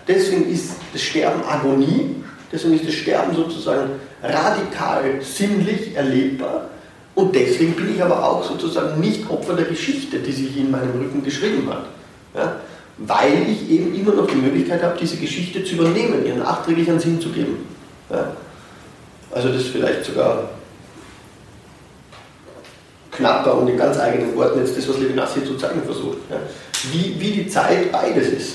deswegen 0.06 0.52
ist 0.52 0.72
das 0.92 1.00
Sterben 1.00 1.42
Agonie, 1.42 2.16
Deswegen 2.50 2.74
ist 2.74 2.86
das 2.86 2.94
Sterben 2.94 3.34
sozusagen 3.34 3.90
radikal 4.22 5.20
sinnlich 5.20 5.94
erlebbar. 5.94 6.68
Und 7.14 7.34
deswegen 7.34 7.74
bin 7.74 7.94
ich 7.94 8.02
aber 8.02 8.24
auch 8.24 8.44
sozusagen 8.44 9.00
nicht 9.00 9.28
Opfer 9.28 9.54
der 9.54 9.66
Geschichte, 9.66 10.18
die 10.18 10.32
sich 10.32 10.56
in 10.56 10.70
meinem 10.70 10.92
Rücken 10.92 11.22
geschrieben 11.22 11.68
hat. 11.68 11.86
Ja? 12.34 12.56
Weil 12.96 13.46
ich 13.50 13.68
eben 13.70 13.94
immer 13.94 14.14
noch 14.14 14.26
die 14.26 14.36
Möglichkeit 14.36 14.82
habe, 14.82 14.96
diese 14.98 15.16
Geschichte 15.16 15.64
zu 15.64 15.74
übernehmen, 15.74 16.24
ihren 16.24 16.38
nachträglichen 16.38 16.98
Sinn 17.00 17.20
zu 17.20 17.30
geben. 17.30 17.66
Ja? 18.08 18.36
Also 19.30 19.48
das 19.48 19.62
ist 19.62 19.68
vielleicht 19.68 20.04
sogar 20.04 20.48
knapper 23.10 23.58
und 23.58 23.68
in 23.68 23.76
ganz 23.76 23.98
eigenen 23.98 24.34
Worten 24.36 24.60
jetzt 24.60 24.76
das, 24.76 24.88
was 24.88 24.98
Levinas 24.98 25.34
hier 25.34 25.44
zu 25.44 25.56
zeigen 25.56 25.82
versucht. 25.82 26.18
Ja? 26.30 26.36
Wie, 26.92 27.16
wie 27.18 27.32
die 27.32 27.48
Zeit 27.48 27.90
beides 27.90 28.28
ist. 28.28 28.52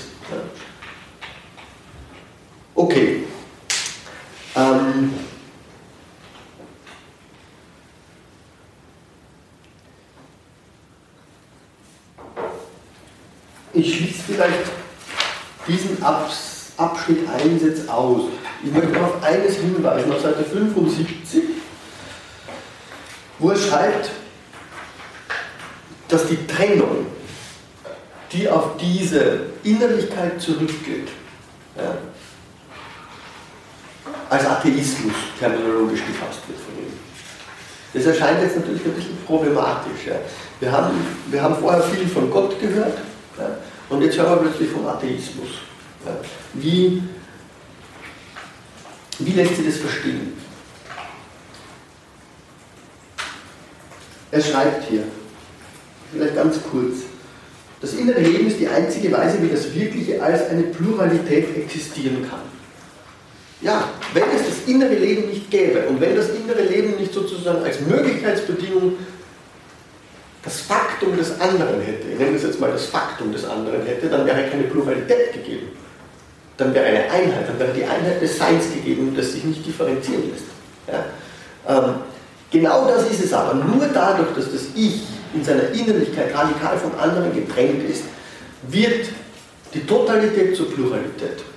Okay, 2.74 3.24
ähm, 4.56 5.12
ich 13.72 13.96
schließe 13.96 14.22
vielleicht 14.26 14.70
diesen 15.66 15.98
Abschnitt 16.02 17.28
1 17.28 17.62
jetzt 17.62 17.88
aus. 17.88 18.22
Ich 18.62 18.72
möchte 18.72 19.00
auf 19.00 19.22
eines 19.22 19.56
hinweisen, 19.56 20.12
auf 20.12 20.22
Seite 20.22 20.44
75, 20.44 21.42
wo 23.38 23.50
er 23.50 23.56
schreibt, 23.56 24.10
dass 26.08 26.26
die 26.28 26.46
Trennung, 26.46 27.06
die 28.32 28.48
auf 28.48 28.76
diese 28.76 29.40
Innerlichkeit 29.64 30.40
zurückgeht, 30.40 31.08
ja, 31.76 31.96
als 34.34 34.46
Atheismus 34.46 35.14
terminologisch 35.38 36.04
gefasst 36.06 36.40
wird 36.48 36.58
von 36.58 36.74
ihm. 36.78 36.92
Das 37.92 38.06
erscheint 38.06 38.42
jetzt 38.42 38.56
natürlich 38.56 38.84
ein 38.84 38.92
bisschen 38.92 39.18
problematisch. 39.24 40.06
Ja. 40.06 40.16
Wir, 40.60 40.72
haben, 40.72 40.94
wir 41.30 41.42
haben 41.42 41.56
vorher 41.56 41.82
viel 41.82 42.08
von 42.08 42.30
Gott 42.30 42.60
gehört 42.60 42.98
ja, 43.38 43.56
und 43.88 44.02
jetzt 44.02 44.18
hören 44.18 44.30
wir 44.30 44.48
plötzlich 44.48 44.70
vom 44.70 44.86
Atheismus. 44.86 45.48
Ja. 46.04 46.16
Wie, 46.54 47.02
wie 49.20 49.32
lässt 49.32 49.56
sich 49.56 49.66
das 49.66 49.76
verstehen? 49.76 50.32
Er 54.32 54.40
schreibt 54.40 54.88
hier, 54.88 55.04
vielleicht 56.12 56.34
ganz 56.34 56.56
kurz, 56.68 56.96
das 57.80 57.94
innere 57.94 58.18
Leben 58.18 58.48
ist 58.48 58.58
die 58.58 58.66
einzige 58.66 59.12
Weise, 59.12 59.40
wie 59.40 59.48
das 59.48 59.72
Wirkliche 59.72 60.20
als 60.20 60.48
eine 60.48 60.62
Pluralität 60.62 61.56
existieren 61.56 62.26
kann. 62.28 62.53
Ja, 63.64 63.88
wenn 64.12 64.24
es 64.36 64.46
das 64.46 64.68
innere 64.68 64.94
Leben 64.94 65.30
nicht 65.30 65.50
gäbe 65.50 65.86
und 65.88 65.98
wenn 65.98 66.14
das 66.14 66.28
innere 66.28 66.62
Leben 66.62 66.96
nicht 67.00 67.14
sozusagen 67.14 67.64
als 67.64 67.80
Möglichkeitsbedingung 67.80 68.92
das 70.42 70.60
Faktum 70.60 71.16
des 71.16 71.40
anderen 71.40 71.80
hätte, 71.80 72.08
ich 72.12 72.18
nenne 72.18 72.36
es 72.36 72.42
jetzt 72.42 72.60
mal 72.60 72.70
das 72.70 72.84
Faktum 72.84 73.32
des 73.32 73.46
anderen 73.46 73.86
hätte, 73.86 74.10
dann 74.10 74.26
wäre 74.26 74.50
keine 74.50 74.64
Pluralität 74.64 75.32
gegeben. 75.32 75.68
Dann 76.58 76.74
wäre 76.74 76.84
eine 76.84 77.10
Einheit, 77.10 77.48
dann 77.48 77.58
wäre 77.58 77.72
die 77.72 77.84
Einheit 77.84 78.20
des 78.20 78.36
Seins 78.36 78.64
gegeben, 78.70 79.14
das 79.16 79.32
sich 79.32 79.44
nicht 79.44 79.66
differenzieren 79.66 80.24
lässt. 80.30 80.44
Ja? 80.86 81.06
Ähm, 81.66 81.94
genau 82.50 82.86
das 82.86 83.10
ist 83.10 83.24
es 83.24 83.32
aber. 83.32 83.54
Nur 83.54 83.86
dadurch, 83.94 84.34
dass 84.36 84.52
das 84.52 84.64
Ich 84.74 85.04
in 85.32 85.42
seiner 85.42 85.70
Innerlichkeit 85.70 86.34
radikal 86.34 86.76
vom 86.76 86.92
anderen 87.00 87.34
getrennt 87.34 87.88
ist, 87.88 88.04
wird 88.68 89.06
die 89.72 89.86
Totalität 89.86 90.54
zur 90.54 90.70
Pluralität. 90.70 91.53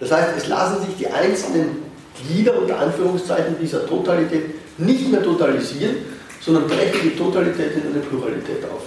Das 0.00 0.10
heißt, 0.10 0.30
es 0.38 0.48
lassen 0.48 0.84
sich 0.86 0.96
die 0.96 1.06
einzelnen 1.06 1.82
Glieder 2.26 2.58
unter 2.58 2.78
Anführungszeichen 2.78 3.56
dieser 3.60 3.86
Totalität 3.86 4.78
nicht 4.78 5.10
mehr 5.10 5.22
totalisieren, 5.22 5.96
sondern 6.40 6.66
brechen 6.66 7.00
die 7.04 7.16
Totalität 7.16 7.76
in 7.76 7.92
eine 7.92 8.00
Pluralität 8.00 8.64
auf. 8.64 8.82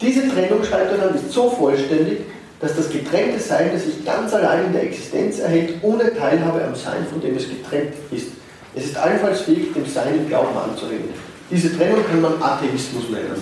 Diese 0.00 0.28
Trennung, 0.28 0.62
schreibt 0.62 0.92
dann, 0.92 1.14
ist 1.14 1.32
so 1.32 1.50
vollständig, 1.50 2.20
dass 2.60 2.76
das 2.76 2.90
getrennte 2.90 3.40
Sein, 3.40 3.70
das 3.72 3.84
sich 3.84 4.04
ganz 4.04 4.32
allein 4.32 4.66
in 4.66 4.72
der 4.72 4.84
Existenz 4.84 5.40
erhält, 5.40 5.74
ohne 5.82 6.14
Teilhabe 6.14 6.64
am 6.64 6.74
Sein, 6.74 7.06
von 7.10 7.20
dem 7.20 7.36
es 7.36 7.48
getrennt 7.48 7.92
ist. 8.10 8.28
Es 8.74 8.86
ist 8.86 8.96
allenfalls 8.96 9.40
fähig, 9.42 9.72
dem 9.74 9.86
Sein 9.86 10.16
im 10.16 10.28
Glauben 10.28 10.56
anzunehmen. 10.56 11.08
Diese 11.50 11.76
Trennung 11.76 12.04
kann 12.06 12.20
man 12.20 12.42
Atheismus 12.42 13.10
nennen. 13.10 13.40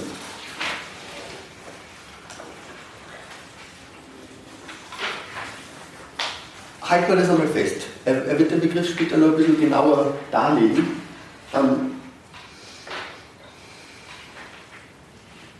Halten 6.95 7.09
wir 7.09 7.17
das 7.17 7.31
einmal 7.31 7.49
fest. 7.49 7.77
Er, 8.05 8.25
er, 8.27 8.39
wird 8.39 8.51
den 8.51 8.61
Begriff 8.61 8.89
später 8.89 9.17
noch 9.17 9.29
ein 9.29 9.37
bisschen 9.37 9.61
genauer 9.61 10.15
darlegen. 10.31 11.01
Ähm, 11.53 11.93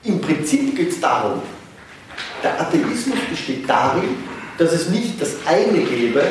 Im 0.05 0.21
Prinzip 0.21 0.77
geht 0.77 0.91
es 0.91 1.01
darum, 1.01 1.41
der 2.43 2.61
Atheismus 2.61 3.19
besteht 3.31 3.69
darin, 3.69 4.17
dass 4.59 4.73
es 4.73 4.91
nicht 4.91 5.21
das 5.21 5.37
eine 5.47 5.79
gäbe, 5.79 6.23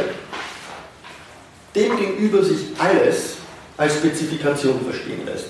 dem 1.75 1.97
gegenüber 1.97 2.43
sich 2.43 2.67
alles 2.77 3.37
als 3.75 3.95
Spezifikation 3.95 4.79
verstehen 4.83 5.25
lässt. 5.25 5.47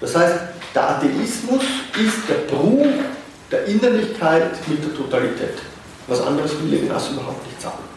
Das 0.00 0.14
heißt, 0.14 0.36
der 0.72 0.90
Atheismus 0.90 1.64
ist 1.98 2.28
der 2.28 2.54
Bruch 2.54 2.86
der 3.50 3.64
Innerlichkeit 3.64 4.52
mit 4.68 4.84
der 4.84 4.94
Totalität. 4.94 5.58
Was 6.06 6.20
anderes 6.20 6.52
will 6.60 6.70
Levinas 6.70 7.10
überhaupt 7.10 7.44
nicht 7.44 7.60
sagen. 7.60 7.93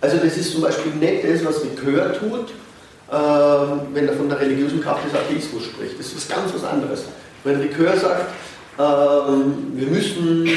Also 0.00 0.16
das 0.16 0.36
ist 0.36 0.52
zum 0.52 0.62
Beispiel 0.62 0.92
nicht 0.92 1.24
das, 1.24 1.44
was 1.44 1.62
Ricoeur 1.62 2.12
tut, 2.12 2.52
ähm, 3.12 3.80
wenn 3.92 4.08
er 4.08 4.14
von 4.14 4.28
der 4.28 4.40
religiösen 4.40 4.80
Kraft 4.80 5.04
des 5.04 5.14
Atheismus 5.14 5.64
spricht. 5.64 5.98
Das 5.98 6.12
ist 6.12 6.28
ganz 6.28 6.52
was 6.54 6.64
anderes. 6.64 7.04
Wenn 7.44 7.60
Ricoeur 7.60 7.96
sagt, 7.96 8.30
ähm, 8.78 9.72
wir 9.74 9.88
müssen 9.88 10.46
äh, 10.46 10.50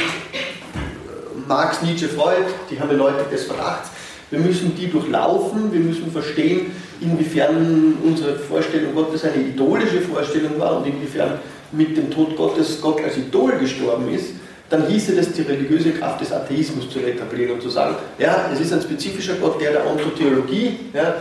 Marx, 1.48 1.82
Nietzsche, 1.82 2.08
Freud, 2.08 2.46
die 2.70 2.80
haben 2.80 2.96
Leute 2.98 3.26
des 3.30 3.44
Verdachts, 3.44 3.90
wir 4.32 4.40
müssen 4.40 4.76
die 4.76 4.90
durchlaufen, 4.90 5.72
wir 5.72 5.80
müssen 5.80 6.12
verstehen, 6.12 6.72
inwiefern 7.02 7.98
unsere 8.04 8.36
Vorstellung 8.36 8.96
Gottes 8.96 9.26
eine 9.26 9.44
idolische 9.44 10.02
Vorstellung 10.02 10.58
war 10.58 10.78
und 10.78 10.88
inwiefern 10.88 11.40
mit 11.72 11.98
dem 11.98 12.10
Tod 12.10 12.36
Gottes 12.36 12.80
Gott 12.82 13.04
als 13.04 13.18
Idol 13.18 13.52
gestorben 13.60 14.12
ist 14.14 14.32
dann 14.74 14.88
hieße 14.88 15.16
das, 15.16 15.32
die 15.32 15.44
religiöse 15.44 15.92
Kraft 15.92 16.20
des 16.22 16.32
Atheismus 16.32 16.90
zu 16.90 17.00
etablieren 17.00 17.52
und 17.52 17.62
zu 17.62 17.70
sagen, 17.70 17.96
ja, 18.18 18.50
es 18.52 18.60
ist 18.60 18.74
ein 18.74 18.82
spezifischer 18.82 19.36
Gott, 19.36 19.62
der 19.62 19.72
der 19.72 19.86
Ontotheologie 19.86 20.80
ja, 20.92 21.14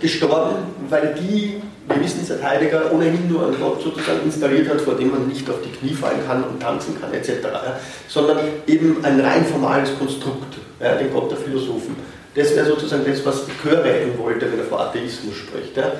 gestorben, 0.00 0.56
weil 0.88 1.14
die, 1.20 1.60
wir 1.86 2.02
wissen 2.02 2.24
seit 2.24 2.42
Heidegger, 2.42 2.90
ohnehin 2.90 3.28
nur 3.28 3.46
einen 3.46 3.60
Gott 3.60 3.82
sozusagen 3.82 4.20
installiert 4.24 4.70
hat, 4.70 4.80
vor 4.80 4.94
dem 4.94 5.10
man 5.10 5.28
nicht 5.28 5.48
auf 5.50 5.56
die 5.62 5.70
Knie 5.70 5.92
fallen 5.92 6.26
kann 6.26 6.42
und 6.42 6.62
tanzen 6.62 6.98
kann 6.98 7.12
etc., 7.12 7.28
ja, 7.42 7.78
sondern 8.08 8.38
eben 8.66 9.04
ein 9.04 9.20
rein 9.20 9.44
formales 9.44 9.90
Konstrukt, 9.98 10.54
ja, 10.80 10.94
den 10.94 11.12
Gott 11.12 11.30
der 11.30 11.38
Philosophen. 11.38 11.94
Das 12.34 12.56
wäre 12.56 12.64
sozusagen 12.64 13.04
das, 13.06 13.24
was 13.26 13.42
Chör 13.62 13.84
retten 13.84 14.18
wollte, 14.18 14.50
wenn 14.50 14.60
er 14.60 14.64
vor 14.64 14.80
Atheismus 14.80 15.34
spricht. 15.36 15.76
Ja. 15.76 15.92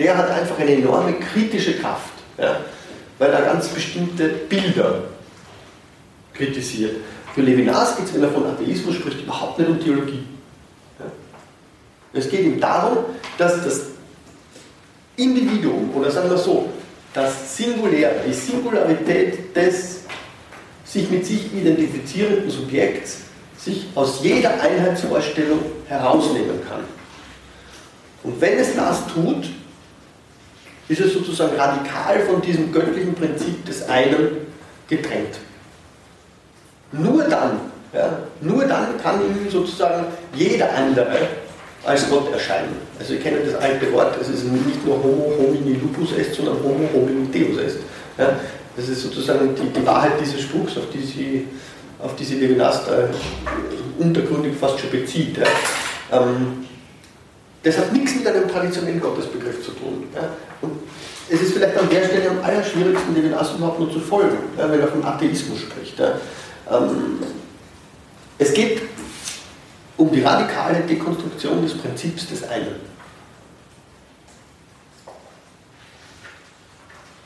Der 0.00 0.18
hat 0.18 0.28
einfach 0.28 0.58
eine 0.58 0.72
enorme 0.72 1.12
kritische 1.12 1.74
Kraft, 1.74 2.14
weil 2.36 3.30
er 3.30 3.42
ganz 3.42 3.68
bestimmte 3.68 4.26
Bilder 4.48 5.02
kritisiert. 6.42 6.96
Für 7.34 7.42
Levinas 7.42 7.96
geht 7.96 8.06
es, 8.06 8.14
wenn 8.14 8.22
er 8.22 8.30
von 8.30 8.46
Atheismus 8.46 8.96
spricht, 8.96 9.22
überhaupt 9.22 9.58
nicht 9.58 9.70
um 9.70 9.80
Theologie. 9.80 10.24
Es 12.12 12.28
geht 12.28 12.40
ihm 12.40 12.60
darum, 12.60 12.98
dass 13.38 13.64
das 13.64 13.86
Individuum, 15.16 15.94
oder 15.94 16.10
sagen 16.10 16.28
wir 16.28 16.36
so, 16.36 16.68
das 17.14 17.56
Singuläre, 17.56 18.16
die 18.26 18.32
Singularität 18.32 19.54
des 19.54 20.00
sich 20.84 21.10
mit 21.10 21.24
sich 21.24 21.52
identifizierenden 21.54 22.50
Subjekts 22.50 23.18
sich 23.56 23.86
aus 23.94 24.20
jeder 24.22 24.60
Einheitsvorstellung 24.60 25.60
herausnehmen 25.86 26.60
kann. 26.68 26.80
Und 28.24 28.40
wenn 28.40 28.58
es 28.58 28.74
das 28.74 29.06
tut, 29.06 29.48
ist 30.88 31.00
es 31.00 31.14
sozusagen 31.14 31.56
radikal 31.56 32.20
von 32.26 32.42
diesem 32.42 32.72
göttlichen 32.72 33.14
Prinzip 33.14 33.64
des 33.64 33.88
einen 33.88 34.46
getrennt. 34.88 35.38
Nur 36.92 37.24
dann, 37.24 37.60
ja, 37.92 38.18
nur 38.40 38.64
dann 38.64 39.00
kann 39.02 39.20
ihm 39.20 39.50
sozusagen 39.50 40.04
jeder 40.34 40.72
andere 40.74 41.16
als 41.84 42.08
Gott 42.08 42.32
erscheinen. 42.32 42.76
Also 42.98 43.14
ihr 43.14 43.20
kennt 43.20 43.46
das 43.46 43.60
alte 43.60 43.92
Wort, 43.92 44.14
es 44.20 44.28
ist 44.28 44.44
nicht 44.44 44.86
nur 44.86 45.02
Homo 45.02 45.32
homini 45.38 45.78
lupus 45.80 46.12
est, 46.12 46.34
sondern 46.34 46.56
Homo 46.62 46.88
homini 46.92 47.26
deus 47.32 47.58
est. 47.58 47.78
Ja, 48.18 48.30
das 48.76 48.88
ist 48.88 49.02
sozusagen 49.02 49.54
die, 49.54 49.68
die, 49.68 49.86
Wahrheit 49.86 50.12
dieses 50.20 50.42
Spruchs, 50.42 50.76
auf 50.76 50.84
die 50.92 51.02
sie, 51.02 51.48
auf 51.98 52.14
die 52.16 52.24
sie 52.24 52.36
Levinas 52.36 52.84
da 52.86 53.08
untergründig 53.98 54.54
fast 54.58 54.80
schon 54.80 54.90
bezieht. 54.90 55.38
Ja. 55.38 56.20
Ähm, 56.20 56.64
das 57.62 57.78
hat 57.78 57.92
nichts 57.92 58.14
mit 58.16 58.26
einem 58.26 58.48
traditionellen 58.48 59.00
Gottesbegriff 59.00 59.64
zu 59.64 59.72
tun. 59.72 60.04
Ja. 60.14 60.28
Und 60.60 60.80
es 61.28 61.40
ist 61.40 61.54
vielleicht 61.54 61.76
an 61.78 61.88
der 61.88 62.04
Stelle 62.04 62.30
am 62.30 62.44
allerschwierigsten, 62.44 63.14
Levinas 63.14 63.54
überhaupt 63.54 63.80
nur 63.80 63.92
zu 63.92 64.00
folgen, 64.00 64.38
wenn 64.56 64.80
er 64.80 64.88
von 64.88 65.04
Atheismus 65.04 65.60
spricht. 65.60 65.98
Ähm, 66.70 67.18
es 68.38 68.52
geht 68.52 68.82
um 69.96 70.10
die 70.10 70.22
radikale 70.22 70.80
Dekonstruktion 70.80 71.62
des 71.62 71.76
Prinzips 71.76 72.28
des 72.28 72.42
einen. 72.44 72.92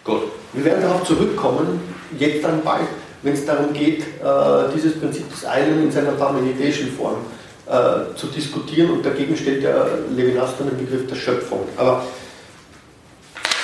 Gut, 0.04 0.22
wir 0.52 0.64
werden 0.64 0.82
darauf 0.82 1.04
zurückkommen, 1.04 1.80
jetzt 2.18 2.44
dann 2.44 2.62
bald, 2.62 2.86
wenn 3.22 3.34
es 3.34 3.44
darum 3.44 3.72
geht, 3.72 4.02
äh, 4.02 4.72
dieses 4.74 4.98
Prinzip 5.00 5.28
des 5.30 5.44
einen 5.44 5.84
in 5.84 5.90
seiner 5.90 6.12
Parmenideischen 6.12 6.92
Form 6.92 7.16
äh, 7.66 8.14
zu 8.14 8.26
diskutieren 8.28 8.90
und 8.90 9.04
dagegen 9.04 9.36
stellt 9.36 9.62
der 9.64 9.98
Levinas 10.14 10.50
dann 10.58 10.68
den 10.68 10.78
Begriff 10.78 11.06
der 11.08 11.16
Schöpfung. 11.16 11.66
Aber 11.76 12.04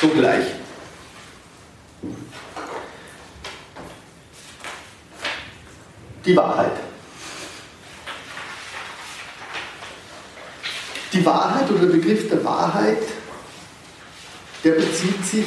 so. 0.01 0.09
Die 6.25 6.37
Wahrheit. 6.37 6.73
Die 11.13 11.25
Wahrheit 11.27 11.71
oder 11.71 11.81
der 11.81 11.87
Begriff 11.87 12.29
der 12.29 12.45
Wahrheit, 12.45 13.03
der 14.65 14.73
bezieht 14.73 15.25
sich 15.25 15.47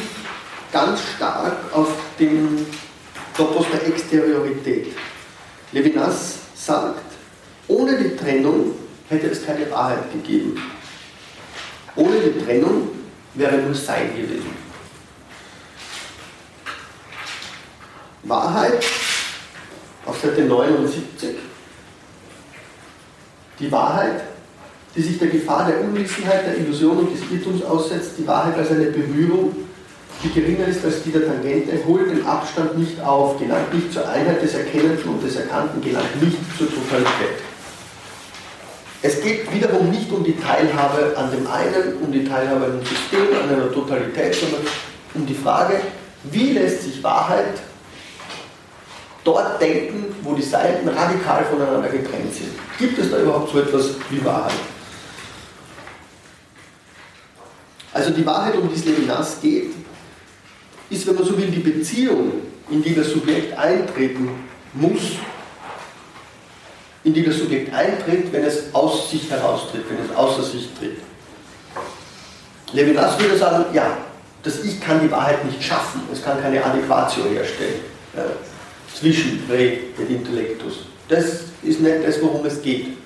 ganz 0.71 0.99
stark 1.15 1.57
auf 1.73 1.89
den 2.19 2.65
Topos 3.35 3.65
der 3.71 3.87
Exteriorität. 3.87 4.93
Levinas 5.71 6.35
sagt, 6.53 7.03
ohne 7.67 7.97
die 7.97 8.15
Trennung 8.15 8.75
hätte 9.09 9.27
es 9.27 9.45
keine 9.45 9.69
Wahrheit 9.71 10.11
gegeben. 10.11 10.61
Ohne 11.95 12.19
die 12.19 12.45
Trennung 12.45 12.89
wäre 13.33 13.57
nur 13.57 13.73
Sein 13.73 14.15
gewesen. 14.15 14.55
Wahrheit 18.23 18.83
auf 20.05 20.19
Seite 20.21 20.43
79. 20.43 21.35
Die 23.59 23.71
Wahrheit, 23.71 24.21
die 24.95 25.01
sich 25.01 25.17
der 25.17 25.29
Gefahr 25.29 25.67
der 25.67 25.81
Unwissenheit, 25.81 26.45
der 26.45 26.57
Illusion 26.57 26.97
und 26.97 27.13
des 27.13 27.21
Irrtums 27.31 27.63
aussetzt, 27.63 28.11
die 28.17 28.27
Wahrheit 28.27 28.57
als 28.57 28.71
eine 28.71 28.85
Berührung, 28.85 29.55
die 30.23 30.31
geringer 30.31 30.67
ist 30.67 30.83
als 30.83 31.03
die 31.03 31.11
der 31.11 31.25
Tangente, 31.25 31.77
holt 31.85 32.09
den 32.09 32.25
Abstand 32.25 32.77
nicht 32.77 33.01
auf, 33.01 33.37
gelangt 33.39 33.73
nicht 33.73 33.91
zur 33.91 34.07
Einheit 34.07 34.41
des 34.41 34.53
Erkennenden 34.53 35.09
und 35.09 35.23
des 35.23 35.35
Erkannten, 35.35 35.81
gelangt 35.81 36.21
nicht 36.21 36.37
zur 36.57 36.67
Totalität. 36.67 37.41
Es 39.01 39.21
geht 39.21 39.53
wiederum 39.53 39.91
nicht 39.91 40.11
um 40.11 40.23
die 40.23 40.35
Teilhabe 40.35 41.15
an 41.15 41.29
dem 41.31 41.45
einen, 41.45 41.97
um 42.01 42.11
die 42.11 42.23
Teilhabe 42.23 42.65
an 42.65 42.71
einem 42.71 42.85
System, 42.85 43.27
an 43.43 43.49
einer 43.53 43.71
Totalität, 43.71 44.33
sondern 44.33 44.61
um 45.13 45.25
die 45.25 45.35
Frage, 45.35 45.79
wie 46.23 46.53
lässt 46.53 46.83
sich 46.83 47.03
Wahrheit 47.03 47.59
dort 49.25 49.59
denken, 49.59 50.15
wo 50.21 50.33
die 50.33 50.43
Seiten 50.43 50.87
radikal 50.87 51.43
voneinander 51.45 51.89
getrennt 51.89 52.33
sind. 52.33 52.51
Gibt 52.77 52.97
es 52.97 53.11
da 53.11 53.17
überhaupt 53.17 53.51
so 53.51 53.59
etwas 53.59 53.95
wie 54.09 54.23
Wahrheit? 54.23 54.53
Also 57.91 58.11
die 58.11 58.25
Wahrheit, 58.25 58.55
um 58.55 58.69
die 58.69 58.75
es 58.75 58.85
Levinas 58.85 59.41
geht, 59.41 59.71
ist, 60.89 61.07
wenn 61.07 61.15
man 61.15 61.25
so 61.25 61.37
will, 61.37 61.47
die 61.47 61.59
Beziehung, 61.59 62.33
in 62.69 62.83
die 62.83 62.93
das 62.93 63.09
Subjekt 63.09 63.57
eintreten 63.57 64.29
muss, 64.73 65.01
in 67.03 67.13
die 67.13 67.23
das 67.23 67.37
Subjekt 67.37 67.73
eintritt, 67.73 68.31
wenn 68.31 68.43
es 68.43 68.73
aus 68.73 69.09
sich 69.09 69.29
heraustritt, 69.29 69.85
wenn 69.89 70.05
es 70.05 70.15
außer 70.15 70.43
sich 70.43 70.69
tritt. 70.77 70.97
Levinas 72.73 73.19
würde 73.19 73.37
sagen, 73.37 73.65
ja, 73.73 73.97
das 74.43 74.63
Ich 74.63 74.79
kann 74.79 75.01
die 75.01 75.09
Wahrheit 75.09 75.43
nicht 75.45 75.63
schaffen, 75.63 76.01
es 76.11 76.23
kann 76.23 76.39
keine 76.39 76.63
Adäquatio 76.63 77.23
herstellen 77.25 77.79
ja, 78.95 78.99
zwischen 78.99 79.43
Re 79.49 79.77
und 79.97 80.09
Intellektus. 80.09 80.85
Das 81.07 81.25
ist 81.63 81.81
nicht 81.81 82.03
das, 82.05 82.21
worum 82.21 82.45
es 82.45 82.61
geht. 82.61 82.97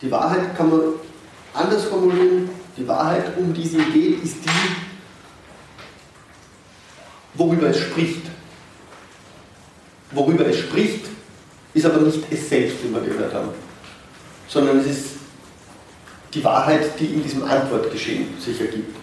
Die 0.00 0.10
Wahrheit 0.10 0.56
kann 0.56 0.70
man 0.70 0.80
anders 1.54 1.84
formulieren. 1.84 2.50
Die 2.76 2.86
Wahrheit, 2.86 3.36
um 3.38 3.54
die 3.54 3.66
sie 3.66 3.78
geht, 3.92 4.22
ist 4.22 4.36
die, 4.44 4.50
worüber 7.34 7.68
es 7.68 7.78
spricht. 7.78 8.22
Worüber 10.10 10.46
es 10.46 10.58
spricht, 10.58 11.06
ist 11.72 11.86
aber 11.86 12.00
nicht 12.00 12.20
es 12.30 12.48
selbst, 12.48 12.76
wie 12.84 12.92
wir 12.92 13.00
gehört 13.00 13.34
haben, 13.34 13.48
sondern 14.48 14.78
es 14.78 14.86
ist 14.86 15.06
die 16.32 16.44
Wahrheit, 16.44 16.98
die 16.98 17.06
in 17.06 17.22
diesem 17.22 17.44
Antwortgeschehen 17.44 18.28
sich 18.40 18.60
ergibt. 18.60 18.96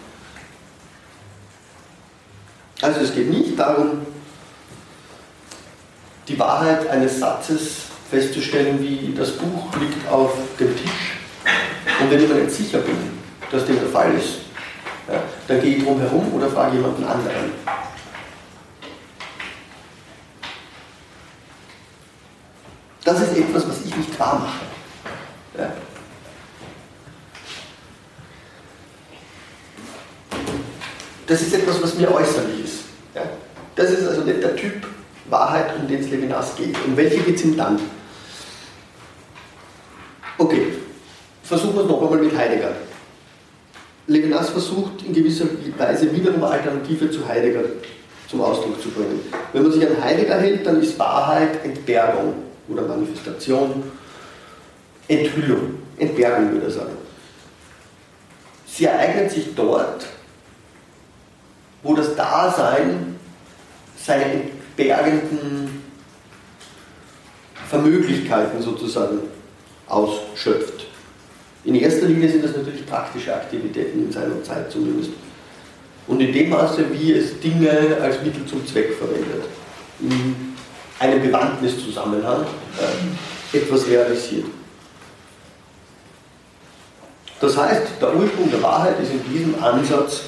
Also 2.82 3.00
es 3.00 3.14
geht 3.14 3.30
nicht 3.30 3.56
darum, 3.56 4.04
die 6.26 6.38
Wahrheit 6.38 6.88
eines 6.88 7.20
Satzes 7.20 7.84
festzustellen, 8.10 8.82
wie 8.82 9.14
das 9.16 9.30
Buch 9.30 9.68
liegt 9.80 10.08
auf 10.10 10.32
dem 10.58 10.76
Tisch. 10.76 11.16
Und 12.00 12.10
wenn 12.10 12.22
ich 12.22 12.28
mir 12.28 12.34
nicht 12.34 12.50
sicher 12.50 12.78
bin, 12.78 12.96
dass 13.52 13.64
dem 13.66 13.78
der 13.78 13.88
Fall 13.88 14.12
ist, 14.14 14.40
ja, 15.08 15.22
dann 15.46 15.60
gehe 15.60 15.76
ich 15.76 15.84
drum 15.84 16.00
herum 16.00 16.34
oder 16.34 16.48
frage 16.48 16.76
jemanden 16.76 17.04
anderen. 17.04 17.52
Das 23.04 23.20
ist 23.20 23.36
etwas, 23.36 23.68
was 23.68 23.80
ich 23.84 23.96
nicht 23.96 24.18
wahr 24.18 24.40
mache. 24.40 25.62
Ja. 25.62 25.72
Das 31.26 31.40
ist 31.42 31.54
etwas, 31.54 31.82
was 31.82 31.94
mir 31.94 32.12
äußerlich 32.12 32.64
ist. 32.64 32.78
Ja? 33.14 33.22
Das 33.76 33.90
ist 33.90 34.06
also 34.06 34.22
nicht 34.22 34.42
der 34.42 34.56
Typ 34.56 34.86
Wahrheit, 35.28 35.76
um 35.78 35.86
den 35.86 36.00
es 36.00 36.10
Levinas 36.10 36.56
geht. 36.56 36.76
Um 36.86 36.96
welche 36.96 37.18
geht 37.18 37.36
es 37.36 37.44
ihm 37.44 37.56
dann? 37.56 37.78
Okay, 40.38 40.72
versuchen 41.42 41.74
wir 41.74 41.82
es 41.82 41.88
noch 41.88 42.02
einmal 42.02 42.18
mit 42.18 42.36
Heidegger. 42.36 42.72
Levinas 44.06 44.50
versucht 44.50 45.04
in 45.04 45.12
gewisser 45.12 45.46
Weise 45.78 46.12
wiederum 46.12 46.42
Alternative 46.42 47.10
zu 47.10 47.26
Heidegger 47.26 47.62
zum 48.28 48.40
Ausdruck 48.40 48.80
zu 48.82 48.88
bringen. 48.90 49.20
Wenn 49.52 49.62
man 49.62 49.72
sich 49.72 49.86
an 49.86 50.02
Heidegger 50.02 50.40
hält, 50.40 50.66
dann 50.66 50.80
ist 50.82 50.98
Wahrheit 50.98 51.64
Entbergung 51.64 52.34
oder 52.68 52.82
Manifestation, 52.82 53.84
Enthüllung, 55.06 55.74
Entbergung 55.98 56.52
würde 56.52 56.66
er 56.66 56.70
sagen. 56.70 56.96
Sie 58.66 58.86
ereignet 58.86 59.30
sich 59.30 59.54
dort, 59.54 60.06
wo 61.82 61.94
das 61.94 62.14
Dasein 62.14 63.16
seine 63.96 64.24
entbergenden 64.24 65.82
Vermöglichkeiten 67.68 68.62
sozusagen 68.62 69.20
ausschöpft. 69.88 70.86
In 71.64 71.74
erster 71.76 72.06
Linie 72.06 72.28
sind 72.28 72.44
das 72.44 72.56
natürlich 72.56 72.86
praktische 72.86 73.34
Aktivitäten 73.34 74.06
in 74.06 74.12
seiner 74.12 74.42
Zeit 74.42 74.70
zumindest. 74.70 75.10
Und 76.06 76.20
in 76.20 76.32
dem 76.32 76.50
Maße, 76.50 76.84
wie 76.92 77.12
es 77.12 77.38
Dinge 77.38 77.98
als 78.00 78.20
Mittel 78.22 78.44
zum 78.46 78.66
Zweck 78.66 78.94
verwendet, 78.94 79.44
in 80.00 80.54
einem 80.98 81.22
Bewandtniszusammenhang 81.22 82.44
äh, 83.52 83.56
etwas 83.56 83.86
realisiert. 83.86 84.46
Das 87.40 87.56
heißt, 87.56 87.82
der 88.00 88.16
Ursprung 88.16 88.50
der 88.50 88.62
Wahrheit 88.62 89.00
ist 89.00 89.12
in 89.12 89.32
diesem 89.32 89.62
Ansatz 89.62 90.22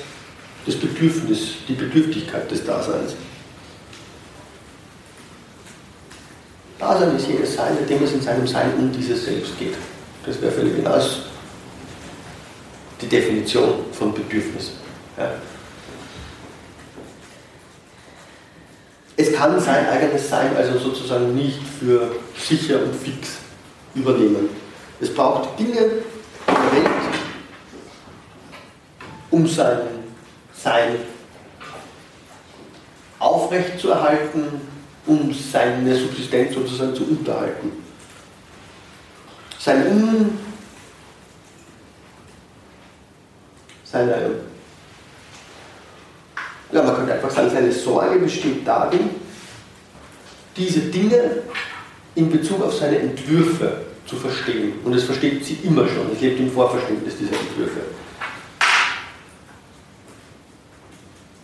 das 0.66 0.77
Bedürfnis, 0.77 1.57
die 1.69 1.74
Bedürftigkeit 1.74 2.51
des 2.51 2.65
Daseins. 2.65 3.15
Dasein 6.78 7.16
ist 7.16 7.28
jedes 7.28 7.55
Sein, 7.55 7.78
in 7.78 7.86
dem 7.86 8.03
es 8.03 8.12
in 8.12 8.20
seinem 8.20 8.47
Sein 8.47 8.74
um 8.78 8.93
dieses 8.93 9.24
Selbst 9.24 9.59
geht. 9.59 9.74
Das 10.24 10.41
wäre 10.41 10.53
völlig 10.53 10.77
hinaus 10.77 11.23
die 13.01 13.07
Definition 13.07 13.85
von 13.93 14.15
Bedürfnis. 14.15 14.73
Ja. 15.16 15.32
Es 19.16 19.32
kann 19.32 19.61
sein 19.61 19.86
eigenes 19.89 20.28
Sein 20.28 20.57
also 20.57 20.78
sozusagen 20.78 21.35
nicht 21.35 21.61
für 21.78 22.11
sicher 22.36 22.82
und 22.82 22.95
fix 22.95 23.36
übernehmen. 23.95 24.49
Es 25.01 25.12
braucht 25.12 25.59
Dinge 25.59 25.81
Welt, 25.81 26.91
um 29.31 29.47
sein 29.47 30.03
sein 30.65 30.97
aufrechtzuerhalten, 33.19 34.45
um 35.07 35.32
seine 35.32 35.95
Subsistenz 35.95 36.55
sozusagen 36.55 36.95
zu 36.95 37.05
unterhalten. 37.05 37.73
Sein 39.59 39.86
Un 39.86 40.39
seine, 43.85 44.31
ja, 46.73 46.82
man 46.82 46.97
könnte 46.97 47.12
einfach 47.12 47.31
sagen, 47.31 47.51
seine 47.51 47.70
Sorge 47.70 48.19
besteht 48.19 48.66
darin, 48.66 49.11
diese 50.57 50.81
Dinge 50.81 51.43
in 52.15 52.31
Bezug 52.31 52.62
auf 52.62 52.74
seine 52.74 52.99
Entwürfe 52.99 53.82
zu 54.07 54.16
verstehen. 54.16 54.81
Und 54.82 54.95
es 54.95 55.05
versteht 55.05 55.45
sie 55.45 55.59
immer 55.62 55.86
schon, 55.86 56.11
es 56.12 56.20
lebt 56.20 56.41
im 56.41 56.51
Vorverständnis 56.51 57.16
dieser 57.19 57.39
Entwürfe. 57.39 57.81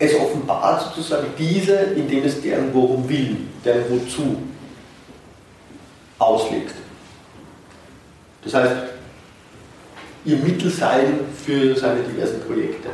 es 0.00 0.14
offenbart 0.14 0.89
sozusagen 1.00 1.32
diese, 1.38 1.76
indem 1.96 2.24
es 2.24 2.40
deren 2.42 2.72
Worum 2.74 3.08
will, 3.08 3.36
deren 3.64 3.90
Wozu 3.90 4.36
auslegt. 6.18 6.74
Das 8.44 8.54
heißt, 8.54 8.76
ihr 10.26 10.36
Mittelsein 10.36 11.20
für 11.44 11.74
seine 11.74 12.02
diversen 12.02 12.40
Projekte. 12.42 12.90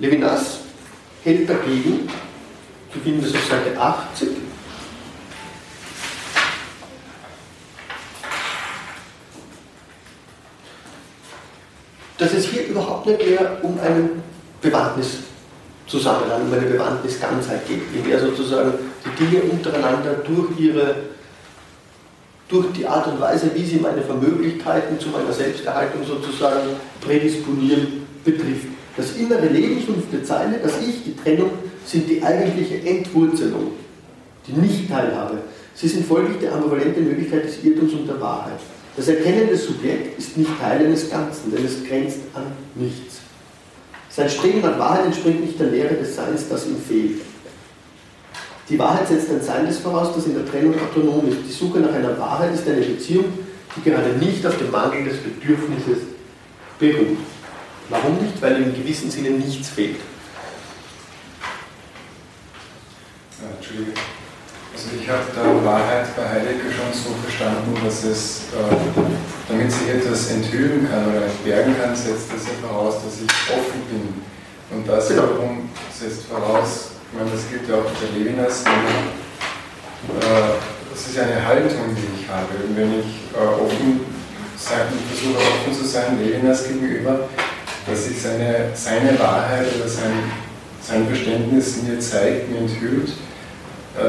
Levinas 0.00 0.58
hält 1.22 1.48
dagegen, 1.48 2.08
du 2.92 3.00
findest 3.00 3.36
auf 3.36 3.48
Seite 3.48 3.78
80, 3.78 4.28
dass 12.18 12.32
es 12.32 12.46
hier 12.46 12.66
überhaupt 12.66 13.06
nicht 13.06 13.24
mehr 13.24 13.58
um 13.62 13.78
einen 13.78 14.22
Bewandtnis 14.60 15.18
Zusammenhang, 15.86 16.42
um 16.46 16.52
eine 16.52 16.66
Bewandtnisganzheit 16.66 17.66
gibt, 17.68 17.94
in 17.94 18.08
der 18.08 18.20
sozusagen 18.20 18.72
die 19.04 19.24
Dinge 19.24 19.42
untereinander 19.42 20.14
durch 20.26 20.58
ihre 20.58 20.94
durch 22.48 22.66
die 22.72 22.86
Art 22.86 23.06
und 23.06 23.20
Weise, 23.20 23.50
wie 23.54 23.64
sie 23.64 23.76
meine 23.76 24.02
Vermöglichkeiten 24.02 25.00
zu 25.00 25.08
meiner 25.08 25.32
Selbsterhaltung 25.32 26.04
sozusagen 26.04 26.68
prädisponieren, 27.00 28.06
betrifft. 28.24 28.66
Das 28.96 29.16
innere 29.16 29.46
Leben, 29.46 29.80
fünfte 29.80 30.22
Zeile, 30.22 30.58
das 30.62 30.74
Ich, 30.86 31.04
die 31.04 31.16
Trennung, 31.16 31.50
sind 31.84 32.08
die 32.08 32.22
eigentliche 32.22 32.86
Entwurzelung, 32.86 33.72
die 34.46 34.52
Nicht-Teilhabe. 34.52 35.38
Sie 35.74 35.88
sind 35.88 36.06
folglich 36.06 36.38
die 36.38 36.48
ambivalente 36.48 37.00
Möglichkeit 37.00 37.44
des 37.44 37.64
Irrtums 37.64 37.92
und 37.94 38.06
der 38.06 38.20
Wahrheit. 38.20 38.60
Das 38.96 39.08
erkennende 39.08 39.56
Subjekt 39.56 40.18
ist 40.18 40.36
nicht 40.36 40.50
Teil 40.60 40.86
eines 40.86 41.10
Ganzen, 41.10 41.50
denn 41.50 41.64
es 41.64 41.82
grenzt 41.84 42.20
an 42.34 42.44
nichts. 42.76 43.23
Sein 44.14 44.30
Streben 44.30 44.60
nach 44.60 44.78
Wahrheit 44.78 45.06
entspringt 45.06 45.40
nicht 45.40 45.58
der 45.58 45.68
Lehre 45.68 45.94
des 45.94 46.14
Seins, 46.14 46.48
das 46.48 46.66
ihm 46.66 46.76
fehlt. 46.80 47.20
Die 48.68 48.78
Wahrheit 48.78 49.08
setzt 49.08 49.28
ein 49.30 49.42
Sein 49.42 49.66
des 49.66 49.78
voraus, 49.78 50.14
das 50.14 50.26
in 50.26 50.34
der 50.34 50.46
Trennung 50.46 50.74
autonom 50.80 51.28
ist. 51.28 51.38
Die 51.48 51.52
Suche 51.52 51.80
nach 51.80 51.92
einer 51.92 52.16
Wahrheit 52.16 52.54
ist 52.54 52.66
eine 52.68 52.80
Beziehung, 52.80 53.24
die 53.76 53.82
gerade 53.82 54.10
nicht 54.10 54.46
auf 54.46 54.56
dem 54.56 54.70
Mangel 54.70 55.04
des 55.04 55.16
Bedürfnisses 55.18 55.98
beruht. 56.78 57.18
Warum 57.88 58.22
nicht? 58.22 58.40
Weil 58.40 58.62
im 58.62 58.74
gewissen 58.74 59.10
Sinne 59.10 59.30
nichts 59.30 59.70
fehlt. 59.70 59.96
Ja, 63.42 63.50
Entschuldige. 63.56 63.92
Also 64.74 64.88
ich 65.00 65.08
habe 65.08 65.22
da 65.30 65.64
Wahrheit 65.64 66.16
bei 66.16 66.26
Heidegger 66.26 66.66
schon 66.66 66.90
so 66.90 67.14
verstanden, 67.22 67.78
dass 67.84 68.02
es, 68.02 68.50
äh, 68.50 68.74
damit 69.46 69.70
sich 69.70 69.86
etwas 69.86 70.32
enthüllen 70.32 70.90
kann 70.90 71.14
oder 71.14 71.26
entbergen 71.26 71.78
kann, 71.78 71.94
setzt 71.94 72.34
das 72.34 72.42
ja 72.42 72.58
voraus, 72.58 72.96
dass 73.06 73.22
ich 73.22 73.30
offen 73.54 73.86
bin. 73.86 74.18
Und 74.74 74.88
das 74.88 75.06
genau. 75.06 75.30
wiederum 75.30 75.70
setzt 75.94 76.26
voraus, 76.26 76.98
ich 77.06 77.14
meine, 77.16 77.30
das 77.30 77.46
gilt 77.48 77.68
ja 77.70 77.76
auch 77.76 77.86
für 77.86 78.18
Levinas, 78.18 78.66
äh, 78.66 78.98
das 80.90 81.06
ist 81.06 81.16
ja 81.16 81.22
eine 81.22 81.46
Haltung, 81.46 81.94
die 81.94 82.22
ich 82.22 82.26
habe. 82.26 82.58
Und 82.66 82.74
wenn 82.74 82.98
ich 82.98 83.30
äh, 83.30 83.46
offen 83.46 84.00
sein, 84.58 84.90
versuche 85.06 85.38
offen 85.38 85.70
zu 85.72 85.86
sein, 85.86 86.18
Levinas 86.18 86.66
gegenüber, 86.66 87.28
dass 87.86 88.06
sich 88.06 88.20
seine, 88.20 88.74
seine 88.74 89.16
Wahrheit 89.20 89.66
oder 89.78 89.86
sein, 89.86 90.34
sein 90.82 91.06
Verständnis 91.06 91.76
mir 91.86 92.00
zeigt, 92.00 92.50
mir 92.50 92.58
enthüllt, 92.58 93.12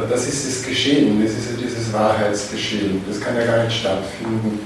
das 0.10 0.28
ist 0.28 0.48
das 0.48 0.68
Geschehen, 0.68 1.22
das 1.24 1.34
ist 1.34 1.52
ja 1.52 1.58
dieses 1.62 1.94
Wahrheitsgeschehen. 1.94 3.04
Das 3.08 3.20
kann 3.20 3.36
ja 3.36 3.46
gar 3.46 3.64
nicht 3.64 3.80
stattfinden, 3.80 4.60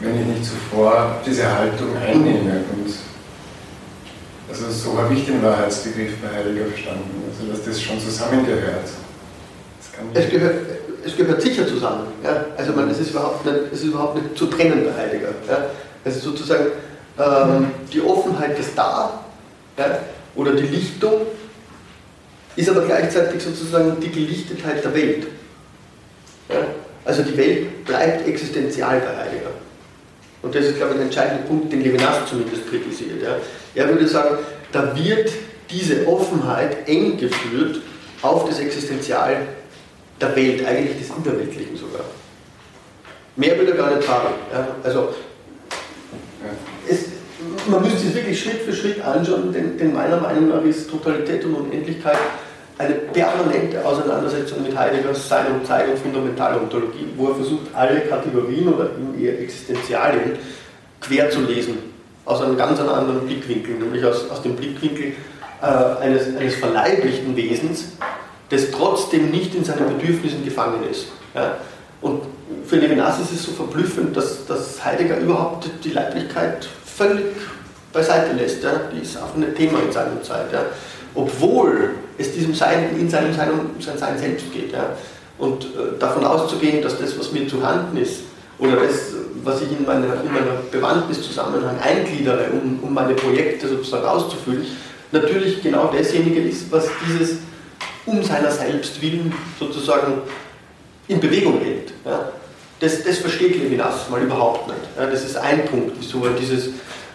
wenn 0.00 0.20
ich 0.20 0.26
nicht 0.26 0.44
zuvor 0.44 1.20
diese 1.26 1.52
Haltung 1.52 1.96
einnehme. 1.96 2.62
Und 2.72 2.94
also 4.48 4.70
so 4.70 4.98
habe 4.98 5.14
ich 5.14 5.26
den 5.26 5.42
Wahrheitsbegriff 5.42 6.12
bei 6.18 6.28
Heidegger 6.28 6.66
verstanden, 6.66 7.22
also 7.28 7.50
dass 7.50 7.64
das 7.64 7.80
schon 7.80 7.98
zusammengehört. 7.98 8.88
Es 10.14 10.30
gehört, 10.30 10.54
es 11.04 11.16
gehört 11.16 11.42
sicher 11.42 11.66
zusammen. 11.66 12.06
Ja? 12.22 12.46
Also 12.56 12.72
man, 12.72 12.88
es, 12.90 13.00
ist 13.00 13.10
überhaupt 13.10 13.44
nicht, 13.44 13.58
es 13.72 13.80
ist 13.80 13.88
überhaupt 13.88 14.22
nicht 14.22 14.36
zu 14.36 14.46
trennen 14.46 14.84
bei 14.84 15.02
Heidegger. 15.02 15.28
Ja? 15.48 15.66
Also 16.04 16.30
sozusagen 16.30 16.66
ähm, 17.18 17.66
die 17.92 18.00
Offenheit 18.00 18.58
ist 18.58 18.76
da 18.76 19.20
ja? 19.76 19.98
oder 20.34 20.52
die 20.52 20.66
Lichtung 20.66 21.22
ist 22.56 22.68
aber 22.68 22.82
gleichzeitig 22.82 23.42
sozusagen 23.42 23.98
die 24.00 24.10
Gelichtetheit 24.10 24.84
der 24.84 24.94
Welt. 24.94 25.26
Ja? 26.48 26.56
Also 27.04 27.22
die 27.22 27.36
Welt 27.36 27.84
bleibt 27.84 28.28
existenzial 28.28 29.00
bei 29.00 29.24
Heidegger. 29.24 29.50
Und 30.42 30.54
das 30.54 30.66
ist, 30.66 30.76
glaube 30.76 30.94
ich, 30.94 31.00
ein 31.00 31.06
entscheidender 31.06 31.44
Punkt, 31.44 31.72
den 31.72 31.82
Levinas 31.82 32.26
zumindest 32.28 32.68
kritisiert. 32.68 33.22
Ja? 33.22 33.36
Er 33.74 33.88
würde 33.88 34.06
sagen, 34.06 34.38
da 34.72 34.94
wird 34.96 35.30
diese 35.70 36.06
Offenheit 36.06 36.88
eng 36.88 37.16
geführt 37.16 37.80
auf 38.20 38.48
das 38.48 38.58
Existenzial 38.58 39.36
der 40.20 40.36
Welt, 40.36 40.64
eigentlich 40.66 40.98
des 40.98 41.16
Interweltlichen 41.16 41.76
sogar. 41.76 42.04
Mehr 43.36 43.56
würde 43.58 43.72
er 43.72 43.76
gar 43.78 43.96
nicht 43.96 44.06
sagen. 44.06 44.34
Ja? 44.52 44.68
Also, 44.82 45.14
man 47.68 47.82
müsste 47.82 48.08
es 48.08 48.14
wirklich 48.14 48.40
Schritt 48.40 48.62
für 48.62 48.72
Schritt 48.72 49.04
anschauen, 49.04 49.52
denn, 49.52 49.76
denn 49.76 49.92
meiner 49.92 50.20
Meinung 50.20 50.48
nach 50.48 50.62
ist 50.62 50.90
Totalität 50.90 51.44
und 51.44 51.54
Unendlichkeit 51.54 52.16
eine 52.78 52.94
permanente 52.94 53.84
Auseinandersetzung 53.84 54.62
mit 54.62 54.76
Heideggers 54.76 55.28
Sein 55.28 55.46
und 55.54 55.66
Zeit 55.66 55.88
und 55.88 55.98
fundamentaler 55.98 56.60
Ontologie, 56.60 57.06
wo 57.16 57.28
er 57.28 57.34
versucht, 57.36 57.74
alle 57.74 58.00
Kategorien 58.00 58.68
oder 58.68 58.90
eher 59.18 59.38
Existenzialien 59.40 60.32
quer 61.00 61.30
zu 61.30 61.42
lesen, 61.42 61.78
aus 62.24 62.40
einem 62.42 62.56
ganz 62.56 62.80
anderen 62.80 63.26
Blickwinkel, 63.26 63.76
nämlich 63.76 64.04
aus, 64.04 64.30
aus 64.30 64.42
dem 64.42 64.56
Blickwinkel 64.56 65.12
äh, 65.60 65.66
eines, 65.66 66.36
eines 66.36 66.54
verleiblichten 66.56 67.36
Wesens, 67.36 67.92
das 68.48 68.70
trotzdem 68.70 69.30
nicht 69.30 69.54
in 69.54 69.64
seinen 69.64 69.98
Bedürfnissen 69.98 70.44
gefangen 70.44 70.82
ist. 70.90 71.08
Ja? 71.34 71.56
Und 72.00 72.22
für 72.66 72.76
Levinas 72.76 73.20
ist 73.20 73.32
es 73.32 73.44
so 73.44 73.52
verblüffend, 73.52 74.16
dass, 74.16 74.46
dass 74.46 74.84
Heidegger 74.84 75.18
überhaupt 75.18 75.70
die 75.84 75.90
Leiblichkeit 75.90 76.68
völlig 76.96 77.36
beiseite 77.92 78.32
lässt. 78.34 78.62
Ja? 78.62 78.72
Die 78.92 79.02
ist 79.02 79.16
auch 79.16 79.34
ein 79.34 79.54
Thema 79.54 79.80
in 79.80 79.92
seiner 79.92 80.22
Zeit. 80.22 80.52
Ja? 80.52 80.66
Obwohl 81.14 81.90
es 82.18 82.32
diesem 82.32 82.54
Sein 82.54 82.96
in 82.98 83.08
seinem 83.08 83.34
Sein 83.34 83.50
um 83.50 83.80
sein 83.80 83.98
Sein 83.98 84.18
selbst 84.18 84.52
geht. 84.52 84.72
Ja? 84.72 84.96
Und 85.38 85.64
äh, 85.64 85.98
davon 85.98 86.24
auszugehen, 86.24 86.82
dass 86.82 86.98
das, 86.98 87.18
was 87.18 87.32
mir 87.32 87.48
zu 87.48 87.66
Handen 87.66 87.96
ist, 87.96 88.20
oder 88.58 88.76
das, 88.76 89.14
was 89.42 89.60
ich 89.62 89.72
in 89.72 89.84
meiner, 89.84 90.22
in 90.22 90.32
meiner 90.32 90.60
Bewandtniszusammenhang 90.70 91.80
eingliedere, 91.80 92.46
um, 92.52 92.78
um 92.80 92.94
meine 92.94 93.14
Projekte 93.14 93.66
sozusagen 93.66 94.04
auszufüllen, 94.04 94.64
natürlich 95.10 95.62
genau 95.62 95.92
dasjenige 95.92 96.40
ist, 96.42 96.70
was 96.70 96.86
dieses 97.06 97.38
um 98.06 98.22
seiner 98.22 98.50
selbst 98.50 99.00
willen 99.02 99.32
sozusagen 99.58 100.22
in 101.08 101.20
Bewegung 101.20 101.60
hält. 101.60 101.92
Ja? 102.04 102.32
Das, 102.82 103.04
das 103.04 103.18
versteht 103.18 103.54
Levinas 103.54 104.10
mal 104.10 104.20
überhaupt 104.20 104.66
nicht. 104.66 104.80
Ja? 104.98 105.06
Das 105.06 105.22
ist 105.22 105.36
ein 105.36 105.64
Punkt, 105.66 105.92
wieso 106.00 106.26
er 106.26 106.32
dieses, 106.32 106.66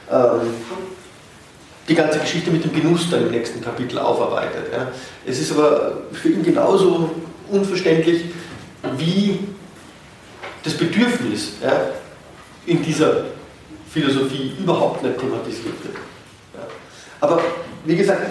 ähm, 0.09 0.53
die 1.89 1.93
ganze 1.93 2.19
Geschichte 2.19 2.51
mit 2.51 2.63
dem 2.63 2.71
Genuss 2.71 3.09
dann 3.11 3.23
im 3.23 3.31
nächsten 3.31 3.59
Kapitel 3.59 3.99
aufarbeitet. 3.99 4.71
Ja? 4.71 4.87
Es 5.25 5.39
ist 5.41 5.51
aber 5.51 6.03
für 6.13 6.29
ihn 6.29 6.41
genauso 6.41 7.11
unverständlich, 7.49 8.23
wie 8.95 9.39
das 10.63 10.73
Bedürfnis 10.73 11.55
ja, 11.61 11.81
in 12.65 12.81
dieser 12.81 13.25
Philosophie 13.91 14.53
überhaupt 14.57 15.03
nicht 15.03 15.19
thematisiert 15.19 15.83
wird. 15.83 15.97
Aber 17.19 17.41
wie 17.83 17.95
gesagt, 17.97 18.21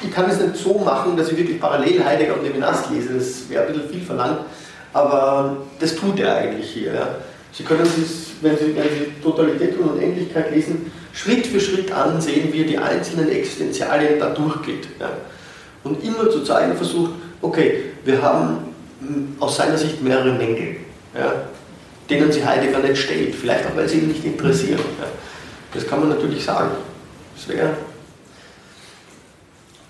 ich 0.00 0.12
kann 0.12 0.30
es 0.30 0.38
nicht 0.38 0.56
so 0.56 0.78
machen, 0.78 1.16
dass 1.16 1.32
ich 1.32 1.36
wirklich 1.36 1.60
parallel 1.60 2.04
Heidegger 2.04 2.34
und 2.34 2.44
Levinas 2.44 2.88
lese, 2.88 3.14
das 3.14 3.48
wäre 3.48 3.66
ein 3.66 3.72
bisschen 3.72 3.90
viel 3.90 4.02
verlangt, 4.02 4.40
aber 4.92 5.56
das 5.78 5.94
tut 5.94 6.18
er 6.20 6.36
eigentlich 6.36 6.70
hier. 6.70 6.94
Ja. 6.94 7.08
Sie 7.52 7.64
können 7.64 7.82
es, 7.82 8.30
wenn 8.40 8.56
Sie, 8.56 8.74
wenn 8.76 9.22
Totalität 9.22 9.78
und 9.78 9.90
Unendlichkeit 9.90 10.54
lesen, 10.54 10.90
Schritt 11.12 11.46
für 11.46 11.60
Schritt 11.60 11.90
ansehen, 11.92 12.52
wie 12.52 12.62
er 12.62 12.66
die 12.66 12.78
einzelnen 12.78 13.28
Existenzialien 13.28 14.18
da 14.18 14.30
durchgeht. 14.30 14.88
Ja. 14.98 15.10
Und 15.82 16.02
immer 16.04 16.30
zu 16.30 16.42
zeigen 16.42 16.76
versucht, 16.76 17.12
okay, 17.42 17.84
wir 18.04 18.22
haben 18.22 18.58
hm, 19.00 19.36
aus 19.40 19.56
seiner 19.56 19.76
Sicht 19.76 20.02
mehrere 20.02 20.32
Mängel, 20.32 20.76
ja, 21.14 21.32
denen 22.08 22.30
sie 22.30 22.44
Heidegger 22.44 22.80
nicht 22.80 22.98
stellt, 22.98 23.34
vielleicht 23.34 23.66
auch 23.66 23.76
weil 23.76 23.88
sie 23.88 23.98
ihn 23.98 24.08
nicht 24.08 24.24
interessieren. 24.24 24.80
Ja. 25.00 25.06
Das 25.72 25.86
kann 25.86 26.00
man 26.00 26.10
natürlich 26.10 26.44
sagen. 26.44 26.70
Das 27.36 27.48
wäre 27.48 27.70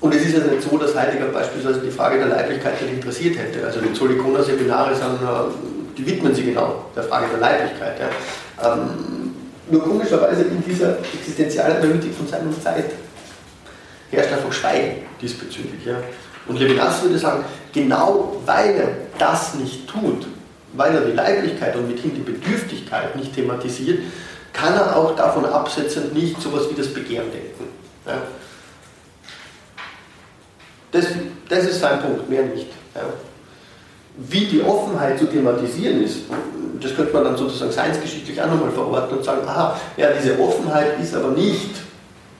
und 0.01 0.15
es 0.15 0.23
ist 0.25 0.33
ja 0.33 0.45
nicht 0.45 0.63
so, 0.63 0.79
dass 0.79 0.95
Heidegger 0.95 1.27
beispielsweise 1.27 1.81
die 1.81 1.91
Frage 1.91 2.19
der 2.19 2.29
Leiblichkeit 2.29 2.81
nicht 2.81 2.95
interessiert 2.95 3.37
hätte. 3.37 3.67
Also 3.67 3.81
die 3.81 3.93
Zolikona-Seminare 3.93 4.95
die 5.97 6.07
widmen 6.07 6.35
sich 6.35 6.47
genau 6.47 6.87
der 6.97 7.03
Frage 7.03 7.27
der 7.29 7.41
Leiblichkeit. 7.41 8.01
Ja. 8.01 8.73
Ähm, 8.73 9.35
nur 9.71 9.83
komischerweise 9.83 10.43
in 10.43 10.65
dieser 10.65 10.99
Existenzialanalytik 10.99 12.15
von 12.15 12.27
Sein 12.27 12.47
und 12.47 12.63
Zeit 12.63 12.87
herrscht 14.11 14.33
einfach 14.33 14.53
Schweigen 14.53 15.03
diesbezüglich. 15.21 15.85
Ja. 15.85 15.97
Und 16.49 16.59
Levinas 16.59 17.03
würde 17.03 17.19
sagen, 17.19 17.45
genau 17.73 18.41
weil 18.47 18.75
er 18.75 18.89
das 19.19 19.55
nicht 19.55 19.89
tut, 19.89 20.27
weil 20.73 20.95
er 20.95 21.03
die 21.03 21.13
Leiblichkeit 21.13 21.77
und 21.77 21.89
mithin 21.89 22.15
die 22.15 22.21
Bedürftigkeit 22.21 23.15
nicht 23.17 23.35
thematisiert, 23.35 24.01
kann 24.53 24.75
er 24.75 24.97
auch 24.97 25.15
davon 25.15 25.45
absetzend 25.45 26.15
nicht 26.15 26.41
sowas 26.41 26.69
wie 26.71 26.75
das 26.75 26.93
Begehren 26.93 27.31
denken. 27.31 27.69
Ja. 28.07 28.23
Das, 30.93 31.07
das 31.49 31.65
ist 31.65 31.81
sein 31.81 32.01
Punkt, 32.01 32.29
mehr 32.29 32.43
nicht. 32.43 32.67
Ja. 32.95 33.03
Wie 34.17 34.47
die 34.47 34.63
Offenheit 34.63 35.19
zu 35.19 35.27
thematisieren 35.27 36.03
ist, 36.03 36.21
das 36.81 36.95
könnte 36.95 37.13
man 37.13 37.25
dann 37.25 37.37
sozusagen 37.37 37.71
seinsgeschichtlich 37.71 38.41
auch 38.41 38.49
nochmal 38.49 38.71
verorten 38.71 39.19
und 39.19 39.25
sagen, 39.25 39.47
aha, 39.47 39.79
ja, 39.97 40.09
diese 40.13 40.39
Offenheit 40.39 40.99
ist 41.01 41.15
aber 41.15 41.31
nicht 41.31 41.71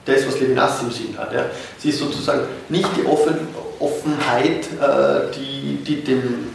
das, 0.05 0.27
was 0.27 0.39
Levinas 0.39 0.81
im 0.81 0.91
Sinn 0.91 1.17
hat. 1.17 1.33
Ja. 1.33 1.45
Sie 1.77 1.89
ist 1.89 1.99
sozusagen 1.99 2.41
nicht 2.69 2.89
die 2.97 3.05
Offen 3.05 3.35
Offenheit, 3.81 4.67
äh, 4.79 5.35
die, 5.35 5.77
die, 5.83 6.03
dem, 6.03 6.49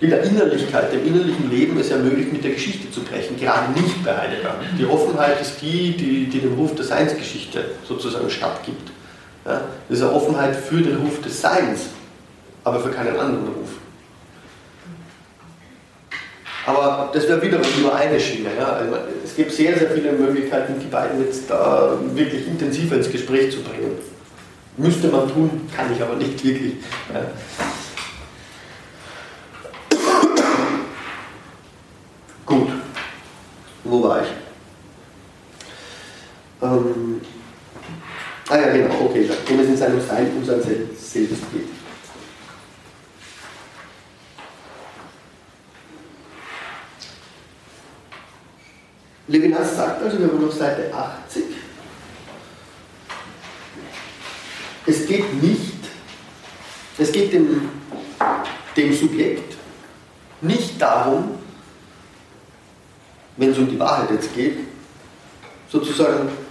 die 0.00 0.08
der 0.08 0.24
Innerlichkeit, 0.24 0.92
dem 0.92 1.06
innerlichen 1.06 1.50
Leben 1.50 1.78
es 1.78 1.90
ermöglicht, 1.90 2.32
mit 2.32 2.44
der 2.44 2.52
Geschichte 2.52 2.90
zu 2.90 3.00
brechen, 3.00 3.38
gerade 3.38 3.72
nicht 3.72 4.04
bei 4.04 4.16
Heidegger. 4.16 4.56
Die 4.78 4.86
Offenheit 4.86 5.40
ist 5.40 5.62
die, 5.62 5.96
die, 5.96 6.26
die 6.26 6.40
dem 6.40 6.54
Ruf 6.54 6.74
der 6.74 6.84
Seinsgeschichte 6.84 7.64
sozusagen 7.86 8.28
stattgibt. 8.28 8.90
Ja? 9.46 9.62
Eine 9.88 10.12
Offenheit 10.12 10.56
für 10.56 10.80
den 10.80 10.96
Ruf 10.96 11.20
des 11.22 11.40
Seins, 11.40 11.86
aber 12.64 12.80
für 12.80 12.90
keinen 12.90 13.18
anderen 13.18 13.46
Ruf. 13.46 13.70
Aber 16.66 17.10
das 17.12 17.28
wäre 17.28 17.40
wiederum 17.40 17.66
nur 17.80 17.94
eine 17.94 18.18
Schiene. 18.18 18.50
Ja? 18.58 18.72
Also 18.72 18.96
es 19.24 19.36
gibt 19.36 19.52
sehr, 19.52 19.78
sehr 19.78 19.90
viele 19.90 20.12
Möglichkeiten, 20.12 20.80
die 20.80 20.86
beiden 20.86 21.24
jetzt 21.24 21.48
da 21.48 21.96
wirklich 22.12 22.46
intensiver 22.48 22.96
ins 22.96 23.10
Gespräch 23.10 23.52
zu 23.52 23.62
bringen. 23.62 23.92
Müsste 24.76 25.08
man 25.08 25.28
tun, 25.28 25.68
kann 25.74 25.92
ich 25.94 26.02
aber 26.02 26.16
nicht 26.16 26.44
wirklich. 26.44 26.74
Ja? 27.14 27.20
Gut, 32.44 32.68
wo 33.84 34.02
war 34.02 34.22
ich? 34.22 34.28
Ähm 36.62 37.20
Ah 38.48 38.58
ja, 38.60 38.72
genau, 38.72 38.94
okay, 39.06 39.28
dem 39.48 39.60
es 39.60 39.66
in 39.66 39.76
seinem 39.76 40.00
Sein 40.00 40.30
um 40.36 40.44
sein 40.44 40.60
Selbst 40.60 41.52
geht. 41.52 41.68
Levinas 49.28 49.74
sagt 49.74 50.02
also, 50.02 50.20
wir 50.20 50.28
haben 50.28 50.46
auf 50.46 50.54
Seite 50.54 50.94
80, 50.94 51.42
es 54.86 55.06
geht 55.06 55.42
nicht, 55.42 55.74
es 56.96 57.10
geht 57.10 57.32
dem, 57.32 57.68
dem 58.76 58.92
Subjekt 58.92 59.56
nicht 60.40 60.80
darum, 60.80 61.38
wenn 63.36 63.50
es 63.50 63.58
um 63.58 63.68
die 63.68 63.78
Wahrheit 63.80 64.12
jetzt 64.12 64.32
geht, 64.32 64.58
sozusagen 65.68 66.45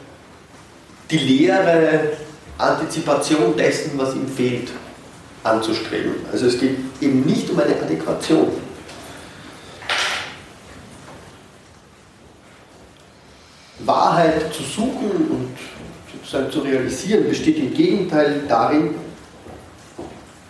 die 1.10 1.18
leere 1.18 2.18
Antizipation 2.58 3.56
dessen, 3.56 3.98
was 3.98 4.16
ihm 4.16 4.28
fehlt, 4.28 4.70
anzustreben. 5.44 6.14
Also 6.32 6.48
es 6.48 6.60
geht 6.60 6.78
eben 7.02 7.22
nicht 7.22 7.50
um 7.50 7.60
eine 7.60 7.76
Adäquation. 7.76 8.52
Wahrheit 13.80 14.54
zu 14.54 14.64
suchen 14.64 15.12
und 15.30 15.58
sozusagen 16.12 16.52
zu 16.52 16.60
realisieren, 16.62 17.28
besteht 17.28 17.58
im 17.60 17.74
Gegenteil 17.74 18.44
darin, 18.48 18.96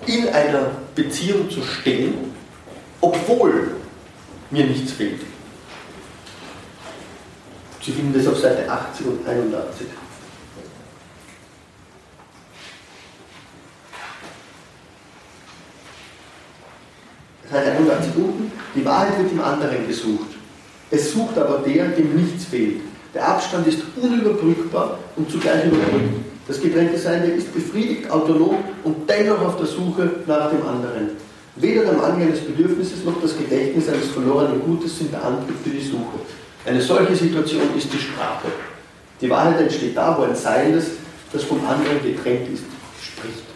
in 0.05 0.29
einer 0.29 0.71
Beziehung 0.93 1.49
zu 1.49 1.61
stehen, 1.63 2.31
obwohl 3.01 3.71
mir 4.51 4.65
nichts 4.65 4.93
fehlt. 4.93 5.21
Sie 7.81 7.91
finden 7.91 8.17
das 8.17 8.27
auf 8.31 8.39
Seite 8.39 8.69
80 8.69 9.05
und 9.05 9.27
81. 9.27 9.87
Seite 17.51 17.71
81 17.71 18.11
unten, 18.15 18.51
die 18.73 18.83
Wahrheit 18.83 19.17
wird 19.19 19.31
im 19.31 19.41
anderen 19.41 19.87
gesucht. 19.87 20.29
Es 20.89 21.11
sucht 21.11 21.37
aber 21.37 21.59
der, 21.65 21.89
dem 21.89 22.15
nichts 22.15 22.45
fehlt. 22.45 22.81
Der 23.13 23.27
Abstand 23.27 23.67
ist 23.67 23.79
unüberbrückbar 24.01 24.99
und 25.15 25.29
zugleich 25.29 25.65
überbrückt. 25.65 26.25
Das 26.47 26.61
getrennte 26.61 26.97
Sein 26.97 27.23
ist 27.23 27.53
befriedigt, 27.53 28.09
autonom 28.11 28.57
und 28.83 29.09
dennoch 29.09 29.41
auf 29.41 29.57
der 29.57 29.65
Suche 29.65 30.11
nach 30.27 30.49
dem 30.49 30.65
anderen. 30.67 31.11
Weder 31.55 31.83
der 31.83 31.93
Mangel 31.93 32.27
eines 32.27 32.41
Bedürfnisses 32.41 33.03
noch 33.05 33.21
das 33.21 33.37
Gedächtnis 33.37 33.87
eines 33.87 34.09
verlorenen 34.09 34.61
Gutes 34.61 34.97
sind 34.97 35.13
der 35.13 35.23
Antrieb 35.23 35.55
für 35.63 35.69
die 35.69 35.81
Suche. 35.81 36.19
Eine 36.65 36.81
solche 36.81 37.15
Situation 37.15 37.61
ist 37.77 37.91
die 37.93 37.97
Sprache. 37.97 38.47
Die 39.21 39.29
Wahrheit 39.29 39.61
entsteht 39.61 39.95
da, 39.95 40.17
wo 40.17 40.23
ein 40.23 40.35
Seiendes, 40.35 40.87
das 41.31 41.43
vom 41.43 41.65
anderen 41.65 42.03
getrennt 42.03 42.49
ist, 42.53 42.63
spricht. 43.01 43.54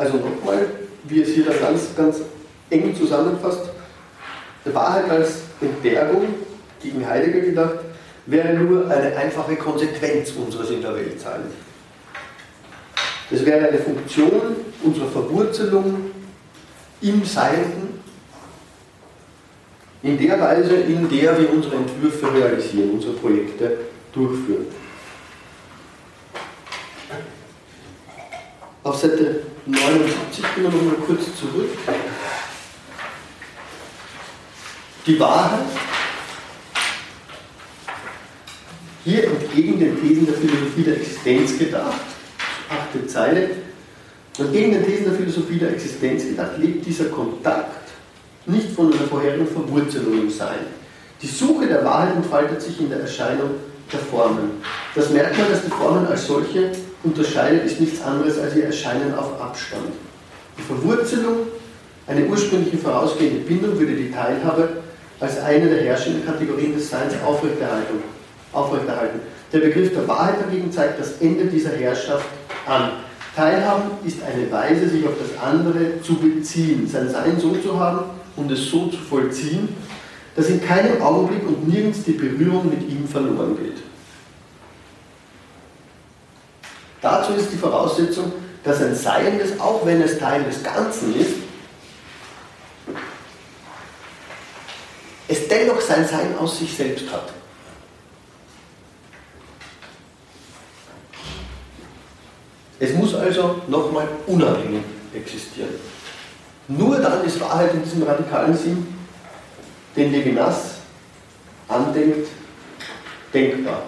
Also 0.00 0.16
nochmal, 0.16 0.66
wie 1.04 1.20
es 1.20 1.28
hier 1.28 1.44
dann 1.44 1.60
ganz, 1.60 1.94
ganz 1.94 2.22
eng 2.70 2.96
zusammenfasst, 2.96 3.68
Wahrheit 4.64 5.10
als 5.10 5.42
Entbergung 5.60 6.36
gegen 6.82 7.06
Heidegger 7.06 7.40
gedacht, 7.40 7.78
wäre 8.24 8.54
nur 8.54 8.90
eine 8.90 9.14
einfache 9.14 9.56
Konsequenz 9.56 10.32
unseres 10.32 10.70
in 10.70 10.80
der 10.80 10.94
Welt 10.94 11.20
sein. 11.20 11.42
Es 13.30 13.44
wäre 13.44 13.68
eine 13.68 13.78
Funktion 13.78 14.56
unserer 14.82 15.08
Verwurzelung 15.08 16.12
im 17.02 17.22
Seienden, 17.22 18.00
in 20.02 20.16
der 20.16 20.40
Weise, 20.40 20.76
in 20.76 21.10
der 21.10 21.38
wir 21.38 21.52
unsere 21.52 21.76
Entwürfe 21.76 22.32
realisieren, 22.32 22.92
unsere 22.92 23.12
Projekte 23.12 23.76
durchführen. 24.14 24.64
Auf 28.82 28.96
Seite 28.96 29.42
79 29.66 30.44
gehen 30.54 30.64
wir 30.64 30.70
nochmal 30.70 30.94
kurz 31.06 31.24
zurück. 31.38 31.68
Die 35.06 35.20
Wahrheit 35.20 35.66
Hier 39.04 39.24
entgegen 39.24 39.80
den 39.80 40.00
Thesen 40.00 40.26
der 40.26 40.34
Philosophie 40.34 40.82
der 40.82 40.96
Existenz 40.96 41.58
gedacht, 41.58 42.00
achte 42.68 43.06
Zeile, 43.06 43.50
entgegen 44.38 44.72
den 44.72 44.84
Thesen 44.84 45.04
der 45.04 45.14
Philosophie 45.14 45.58
der 45.58 45.70
Existenz 45.70 46.24
gedacht, 46.24 46.58
lebt 46.58 46.84
dieser 46.84 47.06
Kontakt 47.06 47.88
nicht 48.44 48.72
von 48.72 48.92
einer 48.92 49.02
vorherigen 49.04 49.46
Verwurzelung 49.46 50.20
im 50.20 50.30
Sein. 50.30 50.66
Die 51.22 51.26
Suche 51.26 51.66
der 51.66 51.82
Wahrheit 51.82 52.16
entfaltet 52.16 52.60
sich 52.60 52.78
in 52.78 52.90
der 52.90 53.00
Erscheinung 53.00 53.50
der 53.90 54.00
Formen. 54.00 54.62
Das 54.94 55.08
Merkmal, 55.10 55.46
das 55.50 55.64
die 55.64 55.70
Formen 55.70 56.06
als 56.06 56.26
solche 56.26 56.72
unterscheidet, 57.02 57.64
ist 57.64 57.80
nichts 57.80 58.02
anderes 58.02 58.38
als 58.38 58.56
ihr 58.56 58.64
Erscheinen 58.64 59.14
auf 59.14 59.40
Abstand. 59.40 59.92
Die 60.58 60.62
Verwurzelung, 60.62 61.46
eine 62.06 62.26
ursprüngliche 62.26 62.78
vorausgehende 62.78 63.40
Bindung, 63.40 63.78
würde 63.78 63.94
die 63.94 64.10
Teilhabe 64.10 64.68
als 65.20 65.38
eine 65.38 65.68
der 65.68 65.82
herrschenden 65.82 66.24
Kategorien 66.24 66.74
des 66.74 66.90
Seins 66.90 67.14
aufrechterhalten 67.24 68.02
aufrechterhalten. 68.52 69.20
Der 69.52 69.60
Begriff 69.60 69.92
der 69.92 70.06
Wahrheit 70.08 70.40
dagegen 70.40 70.70
zeigt 70.72 71.00
das 71.00 71.20
Ende 71.20 71.46
dieser 71.46 71.70
Herrschaft 71.70 72.26
an. 72.66 72.90
Teilhaben 73.34 73.90
ist 74.04 74.18
eine 74.22 74.50
Weise, 74.50 74.88
sich 74.88 75.06
auf 75.06 75.14
das 75.18 75.40
andere 75.42 76.02
zu 76.02 76.14
beziehen, 76.14 76.88
sein 76.88 77.08
Sein 77.08 77.38
so 77.38 77.54
zu 77.56 77.78
haben 77.78 78.10
und 78.36 78.50
es 78.50 78.70
so 78.70 78.88
zu 78.88 78.96
vollziehen, 78.96 79.68
dass 80.34 80.48
in 80.48 80.62
keinem 80.62 81.00
Augenblick 81.00 81.46
und 81.46 81.68
nirgends 81.68 82.02
die 82.04 82.12
Berührung 82.12 82.68
mit 82.68 82.88
ihm 82.88 83.06
verloren 83.06 83.56
geht. 83.56 83.82
Dazu 87.02 87.32
ist 87.32 87.52
die 87.52 87.56
Voraussetzung, 87.56 88.32
dass 88.62 88.82
ein 88.82 88.94
Seiendes, 88.94 89.58
auch 89.58 89.84
wenn 89.86 90.02
es 90.02 90.18
Teil 90.18 90.44
des 90.44 90.62
Ganzen 90.62 91.18
ist, 91.18 91.34
es 95.28 95.48
dennoch 95.48 95.80
sein 95.80 96.06
Sein 96.06 96.36
aus 96.38 96.58
sich 96.58 96.76
selbst 96.76 97.10
hat. 97.10 97.32
Es 102.78 102.94
muss 102.94 103.14
also 103.14 103.60
nochmal 103.68 104.08
unabhängig 104.26 104.82
existieren. 105.14 105.74
Nur 106.66 106.98
dann 106.98 107.24
ist 107.24 107.40
Wahrheit 107.40 107.74
in 107.74 107.82
diesem 107.82 108.02
radikalen 108.02 108.56
Sinn, 108.56 108.86
den 109.96 110.12
Levinas 110.12 110.76
andenkt, 111.68 112.28
denkbar. 113.32 113.82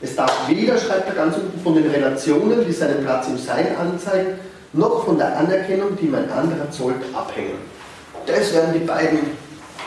Es 0.00 0.14
darf 0.14 0.48
weder, 0.48 0.78
schreibt 0.78 1.08
er 1.08 1.14
ganz 1.14 1.36
unten, 1.36 1.60
von 1.60 1.74
den 1.74 1.90
Relationen, 1.90 2.64
die 2.64 2.72
seinen 2.72 3.02
Platz 3.02 3.26
im 3.26 3.36
Sein 3.36 3.76
anzeigen, 3.76 4.38
noch 4.72 5.04
von 5.04 5.18
der 5.18 5.36
Anerkennung, 5.36 5.96
die 6.00 6.06
mein 6.06 6.30
anderer 6.30 6.70
zollt, 6.70 7.02
abhängen. 7.14 7.58
Das 8.26 8.52
wären 8.52 8.72
die 8.72 8.84
beiden 8.84 9.18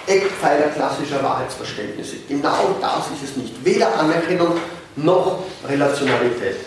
Eckpfeiler 0.08 0.70
klassischer 0.76 1.24
Wahrheitsverständnisse. 1.24 2.18
Genau 2.28 2.76
das 2.82 3.08
ist 3.16 3.30
es 3.30 3.38
nicht. 3.38 3.64
Weder 3.64 3.98
Anerkennung 4.00 4.58
noch 4.96 5.44
Relationalität. 5.68 6.58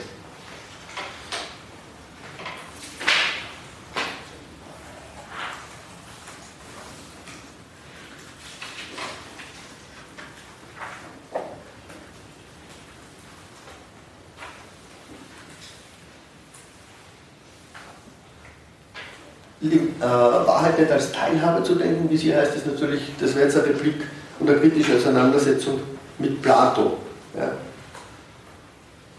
Wahrheit 20.01 20.79
nicht 20.79 20.91
als 20.91 21.13
Teilhabe 21.13 21.63
zu 21.63 21.75
denken, 21.75 22.09
wie 22.11 22.17
sie 22.17 22.35
heißt, 22.35 22.57
ist 22.57 22.67
natürlich, 22.67 23.13
das 23.21 23.35
wäre 23.35 23.47
jetzt 23.47 23.57
eine 23.57 23.69
Replik 23.69 24.03
und 24.39 24.49
eine 24.49 24.59
kritische 24.59 24.97
Auseinandersetzung 24.97 25.81
mit 26.19 26.43
Plato. 26.43 26.99
Ja. 27.37 27.53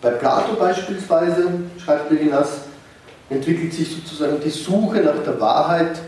Bei 0.01 0.11
Plato 0.11 0.53
beispielsweise, 0.55 1.47
schreibt 1.83 2.11
Levinas, 2.11 2.49
entwickelt 3.29 3.73
sich 3.73 3.89
sozusagen 3.95 4.39
die 4.39 4.49
Suche 4.49 4.97
nach 4.97 5.23
der 5.23 5.39
Wahrheit 5.39 5.99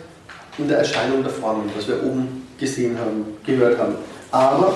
in 0.57 0.67
der 0.67 0.79
Erscheinung 0.79 1.23
der 1.23 1.31
Formen, 1.31 1.69
was 1.75 1.87
wir 1.87 2.03
oben 2.03 2.47
gesehen 2.59 2.97
haben, 2.99 3.37
gehört 3.45 3.79
haben. 3.79 3.95
Aber 4.31 4.75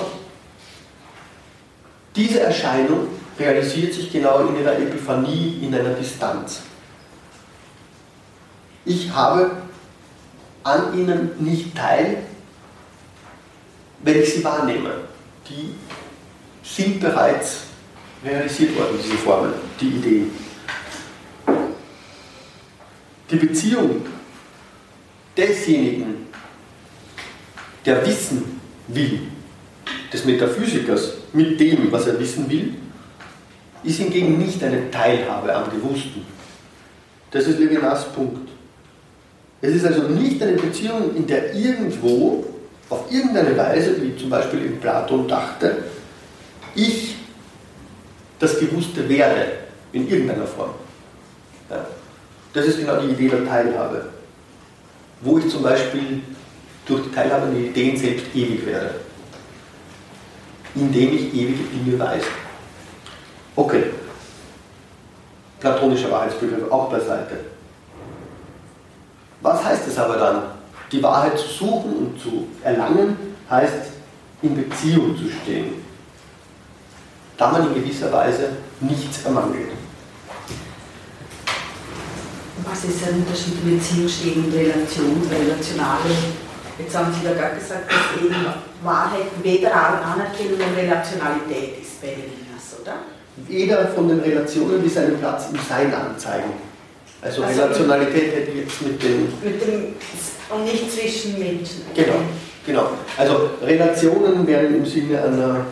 diese 2.16 2.40
Erscheinung 2.40 3.06
realisiert 3.38 3.94
sich 3.94 4.12
genau 4.12 4.40
in 4.40 4.60
ihrer 4.60 4.76
Epiphanie, 4.78 5.60
in 5.62 5.74
einer 5.74 5.90
Distanz. 5.90 6.62
Ich 8.84 9.10
habe 9.12 9.50
an 10.64 10.98
ihnen 10.98 11.30
nicht 11.38 11.76
teil, 11.76 12.18
wenn 14.02 14.20
ich 14.20 14.34
sie 14.34 14.44
wahrnehme. 14.44 14.94
Die 15.48 15.74
sind 16.62 17.00
bereits 17.00 17.64
realisiert 18.24 18.76
worden, 18.78 18.98
diese 19.02 19.16
Formen, 19.18 19.52
die 19.80 19.88
Ideen. 19.88 20.30
die 23.32 23.36
Beziehung 23.36 24.02
desjenigen, 25.36 26.26
der 27.84 28.06
wissen 28.06 28.60
will, 28.88 29.20
des 30.12 30.24
Metaphysikers 30.24 31.14
mit 31.32 31.58
dem, 31.58 31.90
was 31.90 32.06
er 32.06 32.20
wissen 32.20 32.48
will, 32.50 32.74
ist 33.82 33.96
hingegen 33.96 34.38
nicht 34.38 34.62
eine 34.62 34.90
Teilhabe 34.90 35.54
am 35.54 35.70
Gewussten. 35.70 36.24
Das 37.30 37.46
ist 37.46 37.58
Levinas 37.58 38.12
Punkt. 38.12 38.41
Es 39.62 39.76
ist 39.76 39.86
also 39.86 40.02
nicht 40.08 40.42
eine 40.42 40.54
Beziehung, 40.54 41.14
in 41.14 41.24
der 41.24 41.54
irgendwo, 41.54 42.44
auf 42.90 43.10
irgendeine 43.10 43.56
Weise, 43.56 44.02
wie 44.02 44.16
zum 44.16 44.28
Beispiel 44.28 44.64
in 44.64 44.80
Platon 44.80 45.28
dachte, 45.28 45.84
ich 46.74 47.16
das 48.40 48.58
Gewusste 48.58 49.08
werde, 49.08 49.52
in 49.92 50.08
irgendeiner 50.08 50.46
Form. 50.46 50.70
Ja. 51.70 51.86
Das 52.52 52.66
ist 52.66 52.78
genau 52.78 53.00
die 53.00 53.12
Idee 53.12 53.28
der 53.28 53.46
Teilhabe. 53.46 54.06
Wo 55.20 55.38
ich 55.38 55.48
zum 55.48 55.62
Beispiel 55.62 56.22
durch 56.84 57.04
die 57.04 57.12
Teilhabe 57.12 57.46
an 57.46 57.54
den 57.54 57.66
Ideen 57.66 57.96
selbst 57.96 58.26
ewig 58.34 58.66
werde. 58.66 58.96
Indem 60.74 61.14
ich 61.14 61.34
ewige 61.34 61.62
Dinge 61.62 61.98
weiß. 62.00 62.24
Okay. 63.54 63.84
Platonischer 65.60 66.10
Wahrheitsbegriff 66.10 66.68
auch 66.72 66.90
beiseite. 66.90 67.51
Was 69.42 69.64
heißt 69.64 69.88
es 69.88 69.98
aber 69.98 70.16
dann? 70.16 70.42
Die 70.92 71.02
Wahrheit 71.02 71.36
zu 71.36 71.48
suchen 71.48 71.92
und 71.96 72.20
zu 72.20 72.46
erlangen 72.62 73.16
heißt 73.50 73.92
in 74.42 74.54
Beziehung 74.54 75.16
zu 75.16 75.24
stehen. 75.42 75.74
Da 77.36 77.50
man 77.50 77.68
in 77.68 77.74
gewisser 77.82 78.12
Weise 78.12 78.50
nichts 78.80 79.24
ermangelt. 79.24 79.70
Was 82.64 82.84
ist 82.84 83.04
der 83.04 83.14
Unterschied 83.14 83.54
in 83.64 83.78
Beziehung 83.78 84.08
stehen 84.08 84.44
und 84.44 84.54
Relation, 84.54 85.26
relationale? 85.28 86.14
Jetzt 86.78 86.96
haben 86.96 87.12
Sie 87.12 87.26
da 87.26 87.34
gerade 87.34 87.56
gesagt, 87.56 87.90
dass 87.90 88.22
eben 88.22 88.34
Wahrheit 88.84 89.26
weder 89.42 89.74
Anerkennung 89.74 90.58
noch 90.58 90.76
Relationalität 90.76 91.82
ist 91.82 92.00
bei 92.00 92.08
den 92.08 92.30
Linas, 92.30 92.80
oder? 92.80 92.94
Weder 93.48 93.88
von 93.88 94.08
den 94.08 94.20
Relationen, 94.20 94.82
die 94.82 94.88
seinen 94.88 95.18
Platz 95.18 95.46
im 95.52 95.58
Sein 95.68 95.92
anzeigen. 95.92 96.52
Also, 97.22 97.42
also 97.42 97.62
Relationalität 97.62 98.34
hätte 98.34 98.50
ich 98.50 98.64
jetzt 98.64 98.82
mit 98.82 99.02
dem. 99.02 99.28
Mit 99.42 99.62
dem 99.62 99.94
und 100.54 100.64
nicht 100.64 100.92
zwischen 100.92 101.38
Menschen. 101.38 101.82
Genau, 101.94 102.16
genau. 102.66 102.90
Also 103.16 103.50
Relationen 103.62 104.46
wären 104.46 104.74
im 104.74 104.84
Sinne 104.84 105.22
einer 105.22 105.66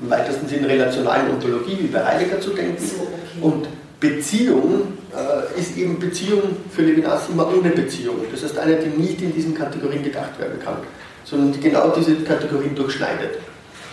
im 0.00 0.10
weitesten 0.10 0.46
Sinne 0.46 0.68
relationalen 0.68 1.30
Ontologie 1.30 1.78
wie 1.80 1.86
bei 1.86 2.04
Heidegger 2.04 2.40
zu 2.40 2.50
denken. 2.50 2.76
So, 2.78 3.02
okay. 3.02 3.40
Und 3.40 3.68
Beziehung 3.98 4.88
äh, 5.14 5.58
ist 5.58 5.76
eben 5.76 5.98
Beziehung 5.98 6.42
für 6.70 6.82
Levinas 6.82 7.28
immer 7.30 7.48
ohne 7.48 7.70
Beziehung. 7.70 8.16
Das 8.30 8.42
heißt 8.42 8.58
eine, 8.58 8.76
die 8.76 8.88
nicht 8.88 9.22
in 9.22 9.32
diesen 9.32 9.54
Kategorien 9.54 10.02
gedacht 10.02 10.38
werden 10.38 10.58
kann, 10.62 10.76
sondern 11.24 11.52
die 11.52 11.60
genau 11.60 11.88
diese 11.96 12.14
Kategorien 12.16 12.74
durchschneidet. 12.74 13.38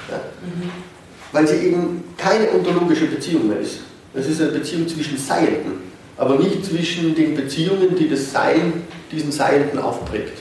Ja. 0.09 0.17
Mhm. 0.17 0.69
Weil 1.31 1.47
sie 1.47 1.67
eben 1.67 2.03
keine 2.17 2.51
ontologische 2.51 3.05
Beziehung 3.05 3.47
mehr 3.47 3.59
ist. 3.59 3.79
Das 4.13 4.27
ist 4.27 4.41
eine 4.41 4.51
Beziehung 4.51 4.87
zwischen 4.87 5.17
Seienden, 5.17 5.92
aber 6.17 6.37
nicht 6.37 6.65
zwischen 6.65 7.15
den 7.15 7.35
Beziehungen, 7.35 7.95
die 7.95 8.09
das 8.09 8.31
Sein 8.31 8.83
diesen 9.11 9.31
Seienden 9.31 9.79
aufprägt. 9.79 10.39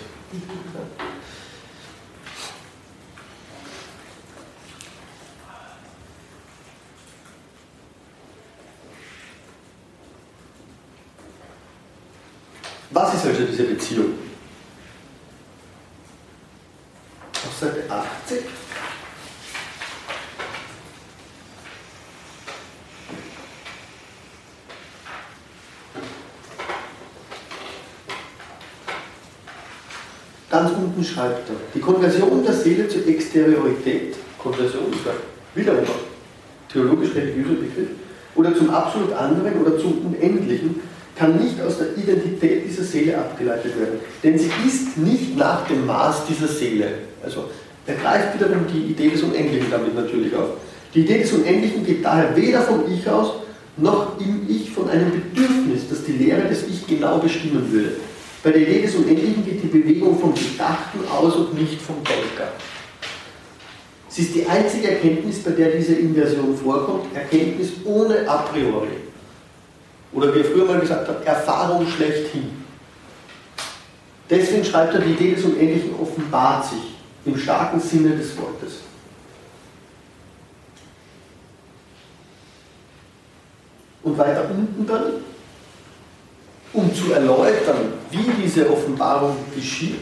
Was 12.91 13.15
ist 13.15 13.27
also 13.27 13.45
diese 13.45 13.65
Beziehung? 13.65 14.13
Auf 17.47 17.59
Seite 17.59 17.85
80. 17.89 18.43
Ganz 30.53 30.71
unten 30.71 31.03
schreibt 31.03 31.49
er, 31.49 31.57
die 31.75 31.81
Konversion 31.81 32.45
der 32.45 32.53
Seele 32.53 32.87
zur 32.87 33.09
Exteriorität, 33.09 34.17
Konversion 34.39 34.93
ist 34.93 35.07
ja 35.07 35.13
wiederum 35.55 35.87
theologisch-religiöser 36.71 37.55
Begriff, 37.55 37.89
oder 38.35 38.55
zum 38.55 38.69
absolut 38.69 39.15
anderen 39.15 39.63
oder 39.63 39.79
zum 39.79 40.05
Unendlichen, 40.05 40.79
kann 41.17 41.43
nicht 41.43 41.59
aus 41.63 41.79
der 41.79 41.97
Identität 41.97 42.69
dieser 42.69 42.83
Seele 42.83 43.17
abgeleitet 43.17 43.79
werden. 43.81 43.99
Denn 44.23 44.39
sie 44.39 44.51
ist 44.67 44.99
nicht 44.99 45.39
nach 45.39 45.67
dem 45.69 45.87
Maß 45.87 46.27
dieser 46.29 46.49
Seele. 46.49 46.89
Also 47.25 47.45
er 47.87 47.95
greift 47.95 48.35
wiederum 48.35 48.67
die 48.71 48.93
Idee 48.93 49.09
des 49.09 49.23
Unendlichen 49.23 49.71
damit 49.71 49.95
natürlich 49.95 50.37
auf. 50.37 50.51
Die 50.95 51.01
Idee 51.01 51.23
des 51.23 51.33
Unendlichen 51.33 51.87
geht 51.87 52.05
daher 52.05 52.37
weder 52.37 52.61
vom 52.61 52.83
Ich 52.93 53.09
aus, 53.09 53.37
noch 53.79 54.21
im 54.21 54.47
Ich 54.51 54.71
von 54.71 54.91
einem 54.91 55.13
Bedürfnis, 55.13 55.89
das 55.89 56.05
die 56.05 56.13
Lehre 56.13 56.47
des 56.47 56.65
Ich 56.69 56.87
genau 56.87 57.17
bestimmen 57.17 57.73
würde. 57.73 57.93
Bei 58.43 58.51
der 58.51 58.63
Idee 58.63 58.83
des 58.83 58.95
Unendlichen 58.97 59.45
geht 59.45 59.63
die 59.63 59.69
Bewegung 59.69 60.19
vom 60.19 60.35
Gedachten 60.35 61.01
aus 61.09 61.37
und 61.37 61.55
nicht 61.55 61.81
vom 61.81 61.97
Denker. 62.03 62.51
Sie 64.09 64.23
ist 64.23 64.35
die 64.35 64.47
einzige 64.47 64.91
Erkenntnis, 64.91 65.43
bei 65.43 65.53
der 65.53 65.71
diese 65.71 65.95
Inversion 65.95 66.57
vorkommt, 66.57 67.15
Erkenntnis 67.15 67.71
ohne 67.85 68.29
a 68.29 68.39
priori. 68.39 68.89
Oder 70.13 70.35
wie 70.35 70.41
er 70.41 70.45
früher 70.45 70.65
mal 70.65 70.81
gesagt 70.81 71.09
hat, 71.09 71.25
Erfahrung 71.25 71.87
schlechthin. 71.87 72.51
Deswegen 74.29 74.65
schreibt 74.65 74.95
er, 74.95 75.01
die 75.01 75.13
Idee 75.13 75.35
des 75.35 75.45
Unendlichen 75.45 75.95
offenbart 76.01 76.67
sich 76.67 76.95
im 77.25 77.39
starken 77.39 77.81
Sinne 77.81 78.17
des 78.17 78.37
Wortes. 78.37 78.81
Und 84.03 84.19
weiter 84.19 84.51
unten 84.51 84.87
dann, 84.87 85.05
um 86.73 86.95
zu 86.95 87.13
erläutern, 87.13 87.93
wie 88.11 88.43
diese 88.43 88.71
Offenbarung 88.71 89.37
geschieht, 89.55 89.97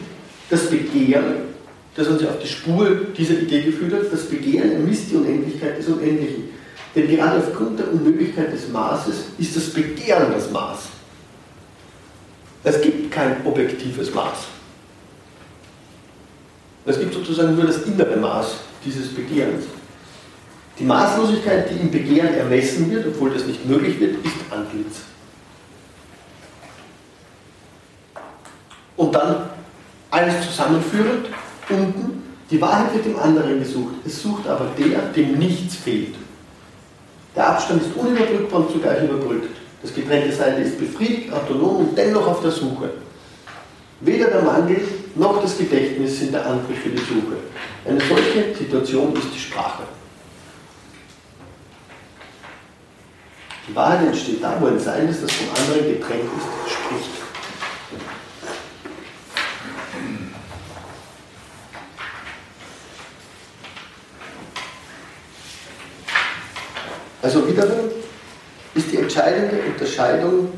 das 0.49 0.69
Begehren, 0.69 1.51
das 1.95 2.07
uns 2.07 2.21
ja 2.21 2.29
auf 2.29 2.39
die 2.39 2.47
Spur 2.47 2.89
dieser 3.17 3.33
Idee 3.33 3.63
geführt 3.63 3.93
hat, 3.93 4.11
das 4.11 4.25
Begehren 4.25 4.71
ermisst 4.71 5.11
die 5.11 5.15
Unendlichkeit 5.15 5.77
des 5.77 5.87
Unendlichen. 5.87 6.49
Denn 6.95 7.07
gerade 7.07 7.39
aufgrund 7.39 7.79
der 7.79 7.91
Unmöglichkeit 7.91 8.53
des 8.53 8.69
Maßes 8.69 9.15
ist 9.37 9.55
das 9.55 9.69
Begehren 9.69 10.31
das 10.33 10.49
Maß. 10.51 10.79
Es 12.63 12.81
gibt 12.81 13.11
kein 13.11 13.45
objektives 13.45 14.13
Maß. 14.13 14.37
Es 16.85 16.99
gibt 16.99 17.13
sozusagen 17.13 17.55
nur 17.55 17.65
das 17.65 17.83
innere 17.83 18.17
Maß 18.17 18.55
dieses 18.85 19.09
Begehrens. 19.09 19.65
Die 20.79 20.83
Maßlosigkeit, 20.83 21.69
die 21.69 21.79
im 21.79 21.91
Begehren 21.91 22.33
ermessen 22.33 22.89
wird, 22.89 23.07
obwohl 23.07 23.31
das 23.31 23.45
nicht 23.45 23.65
möglich 23.65 23.99
wird, 23.99 24.15
ist 24.25 24.35
Antlitz. 24.49 25.01
Und 28.97 29.15
dann 29.15 29.49
alles 30.09 30.45
zusammenführend, 30.45 31.27
unten, 31.69 32.23
die 32.49 32.61
Wahrheit 32.61 32.93
wird 32.93 33.05
im 33.05 33.19
anderen 33.19 33.59
gesucht. 33.59 33.95
Es 34.05 34.21
sucht 34.21 34.47
aber 34.47 34.67
der, 34.77 34.99
dem 35.15 35.39
nichts 35.39 35.75
fehlt. 35.75 36.15
Der 37.35 37.47
Abstand 37.47 37.81
ist 37.81 37.95
unüberbrückbar 37.95 38.61
und 38.61 38.71
zugleich 38.71 39.03
überbrückt. 39.03 39.55
Das 39.81 39.93
getrennte 39.93 40.31
Sein 40.33 40.61
ist 40.61 40.77
befriedigt, 40.77 41.31
autonom 41.31 41.77
und 41.77 41.97
dennoch 41.97 42.27
auf 42.27 42.41
der 42.41 42.51
Suche. 42.51 42.89
Weder 44.01 44.27
der 44.29 44.41
Mangel 44.41 44.81
noch 45.15 45.41
das 45.41 45.57
Gedächtnis 45.57 46.19
sind 46.19 46.33
der 46.33 46.45
Antrieb 46.45 46.77
für 46.77 46.89
die 46.89 46.97
Suche. 46.97 47.37
Eine 47.85 47.99
solche 48.01 48.55
Situation 48.55 49.13
ist 49.15 49.33
die 49.33 49.39
Sprache. 49.39 49.83
Die 53.67 53.75
Wahrheit 53.75 54.07
entsteht 54.07 54.43
da, 54.43 54.57
wo 54.59 54.67
ein 54.67 54.79
Sein 54.79 55.07
ist, 55.07 55.23
das 55.23 55.31
vom 55.31 55.47
anderen 55.55 55.93
getrennt 55.93 56.29
ist, 56.37 56.73
spricht. 56.73 57.30
Also 67.21 67.47
wiederum 67.47 67.89
ist 68.73 68.91
die 68.91 68.97
entscheidende 68.97 69.61
Unterscheidung, 69.67 70.49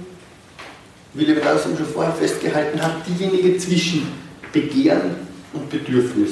wie 1.14 1.26
Levinas 1.26 1.64
schon 1.64 1.78
vorher 1.86 2.14
festgehalten 2.14 2.82
hat, 2.82 3.06
diejenige 3.08 3.58
zwischen 3.58 4.12
Begehren 4.52 5.16
und 5.52 5.70
Bedürfnis. 5.70 6.32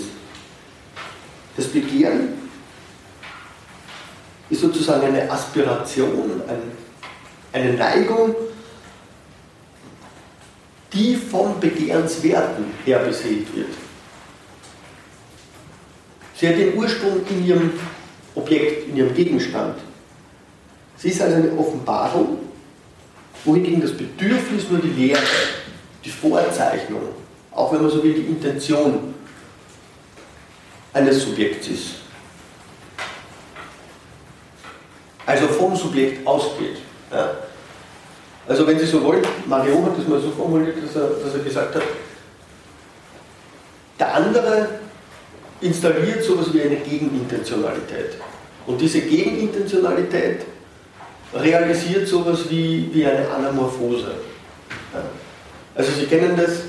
Das 1.58 1.68
Begehren 1.68 2.30
ist 4.50 4.62
sozusagen 4.62 5.08
eine 5.08 5.30
Aspiration, 5.30 6.42
eine 7.52 7.74
Neigung, 7.74 8.36
die 10.94 11.16
vom 11.16 11.60
Begehrenswerten 11.60 12.66
her 12.86 13.00
beseelt 13.00 13.56
wird. 13.56 13.70
Sie 16.36 16.48
hat 16.48 16.58
den 16.58 16.76
Ursprung 16.76 17.22
in 17.30 17.46
ihrem 17.46 17.72
Objekt, 18.36 18.90
in 18.90 18.98
ihrem 18.98 19.14
Gegenstand. 19.14 19.76
Sie 21.02 21.10
ist 21.10 21.20
also 21.20 21.36
eine 21.38 21.52
Offenbarung, 21.58 22.38
wohingegen 23.44 23.82
das 23.82 23.92
Bedürfnis 23.92 24.70
nur 24.70 24.80
die 24.80 24.90
Lehre 24.90 25.22
die 26.06 26.12
Vorzeichnung, 26.12 27.02
auch 27.52 27.74
wenn 27.74 27.82
man 27.82 27.90
so 27.90 28.04
will, 28.04 28.14
die 28.14 28.22
Intention 28.22 29.16
eines 30.94 31.24
Subjekts 31.24 31.68
ist. 31.70 31.86
Also 35.26 35.48
vom 35.48 35.76
Subjekt 35.76 36.26
ausgeht. 36.26 36.78
Ja. 37.12 37.32
Also 38.48 38.68
wenn 38.68 38.78
Sie 38.78 38.86
so 38.86 39.04
wollen, 39.04 39.26
Mario 39.48 39.84
hat 39.84 39.98
das 39.98 40.08
mal 40.08 40.20
so 40.20 40.30
formuliert, 40.32 40.78
dass 40.84 40.96
er, 40.96 41.10
dass 41.24 41.34
er 41.34 41.44
gesagt 41.44 41.76
hat, 41.76 41.84
der 43.98 44.16
andere 44.16 44.70
installiert 45.62 46.24
sowas 46.24 46.54
wie 46.54 46.62
eine 46.62 46.76
Gegenintentionalität. 46.76 48.18
Und 48.68 48.80
diese 48.80 49.02
Gegenintentionalität 49.02 50.46
realisiert 51.34 52.08
sowas 52.08 52.50
wie, 52.50 52.90
wie 52.94 53.06
eine 53.06 53.30
Anamorphose. 53.30 54.12
Ja. 54.94 55.04
Also 55.76 55.92
Sie 55.92 56.06
kennen 56.06 56.36
das, 56.36 56.64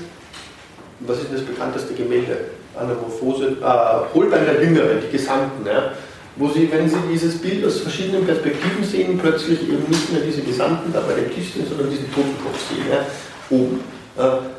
was 1.01 1.19
ist 1.19 1.33
das 1.33 1.41
bekannteste 1.41 1.93
Gemälde? 1.93 2.37
Anamorphose, 2.75 3.57
äh, 3.61 4.15
Holbein 4.15 4.45
der 4.45 4.63
Jüngere, 4.63 4.95
die 4.95 5.11
Gesamten, 5.11 5.65
ja, 5.65 5.91
wo 6.35 6.49
Sie, 6.49 6.71
wenn 6.71 6.89
Sie 6.89 6.95
dieses 7.11 7.37
Bild 7.37 7.63
aus 7.65 7.81
verschiedenen 7.81 8.25
Perspektiven 8.25 8.83
sehen, 8.83 9.19
plötzlich 9.19 9.61
eben 9.61 9.83
nicht 9.87 10.11
mehr 10.11 10.21
diese 10.21 10.41
Gesamten 10.41 10.91
da 10.91 11.01
bei 11.01 11.13
dem 11.13 11.33
Tisch 11.33 11.53
sind, 11.53 11.67
sondern 11.67 11.89
diesen 11.91 12.11
Totenkopf 12.11 12.69
sehen, 12.69 12.85
ja, 12.89 13.05
oben. 13.49 13.81
Äh, 14.17 14.49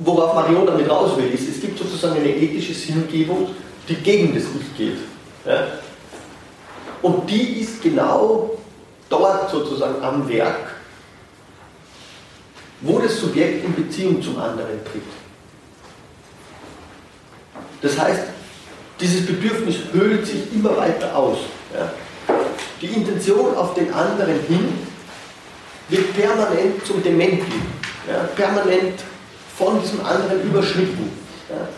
worauf 0.00 0.34
Marion 0.34 0.66
damit 0.66 0.88
raus 0.88 1.16
will, 1.16 1.32
ist, 1.32 1.48
es 1.48 1.60
gibt 1.60 1.78
sozusagen 1.78 2.16
eine 2.16 2.28
ethische 2.28 2.74
Sinngebung, 2.74 3.48
die 3.88 3.94
gegen 3.94 4.34
das 4.34 4.44
Ich 4.44 4.76
geht. 4.76 4.98
Ja. 5.46 5.66
Und 7.02 7.28
die 7.30 7.60
ist 7.60 7.82
genau 7.82 8.55
dort 9.08 9.50
sozusagen 9.50 10.02
am 10.02 10.28
Werk, 10.28 10.74
wo 12.80 12.98
das 12.98 13.18
Subjekt 13.20 13.64
in 13.64 13.74
Beziehung 13.74 14.22
zum 14.22 14.38
anderen 14.38 14.84
tritt. 14.84 15.02
Das 17.82 17.98
heißt, 17.98 18.22
dieses 19.00 19.26
Bedürfnis 19.26 19.76
höhlt 19.92 20.26
sich 20.26 20.52
immer 20.54 20.76
weiter 20.76 21.14
aus. 21.14 21.38
Ja. 21.74 21.92
Die 22.80 22.86
Intention 22.86 23.54
auf 23.54 23.74
den 23.74 23.92
anderen 23.92 24.40
hin 24.48 24.86
wird 25.88 26.14
permanent 26.14 26.84
zum 26.84 27.02
Dementi, 27.02 27.60
ja, 28.08 28.24
permanent 28.34 29.00
von 29.56 29.80
diesem 29.80 30.04
anderen 30.04 30.42
überschritten. 30.42 31.10
Ja. 31.48 31.68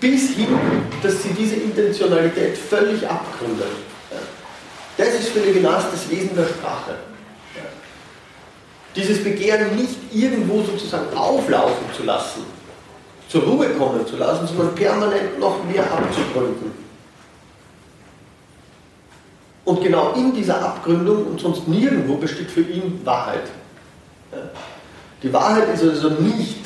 Bis 0.00 0.30
hin, 0.30 0.58
dass 1.02 1.22
sie 1.22 1.30
diese 1.30 1.56
Intentionalität 1.56 2.56
völlig 2.56 3.08
abgründet. 3.08 3.66
Das 4.98 5.08
ist 5.14 5.28
für 5.28 5.38
Levinas 5.38 5.84
das 5.90 6.10
Wesen 6.10 6.36
der 6.36 6.44
Sprache. 6.44 6.96
Dieses 8.96 9.22
Begehren 9.22 9.76
nicht 9.76 9.96
irgendwo 10.12 10.62
sozusagen 10.62 11.16
auflaufen 11.16 11.86
zu 11.96 12.02
lassen, 12.02 12.42
zur 13.28 13.44
Ruhe 13.44 13.68
kommen 13.70 14.04
zu 14.06 14.16
lassen, 14.16 14.48
sondern 14.48 14.74
permanent 14.74 15.38
noch 15.38 15.62
mehr 15.64 15.84
abzugründen. 15.84 16.72
Und 19.64 19.82
genau 19.84 20.14
in 20.14 20.34
dieser 20.34 20.60
Abgründung 20.60 21.28
und 21.28 21.40
sonst 21.40 21.68
nirgendwo 21.68 22.16
besteht 22.16 22.50
für 22.50 22.62
ihn 22.62 23.00
Wahrheit. 23.04 23.44
Die 25.22 25.32
Wahrheit 25.32 25.68
ist 25.74 25.84
also 25.84 26.10
nicht, 26.10 26.64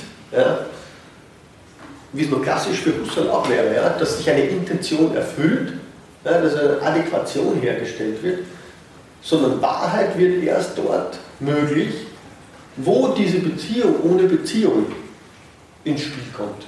wie 2.12 2.22
es 2.22 2.30
nur 2.30 2.42
klassisch 2.42 2.80
für 2.80 2.94
Husserl 2.98 3.28
auch 3.28 3.46
wäre, 3.48 3.94
dass 3.98 4.16
sich 4.16 4.30
eine 4.30 4.44
Intention 4.44 5.14
erfüllt, 5.14 5.74
ja, 6.24 6.40
dass 6.40 6.54
eine 6.54 6.80
Adäquation 6.82 7.60
hergestellt 7.60 8.22
wird, 8.22 8.40
sondern 9.22 9.60
Wahrheit 9.62 10.16
wird 10.18 10.42
erst 10.42 10.76
dort 10.76 11.18
möglich, 11.40 11.94
wo 12.76 13.08
diese 13.08 13.38
Beziehung 13.38 13.96
ohne 14.02 14.24
Beziehung 14.24 14.86
ins 15.84 16.02
Spiel 16.02 16.24
kommt. 16.34 16.66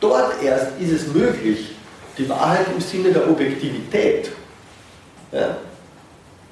Dort 0.00 0.42
erst 0.42 0.78
ist 0.80 0.92
es 0.92 1.06
möglich, 1.14 1.72
die 2.18 2.28
Wahrheit 2.28 2.66
im 2.74 2.80
Sinne 2.80 3.12
der 3.12 3.28
Objektivität, 3.28 4.30
ja, 5.32 5.56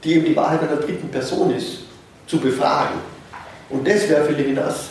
die 0.02 0.15
eben 0.15 0.25
die 0.26 0.36
Wahrheit 0.36 0.62
einer 0.62 0.76
dritten 0.76 1.09
Person 1.09 1.55
ist, 1.55 1.78
zu 2.26 2.39
befragen. 2.39 3.01
Und 3.70 3.86
das 3.86 4.09
wäre 4.09 4.25
für 4.25 4.33
Levinas 4.33 4.89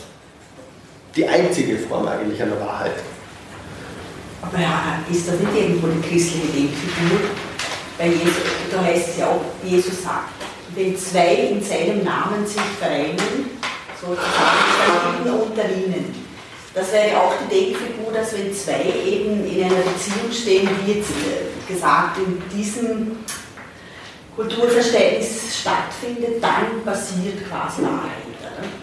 die 1.15 1.27
einzige 1.27 1.77
Form 1.77 2.07
eigentlich 2.07 2.41
einer 2.41 2.59
Wahrheit. 2.59 2.95
Aber 4.43 4.61
ja, 4.61 4.99
ist 5.09 5.27
das 5.27 5.39
nicht 5.39 5.55
irgendwo 5.55 5.87
die 5.87 6.01
christliche 6.01 6.47
Denkfigur? 6.47 7.19
Bei 7.97 8.07
Jesus, 8.07 8.43
da 8.71 8.83
heißt 8.83 9.09
es 9.09 9.17
ja 9.17 9.27
auch, 9.27 9.41
Jesus 9.63 10.03
sagt, 10.03 10.33
wenn 10.75 10.97
zwei 10.97 11.33
in 11.51 11.63
seinem 11.63 12.03
Namen 12.03 12.45
sich 12.45 12.61
vereinen, 12.79 13.51
sozusagen, 13.99 15.23
dann 15.25 15.33
unter 15.39 15.69
ihnen. 15.69 16.13
Das 16.73 16.91
wäre 16.91 17.19
auch 17.19 17.33
die 17.43 17.55
Denkfigur, 17.55 18.11
dass 18.11 18.33
wenn 18.33 18.53
zwei 18.53 18.83
eben 19.05 19.45
in 19.45 19.63
einer 19.63 19.75
Beziehung 19.75 20.31
stehen, 20.31 20.67
wie 20.83 20.93
jetzt 20.93 21.11
äh, 21.11 21.71
gesagt, 21.71 22.17
in 22.17 22.41
diesem 22.55 23.17
Kulturverständnis 24.35 25.59
stattfindet, 25.61 26.41
dann 26.43 26.83
passiert 26.83 27.47
quasi 27.47 27.83
Wahrheit. 27.83 28.22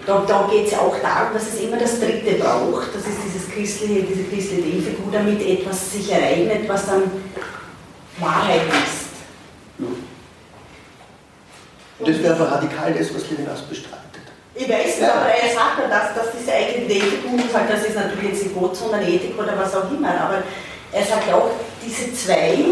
Da, 0.06 0.24
da 0.26 0.48
geht 0.50 0.66
es 0.66 0.72
ja 0.72 0.78
auch 0.78 0.96
darum, 1.00 1.34
dass 1.34 1.48
es 1.48 1.60
immer 1.60 1.76
das 1.76 2.00
Dritte 2.00 2.34
braucht. 2.42 2.94
Das 2.94 3.02
ist 3.02 3.18
dieses 3.24 3.48
christliche, 3.50 4.02
diese 4.02 4.24
christliche 4.24 4.62
Denkfigur, 4.62 5.12
damit 5.12 5.46
etwas 5.46 5.92
sich 5.92 6.10
ereignet, 6.10 6.68
was 6.68 6.86
dann 6.86 7.02
Wahrheit 8.18 8.62
ist. 8.68 9.10
Und 11.98 12.08
das 12.08 12.22
wäre 12.22 12.34
aber 12.34 12.50
radikal 12.50 12.94
das, 12.94 13.14
was 13.14 13.30
Levinas 13.30 13.60
bestreitet. 13.62 14.00
Ich 14.54 14.68
weiß 14.68 14.94
es, 14.94 15.00
ja. 15.00 15.14
aber 15.14 15.30
er 15.30 15.54
sagt 15.54 15.78
ja, 15.80 15.88
dass, 15.88 16.14
dass 16.14 16.32
diese 16.38 16.52
eigene 16.52 16.86
Denkfigur, 16.86 17.38
sagt, 17.52 17.72
das 17.72 17.84
ist 17.84 17.94
natürlich 17.94 18.30
jetzt 18.30 18.42
nicht 18.44 18.54
Gott, 18.58 18.76
sondern 18.76 19.02
Ethik 19.02 19.38
oder 19.38 19.56
was 19.56 19.74
auch 19.74 19.90
immer, 19.90 20.20
aber 20.20 20.42
er 20.92 21.04
sagt 21.04 21.28
ja 21.28 21.36
auch, 21.36 21.50
diese 21.84 22.12
zwei, 22.12 22.64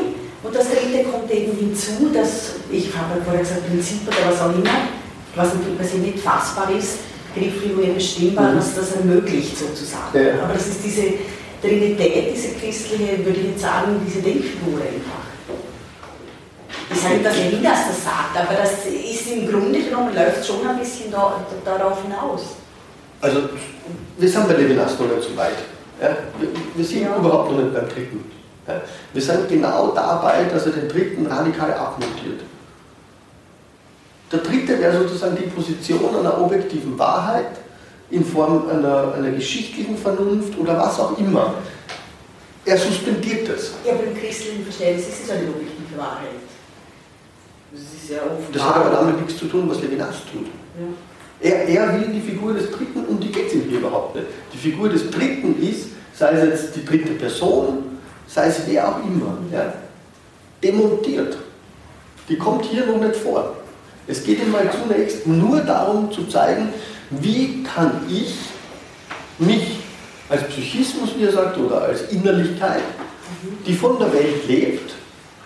und 0.42 0.54
das 0.54 0.68
dritte 0.68 1.04
kommt 1.04 1.30
eben 1.30 1.56
hinzu, 1.56 2.10
dass, 2.12 2.56
ich 2.70 2.94
habe 2.96 3.18
ja 3.18 3.24
vorher 3.24 3.40
gesagt, 3.42 3.66
Prinzip 3.66 4.06
oder 4.06 4.30
was 4.30 4.40
auch 4.40 4.54
immer, 4.54 4.88
was 5.34 5.55
natürlich 5.55 5.94
nicht 5.94 6.18
fassbar 6.20 6.70
ist, 6.70 6.98
grifflich 7.34 7.73
und 7.73 7.94
bestimmbar, 7.94 8.52
mhm. 8.52 8.58
was 8.58 8.74
das 8.74 8.92
ermöglicht 8.92 9.57
sozusagen. 9.57 10.16
Ja. 10.18 10.44
Aber 10.44 10.55
das 10.55 10.66
ist 10.66 10.84
diese 10.84 11.02
Trinität, 11.62 12.34
diese 12.34 12.55
christliche, 12.55 13.24
würde 13.24 13.39
ich 13.40 13.47
jetzt 13.48 13.60
sagen, 13.60 14.00
diese 14.07 14.23
Denkfigur 14.23 14.81
einfach. 14.81 15.28
Ich 16.90 17.00
sage 17.00 17.15
nicht, 17.15 17.26
dass 17.26 17.36
Elias 17.36 17.78
das 17.89 18.05
sagt, 18.05 18.36
aber 18.36 18.55
das 18.55 18.86
ist 18.86 19.31
im 19.31 19.50
Grunde 19.50 19.82
genommen, 19.82 20.15
läuft 20.15 20.47
schon 20.47 20.66
ein 20.66 20.78
bisschen 20.78 21.10
da, 21.10 21.44
darauf 21.65 22.02
hinaus. 22.02 22.42
Also, 23.20 23.40
wir 24.16 24.28
sind 24.28 24.48
bei 24.48 24.55
Levinas 24.55 24.98
noch 24.98 25.07
nicht 25.07 25.28
so 25.28 25.36
weit. 25.36 25.58
Ja? 26.00 26.16
Wir, 26.39 26.48
wir, 26.74 26.84
sind 26.84 27.02
ja. 27.02 27.16
überhaupt 27.16 27.50
noch 27.50 27.58
nicht 27.58 27.74
beim 27.74 27.89
dritten. 27.89 28.31
Ja? 28.66 28.81
Wir 29.12 29.23
sind 29.23 29.48
genau 29.48 29.89
dabei, 29.89 30.44
dass 30.44 30.66
er 30.66 30.73
den 30.73 30.89
dritten 30.89 31.26
radikal 31.26 31.74
abmontiert. 31.74 32.40
Der 34.31 34.40
dritte 34.40 34.78
wäre 34.78 34.98
sozusagen 34.98 35.36
die 35.36 35.48
Position 35.48 36.15
einer 36.15 36.40
objektiven 36.40 36.98
Wahrheit 36.98 37.58
in 38.10 38.24
Form 38.24 38.68
einer, 38.68 39.15
einer 39.15 39.31
geschichtlichen 39.31 39.97
Vernunft 39.97 40.58
oder 40.58 40.78
was 40.78 40.98
auch 41.00 41.18
immer. 41.18 41.55
Er 42.65 42.76
suspendiert 42.76 43.48
das. 43.48 43.73
Ja, 43.84 43.94
aber 43.94 44.05
im 44.05 44.15
christlichen 44.15 44.62
Verständnis 44.62 45.08
ist 45.08 45.24
es 45.24 45.31
eine 45.31 45.48
objektive 45.48 45.97
Wahrheit. 45.97 46.28
Das 47.73 47.81
ist 47.81 48.10
ja 48.10 48.18
Das 48.52 48.62
hat 48.62 48.76
aber 48.76 48.90
damit 48.90 49.20
nichts 49.20 49.39
zu 49.39 49.47
tun, 49.47 49.68
was 49.68 49.81
Levinas 49.81 50.16
tut. 50.31 50.47
Ja. 50.78 50.86
Er, 51.40 51.68
er 51.68 52.00
will 52.00 52.08
die 52.08 52.20
Figur 52.20 52.52
des 52.52 52.70
Dritten, 52.70 53.05
um 53.07 53.20
die 53.20 53.31
geht 53.31 53.47
es 53.47 53.55
ihm 53.55 53.65
hier 53.68 53.78
überhaupt 53.78 54.16
nicht. 54.16 54.26
Die 54.52 54.58
Figur 54.58 54.89
des 54.89 55.10
Dritten 55.10 55.62
ist, 55.62 55.89
sei 56.15 56.32
es 56.32 56.44
jetzt 56.44 56.76
die 56.76 56.84
dritte 56.84 57.12
Person, 57.12 57.98
sei 58.26 58.48
es 58.48 58.60
wer 58.66 58.89
auch 58.89 58.98
immer, 59.05 59.39
ja, 59.52 59.73
demontiert. 60.62 61.39
Die 62.28 62.36
kommt 62.36 62.65
hier 62.65 62.86
noch 62.86 62.98
nicht 62.98 63.16
vor. 63.16 63.55
Es 64.08 64.24
geht 64.24 64.40
ihm 64.42 64.50
mal 64.50 64.70
zunächst 64.72 65.26
nur 65.26 65.60
darum 65.60 66.10
zu 66.10 66.24
zeigen, 66.26 66.70
wie 67.10 67.62
kann 67.62 68.00
ich 68.08 68.34
mich 69.38 69.78
als 70.30 70.44
Psychismus, 70.44 71.10
wie 71.16 71.24
er 71.24 71.32
sagt, 71.32 71.58
oder 71.58 71.82
als 71.82 72.10
Innerlichkeit, 72.10 72.82
die 73.66 73.74
von 73.74 73.98
der 73.98 74.12
Welt 74.12 74.48
lebt, 74.48 74.94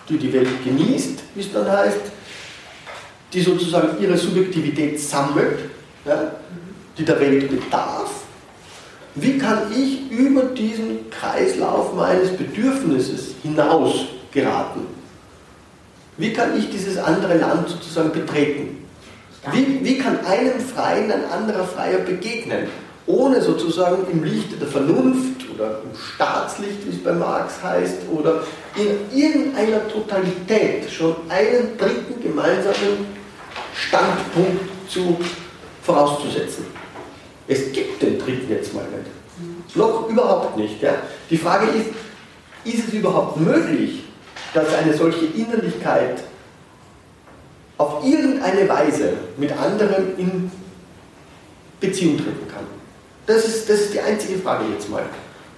die 0.09 0.17
die 0.17 0.33
Welt 0.33 0.65
genießt, 0.65 1.19
wie 1.35 1.41
es 1.41 1.53
dann 1.53 1.71
heißt, 1.71 2.01
die 3.33 3.41
sozusagen 3.41 4.01
ihre 4.01 4.17
Subjektivität 4.17 5.01
sammelt, 5.01 5.59
ja, 6.05 6.33
die 6.97 7.05
der 7.05 7.19
Welt 7.19 7.49
bedarf, 7.49 8.11
wie 9.15 9.39
kann 9.39 9.71
ich 9.73 10.11
über 10.11 10.45
diesen 10.45 11.11
Kreislauf 11.11 11.95
meines 11.95 12.31
Bedürfnisses 12.31 13.35
hinaus 13.43 14.07
geraten? 14.33 14.87
Wie 16.23 16.33
kann 16.33 16.57
ich 16.57 16.71
dieses 16.71 16.99
andere 16.99 17.37
Land 17.37 17.69
sozusagen 17.69 18.13
betreten? 18.13 18.85
Wie, 19.51 19.81
wie 19.83 19.99
kann 19.99 20.25
einem 20.25 20.61
Freien 20.61 21.11
ein 21.11 21.25
anderer 21.25 21.65
Freier 21.65 21.99
begegnen, 21.99 22.69
ohne 23.07 23.43
sozusagen 23.43 24.07
im 24.09 24.23
Lichte 24.23 24.55
der 24.55 24.69
Vernunft 24.69 25.51
oder 25.53 25.81
im 25.83 25.99
Staatslicht, 25.99 26.87
wie 26.87 26.91
es 26.91 27.03
bei 27.03 27.13
Marx 27.13 27.61
heißt, 27.61 28.03
oder 28.13 28.45
in 28.77 29.19
irgendeiner 29.19 29.89
Totalität 29.89 30.89
schon 30.93 31.17
einen 31.29 31.77
dritten 31.77 32.23
gemeinsamen 32.23 33.05
Standpunkt 33.75 34.61
zu, 34.89 35.19
vorauszusetzen. 35.83 36.67
Es 37.49 37.73
gibt 37.73 38.01
den 38.01 38.21
dritten 38.21 38.49
jetzt 38.49 38.73
mal 38.73 38.85
nicht. 38.85 39.77
Noch 39.77 40.09
überhaupt 40.09 40.57
nicht. 40.57 40.81
Ja. 40.81 40.95
Die 41.29 41.37
Frage 41.37 41.67
ist, 41.67 41.87
ist 42.65 42.87
es 42.87 42.95
überhaupt 42.95 43.41
möglich, 43.41 44.05
dass 44.55 44.75
eine 44.75 44.95
solche 44.95 45.27
Innerlichkeit 45.27 46.23
auf 47.79 48.05
irgendeine 48.05 48.69
Weise 48.69 49.15
mit 49.37 49.53
anderen 49.53 50.19
in 50.19 50.51
Beziehung 51.81 52.17
treten 52.17 52.49
kann? 52.49 52.65
Das 53.27 53.47
ist, 53.47 53.69
das 53.69 53.81
ist 53.81 53.95
die 53.95 54.01
einzige 54.01 54.39
Frage 54.39 54.65
jetzt 54.73 54.89
mal. 54.91 55.05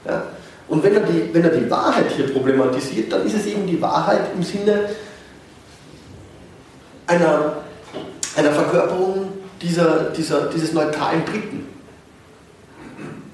Ja. 0.07 0.25
Und 0.69 0.83
wenn 0.83 0.95
er, 0.95 1.01
die, 1.01 1.33
wenn 1.33 1.45
er 1.45 1.51
die 1.51 1.71
Wahrheit 1.71 2.11
hier 2.17 2.33
problematisiert, 2.33 3.13
dann 3.13 3.27
ist 3.27 3.35
es 3.35 3.47
eben 3.47 3.67
die 3.67 3.81
Wahrheit 3.81 4.23
im 4.35 4.43
Sinne 4.43 4.91
einer, 7.07 7.65
einer 8.37 8.51
Verkörperung 8.51 9.33
dieser, 9.61 10.11
dieser, 10.11 10.49
dieses 10.49 10.73
neutralen 10.73 11.25
Dritten. 11.25 11.67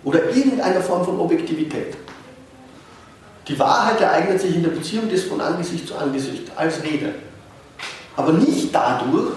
Oder 0.03 0.31
irgendeiner 0.35 0.81
Form 0.81 1.05
von 1.05 1.21
Objektivität. 1.21 1.97
Die 3.49 3.59
Wahrheit 3.59 4.01
ereignet 4.01 4.41
sich 4.41 4.55
in 4.55 4.63
der 4.63 4.71
Beziehung 4.71 5.09
des 5.09 5.25
von 5.25 5.41
Angesicht 5.41 5.89
zu 5.89 5.97
Angesicht 5.97 6.51
als 6.57 6.83
Rede. 6.83 7.15
Aber 8.17 8.33
nicht 8.33 8.75
dadurch, 8.75 9.33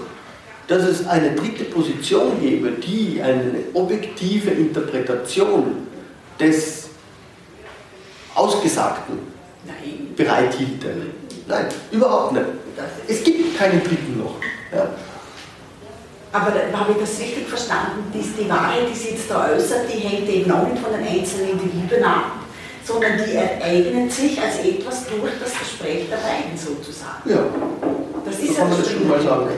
dass 0.66 0.82
es 0.84 1.06
eine 1.06 1.32
dritte 1.32 1.64
Position 1.64 2.40
gäbe, 2.40 2.70
die 2.72 3.20
eine 3.22 3.54
objektive 3.74 4.50
Interpretation 4.50 5.86
des 6.38 6.88
Ausgesagten 8.34 9.18
Nein. 9.66 10.12
bereithielte. 10.16 10.88
Nein, 11.46 11.66
überhaupt 11.90 12.32
nicht. 12.32 12.46
Es 13.06 13.22
gibt 13.22 13.56
keinen 13.58 13.82
dritten 13.84 14.18
noch. 14.18 14.34
Ja. 14.74 14.88
Aber 16.32 16.46
habe 16.46 16.92
ich 16.92 16.98
das 16.98 17.20
richtig 17.20 17.48
verstanden? 17.48 18.10
Die, 18.12 18.42
die 18.42 18.50
Wahrheit, 18.50 18.88
die 18.90 18.98
sich 18.98 19.12
jetzt 19.12 19.30
da 19.30 19.50
äußert, 19.50 19.82
die 19.88 19.98
hängt 19.98 20.28
eben 20.28 20.50
auch 20.50 20.66
nicht 20.66 20.82
von 20.82 20.92
den 20.92 21.06
einzelnen 21.06 21.50
Individuen 21.50 22.02
ab, 22.02 22.32
sondern 22.86 23.12
die 23.18 23.34
ereignet 23.34 24.12
sich 24.12 24.40
als 24.40 24.58
etwas 24.58 25.06
durch 25.06 25.32
das 25.40 25.58
Gespräch 25.58 26.08
der 26.10 26.16
beiden 26.16 26.56
sozusagen. 26.56 27.28
Ja. 27.28 27.46
Das 28.24 28.38
ist 28.38 28.54
so 28.54 28.62
man 28.62 28.70
das 28.70 28.90
schon 28.90 29.08
mal 29.08 29.20
sagen. 29.20 29.48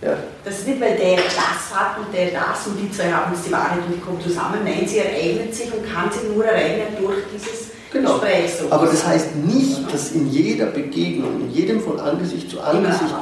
Ja. 0.00 0.16
Das 0.44 0.58
ist 0.58 0.68
nicht, 0.68 0.80
weil 0.80 0.96
der 0.96 1.16
das 1.16 1.72
hat 1.72 1.98
und 1.98 2.12
der 2.12 2.30
das 2.30 2.66
und 2.66 2.76
die 2.76 2.90
zwei 2.90 3.12
haben 3.12 3.32
jetzt 3.32 3.46
die 3.46 3.52
Wahrheit 3.52 3.78
und 3.86 3.94
die 3.94 4.00
kommen 4.00 4.20
zusammen. 4.20 4.60
Nein, 4.64 4.84
sie 4.86 4.98
ereignet 4.98 5.54
sich 5.54 5.72
und 5.72 5.88
kann 5.88 6.10
sich 6.10 6.22
nur 6.24 6.44
ereignen 6.44 6.96
durch 7.00 7.18
dieses 7.32 7.70
genau. 7.92 8.18
Gespräch. 8.18 8.50
Sozusagen. 8.50 8.72
Aber 8.72 8.86
das 8.86 9.06
heißt 9.06 9.36
nicht, 9.36 9.92
dass 9.92 10.12
in 10.12 10.28
jeder 10.28 10.66
Begegnung, 10.66 11.42
in 11.42 11.50
jedem 11.52 11.80
von 11.80 12.00
Angesicht 12.00 12.50
zu 12.50 12.60
Angesicht, 12.60 13.14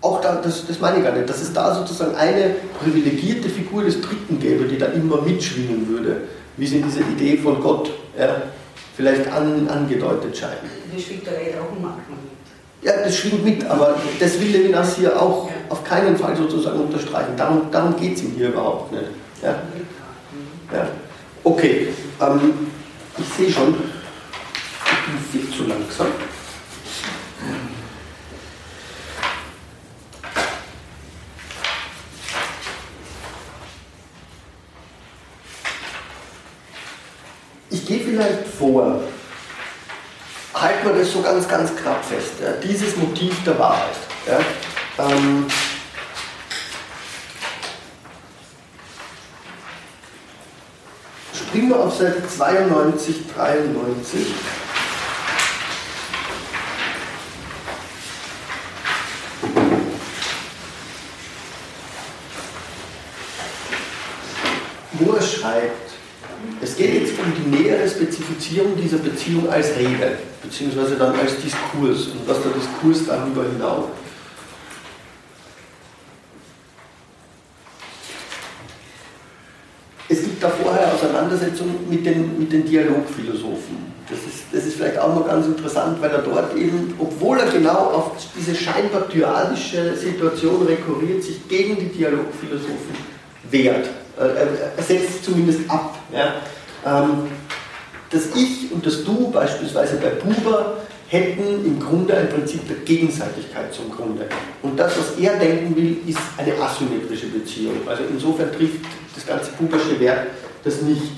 auch 0.00 0.20
da, 0.20 0.36
das, 0.36 0.66
das 0.66 0.80
meine 0.80 0.98
ich 0.98 1.04
gar 1.04 1.12
nicht, 1.12 1.28
dass 1.28 1.40
es 1.40 1.52
da 1.52 1.74
sozusagen 1.74 2.14
eine 2.14 2.56
privilegierte 2.78 3.48
Figur 3.48 3.84
des 3.84 4.00
Dritten 4.02 4.38
gäbe, 4.38 4.64
die 4.64 4.76
da 4.76 4.86
immer 4.86 5.22
mitschwingen 5.22 5.88
würde, 5.88 6.22
wie 6.56 6.66
sie 6.66 6.78
in 6.78 6.84
dieser 6.84 7.00
Idee 7.00 7.36
von 7.36 7.60
Gott 7.60 7.90
ja, 8.18 8.42
vielleicht 8.96 9.26
an, 9.30 9.68
angedeutet 9.68 10.36
scheint. 10.36 10.58
Das 10.94 11.02
schwingt 11.02 11.26
da 11.26 11.32
leider 11.32 11.60
auch 11.60 11.72
manchmal 11.72 12.18
ja, 12.84 12.92
das 13.02 13.16
schwingt 13.16 13.44
mit, 13.44 13.64
aber 13.64 13.96
das 14.20 14.38
will 14.38 14.48
Levinas 14.48 14.96
hier 14.96 15.20
auch 15.20 15.48
auf 15.70 15.82
keinen 15.84 16.16
Fall 16.16 16.36
sozusagen 16.36 16.80
unterstreichen. 16.80 17.34
Darum, 17.34 17.70
darum 17.70 17.96
geht 17.96 18.14
es 18.14 18.22
ihm 18.24 18.32
hier 18.36 18.48
überhaupt 18.48 18.92
nicht. 18.92 19.06
Ja? 19.42 19.62
Ja. 20.70 20.88
Okay, 21.42 21.88
ähm, 22.20 22.68
ich 23.16 23.26
sehe 23.26 23.50
schon, 23.50 23.74
ich 23.74 25.32
bin 25.32 25.42
viel 25.42 25.56
zu 25.56 25.64
langsam. 25.64 26.08
Ich 37.74 37.84
gehe 37.84 37.98
vielleicht 37.98 38.46
vor, 38.56 39.00
halten 40.54 40.86
wir 40.86 40.94
das 40.94 41.10
so 41.10 41.20
ganz, 41.22 41.48
ganz 41.48 41.74
knapp 41.74 42.04
fest. 42.04 42.34
Ja? 42.40 42.52
Dieses 42.52 42.96
Motiv 42.96 43.34
der 43.42 43.58
Wahrheit. 43.58 43.96
Ja? 44.28 44.38
Ähm, 45.04 45.48
springen 51.34 51.68
wir 51.70 51.80
auf 51.80 51.98
Seite 51.98 52.22
92, 52.28 53.16
93. 53.34 54.26
Wo 64.92 65.12
er 65.14 65.22
schreibt, 65.22 65.83
es 66.64 66.76
geht 66.76 66.94
jetzt 66.94 67.12
um 67.18 67.32
die 67.36 67.62
nähere 67.62 67.88
Spezifizierung 67.88 68.76
dieser 68.80 68.98
Beziehung 68.98 69.48
als 69.50 69.76
Rede, 69.76 70.18
beziehungsweise 70.42 70.96
dann 70.96 71.14
als 71.14 71.36
Diskurs 71.36 72.08
und 72.08 72.26
was 72.26 72.42
der 72.42 72.52
Diskurs 72.52 73.06
darüber 73.06 73.44
hinaus. 73.44 73.84
Es 80.08 80.20
gibt 80.20 80.42
da 80.42 80.48
vorher 80.48 80.92
Auseinandersetzungen 80.92 81.76
mit 81.88 82.04
den, 82.06 82.38
mit 82.38 82.52
den 82.52 82.64
Dialogphilosophen. 82.64 83.94
Das 84.08 84.18
ist, 84.18 84.44
das 84.52 84.66
ist 84.66 84.76
vielleicht 84.76 84.98
auch 84.98 85.14
noch 85.14 85.26
ganz 85.26 85.46
interessant, 85.46 86.00
weil 86.00 86.10
er 86.10 86.22
dort 86.22 86.54
eben, 86.56 86.94
obwohl 86.98 87.38
er 87.38 87.50
genau 87.50 87.90
auf 87.90 88.12
diese 88.38 88.54
scheinbar 88.54 89.02
dualische 89.02 89.96
Situation 89.96 90.66
rekurriert, 90.66 91.22
sich 91.22 91.48
gegen 91.48 91.76
die 91.76 91.88
Dialogphilosophen 91.88 93.13
wehrt. 93.54 93.88
Er 94.18 94.82
setzt 94.82 95.24
zumindest 95.24 95.60
ab. 95.68 95.98
Ja. 96.12 96.34
Ähm, 96.84 97.28
das 98.10 98.26
Ich 98.36 98.70
und 98.70 98.84
das 98.84 99.04
Du 99.04 99.30
beispielsweise 99.30 99.96
bei 99.96 100.10
Buber 100.10 100.76
hätten 101.08 101.64
im 101.64 101.80
Grunde 101.80 102.16
ein 102.16 102.28
Prinzip 102.28 102.66
der 102.68 102.76
Gegenseitigkeit 102.78 103.72
zum 103.72 103.90
Grunde. 103.90 104.26
Und 104.62 104.78
das, 104.78 104.96
was 104.98 105.18
er 105.18 105.36
denken 105.38 105.74
will, 105.74 105.96
ist 106.06 106.18
eine 106.36 106.54
asymmetrische 106.60 107.26
Beziehung. 107.26 107.76
Also 107.86 108.02
insofern 108.10 108.52
trifft 108.52 108.80
das 109.14 109.26
ganze 109.26 109.50
Bubersche 109.52 109.98
Werk 110.00 110.26
das 110.62 110.80
nicht. 110.82 111.12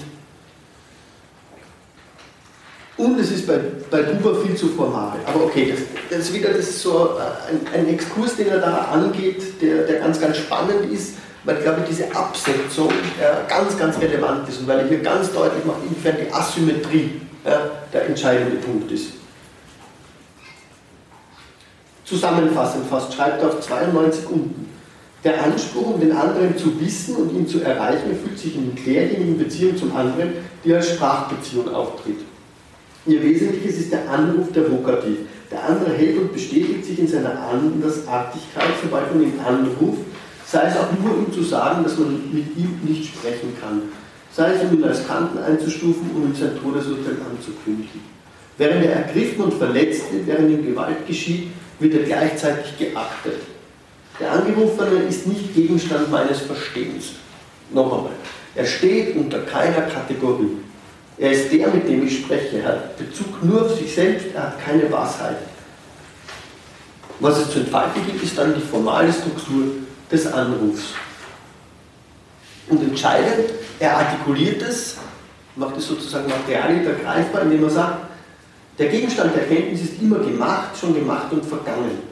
Und 2.97 3.21
es 3.21 3.31
ist 3.31 3.47
bei, 3.47 3.61
bei 3.91 4.03
Buber 4.03 4.41
viel 4.41 4.57
zu 4.57 4.69
formal. 4.69 5.19
Aber 5.27 5.45
okay, 5.45 5.71
das, 5.71 5.81
das 6.11 6.29
ist 6.29 6.35
wieder 6.35 6.51
das 6.51 6.81
so 6.81 7.11
ein, 7.17 7.61
ein 7.75 7.89
Exkurs, 7.89 8.37
den 8.37 8.49
er 8.49 8.59
da 8.59 8.89
angeht, 8.93 9.61
der, 9.61 9.85
der 9.85 10.01
ganz, 10.01 10.19
ganz 10.19 10.39
spannend 10.39 10.91
ist 10.91 11.15
weil, 11.47 11.63
glaube 11.63 11.81
ich, 11.83 11.91
diese 11.91 12.15
Absetzung 12.15 12.91
ja, 13.21 13.43
ganz, 13.49 13.79
ganz 13.79 13.99
relevant 14.01 14.49
ist 14.49 14.59
und 14.59 14.67
weil 14.67 14.85
ich 14.85 14.89
hier 14.89 14.99
ganz 14.99 15.33
deutlich 15.33 15.65
mache, 15.65 15.79
inwiefern 15.89 16.17
die 16.21 16.33
Asymmetrie 16.33 17.21
ja, 17.45 17.71
der 17.93 18.07
entscheidende 18.07 18.57
Punkt 18.57 18.91
ist. 18.91 19.13
Zusammenfassend 22.05 22.89
fast 22.89 23.15
schreibt 23.15 23.43
er 23.43 23.49
auf 23.49 23.61
92 23.61 24.29
unten. 24.29 24.67
Der 25.25 25.43
Anspruch, 25.43 25.95
um 25.95 26.01
den 26.01 26.13
anderen 26.13 26.57
zu 26.57 26.81
wissen 26.81 27.17
und 27.17 27.33
ihn 27.33 27.49
zu 27.49 27.61
erreichen, 27.61 28.11
erfüllt 28.11 28.39
sich 28.39 28.55
in 28.55 28.75
derjenigen 28.85 29.39
Beziehung 29.39 29.77
zum 29.77 29.97
anderen, 29.97 30.33
die 30.65 30.75
als 30.75 30.91
Sprachbeziehung 30.91 31.73
auftritt. 31.73 32.21
Ihr 33.07 33.23
Wesentliches 33.23 33.79
ist 33.79 33.93
der 33.93 34.09
Anruf 34.11 34.53
der 34.53 34.71
Vokativ. 34.71 35.19
Der 35.51 35.65
andere 35.65 35.93
hält 35.93 36.19
und 36.19 36.33
bestätigt 36.33 36.85
sich 36.85 36.99
in 36.99 37.09
seiner 37.09 37.41
Andersartigkeit, 37.41 38.71
sobald 38.83 39.15
man 39.15 39.25
ihn 39.25 39.41
anruft 39.45 40.01
sei 40.51 40.69
es 40.69 40.77
auch 40.77 40.93
nur 41.03 41.19
um 41.19 41.33
zu 41.33 41.43
sagen, 41.43 41.83
dass 41.83 41.99
man 41.99 42.21
mit 42.33 42.57
ihm 42.57 42.79
nicht 42.85 43.07
sprechen 43.07 43.57
kann, 43.61 43.83
sei 44.33 44.55
es 44.55 44.63
um 44.63 44.79
ihn 44.79 44.85
als 44.85 45.07
Kanten 45.07 45.39
einzustufen 45.39 46.11
und 46.15 46.25
ihm 46.25 46.35
sein 46.35 46.57
Todesurteil 46.63 47.17
anzukündigen. 47.31 48.01
Während 48.59 48.85
er 48.85 48.93
ergriffen 48.93 49.45
und 49.45 49.55
verletzt 49.55 50.13
wird, 50.13 50.27
während 50.27 50.51
ihm 50.51 50.65
Gewalt 50.65 51.07
geschieht, 51.07 51.49
wird 51.79 51.95
er 51.95 52.05
gleichzeitig 52.05 52.79
geachtet. 52.79 53.41
Der 54.19 54.33
Angerufene 54.33 55.03
ist 55.09 55.27
nicht 55.27 55.55
Gegenstand 55.55 56.11
meines 56.11 56.41
Verstehens. 56.41 57.13
Noch 57.71 57.93
einmal. 57.93 58.13
Er 58.55 58.65
steht 58.65 59.17
unter 59.17 59.41
keiner 59.41 59.83
Kategorie. 59.83 60.57
Er 61.19 61.33
ist 61.33 61.53
der, 61.53 61.69
mit 61.69 61.87
dem 61.87 62.07
ich 62.07 62.21
spreche. 62.21 62.61
Er 62.61 62.69
hat 62.69 62.97
Bezug 62.97 63.43
nur 63.43 63.63
auf 63.63 63.77
sich 63.77 63.95
selbst, 63.95 64.29
er 64.35 64.45
hat 64.45 64.65
keine 64.65 64.91
Wahrheit. 64.91 65.37
Was 67.21 67.39
es 67.39 67.51
zu 67.51 67.61
entfalten 67.61 68.07
gibt, 68.07 68.23
ist 68.23 68.39
dann 68.39 68.55
die 68.55 68.61
formale 68.61 69.13
Struktur 69.13 69.65
des 70.11 70.27
Anrufs. 70.33 70.95
Und 72.69 72.83
entscheidend, 72.83 73.51
er 73.79 73.97
artikuliert 73.97 74.63
es, 74.63 74.97
macht 75.55 75.77
es 75.77 75.87
sozusagen 75.87 76.29
material 76.29 76.85
ergreifbar, 76.85 77.43
indem 77.43 77.65
er 77.65 77.71
sagt, 77.71 77.99
der 78.79 78.89
Gegenstand 78.89 79.35
der 79.35 79.43
Erkenntnis 79.43 79.83
ist 79.83 80.03
immer 80.03 80.19
gemacht, 80.19 80.77
schon 80.79 80.95
gemacht 80.95 81.33
und 81.33 81.45
vergangen. 81.45 82.03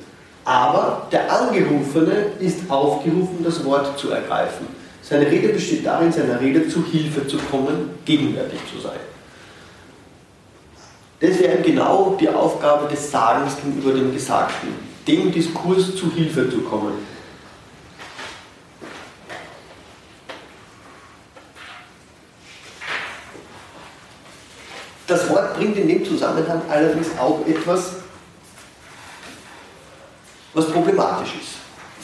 Aber 0.44 1.08
der 1.10 1.30
Angerufene 1.30 2.32
ist 2.40 2.70
aufgerufen, 2.70 3.42
das 3.42 3.64
Wort 3.64 3.98
zu 3.98 4.10
ergreifen. 4.10 4.66
Seine 5.02 5.26
Rede 5.26 5.48
besteht 5.48 5.84
darin, 5.84 6.12
seiner 6.12 6.40
Rede 6.40 6.68
zu 6.68 6.84
Hilfe 6.84 7.26
zu 7.26 7.36
kommen, 7.36 7.90
gegenwärtig 8.04 8.60
zu 8.72 8.80
sein. 8.80 9.00
Das 11.20 11.38
wäre 11.38 11.58
genau 11.58 12.16
die 12.18 12.28
Aufgabe 12.28 12.88
des 12.88 13.10
Sagens 13.10 13.56
gegenüber 13.56 13.92
dem 13.92 14.12
Gesagten, 14.12 14.68
dem 15.06 15.32
Diskurs 15.32 15.94
zu 15.96 16.10
Hilfe 16.14 16.50
zu 16.50 16.60
kommen 16.60 17.13
Wort 25.28 25.56
bringt 25.56 25.76
in 25.76 25.88
dem 25.88 26.04
Zusammenhang 26.04 26.62
allerdings 26.68 27.08
auch 27.18 27.40
etwas, 27.46 27.92
was 30.54 30.70
problematisch 30.70 31.34
ist. 31.40 31.54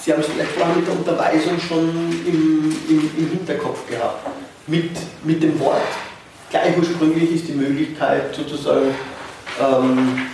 Sie 0.04 0.12
haben 0.12 0.20
es 0.20 0.26
vielleicht 0.26 0.52
vorher 0.52 0.74
mit 0.74 0.86
der 0.86 0.94
Unterweisung 0.94 1.58
schon 1.60 1.88
im, 2.26 2.76
im, 2.88 3.10
im 3.18 3.30
Hinterkopf 3.30 3.86
gehabt. 3.86 4.26
Mit, 4.66 4.90
mit 5.24 5.42
dem 5.42 5.58
Wort 5.60 5.82
gleich 6.50 6.76
ursprünglich 6.76 7.32
ist 7.32 7.48
die 7.48 7.52
Möglichkeit 7.52 8.34
sozusagen 8.34 8.94
ähm, 9.60 10.26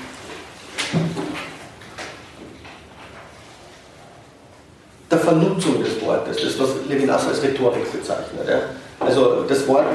der 5.11 5.19
Vernutzung 5.19 5.83
des 5.83 6.01
Wortes, 6.01 6.37
das 6.43 6.59
was 6.59 6.71
Levinas 6.89 7.27
als 7.29 7.43
Rhetorik 7.43 7.91
bezeichnet. 7.93 8.49
Ja. 8.49 8.61
Also 8.99 9.43
das 9.43 9.67
Wort 9.69 9.87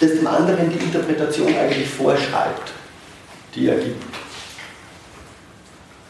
das 0.00 0.10
dem 0.10 0.26
anderen 0.26 0.70
die 0.70 0.84
Interpretation 0.84 1.48
eigentlich 1.48 1.88
vorschreibt, 1.88 2.72
die 3.54 3.68
er 3.68 3.76
gibt. 3.76 4.02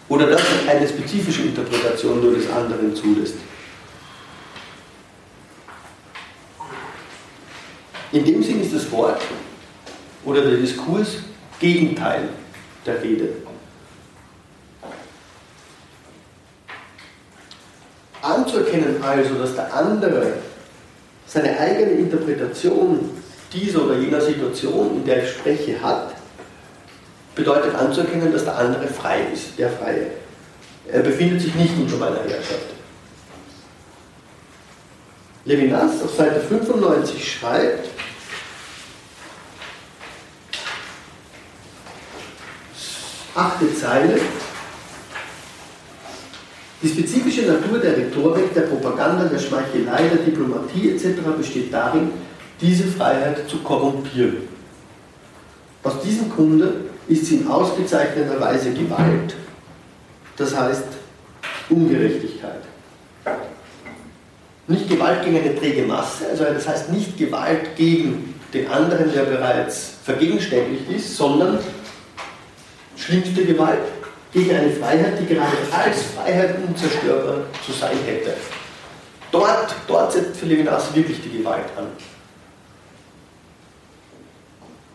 Oder 0.09 0.29
dass 0.29 0.43
eine 0.69 0.89
spezifische 0.89 1.43
Interpretation 1.43 2.21
nur 2.23 2.35
des 2.35 2.51
anderen 2.51 2.95
zulässt. 2.95 3.35
In 8.13 8.25
dem 8.25 8.43
Sinn 8.43 8.63
ist 8.63 8.75
das 8.75 8.91
Wort 8.93 9.21
oder 10.25 10.43
der 10.43 10.59
Diskurs 10.59 11.19
Gegenteil 11.59 12.29
der 12.85 13.03
Rede. 13.03 13.29
Anzuerkennen 18.23 19.03
also, 19.03 19.35
dass 19.35 19.55
der 19.55 19.73
andere 19.75 20.35
seine 21.27 21.59
eigene 21.59 21.93
Interpretation 21.93 23.11
dieser 23.53 23.85
oder 23.85 23.99
jener 23.99 24.21
Situation, 24.21 24.97
in 24.97 25.05
der 25.05 25.25
ich 25.25 25.31
spreche, 25.31 25.81
hat, 25.81 26.15
bedeutet 27.35 27.75
anzuerkennen, 27.75 28.33
dass 28.33 28.45
der 28.45 28.57
andere 28.57 28.87
frei 28.89 29.21
ist, 29.33 29.59
der 29.59 29.71
Freie. 29.71 30.11
Er 30.89 31.01
befindet 31.01 31.41
sich 31.41 31.55
nicht 31.55 31.75
unter 31.79 31.97
meiner 31.97 32.23
Herrschaft. 32.23 32.75
Levinas 35.45 36.03
auf 36.03 36.15
Seite 36.15 36.41
95 36.41 37.39
schreibt, 37.39 37.89
achte 43.35 43.75
Zeile, 43.75 44.19
die 46.83 46.89
spezifische 46.89 47.43
Natur 47.43 47.79
der 47.79 47.97
Rhetorik, 47.97 48.53
der 48.55 48.63
Propaganda, 48.63 49.25
der 49.25 49.39
Schmeichelei, 49.39 50.09
der 50.09 50.25
Diplomatie 50.25 50.91
etc. 50.91 51.21
besteht 51.37 51.73
darin, 51.73 52.11
diese 52.61 52.85
Freiheit 52.85 53.49
zu 53.49 53.59
korrumpieren. 53.59 54.49
Aus 55.83 56.01
diesem 56.03 56.31
Grunde 56.31 56.87
ist 57.09 57.27
sie 57.27 57.37
in 57.37 57.49
ausgezeichneter 57.49 58.41
Weise 58.41 58.73
Gewalt, 58.73 59.37
das 60.37 60.57
heißt 60.57 60.85
Ungerechtigkeit. 61.69 62.63
Nicht 64.69 64.89
Gewalt 64.89 65.23
gegen 65.25 65.39
eine 65.39 65.57
träge 65.57 65.83
Masse, 65.83 66.29
also 66.29 66.45
das 66.45 66.67
heißt 66.67 66.91
nicht 66.91 67.17
Gewalt 67.17 67.77
gegen 67.77 68.35
den 68.53 68.69
anderen, 68.69 69.13
der 69.13 69.23
bereits 69.23 69.93
vergegenständigt 70.05 70.91
ist, 70.91 71.17
sondern 71.17 71.59
schlimmste 72.97 73.45
Gewalt 73.45 73.79
gegen 74.33 74.57
eine 74.57 74.71
Freiheit, 74.71 75.21
die 75.21 75.27
gerade 75.27 75.57
als 75.71 76.03
Freiheit 76.17 76.57
unzerstörbar 76.67 77.45
zu 77.65 77.73
sein 77.73 77.97
hätte. 78.05 78.35
Dort, 79.31 79.75
dort 79.87 80.13
setzt 80.13 80.37
für 80.39 80.47
Levinas 80.47 80.95
wirklich 80.95 81.21
die 81.23 81.39
Gewalt 81.39 81.67
an. 81.77 81.87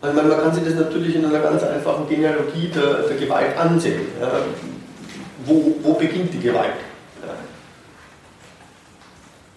Meine, 0.02 0.20
man 0.20 0.40
kann 0.40 0.52
sich 0.52 0.64
das 0.64 0.74
natürlich 0.74 1.14
in 1.14 1.24
einer 1.24 1.38
ganz 1.38 1.62
einfachen 1.62 2.08
Genealogie 2.08 2.68
der, 2.74 3.04
der 3.08 3.16
Gewalt 3.16 3.56
ansehen. 3.56 4.00
Ja. 4.20 4.32
Wo, 5.46 5.76
wo 5.80 5.92
beginnt 5.94 6.34
die 6.34 6.40
Gewalt? 6.40 6.74
Ja. 7.24 7.34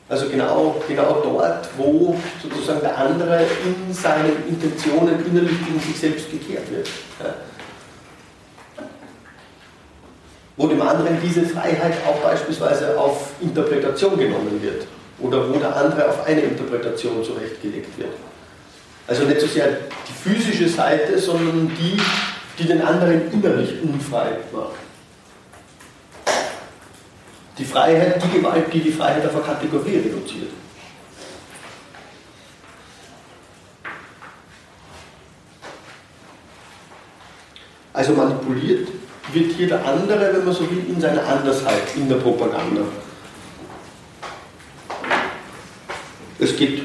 Also 0.07 0.29
genau, 0.29 0.75
genau 0.87 1.19
dort, 1.23 1.67
wo 1.77 2.15
sozusagen 2.43 2.81
der 2.81 2.95
andere 2.95 3.43
in 3.65 3.91
seinen 3.91 4.47
Intentionen 4.47 5.25
innerlich 5.25 5.65
gegen 5.65 5.79
sich 5.79 5.99
selbst 5.99 6.29
gekehrt 6.29 6.69
wird. 6.69 6.89
Ja. 7.19 7.33
Wo 10.57 10.67
dem 10.67 10.81
anderen 10.81 11.17
diese 11.23 11.41
Freiheit 11.41 11.95
auch 12.07 12.19
beispielsweise 12.19 12.95
auf 12.99 13.31
Interpretation 13.41 14.15
genommen 14.15 14.61
wird. 14.61 14.85
Oder 15.19 15.49
wo 15.49 15.57
der 15.57 15.75
andere 15.75 16.07
auf 16.07 16.23
eine 16.27 16.41
Interpretation 16.41 17.23
zurechtgelegt 17.23 17.97
wird. 17.97 18.11
Also 19.07 19.23
nicht 19.25 19.39
so 19.39 19.47
sehr 19.47 19.67
die 20.07 20.13
physische 20.13 20.67
Seite, 20.67 21.19
sondern 21.19 21.71
die, 21.77 21.97
die 22.57 22.67
den 22.67 22.81
anderen 22.81 23.31
innerlich 23.31 23.81
unfrei 23.83 24.37
macht. 24.51 24.75
Die 27.57 27.65
Freiheit, 27.65 28.21
die 28.21 28.37
Gewalt, 28.37 28.73
die 28.73 28.79
die 28.81 28.91
Freiheit 28.91 29.25
auf 29.25 29.35
eine 29.35 29.43
Kategorie 29.43 29.97
reduziert. 29.97 30.49
Also 37.93 38.11
manipuliert 38.11 38.89
wird 39.31 39.51
hier 39.53 39.67
der 39.67 39.85
andere, 39.85 40.33
wenn 40.33 40.43
man 40.43 40.53
so 40.53 40.69
will, 40.69 40.83
in 40.89 40.99
seiner 40.99 41.25
Andersheit 41.25 41.95
in 41.95 42.09
der 42.09 42.17
Propaganda. 42.17 42.81
Es 46.39 46.57
geht 46.57 46.83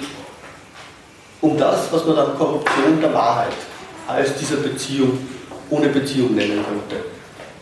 um 1.40 1.56
das, 1.56 1.92
was 1.92 2.04
man 2.04 2.16
dann 2.16 2.36
Korruption 2.36 3.00
der 3.00 3.12
Wahrheit 3.14 3.52
als 4.06 4.34
dieser 4.36 4.56
Beziehung 4.56 5.18
ohne 5.70 5.88
Beziehung 5.88 6.34
nennen 6.34 6.64
könnte. 6.64 7.04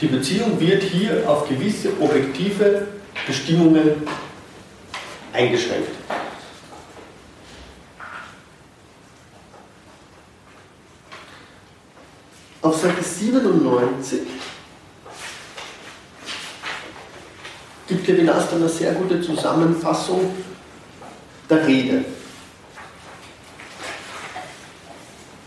Die 0.00 0.06
Beziehung 0.06 0.58
wird 0.58 0.82
hier 0.82 1.28
auf 1.28 1.48
gewisse 1.48 1.90
objektive 2.00 2.88
Bestimmungen 3.26 4.02
eingeschränkt. 5.32 5.90
Auf 12.62 12.80
Seite 12.80 13.02
97 13.02 14.20
gibt 17.88 18.06
Levinas 18.06 18.50
dann 18.50 18.60
eine 18.60 18.68
sehr 18.68 18.92
gute 18.92 19.20
Zusammenfassung 19.20 20.34
der 21.48 21.66
Rede. 21.66 22.04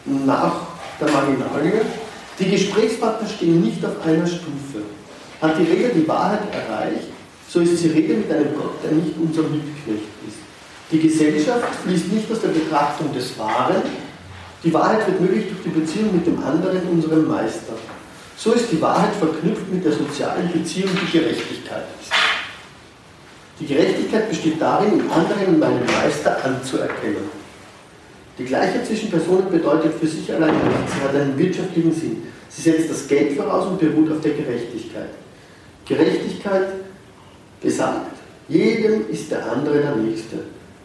Nach 0.05 0.53
der 0.99 1.09
Marginalie. 1.09 1.81
Die 2.39 2.49
Gesprächspartner 2.49 3.27
stehen 3.27 3.61
nicht 3.61 3.83
auf 3.85 4.05
einer 4.05 4.25
Stufe. 4.25 4.81
Hat 5.41 5.57
die 5.57 5.63
Rede 5.63 5.89
die 5.95 6.07
Wahrheit 6.07 6.41
erreicht, 6.53 7.07
so 7.47 7.59
ist 7.59 7.77
sie 7.77 7.89
Rede 7.89 8.13
mit 8.13 8.31
einem 8.31 8.55
Gott, 8.55 8.75
der 8.83 8.91
nicht 8.91 9.15
unser 9.19 9.43
Mitknecht 9.43 10.09
ist. 10.27 10.37
Die 10.91 10.99
Gesellschaft 10.99 11.75
fließt 11.83 12.11
nicht 12.11 12.31
aus 12.31 12.41
der 12.41 12.49
Betrachtung 12.49 13.13
des 13.13 13.37
Wahren, 13.37 13.81
die 14.63 14.73
Wahrheit 14.73 15.07
wird 15.07 15.19
möglich 15.19 15.45
durch 15.49 15.63
die 15.63 15.79
Beziehung 15.79 16.15
mit 16.15 16.27
dem 16.27 16.43
anderen, 16.43 16.81
unserem 16.89 17.27
Meister. 17.27 17.73
So 18.37 18.51
ist 18.53 18.71
die 18.71 18.81
Wahrheit 18.81 19.15
verknüpft 19.15 19.71
mit 19.71 19.83
der 19.83 19.91
sozialen 19.91 20.51
Beziehung, 20.51 20.91
die 21.01 21.17
Gerechtigkeit 21.17 21.85
ist. 21.99 22.11
Die 23.59 23.65
Gerechtigkeit 23.65 24.29
besteht 24.29 24.61
darin, 24.61 24.99
im 24.99 25.11
anderen 25.11 25.59
meinen 25.59 25.85
Meister 25.85 26.43
anzuerkennen. 26.43 27.40
Die 28.41 28.47
Gleichheit 28.47 28.87
zwischen 28.87 29.11
Personen 29.11 29.51
bedeutet 29.51 29.93
für 29.93 30.07
sich 30.07 30.33
allein 30.33 30.55
nichts, 30.55 30.95
sie 30.95 31.01
hat 31.03 31.13
einen 31.13 31.37
wirtschaftlichen 31.37 31.93
Sinn. 31.93 32.23
Sie 32.49 32.63
setzt 32.63 32.89
das 32.89 33.07
Geld 33.07 33.33
voraus 33.33 33.67
und 33.67 33.79
beruht 33.79 34.11
auf 34.11 34.19
der 34.21 34.31
Gerechtigkeit. 34.31 35.09
Gerechtigkeit 35.87 36.69
besagt, 37.61 38.17
jedem 38.47 39.07
ist 39.11 39.29
der 39.29 39.51
andere 39.51 39.81
der 39.81 39.95
Nächste. 39.95 40.37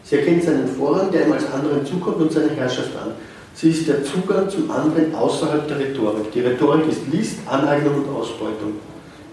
Sie 0.03 0.17
erkennt 0.17 0.43
seinen 0.43 0.67
Vorrang, 0.67 1.11
der 1.11 1.25
ihm 1.25 1.33
als 1.33 1.51
anderen 1.51 1.83
zukommt 1.83 2.17
und 2.17 2.31
seine 2.31 2.51
Herrschaft 2.51 2.95
an. 2.95 3.13
Sie 3.55 3.71
ist 3.71 3.87
der 3.87 4.03
Zugang 4.03 4.47
zum 4.47 4.69
anderen 4.69 5.15
außerhalb 5.15 5.67
der 5.67 5.79
Rhetorik. 5.79 6.31
Die 6.31 6.41
Rhetorik 6.41 6.87
ist 6.87 7.11
List, 7.11 7.37
Aneignung 7.47 8.03
und 8.03 8.09
Ausbeutung. 8.15 8.73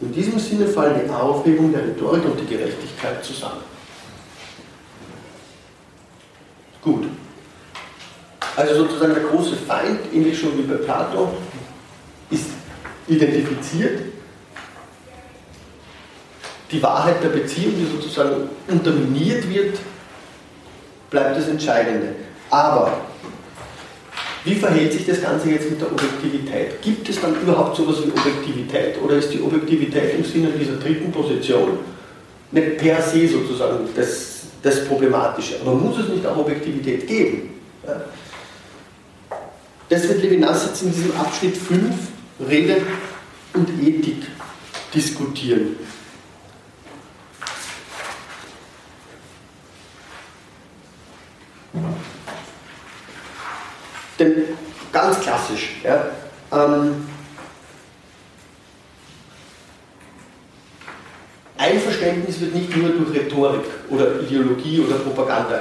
In 0.01 0.11
diesem 0.11 0.39
Sinne 0.39 0.67
fallen 0.67 0.99
die 1.05 1.11
Aufhebung 1.11 1.73
der 1.73 1.83
Rhetorik 1.83 2.25
und 2.25 2.41
die 2.41 2.47
Gerechtigkeit 2.47 3.23
zusammen. 3.23 3.61
Gut. 6.81 7.05
Also 8.57 8.75
sozusagen 8.75 9.15
der 9.15 9.25
große 9.25 9.57
Feind, 9.57 10.01
ähnlich 10.13 10.39
schon 10.39 10.57
wie 10.57 10.63
bei 10.63 10.77
Plato, 10.77 11.33
ist 12.31 12.47
identifiziert. 13.09 14.01
Die 16.71 16.83
Wahrheit 16.83 17.23
der 17.23 17.29
Beziehung, 17.29 17.75
die 17.79 17.87
sozusagen 17.87 18.49
unterminiert 18.69 19.49
wird, 19.49 19.79
bleibt 21.11 21.37
das 21.37 21.49
Entscheidende. 21.49 22.15
Aber 22.51 22.99
wie 24.45 24.55
verhält 24.55 24.93
sich 24.93 25.07
das 25.07 25.23
Ganze 25.23 25.51
jetzt 25.51 25.71
mit 25.71 25.81
der 25.81 25.91
Objektivität? 25.91 26.83
Gibt 26.83 27.09
es 27.09 27.21
dann 27.21 27.35
überhaupt 27.41 27.77
sowas 27.77 27.97
wie 28.05 28.11
Objektivität 28.11 29.01
oder 29.03 29.17
ist 29.17 29.33
die 29.33 29.41
Objektivität 29.41 30.19
im 30.19 30.25
Sinne 30.25 30.51
dieser 30.51 30.77
dritten 30.77 31.11
Position 31.11 31.79
nicht 32.51 32.77
per 32.79 33.01
se 33.03 33.27
sozusagen 33.27 33.89
das, 33.97 34.43
das 34.63 34.85
Problematische. 34.85 35.57
Aber 35.63 35.75
muss 35.75 35.99
es 35.99 36.09
nicht 36.09 36.27
auch 36.27 36.37
Objektivität 36.37 37.07
geben? 37.07 37.51
Das 37.85 38.03
wird 40.03 40.23
Levinas 40.23 40.67
jetzt 40.67 40.83
in 40.83 40.93
diesem 40.93 41.17
Abschnitt 41.17 41.57
5 41.57 41.95
Rede 42.49 42.83
und 43.53 43.69
Ethik 43.81 44.27
diskutieren. 44.93 45.77
Denn 54.19 54.45
ganz 54.93 55.21
klassisch, 55.21 55.77
ja, 55.83 56.07
ähm, 56.53 57.07
Einverständnis 61.57 62.41
wird 62.41 62.55
nicht 62.55 62.77
nur 62.77 62.91
durch 62.91 63.17
Rhetorik 63.17 63.65
oder 63.89 64.21
Ideologie 64.21 64.81
oder 64.81 64.97
Propaganda 64.97 65.59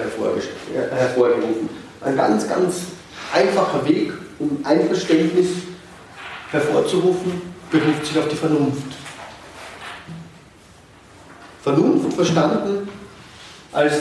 hervorgerufen. 0.92 1.70
Ein 2.02 2.18
ganz, 2.18 2.48
ganz 2.48 2.82
einfacher 3.34 3.86
Weg, 3.88 4.14
um 4.40 4.64
Einverständnis 4.64 5.48
hervorzurufen, 6.52 7.42
beruft 7.72 8.06
sich 8.06 8.18
auf 8.18 8.28
die 8.28 8.36
Vernunft. 8.36 8.94
Vernunft 11.64 12.14
verstanden 12.14 12.88
als 13.72 13.96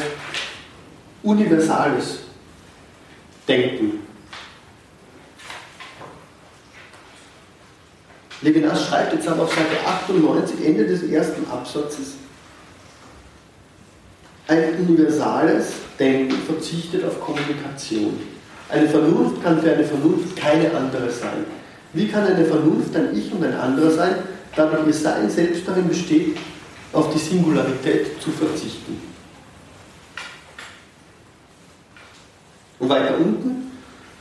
universales 1.22 2.18
Denken. 3.48 4.00
Levinas 8.42 8.86
schreibt 8.86 9.14
jetzt 9.14 9.28
aber 9.28 9.44
auf 9.44 9.54
Seite 9.54 9.76
98, 9.86 10.66
Ende 10.66 10.84
des 10.84 11.04
ersten 11.04 11.48
Absatzes, 11.48 12.14
ein 14.48 14.74
universales 14.80 15.68
Denken 15.98 16.36
verzichtet 16.42 17.04
auf 17.04 17.20
Kommunikation. 17.20 18.31
Eine 18.72 18.88
Vernunft 18.88 19.42
kann 19.42 19.60
für 19.60 19.70
eine 19.70 19.84
Vernunft 19.84 20.34
keine 20.34 20.74
andere 20.74 21.10
sein. 21.10 21.44
Wie 21.92 22.08
kann 22.08 22.26
eine 22.26 22.42
Vernunft 22.42 22.96
ein 22.96 23.14
Ich 23.14 23.30
und 23.30 23.44
ein 23.44 23.52
anderer 23.52 23.90
sein, 23.90 24.14
da 24.56 24.70
ihr 24.86 24.94
Sein 24.94 25.28
selbst 25.28 25.68
darin 25.68 25.88
besteht, 25.88 26.38
auf 26.94 27.12
die 27.12 27.18
Singularität 27.18 28.18
zu 28.18 28.30
verzichten? 28.30 28.98
Und 32.78 32.88
weiter 32.88 33.18
unten, 33.18 33.70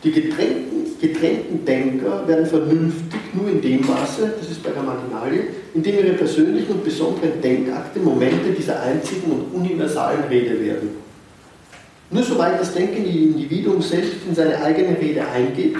die 0.03 0.11
getrennten, 0.11 0.99
getrennten 0.99 1.63
Denker 1.63 2.27
werden 2.27 2.45
vernünftig 2.45 3.21
nur 3.33 3.49
in 3.49 3.61
dem 3.61 3.87
Maße, 3.87 4.33
das 4.37 4.51
ist 4.51 4.61
bei 4.61 4.71
der 4.71 4.83
Marginalie, 4.83 5.45
in 5.73 5.81
dem 5.81 5.95
ihre 5.95 6.13
persönlichen 6.13 6.73
und 6.73 6.83
besonderen 6.83 7.41
Denkakte 7.41 8.01
Momente 8.01 8.51
dieser 8.51 8.81
einzigen 8.81 9.31
und 9.31 9.53
universalen 9.53 10.25
Rede 10.25 10.59
werden. 10.59 11.10
Nur 12.11 12.23
soweit 12.23 12.59
das 12.59 12.73
denkende 12.73 13.09
Individuum 13.09 13.81
selbst 13.81 14.17
in 14.27 14.35
seine 14.35 14.61
eigene 14.61 14.99
Rede 14.99 15.25
eingeht, 15.25 15.77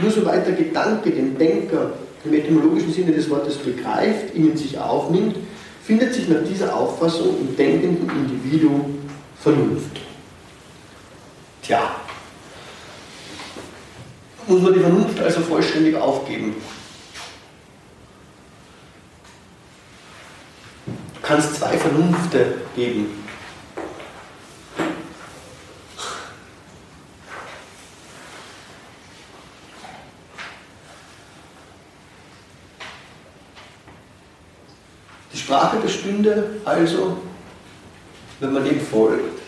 nur 0.00 0.10
soweit 0.10 0.46
der 0.46 0.54
Gedanke 0.54 1.10
den 1.10 1.36
Denker 1.38 1.92
im 2.24 2.34
etymologischen 2.34 2.92
Sinne 2.92 3.12
des 3.12 3.28
Wortes 3.30 3.56
begreift, 3.56 4.34
ihn 4.34 4.50
in 4.50 4.56
sich 4.56 4.78
aufnimmt, 4.78 5.36
findet 5.82 6.14
sich 6.14 6.28
nach 6.28 6.44
dieser 6.48 6.76
Auffassung 6.76 7.36
im 7.40 7.56
denkenden 7.56 8.08
Individuum 8.08 8.98
Vernunft. 9.40 10.00
Tja, 11.62 11.96
muss 14.46 14.60
man 14.60 14.74
die 14.74 14.80
Vernunft 14.80 15.20
also 15.20 15.40
vollständig 15.40 15.96
aufgeben. 15.96 16.54
Du 20.86 20.92
kannst 21.22 21.56
zwei 21.56 21.78
Vernunfte 21.78 22.56
geben. 22.76 23.21
Sprache 35.52 35.76
bestünde 35.82 36.44
also, 36.64 37.18
wenn 38.40 38.54
man 38.54 38.64
dem 38.64 38.80
folgt, 38.80 39.38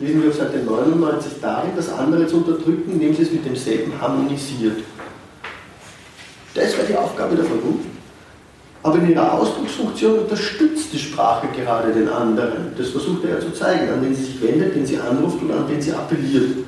lesen 0.00 0.20
wir 0.20 0.30
auf 0.30 0.36
Seite 0.36 0.58
99 0.58 1.34
darin, 1.40 1.70
das 1.76 1.90
andere 1.90 2.26
zu 2.26 2.38
unterdrücken, 2.38 2.90
indem 2.90 3.14
sie 3.14 3.22
es 3.22 3.30
mit 3.30 3.44
demselben 3.44 3.92
harmonisiert. 4.00 4.80
Das 6.54 6.76
wäre 6.76 6.88
die 6.88 6.96
Aufgabe 6.96 7.36
der 7.36 7.44
Vernunft. 7.44 7.86
Aber 8.82 8.98
in 8.98 9.10
ihrer 9.10 9.32
Ausdrucksfunktion 9.32 10.18
unterstützt 10.18 10.92
die 10.92 10.98
Sprache 10.98 11.46
gerade 11.54 11.92
den 11.92 12.08
anderen. 12.08 12.74
Das 12.76 12.88
versucht 12.88 13.22
er 13.22 13.36
ja 13.36 13.40
zu 13.40 13.52
zeigen, 13.52 13.88
an 13.92 14.02
den 14.02 14.12
sie 14.12 14.24
sich 14.24 14.42
wendet, 14.42 14.74
den 14.74 14.84
sie 14.84 14.98
anruft 14.98 15.40
oder 15.40 15.58
an 15.58 15.68
den 15.68 15.80
sie 15.80 15.92
appelliert. 15.92 16.66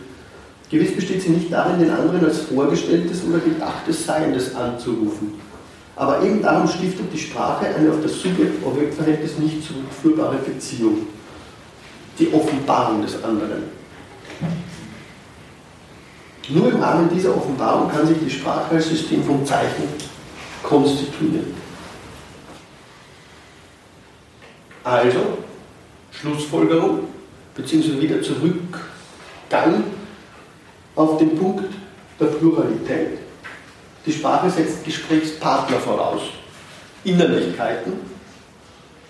Gewiss 0.71 0.95
besteht 0.95 1.23
sie 1.23 1.31
nicht 1.31 1.53
darin, 1.53 1.81
den 1.81 1.91
anderen 1.91 2.25
als 2.25 2.39
vorgestelltes 2.43 3.25
oder 3.29 3.41
gedachtes 3.41 4.07
Seiendes 4.07 4.55
anzurufen. 4.55 5.33
Aber 5.97 6.23
eben 6.23 6.43
darum 6.43 6.69
stiftet 6.69 7.11
die 7.13 7.19
Sprache 7.19 7.75
eine 7.75 7.91
auf 7.91 8.03
das 8.03 8.21
Subjekt-Objekt-Verhältnis 8.21 9.39
nicht 9.39 9.67
zurückführbare 9.67 10.37
Beziehung 10.37 11.07
die 12.19 12.33
Offenbarung 12.33 13.03
des 13.03 13.23
anderen. 13.23 13.65
Nur 16.49 16.69
im 16.71 16.81
Rahmen 16.81 17.11
dieser 17.13 17.37
Offenbarung 17.37 17.91
kann 17.91 18.07
sich 18.07 18.19
die 18.25 18.31
Sprache 18.31 18.75
als 18.75 18.89
System 18.89 19.25
von 19.25 19.45
Zeichen 19.45 19.89
konstituieren. 20.63 21.55
Also, 24.85 25.39
Schlussfolgerung, 26.13 27.01
beziehungsweise 27.55 28.01
wieder 28.01 28.23
Zurückgang 28.23 29.85
auf 30.95 31.19
den 31.19 31.37
Punkt 31.37 31.75
der 32.21 32.27
Pluralität. 32.27 33.26
Die 34.07 34.13
Sprache 34.13 34.49
setzt 34.49 34.85
Gesprächspartner 34.85 35.79
voraus, 35.79 36.23
Innerlichkeiten, 37.03 37.95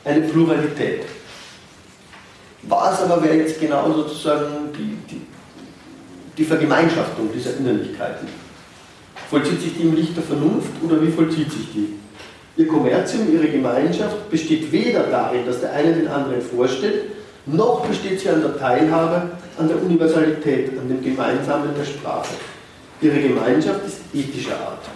eine 0.02 0.22
Pluralität. 0.22 1.02
Was 2.62 3.02
aber 3.02 3.22
wäre 3.22 3.36
jetzt 3.36 3.60
genau 3.60 3.92
sozusagen 3.92 4.72
die, 4.72 4.96
die, 5.10 5.20
die 6.38 6.44
Vergemeinschaftung 6.44 7.30
dieser 7.30 7.58
Innerlichkeiten? 7.58 8.26
Vollzieht 9.28 9.60
sich 9.60 9.76
die 9.76 9.82
im 9.82 9.94
Licht 9.94 10.16
der 10.16 10.24
Vernunft 10.24 10.70
oder 10.82 11.02
wie 11.02 11.10
vollzieht 11.10 11.52
sich 11.52 11.72
die? 11.74 11.98
Ihr 12.56 12.66
Kommerzium, 12.66 13.30
ihre 13.30 13.48
Gemeinschaft 13.48 14.30
besteht 14.30 14.72
weder 14.72 15.02
darin, 15.04 15.44
dass 15.44 15.60
der 15.60 15.74
eine 15.74 15.92
den 15.92 16.08
anderen 16.08 16.40
vorstellt, 16.40 17.10
noch 17.44 17.84
besteht 17.86 18.20
sie 18.20 18.30
an 18.30 18.40
der 18.40 18.58
Teilhabe, 18.58 19.30
an 19.58 19.68
der 19.68 19.82
Universalität, 19.82 20.70
an 20.78 20.88
dem 20.88 21.02
Gemeinsamen 21.02 21.74
der 21.76 21.84
Sprache. 21.84 22.34
Ihre 23.00 23.20
Gemeinschaft 23.20 23.84
ist 23.86 24.00
ethischer 24.14 24.58
Art. 24.58 24.88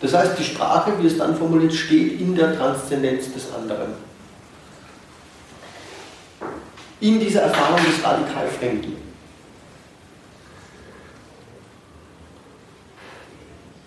Das 0.00 0.12
heißt, 0.12 0.38
die 0.38 0.44
Sprache, 0.44 0.92
wie 1.00 1.06
es 1.06 1.16
dann 1.16 1.34
formuliert, 1.34 1.72
steht 1.72 2.20
in 2.20 2.36
der 2.36 2.56
Transzendenz 2.56 3.32
des 3.32 3.52
anderen. 3.52 3.94
In 7.00 7.18
dieser 7.18 7.42
Erfahrung 7.42 7.84
des 7.84 8.04
radikal 8.04 8.46
Fremden. 8.48 8.96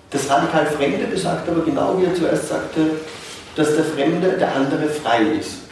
Das 0.09 0.29
radikal 0.29 0.65
Fremde 0.65 1.05
besagt 1.05 1.47
aber 1.47 1.63
genau, 1.63 1.99
wie 1.99 2.05
er 2.05 2.15
zuerst 2.15 2.49
sagte, 2.49 2.91
dass 3.55 3.75
der 3.75 3.85
Fremde, 3.85 4.37
der 4.37 4.55
andere 4.55 4.89
frei 4.89 5.21
ist. 5.39 5.66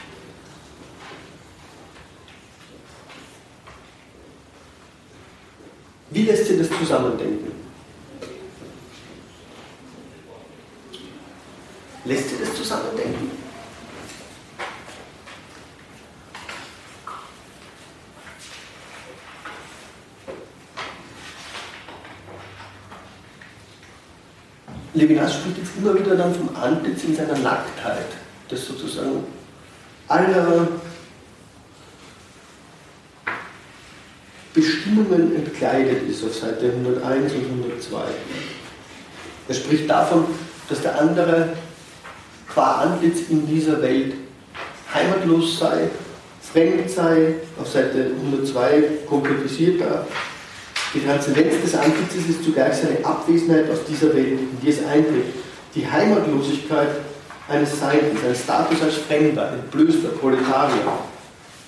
Wie 6.15 6.21
lässt 6.21 6.45
sich 6.45 6.57
das 6.57 6.69
zusammendenken? 6.69 7.51
Lässt 12.05 12.29
sich 12.29 12.39
das 12.39 12.55
zusammendenken? 12.55 13.31
Levinas 24.93 25.33
spricht 25.33 25.57
jetzt 25.57 25.71
immer 25.77 25.99
wieder 25.99 26.15
dann 26.15 26.33
vom 26.33 26.55
Antlitz 26.55 27.03
in 27.03 27.13
seiner 27.13 27.37
Nacktheit, 27.39 28.07
das 28.47 28.65
sozusagen 28.65 29.25
aller 30.07 30.65
Bestimmungen 34.55 35.35
entkleidet 35.35 36.09
ist 36.09 36.23
auf 36.23 36.33
Seite 36.33 36.71
101 36.71 37.33
und 37.33 37.45
102. 37.65 37.97
Er 39.49 39.53
spricht 39.53 39.89
davon, 39.89 40.23
dass 40.69 40.81
der 40.81 40.97
andere 40.97 41.49
qua 42.53 42.83
Antlitz 42.83 43.29
in 43.29 43.45
dieser 43.45 43.81
Welt 43.81 44.13
heimatlos 44.93 45.59
sei, 45.59 45.89
fremd 46.41 46.89
sei, 46.89 47.35
auf 47.59 47.67
Seite 47.67 48.11
102 48.23 48.83
konkretisiert 49.09 49.81
er. 49.81 50.07
Die 50.93 51.05
Transzendenz 51.05 51.61
des 51.61 51.75
Antlitzes 51.75 52.29
ist 52.29 52.45
zugleich 52.45 52.75
seine 52.75 53.03
Abwesenheit 53.03 53.69
aus 53.69 53.79
dieser 53.85 54.15
Welt, 54.15 54.39
in 54.39 54.57
die 54.63 54.69
es 54.69 54.79
eintritt. 54.85 55.33
Die 55.75 55.85
Heimatlosigkeit 55.85 57.01
eines 57.49 57.77
Seins, 57.77 58.23
ein 58.25 58.35
Status 58.35 58.81
als 58.81 58.95
Fremder, 58.95 59.51
ein 59.51 59.63
blöster 59.69 60.09
Proletarier. 60.09 60.93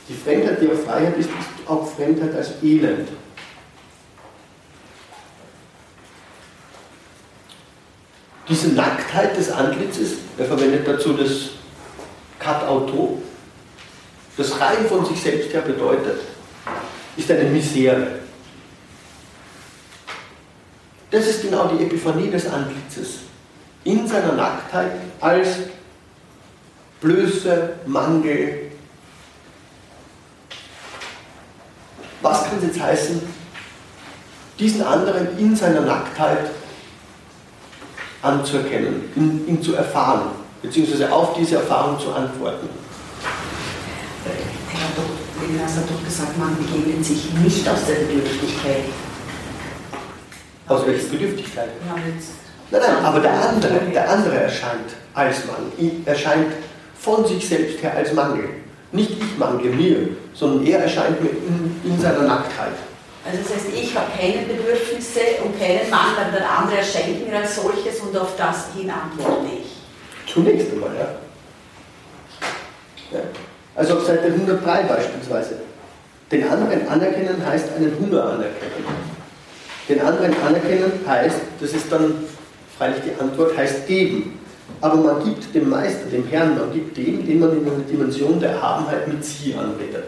Die 0.08 0.14
Fremdheit, 0.14 0.62
die 0.62 0.70
auf 0.70 0.86
Freiheit 0.86 1.18
ist, 1.18 1.28
ist 1.28 1.57
auch 1.70 1.88
Fremdheit 1.96 2.34
als 2.36 2.62
Elend. 2.64 3.10
Diese 8.50 8.70
Nacktheit 8.70 9.36
des 9.36 9.52
Antlitzes, 9.52 10.12
er 10.38 10.46
verwendet 10.46 10.88
dazu 10.88 11.14
das 11.14 11.50
Cut-Auto, 12.40 13.22
das 14.38 14.60
rein 14.60 14.86
von 14.88 15.06
sich 15.06 15.20
selbst 15.20 15.52
her 15.52 15.62
bedeutet, 15.62 16.22
ist 17.18 17.30
eine 17.30 17.50
Misere. 17.50 18.20
Das 21.12 21.28
ist 21.28 21.42
genau 21.42 21.68
die 21.68 21.84
Epiphanie 21.84 22.30
des 22.30 22.48
Antlitzes. 22.48 23.20
In 23.84 24.08
seiner 24.08 24.34
Nacktheit 24.34 24.92
als 25.20 25.58
Blöße, 27.02 27.74
Mangel. 27.86 28.67
Was 32.22 32.44
kann 32.44 32.58
es 32.58 32.64
jetzt 32.66 32.82
heißen, 32.82 33.22
diesen 34.60 34.84
anderen 34.84 35.38
in 35.38 35.56
seiner 35.56 35.82
Nacktheit 35.82 36.50
anzuerkennen, 38.22 39.12
ihn, 39.16 39.48
ihn 39.48 39.62
zu 39.62 39.76
erfahren, 39.76 40.32
beziehungsweise 40.62 41.12
auf 41.12 41.36
diese 41.36 41.58
Erfahrung 41.58 42.00
zu 42.00 42.12
antworten? 42.14 42.70
Levinas 45.40 45.76
hat 45.76 45.84
doch 45.90 46.04
gesagt, 46.04 46.38
man 46.38 46.58
begegnet 46.58 47.06
sich 47.06 47.32
nicht 47.34 47.68
aus 47.70 47.86
der 47.86 47.94
Bedürftigkeit. 47.96 48.86
Aus 50.68 50.86
welcher 50.86 51.08
Bedürftigkeit? 51.08 51.70
Nein, 51.88 52.82
nein, 52.82 53.06
aber 53.06 53.20
der 53.20 53.50
andere, 53.50 53.80
der 53.94 54.10
andere 54.10 54.36
erscheint 54.36 54.96
als 55.14 55.38
Mann, 55.46 55.72
erscheint 56.06 56.54
von 57.00 57.26
sich 57.26 57.48
selbst 57.48 57.82
her 57.82 57.94
als 57.96 58.12
Mangel. 58.14 58.50
Nicht 58.92 59.12
ich 59.12 59.38
mangle 59.38 59.72
mir, 59.72 60.10
sondern 60.34 60.66
er 60.66 60.80
erscheint 60.80 61.22
mir 61.22 61.30
in, 61.30 61.82
in 61.84 62.00
seiner 62.00 62.22
Nacktheit. 62.22 62.74
Also 63.26 63.40
das 63.44 63.54
heißt, 63.54 63.66
ich 63.76 63.94
habe 63.96 64.08
keine 64.18 64.46
Bedürfnisse 64.46 65.20
und 65.44 65.60
keinen 65.60 65.90
Mangel, 65.90 66.32
der 66.34 66.50
andere 66.50 66.78
erscheint 66.78 67.28
mir 67.28 67.38
als 67.38 67.56
solches 67.56 68.00
und 68.00 68.16
auf 68.18 68.38
das 68.38 68.68
hin 68.74 68.90
antworte 68.90 69.48
ich. 69.62 70.32
Zunächst 70.32 70.72
einmal, 70.72 70.92
ja. 70.96 71.08
ja. 73.18 73.24
Also 73.76 73.98
auf 73.98 74.06
Seite 74.06 74.28
103 74.28 74.84
beispielsweise. 74.84 75.56
Den 76.32 76.48
anderen 76.48 76.88
anerkennen 76.88 77.46
heißt 77.46 77.74
einen 77.76 77.94
Hunger 78.00 78.24
anerkennen. 78.24 78.86
Den 79.90 80.02
anderen 80.02 80.34
anerkennen 80.46 80.92
heißt, 81.06 81.38
das 81.60 81.72
ist 81.72 81.92
dann 81.92 82.26
freilich 82.78 83.02
die 83.06 83.22
Antwort, 83.22 83.58
heißt 83.58 83.88
geben. 83.88 84.40
Aber 84.82 84.96
man 84.98 85.24
gibt 85.24 85.54
dem 85.56 85.70
Meister, 85.70 86.06
dem 86.12 86.28
Herrn, 86.28 86.58
man 86.58 86.72
gibt 86.72 86.96
dem, 86.98 87.26
den 87.26 87.40
man 87.40 87.52
in 87.58 87.66
einer 87.66 87.80
Dimension 87.80 88.40
der 88.40 88.52
Erhabenheit 88.52 89.08
mit 89.08 89.24
sie 89.24 89.56
anbetet. 89.56 90.04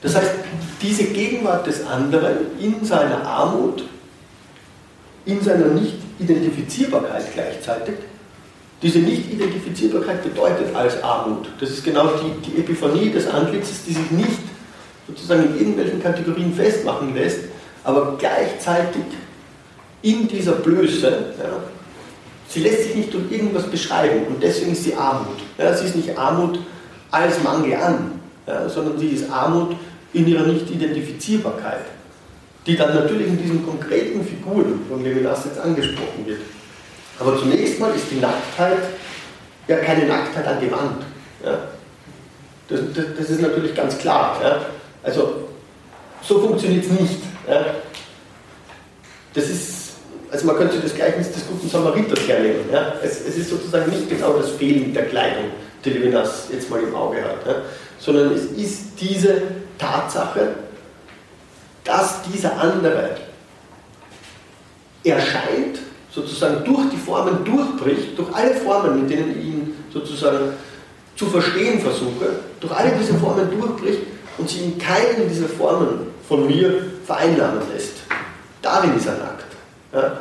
Das 0.00 0.14
heißt, 0.14 0.30
diese 0.80 1.04
Gegenwart 1.04 1.66
des 1.66 1.84
anderen 1.84 2.58
in 2.60 2.84
seiner 2.84 3.26
Armut 3.26 3.82
in 5.28 5.42
seiner 5.42 5.66
Nicht-Identifizierbarkeit 5.66 7.34
gleichzeitig. 7.34 7.96
Diese 8.80 8.98
Nicht-Identifizierbarkeit 9.00 10.22
bedeutet 10.22 10.74
als 10.74 11.02
Armut. 11.02 11.48
Das 11.60 11.70
ist 11.70 11.84
genau 11.84 12.06
die, 12.06 12.50
die 12.50 12.60
Epiphanie 12.60 13.10
des 13.10 13.26
Antlitzes, 13.28 13.84
die 13.84 13.92
sich 13.92 14.10
nicht 14.10 14.38
sozusagen 15.08 15.44
in 15.44 15.58
irgendwelchen 15.58 16.02
Kategorien 16.02 16.54
festmachen 16.54 17.14
lässt, 17.14 17.40
aber 17.84 18.16
gleichzeitig 18.18 19.02
in 20.02 20.28
dieser 20.28 20.52
Blöße, 20.52 21.08
ja, 21.38 21.62
sie 22.48 22.60
lässt 22.60 22.84
sich 22.84 22.94
nicht 22.94 23.14
durch 23.14 23.30
irgendwas 23.30 23.64
beschreiben 23.64 24.26
und 24.28 24.42
deswegen 24.42 24.72
ist 24.72 24.84
sie 24.84 24.94
Armut. 24.94 25.38
Ja, 25.56 25.74
sie 25.74 25.86
ist 25.86 25.96
nicht 25.96 26.16
Armut 26.16 26.60
als 27.10 27.42
Mangel 27.42 27.74
an, 27.74 28.20
ja, 28.46 28.68
sondern 28.68 28.98
sie 28.98 29.08
ist 29.08 29.30
Armut 29.30 29.74
in 30.12 30.26
ihrer 30.26 30.46
Nicht-Identifizierbarkeit 30.46 31.86
die 32.68 32.76
dann 32.76 32.94
natürlich 32.94 33.28
in 33.28 33.38
diesen 33.38 33.66
konkreten 33.66 34.22
Figuren, 34.24 34.84
von 34.88 35.02
Levinas 35.02 35.46
jetzt 35.46 35.58
angesprochen 35.58 36.26
wird. 36.26 36.40
Aber 37.18 37.38
zunächst 37.38 37.80
mal 37.80 37.94
ist 37.94 38.10
die 38.10 38.20
Nacktheit 38.20 38.82
ja 39.66 39.76
keine 39.78 40.06
Nacktheit 40.06 40.46
an 40.46 40.60
die 40.60 40.70
Wand. 40.70 41.02
Ja? 41.42 41.58
Das, 42.68 42.80
das, 42.94 43.04
das, 43.16 43.30
ist 43.30 43.40
natürlich 43.40 43.74
ganz 43.74 43.96
klar. 43.96 44.38
Ja? 44.42 44.60
Also 45.08 45.32
so 46.22 46.38
funktioniert 46.38 46.84
es 46.84 46.90
nicht. 46.90 47.20
Ja? 47.48 47.64
Das 49.32 49.48
ist, 49.48 49.92
also 50.30 50.46
man 50.46 50.56
könnte 50.56 50.78
das 50.80 50.94
Gleichnis 50.94 51.32
des 51.32 51.46
guten 51.46 51.66
Samariters 51.66 52.28
hernehmen. 52.28 52.70
Ja? 52.70 52.92
Es, 53.02 53.22
es, 53.26 53.38
ist 53.38 53.48
sozusagen 53.48 53.90
nicht 53.90 54.10
genau 54.10 54.34
das 54.34 54.50
Fehlen 54.50 54.92
der 54.92 55.06
Kleidung, 55.06 55.44
die 55.82 55.90
Levinas 55.90 56.48
jetzt 56.52 56.68
mal 56.68 56.82
im 56.82 56.94
Auge 56.94 57.24
hat, 57.24 57.46
ja? 57.46 57.54
sondern 57.98 58.34
es 58.34 58.44
ist 58.44 59.00
diese 59.00 59.40
Tatsache, 59.78 60.56
dass 61.84 62.20
dieser 62.30 62.60
andere 62.60 63.16
erscheint, 65.04 65.78
sozusagen 66.10 66.64
durch 66.64 66.90
die 66.90 66.98
Formen 66.98 67.44
durchbricht, 67.46 68.18
durch 68.18 68.34
alle 68.34 68.52
Formen, 68.56 69.00
mit 69.00 69.10
denen 69.10 69.30
ich 69.30 69.46
ihn 69.46 69.74
sozusagen 69.90 70.52
zu 71.16 71.26
verstehen 71.26 71.80
versuche, 71.80 72.40
durch 72.60 72.72
alle 72.76 72.92
diese 72.98 73.14
Formen 73.14 73.48
durchbricht 73.50 74.00
und 74.38 74.48
sie 74.48 74.60
in 74.60 74.78
keinen 74.78 75.28
dieser 75.28 75.48
Formen 75.48 76.08
von 76.26 76.46
mir 76.46 76.82
vereinnahmen 77.04 77.62
lässt. 77.72 77.94
Darin 78.62 78.96
ist 78.96 79.06
er 79.06 79.18
nackt. 79.18 79.46
Ja? 79.92 80.20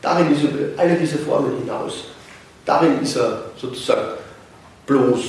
Darin 0.00 0.32
ist 0.32 0.44
er 0.44 0.50
über 0.50 0.82
alle 0.82 0.94
diese 0.96 1.18
Formen 1.18 1.58
hinaus. 1.58 2.04
Darin 2.64 3.00
ist 3.02 3.16
er 3.16 3.42
sozusagen 3.56 4.12
bloß. 4.86 5.20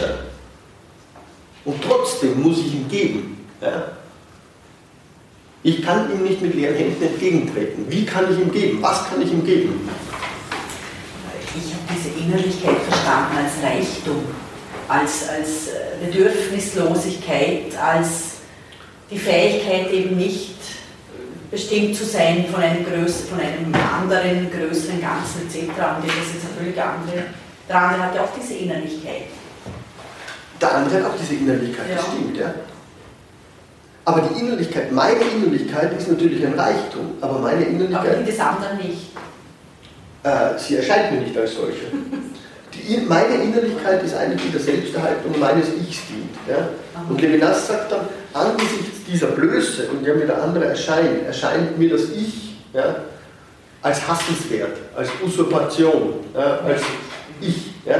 Ja? 0.00 0.06
Und 1.64 1.82
trotzdem 1.82 2.42
muss 2.42 2.58
ich 2.58 2.74
ihm 2.74 2.88
geben. 2.88 3.46
Ja? 3.60 3.84
Ich 5.64 5.82
kann 5.82 6.10
ihm 6.12 6.24
nicht 6.24 6.42
mit 6.42 6.54
leeren 6.54 6.74
Händen 6.74 7.02
entgegentreten. 7.02 7.86
Wie 7.88 8.04
kann 8.04 8.32
ich 8.32 8.38
ihm 8.40 8.50
geben? 8.50 8.82
Was 8.82 9.08
kann 9.08 9.22
ich 9.22 9.30
ihm 9.30 9.44
geben? 9.44 9.88
Ich 11.54 11.72
habe 11.74 11.82
diese 11.94 12.18
Innerlichkeit 12.18 12.78
verstanden 12.88 13.36
als 13.36 13.62
Reichtum, 13.62 14.24
als, 14.88 15.28
als 15.28 15.70
Bedürfnislosigkeit, 16.04 17.76
als 17.80 18.32
die 19.10 19.18
Fähigkeit 19.18 19.90
eben 19.90 20.16
nicht 20.16 20.56
bestimmt 21.50 21.94
zu 21.94 22.04
sein 22.04 22.46
von 22.50 22.62
einem, 22.62 22.84
größ 22.84 23.28
von 23.28 23.38
einem 23.38 23.72
anderen, 23.74 24.50
größeren 24.50 25.00
Ganzen 25.00 25.42
etc. 25.46 25.68
Und 25.68 26.08
das 26.08 26.34
ist 26.34 26.46
eine 26.46 26.54
völlig 26.58 26.82
andere. 26.82 27.24
Der 27.68 27.76
andere 27.76 28.02
hat 28.02 28.14
ja 28.14 28.22
auch 28.22 28.32
diese 28.34 28.54
Innerlichkeit. 28.54 29.24
Der 30.60 30.74
andere 30.74 30.96
hat 30.96 31.04
auch 31.12 31.16
diese 31.20 31.34
Innerlichkeit, 31.34 31.90
ja. 31.90 31.96
das 31.96 32.06
stimmt, 32.06 32.36
ja. 32.36 32.54
Aber 34.04 34.22
die 34.22 34.40
Innerlichkeit, 34.40 34.90
meine 34.90 35.20
Innerlichkeit 35.20 35.96
ist 35.96 36.08
natürlich 36.08 36.44
ein 36.44 36.58
Reichtum, 36.58 37.12
aber 37.20 37.38
meine 37.38 37.64
Innerlichkeit. 37.64 38.08
Aber 38.08 38.16
die 38.16 38.24
des 38.24 38.40
anderen 38.40 38.78
nicht. 38.78 39.10
Äh, 40.24 40.58
sie 40.58 40.76
erscheint 40.76 41.12
mir 41.12 41.20
nicht 41.20 41.36
als 41.36 41.54
solche. 41.54 41.86
Die, 42.74 42.98
meine 43.08 43.34
Innerlichkeit 43.42 44.02
ist 44.02 44.14
eigentlich 44.14 44.46
in 44.46 44.52
der 44.52 44.60
Selbsterhaltung 44.60 45.38
meines 45.38 45.68
Ichs 45.68 46.00
dient. 46.08 46.34
Ja? 46.48 46.68
Und 47.08 47.20
Levinas 47.20 47.66
sagt 47.68 47.92
dann, 47.92 48.08
angesichts 48.32 49.04
dieser 49.06 49.28
Blöße, 49.28 49.84
in 49.84 50.04
der 50.04 50.14
mir 50.14 50.26
der 50.26 50.42
andere 50.42 50.66
erscheint, 50.66 51.26
erscheint 51.26 51.78
mir 51.78 51.90
das 51.90 52.10
Ich 52.10 52.56
ja, 52.72 52.96
als 53.82 54.06
hassenswert, 54.08 54.76
als 54.96 55.10
Usurpation, 55.22 56.14
ja, 56.34 56.60
als 56.60 56.82
Ich. 57.40 57.72
Ja? 57.84 57.96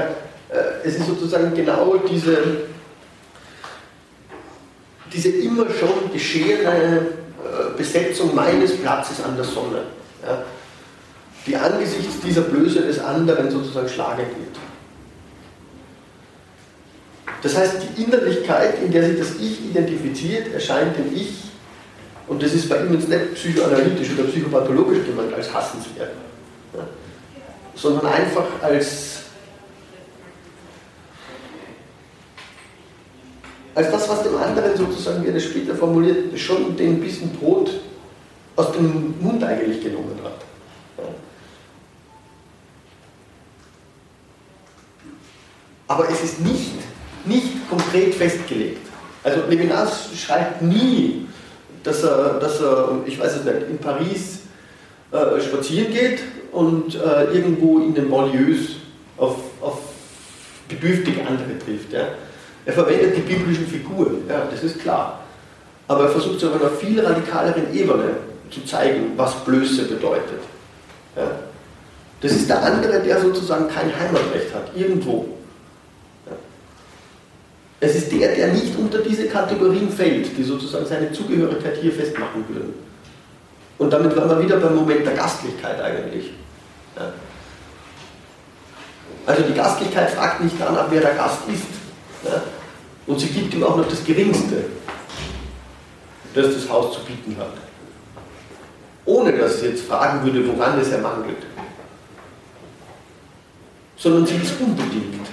Äh, 0.49 0.85
es 0.85 0.97
ist 0.97 1.07
sozusagen 1.07 1.55
genau 1.55 1.97
diese 2.09 2.39
diese 5.13 5.29
immer 5.29 5.67
schon 5.71 6.11
geschehene 6.13 6.69
äh, 6.69 7.77
Besetzung 7.77 8.35
meines 8.35 8.77
Platzes 8.77 9.23
an 9.23 9.37
der 9.37 9.45
Sonne, 9.45 9.83
ja, 10.27 10.43
die 11.47 11.57
angesichts 11.57 12.21
dieser 12.25 12.43
Blöße 12.43 12.83
des 12.83 12.99
anderen 12.99 13.51
sozusagen 13.51 13.89
schlagend 13.89 14.29
wird. 14.29 14.52
Das 17.43 17.57
heißt, 17.57 17.75
die 17.83 18.05
Innerlichkeit, 18.05 18.83
in 18.83 18.93
der 18.93 19.05
sich 19.05 19.19
das 19.19 19.35
Ich 19.41 19.65
identifiziert, 19.65 20.53
erscheint 20.55 20.97
dem 20.97 21.15
Ich, 21.15 21.43
und 22.29 22.43
das 22.43 22.53
ist 22.53 22.69
bei 22.69 22.81
ihm 22.81 22.95
jetzt 22.95 23.09
nicht 23.09 23.35
psychoanalytisch 23.35 24.11
oder 24.13 24.29
psychopathologisch 24.29 25.05
gemeint, 25.05 25.35
als 25.35 25.53
hassenswert, 25.53 26.13
ja, 26.73 26.87
sondern 27.75 28.07
einfach 28.07 28.47
als 28.63 29.23
als 33.75 33.91
das, 33.91 34.09
was 34.09 34.23
dem 34.23 34.37
anderen 34.37 34.77
sozusagen, 34.77 35.23
wie 35.25 35.29
er 35.29 35.35
das 35.35 35.45
später 35.45 35.75
formuliert, 35.75 36.39
schon 36.39 36.77
den 36.77 37.01
Bissen 37.01 37.31
Brot 37.31 37.71
aus 38.55 38.73
dem 38.73 39.15
Mund 39.21 39.43
eigentlich 39.43 39.83
genommen 39.83 40.19
hat. 40.23 40.43
Aber 45.89 46.09
es 46.09 46.23
ist 46.23 46.41
nicht, 46.41 46.73
nicht 47.27 47.69
konkret 47.69 48.15
festgelegt. 48.15 48.87
Also 49.25 49.41
Levinas 49.49 50.09
schreibt 50.17 50.63
nie 50.63 51.27
dass 51.83 52.05
er, 52.05 52.39
dass 52.41 52.61
er, 52.61 53.01
ich 53.07 53.19
weiß 53.19 53.37
es 53.37 53.45
nicht, 53.45 53.69
in 53.69 53.79
Paris 53.79 54.41
äh, 55.11 55.41
spazieren 55.41 55.93
geht 55.93 56.21
und 56.53 56.95
äh, 56.95 57.25
irgendwo 57.33 57.79
in 57.81 57.95
den 57.95 58.11
Banlieues 58.11 58.77
auf, 59.17 59.37
auf 59.61 59.79
bedürftige 60.69 61.21
andere 61.27 61.59
trifft. 61.59 61.93
Ja. 61.93 62.09
Er 62.65 62.73
verwendet 62.73 63.17
die 63.17 63.21
biblischen 63.21 63.67
Figuren, 63.67 64.23
ja, 64.29 64.47
das 64.51 64.63
ist 64.63 64.81
klar. 64.81 65.21
Aber 65.89 66.05
er 66.05 66.11
versucht 66.11 66.37
es 66.37 66.45
auf 66.45 66.61
einer 66.61 66.71
viel 66.71 67.01
radikaleren 67.05 67.75
Ebene 67.75 68.17
zu 68.51 68.65
zeigen, 68.65 69.13
was 69.17 69.35
Blöße 69.45 69.85
bedeutet. 69.85 70.41
Ja. 71.17 71.31
Das 72.21 72.33
ist 72.33 72.49
der 72.49 72.63
andere, 72.63 73.01
der 73.01 73.21
sozusagen 73.21 73.67
kein 73.69 73.87
Heimatrecht 73.87 74.55
hat, 74.55 74.71
irgendwo. 74.77 75.27
Es 77.83 77.97
ist 77.97 78.13
der, 78.13 78.33
der 78.37 78.53
nicht 78.53 78.79
unter 78.79 78.99
diese 78.99 79.27
Kategorien 79.27 79.91
fällt, 79.91 80.39
die 80.39 80.45
sozusagen 80.45 80.87
seine 80.87 81.11
Zugehörigkeit 81.11 81.79
hier 81.79 81.91
festmachen 81.91 82.45
würden. 82.49 82.75
Und 83.77 83.93
damit 83.93 84.15
waren 84.17 84.29
wir 84.29 84.41
wieder 84.41 84.59
beim 84.59 84.77
Moment 84.77 85.05
der 85.05 85.15
Gastlichkeit 85.15 85.81
eigentlich. 85.81 86.31
Ja. 86.95 87.13
Also 89.27 89.43
die 89.43 89.55
Gastlichkeit 89.55 90.11
fragt 90.11 90.45
nicht 90.45 90.55
danach, 90.61 90.87
wer 90.91 91.01
der 91.01 91.15
Gast 91.15 91.41
ist. 91.53 91.65
Ja. 92.23 92.41
Und 93.09 93.19
sie 93.19 93.27
gibt 93.27 93.53
ihm 93.53 93.65
auch 93.65 93.77
noch 93.77 93.89
das 93.89 94.05
Geringste, 94.05 94.65
das 96.35 96.55
das 96.55 96.69
Haus 96.71 96.95
zu 96.95 97.01
bieten 97.01 97.37
hat. 97.37 97.55
Ohne 99.07 99.33
dass 99.33 99.59
sie 99.59 99.67
jetzt 99.67 99.87
fragen 99.87 100.25
würde, 100.25 100.47
woran 100.57 100.79
es 100.79 100.93
ermangelt. 100.93 101.39
Sondern 103.97 104.25
sie 104.25 104.37
ist 104.37 104.53
unbedingt. 104.61 105.32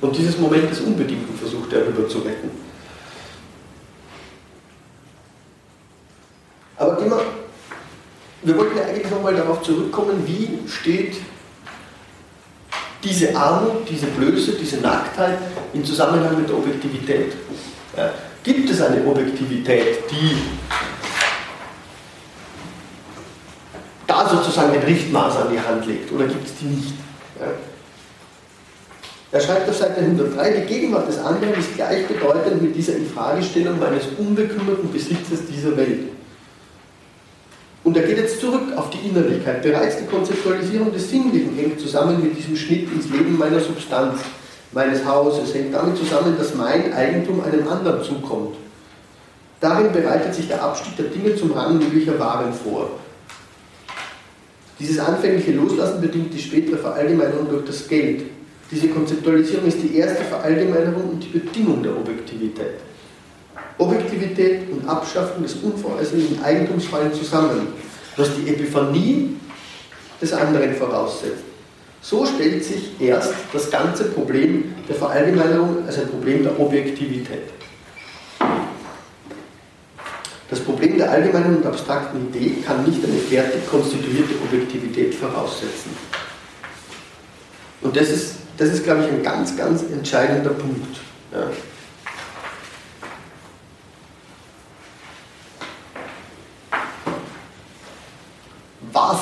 Und 0.00 0.16
dieses 0.16 0.38
Moment 0.38 0.70
des 0.70 0.80
Unbedingten 0.80 1.36
versucht 1.36 1.72
er 1.72 1.86
rüber 1.86 2.08
zu 2.08 2.18
retten. 2.18 2.50
Aber 6.76 6.96
gehen 6.96 7.10
wir, 8.42 8.56
wollten 8.56 8.78
ja 8.78 8.84
eigentlich 8.84 9.10
nochmal 9.10 9.34
darauf 9.34 9.62
zurückkommen, 9.62 10.22
wie 10.24 10.68
steht 10.68 11.16
diese 13.02 13.36
Armut, 13.36 13.88
diese 13.88 14.06
Blöße, 14.06 14.52
diese 14.52 14.78
Nacktheit 14.78 15.38
in 15.72 15.84
Zusammenhang 15.84 16.38
mit 16.38 16.48
der 16.48 16.56
Objektivität. 16.56 17.32
Ja, 17.96 18.12
gibt 18.44 18.70
es 18.70 18.80
eine 18.80 19.04
Objektivität, 19.04 20.10
die 20.10 20.36
da 24.06 24.28
sozusagen 24.28 24.72
ein 24.72 24.82
Richtmaß 24.82 25.36
an 25.36 25.52
die 25.52 25.60
Hand 25.60 25.86
legt 25.86 26.12
oder 26.12 26.26
gibt 26.26 26.46
es 26.46 26.54
die 26.56 26.66
nicht? 26.66 26.94
Ja. 27.40 27.46
Er 29.30 29.40
schreibt 29.40 29.68
auf 29.68 29.76
Seite 29.76 30.00
103, 30.00 30.52
die 30.52 30.66
Gegenwart 30.66 31.06
des 31.06 31.18
anderen 31.18 31.52
ist 31.54 31.74
gleichbedeutend 31.74 32.62
mit 32.62 32.74
dieser 32.74 32.96
Infragestellung 32.96 33.78
meines 33.78 34.04
unbekümmerten 34.16 34.90
Besitzes 34.90 35.40
dieser 35.46 35.76
Welt. 35.76 36.08
Und 37.84 37.96
er 37.96 38.04
geht 38.04 38.16
jetzt 38.16 38.40
zurück 38.40 38.74
auf 38.76 38.88
die 38.90 39.06
Innerlichkeit. 39.06 39.62
Bereits 39.62 39.98
die 39.98 40.06
Konzeptualisierung 40.06 40.92
des 40.92 41.10
Sinnlichen 41.10 41.54
hängt 41.56 41.78
zusammen 41.78 42.22
mit 42.22 42.36
diesem 42.36 42.56
Schnitt 42.56 42.90
ins 42.90 43.10
Leben 43.10 43.36
meiner 43.36 43.60
Substanz, 43.60 44.20
meines 44.72 45.04
Hauses, 45.04 45.54
hängt 45.54 45.74
damit 45.74 45.98
zusammen, 45.98 46.36
dass 46.38 46.54
mein 46.54 46.92
Eigentum 46.94 47.42
einem 47.42 47.68
anderen 47.68 48.02
zukommt. 48.02 48.56
Darin 49.60 49.92
bereitet 49.92 50.34
sich 50.34 50.48
der 50.48 50.62
Abstieg 50.62 50.96
der 50.96 51.06
Dinge 51.06 51.36
zum 51.36 51.52
Rang 51.52 51.78
möglicher 51.78 52.18
Waren 52.18 52.52
vor. 52.52 52.90
Dieses 54.78 54.98
anfängliche 54.98 55.52
Loslassen 55.52 56.00
bedingt 56.00 56.32
die 56.32 56.38
spätere 56.38 56.78
Verallgemeinerung 56.78 57.48
durch 57.50 57.64
das 57.64 57.88
Geld. 57.88 58.22
Diese 58.70 58.88
Konzeptualisierung 58.88 59.66
ist 59.66 59.82
die 59.82 59.96
erste 59.96 60.24
Verallgemeinerung 60.24 61.10
und 61.10 61.24
die 61.24 61.38
Bedingung 61.38 61.82
der 61.82 61.96
Objektivität. 61.96 62.74
Objektivität 63.78 64.70
und 64.70 64.86
Abschaffung 64.86 65.42
des 65.42 65.54
unveräußerlichen 65.54 66.42
Eigentums 66.42 66.86
fallen 66.86 67.14
zusammen, 67.14 67.68
was 68.16 68.28
die 68.36 68.50
Epiphanie 68.50 69.36
des 70.20 70.32
anderen 70.32 70.74
voraussetzt. 70.74 71.44
So 72.00 72.26
stellt 72.26 72.64
sich 72.64 73.00
erst 73.00 73.34
das 73.52 73.70
ganze 73.70 74.04
Problem 74.04 74.74
der 74.88 74.96
Verallgemeinerung 74.96 75.86
als 75.86 75.98
ein 75.98 76.08
Problem 76.08 76.42
der 76.42 76.58
Objektivität. 76.58 77.50
Das 80.50 80.60
Problem 80.60 80.96
der 80.96 81.10
allgemeinen 81.10 81.56
und 81.56 81.66
abstrakten 81.66 82.28
Idee 82.28 82.62
kann 82.64 82.84
nicht 82.84 83.04
eine 83.04 83.18
fertig 83.18 83.68
konstituierte 83.68 84.34
Objektivität 84.44 85.14
voraussetzen. 85.14 85.90
Und 87.82 87.94
das 87.94 88.08
ist, 88.08 88.36
das 88.58 88.68
ist 88.68 88.84
glaube 88.84 89.04
ich, 89.04 89.08
ein 89.08 89.22
ganz, 89.22 89.56
ganz 89.56 89.82
entscheidender 89.82 90.50
Punkt. 90.50 90.98
Ja. 91.32 91.48
was 98.98 99.20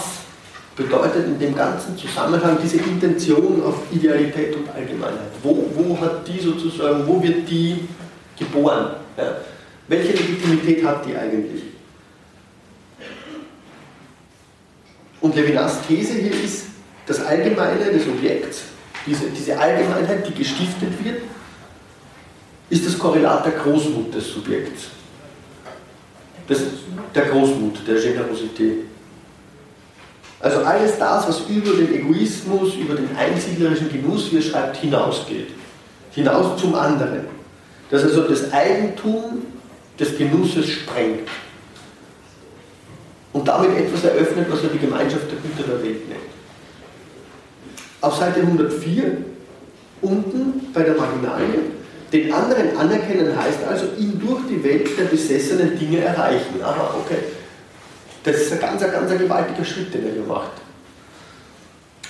bedeutet 0.74 1.26
in 1.26 1.38
dem 1.38 1.54
ganzen 1.54 1.96
Zusammenhang 1.96 2.58
diese 2.62 2.78
Intention 2.78 3.62
auf 3.62 3.74
Idealität 3.90 4.54
und 4.56 4.68
Allgemeinheit? 4.74 5.32
Wo, 5.42 5.70
wo 5.74 5.98
hat 6.00 6.26
die 6.28 6.40
sozusagen, 6.40 7.06
wo 7.06 7.22
wird 7.22 7.48
die 7.48 7.88
geboren? 8.38 8.96
Ja? 9.16 9.36
Welche 9.88 10.12
Legitimität 10.12 10.84
hat 10.84 11.06
die 11.06 11.16
eigentlich? 11.16 11.62
Und 15.20 15.34
Levinas 15.34 15.80
These 15.86 16.14
hier 16.14 16.44
ist, 16.44 16.66
das 17.06 17.24
Allgemeine 17.24 17.84
des 17.92 18.06
Objekts, 18.06 18.62
diese, 19.06 19.26
diese 19.30 19.58
Allgemeinheit, 19.58 20.26
die 20.26 20.34
gestiftet 20.34 21.04
wird, 21.04 21.22
ist 22.68 22.86
das 22.86 22.98
Korrelat 22.98 23.46
der 23.46 23.52
Großmut 23.52 24.14
des 24.14 24.32
Subjekts. 24.32 24.88
Das, 26.48 26.58
der 27.14 27.26
Großmut, 27.26 27.86
der 27.86 28.00
Generosität. 28.00 28.84
Also 30.40 30.58
alles 30.60 30.98
das, 30.98 31.28
was 31.28 31.40
über 31.48 31.72
den 31.72 31.94
Egoismus, 31.94 32.74
über 32.74 32.94
den 32.94 33.16
einsiedlerischen 33.16 33.90
Genuss, 33.90 34.30
wie 34.30 34.36
er 34.36 34.42
schreibt, 34.42 34.76
hinausgeht. 34.76 35.48
Hinaus 36.12 36.60
zum 36.60 36.74
anderen. 36.74 37.26
Das 37.90 38.02
also 38.02 38.22
das 38.22 38.52
Eigentum 38.52 39.42
des 39.98 40.16
Genusses 40.16 40.68
sprengt. 40.68 41.28
Und 43.32 43.46
damit 43.46 43.76
etwas 43.76 44.04
eröffnet, 44.04 44.46
was 44.50 44.62
er 44.62 44.70
die 44.70 44.78
Gemeinschaft 44.78 45.24
der 45.30 45.38
Güter 45.38 45.68
der 45.68 45.82
Welt 45.82 46.08
nennt. 46.08 46.35
Auf 48.06 48.18
Seite 48.18 48.38
104, 48.38 49.16
unten 50.00 50.72
bei 50.72 50.84
der 50.84 50.94
Marginalie, 50.94 51.58
den 52.12 52.32
anderen 52.32 52.76
anerkennen 52.76 53.36
heißt 53.36 53.64
also, 53.68 53.86
ihn 53.98 54.20
durch 54.24 54.42
die 54.48 54.62
Welt 54.62 54.96
der 54.96 55.06
besessenen 55.06 55.76
Dinge 55.76 55.98
erreichen. 56.02 56.62
Aha, 56.62 56.94
okay. 57.00 57.18
Das 58.22 58.36
ist 58.36 58.52
ein 58.52 58.60
ganz, 58.60 58.80
ganz 58.80 59.10
ein 59.10 59.18
gewaltiger 59.18 59.64
Schritt, 59.64 59.92
den 59.92 60.06
er 60.06 60.12
hier 60.12 60.22
macht. 60.22 60.52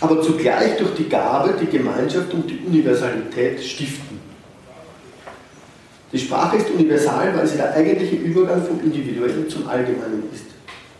Aber 0.00 0.20
zugleich 0.20 0.76
durch 0.76 0.92
die 0.96 1.08
Gabe, 1.08 1.54
die 1.58 1.74
Gemeinschaft 1.74 2.30
und 2.34 2.46
die 2.46 2.58
Universalität 2.66 3.64
stiften. 3.64 4.20
Die 6.12 6.18
Sprache 6.18 6.58
ist 6.58 6.68
universal, 6.68 7.34
weil 7.34 7.46
sie 7.46 7.56
der 7.56 7.72
eigentliche 7.72 8.16
Übergang 8.16 8.62
vom 8.66 8.80
Individuellen 8.80 9.48
zum 9.48 9.66
Allgemeinen 9.66 10.24
ist. 10.30 10.44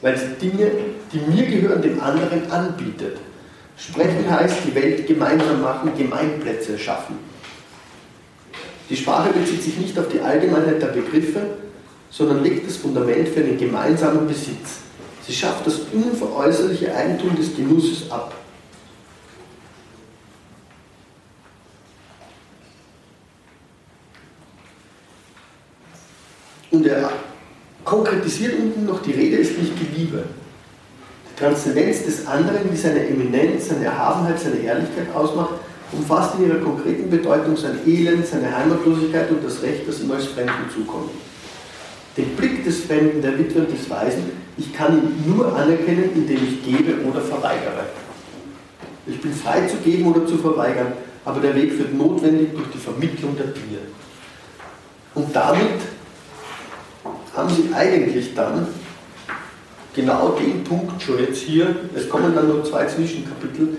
Weil 0.01 0.17
sie 0.17 0.49
Dinge, 0.49 0.71
die 1.13 1.19
mir 1.19 1.45
gehören, 1.45 1.83
dem 1.83 2.01
anderen 2.01 2.51
anbietet. 2.51 3.19
Sprechen 3.77 4.31
heißt, 4.31 4.59
die 4.67 4.75
Welt 4.75 5.07
gemeinsam 5.07 5.61
machen, 5.61 5.93
Gemeinplätze 5.97 6.79
schaffen. 6.79 7.19
Die 8.89 8.97
Sprache 8.97 9.31
bezieht 9.31 9.63
sich 9.63 9.77
nicht 9.79 9.99
auf 9.99 10.09
die 10.09 10.21
Allgemeinheit 10.21 10.81
der 10.81 10.89
Begriffe, 10.89 11.43
sondern 12.11 12.43
legt 12.43 12.67
das 12.67 12.77
Fundament 12.77 13.29
für 13.29 13.41
einen 13.41 13.59
gemeinsamen 13.59 14.27
Besitz. 14.27 14.79
Sie 15.27 15.33
schafft 15.33 15.67
das 15.67 15.81
unveräußerliche 15.93 16.95
Eigentum 16.95 17.35
des 17.37 17.55
Genusses 17.55 18.11
ab. 18.11 18.33
Und 26.71 26.87
er 26.87 27.11
konkretisiert 27.85 28.55
unten 28.59 28.87
noch, 28.87 29.03
die 29.03 29.13
Rede 29.13 29.37
ist 29.37 29.59
nicht 29.59 29.73
die 29.81 30.01
Liebe. 30.01 30.25
Transzendenz 31.39 32.05
des 32.05 32.27
anderen, 32.27 32.71
die 32.71 32.77
seine 32.77 33.07
Eminenz, 33.07 33.69
seine 33.69 33.85
Erhabenheit, 33.87 34.41
seine 34.41 34.57
Ehrlichkeit 34.57 35.15
ausmacht, 35.15 35.55
umfasst 35.93 36.35
in 36.39 36.49
ihrer 36.49 36.61
konkreten 36.61 37.11
Bedeutung 37.11 37.57
sein 37.57 37.79
Elend, 37.87 38.27
seine 38.27 38.57
Heimatlosigkeit 38.57 39.31
und 39.31 39.45
das 39.45 39.63
Recht, 39.63 39.87
das 39.87 40.01
ihm 40.01 40.11
als 40.11 40.27
Fremden 40.27 40.71
zukommt. 40.75 41.11
Den 42.17 42.35
Blick 42.37 42.65
des 42.65 42.85
Fremden, 42.85 43.21
der 43.21 43.39
Witwe 43.39 43.61
und 43.61 43.71
des 43.71 43.89
Weisen, 43.91 44.31
ich 44.57 44.73
kann 44.73 44.97
ihn 44.97 45.25
nur 45.27 45.55
anerkennen, 45.55 46.11
indem 46.15 46.39
ich 46.43 46.65
gebe 46.65 47.05
oder 47.07 47.21
verweigere. 47.21 47.85
Ich 49.07 49.21
bin 49.21 49.33
frei 49.35 49.67
zu 49.67 49.77
geben 49.77 50.07
oder 50.07 50.27
zu 50.27 50.39
verweigern, 50.39 50.95
aber 51.25 51.41
der 51.41 51.55
Weg 51.55 51.75
führt 51.75 51.95
notwendig 51.95 52.53
durch 52.55 52.69
die 52.73 52.79
Vermittlung 52.79 53.37
der 53.37 53.49
Dinge. 53.49 53.81
Und 55.15 55.37
damit 55.37 55.81
haben 57.37 57.51
Sie 57.51 57.75
eigentlich 57.75 58.35
dann 58.35 58.67
genau 59.97 60.37
den 60.39 60.63
Punkt 60.63 61.03
schon 61.03 61.19
jetzt 61.19 61.39
hier, 61.39 61.75
es 61.95 62.09
kommen 62.09 62.35
dann 62.35 62.47
nur 62.47 62.63
zwei 62.63 62.87
Zwischenkapitel, 62.87 63.79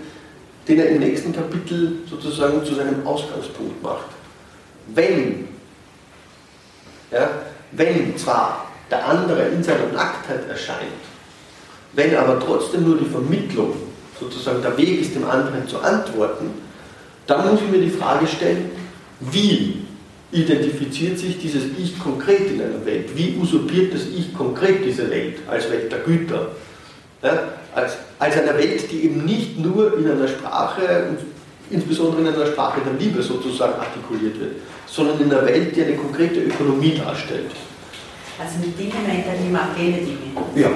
den 0.68 0.80
er 0.80 0.90
im 0.90 1.00
nächsten 1.00 1.34
Kapitel 1.34 2.00
sozusagen 2.10 2.66
zu 2.66 2.76
seinem 2.76 3.06
Ausgangspunkt 3.08 3.82
macht. 3.82 4.08
Wenn, 4.88 5.48
ja, 7.12 7.30
wenn 7.72 8.18
zwar 8.18 8.66
der 8.90 9.08
andere 9.08 9.44
in 9.50 9.64
seiner 9.64 9.88
Nacktheit 9.94 10.50
erscheint, 10.50 10.92
wenn 11.94 12.16
aber 12.16 12.40
trotzdem 12.40 12.84
nur 12.84 12.98
die 12.98 13.06
Vermittlung 13.06 13.74
sozusagen 14.20 14.62
der 14.62 14.76
Weg 14.78 15.02
ist, 15.02 15.16
dem 15.16 15.30
anderen 15.30 15.68
zu 15.68 15.80
antworten, 15.80 16.50
dann 17.28 17.50
muss 17.50 17.62
ich 17.62 17.70
mir 17.70 17.82
die 17.82 17.90
Frage 17.90 18.28
stellen, 18.28 18.72
wie 19.20 19.87
identifiziert 20.32 21.18
sich 21.18 21.40
dieses 21.40 21.64
Ich 21.78 21.98
konkret 22.00 22.52
in 22.52 22.62
einer 22.62 22.86
Welt? 22.86 23.10
Wie 23.16 23.38
usurpiert 23.42 23.94
das 23.94 24.08
Ich 24.08 24.34
konkret 24.34 24.86
diese 24.86 25.10
Welt 25.10 25.38
als 25.48 25.70
Welt 25.70 25.90
der 25.92 26.00
Güter? 26.00 26.52
Ja, 27.22 27.54
als, 27.74 27.98
als 28.20 28.38
eine 28.38 28.58
Welt, 28.58 28.92
die 28.92 29.06
eben 29.06 29.24
nicht 29.26 29.58
nur 29.60 29.98
in 29.98 30.10
einer 30.10 30.28
Sprache, 30.28 31.18
insbesondere 31.70 32.22
in 32.22 32.28
einer 32.28 32.46
Sprache 32.46 32.82
der 32.82 32.94
Liebe 32.94 33.24
sozusagen 33.24 33.80
artikuliert 33.80 34.40
wird, 34.40 34.56
sondern 34.86 35.20
in 35.20 35.32
einer 35.32 35.46
Welt, 35.46 35.76
die 35.76 35.84
eine 35.84 35.96
konkrete 35.96 36.42
Ökonomie 36.42 36.96
darstellt. 36.98 37.52
Also 38.40 38.60
mit 38.60 38.78
Dingen 38.78 38.94
meint 39.08 39.26
er 39.26 39.34
nicht 39.34 39.52
keine 39.76 39.98
Dinge? 39.98 40.18
Ja. 40.56 40.70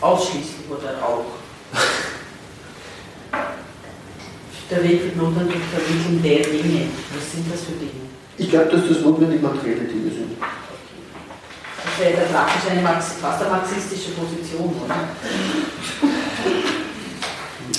Ausschließlich 0.00 0.64
oder 0.70 0.94
auch? 1.02 1.26
der 4.70 4.82
Weg 4.82 5.04
wird 5.04 5.16
notwendig 5.16 5.56
durch 5.56 5.84
Vermittlung 5.84 6.22
der 6.22 6.38
Dinge. 6.38 6.88
Was 7.14 7.32
sind 7.32 7.52
das 7.52 7.64
für 7.64 7.72
Dinge? 7.72 8.05
Ich 8.38 8.50
glaube, 8.50 8.66
dass 8.66 8.88
das 8.88 9.00
notwendig 9.00 9.40
materielle 9.42 9.84
Dinge 9.84 10.10
sind. 10.10 10.36
Das 10.40 11.98
wäre 12.06 12.20
ja 12.20 12.26
praktisch 12.30 12.70
eine 12.70 12.82
Marx 12.82 13.12
fast 13.20 13.40
eine 13.42 13.50
marxistische 13.50 14.10
Position, 14.10 14.74
oder? 14.84 14.94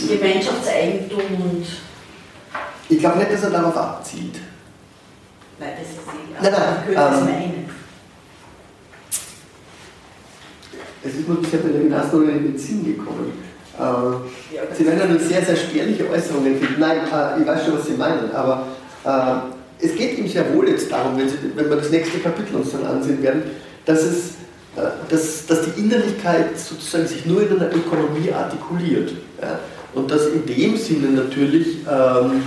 Gemeinschaftseigentum 0.07 1.21
und. 1.41 1.65
Ich 2.89 2.99
glaube 2.99 3.19
nicht, 3.19 3.33
dass 3.33 3.43
er 3.43 3.49
darauf 3.51 3.75
abzieht. 3.77 4.35
Nein, 5.59 5.69
das 5.77 5.89
ist 5.89 5.97
nicht. 5.97 6.41
Nein, 6.41 6.51
nein, 6.51 6.85
könnte 6.85 7.01
es 7.01 7.17
ähm, 7.19 7.25
meinen. 7.25 7.69
Es 11.03 11.13
ist 11.13 11.27
mir 11.27 11.35
bisher 11.35 11.59
bei 11.59 11.69
der 11.69 11.81
Gymnastik 11.81 12.21
in 12.21 12.43
den 12.43 12.57
Sinn 12.57 12.83
gekommen. 12.85 13.31
Äh, 13.77 14.55
Ja, 14.55 14.63
Sie 14.75 14.85
werden 14.85 14.99
ja 14.99 15.05
nur 15.05 15.19
sehr, 15.19 15.43
sehr 15.45 15.55
spärliche 15.55 16.09
Äußerungen 16.09 16.57
finden. 16.59 16.79
Nein, 16.79 16.99
äh, 16.99 17.41
ich 17.41 17.47
weiß 17.47 17.65
schon, 17.65 17.77
was 17.77 17.85
Sie 17.85 17.93
meinen, 17.93 18.31
aber 18.33 18.67
äh, 19.03 19.56
es 19.79 19.95
geht 19.95 20.17
ihm 20.17 20.27
sehr 20.27 20.53
wohl 20.53 20.69
jetzt 20.69 20.91
darum, 20.91 21.17
wenn, 21.17 21.29
Sie, 21.29 21.37
wenn 21.55 21.69
wir 21.69 21.77
das 21.77 21.89
nächste 21.89 22.19
Kapitel 22.19 22.55
uns 22.55 22.71
dann 22.71 22.85
ansehen 22.85 23.21
werden, 23.21 23.43
dass, 23.85 24.03
es, 24.03 24.25
äh, 24.75 24.89
dass, 25.09 25.45
dass 25.45 25.61
die 25.63 25.79
Innerlichkeit 25.81 26.57
sozusagen 26.59 27.07
sich 27.07 27.25
nur 27.25 27.43
in 27.43 27.59
einer 27.59 27.73
Ökonomie 27.73 28.31
artikuliert. 28.31 29.11
Ja? 29.41 29.59
Und 29.93 30.09
dass 30.11 30.27
in 30.27 30.45
dem 30.45 30.77
Sinne 30.77 31.09
natürlich 31.09 31.77
ähm, 31.89 32.43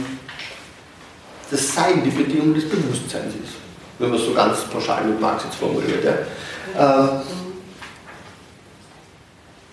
das 1.51 1.75
Sein 1.75 2.03
die 2.05 2.11
Bedingung 2.11 2.55
des 2.55 2.69
Bewusstseins 2.69 3.35
ist, 3.35 3.55
wenn 3.99 4.11
man 4.11 4.19
es 4.19 4.25
so 4.25 4.35
ganz 4.35 4.65
pauschal 4.65 5.05
mit 5.05 5.21
Marx 5.21 5.45
jetzt 5.45 5.57
formuliert. 5.57 6.05
Ja? 6.05 6.13
Äh, 6.75 7.21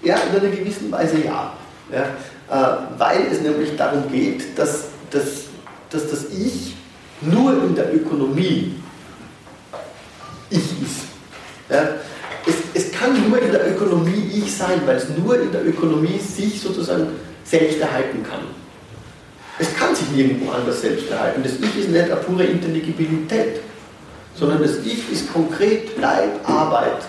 ja, 0.04 0.16
in 0.16 0.40
einer 0.40 0.56
gewissen 0.56 0.92
Weise 0.92 1.18
ja. 1.24 1.54
ja 1.92 2.04
äh, 2.50 2.78
weil 2.98 3.28
es 3.32 3.42
nämlich 3.42 3.76
darum 3.76 4.10
geht, 4.12 4.58
dass, 4.58 4.86
dass, 5.10 5.46
dass 5.90 6.10
das 6.10 6.26
Ich 6.32 6.77
nur 7.22 7.64
in 7.64 7.76
der 7.76 7.94
Ökonomie 7.94 8.76
Ich 10.50 10.58
ist. 10.58 11.08
Ja? 11.70 11.90
Es, 12.46 12.56
es 12.74 12.92
kann 12.92 13.30
nur 13.30 13.42
in 13.42 13.52
der 13.52 13.72
Ökonomie 13.72 14.32
Ich 14.34 14.56
sein, 14.56 14.82
weil 14.86 14.98
es 14.98 15.08
nur 15.18 15.40
in 15.40 15.52
der 15.52 15.66
Ökonomie 15.66 16.20
sich 16.20 16.62
sozusagen 16.62 17.08
selbst 17.44 17.80
erhalten 17.80 18.24
kann. 18.24 18.42
Es 19.60 19.74
kann 19.76 19.96
sich 19.96 20.10
nirgendwo 20.12 20.52
anders 20.52 20.82
selbst 20.82 21.10
erhalten. 21.10 21.42
Das 21.44 21.54
Ich 21.54 21.78
ist 21.78 21.90
nicht 21.90 22.04
eine 22.04 22.16
pure 22.18 22.44
Intelligibilität, 22.44 23.62
sondern 24.36 24.62
das 24.62 24.78
Ich 24.86 25.12
ist 25.12 25.34
konkret 25.34 25.98
Leib, 26.00 26.48
Arbeit, 26.48 27.04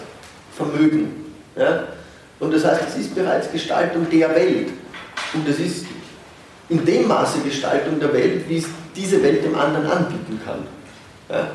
Vermögen. 0.57 1.27
Ja? 1.57 1.85
Und 2.41 2.55
das 2.55 2.65
heißt, 2.65 2.83
es 2.89 2.97
ist 2.97 3.15
bereits 3.15 3.51
Gestaltung 3.53 4.07
der 4.11 4.35
Welt. 4.35 4.69
Und 5.35 5.47
es 5.49 5.59
ist 5.59 5.87
in 6.69 6.85
dem 6.85 7.07
Maße 7.09 7.41
Gestaltung 7.41 7.99
der 8.01 8.13
Welt, 8.13 8.49
wie 8.49 8.59
es 8.59 8.67
diese 8.99 9.23
Welt 9.23 9.45
dem 9.45 9.55
anderen 9.55 9.87
anbieten 9.87 10.41
kann. 10.45 10.65
Ja? 11.31 11.49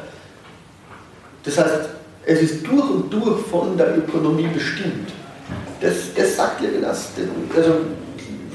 Das 1.43 1.57
heißt, 1.57 1.89
es 2.25 2.41
ist 2.41 2.65
durch 2.65 2.89
und 2.89 3.11
durch 3.11 3.45
von 3.47 3.77
der 3.77 3.97
Ökonomie 3.97 4.47
bestimmt. 4.47 5.09
Das, 5.81 6.13
das 6.15 6.37
sagt 6.37 6.61
Levinas. 6.61 7.09
Also 7.55 7.73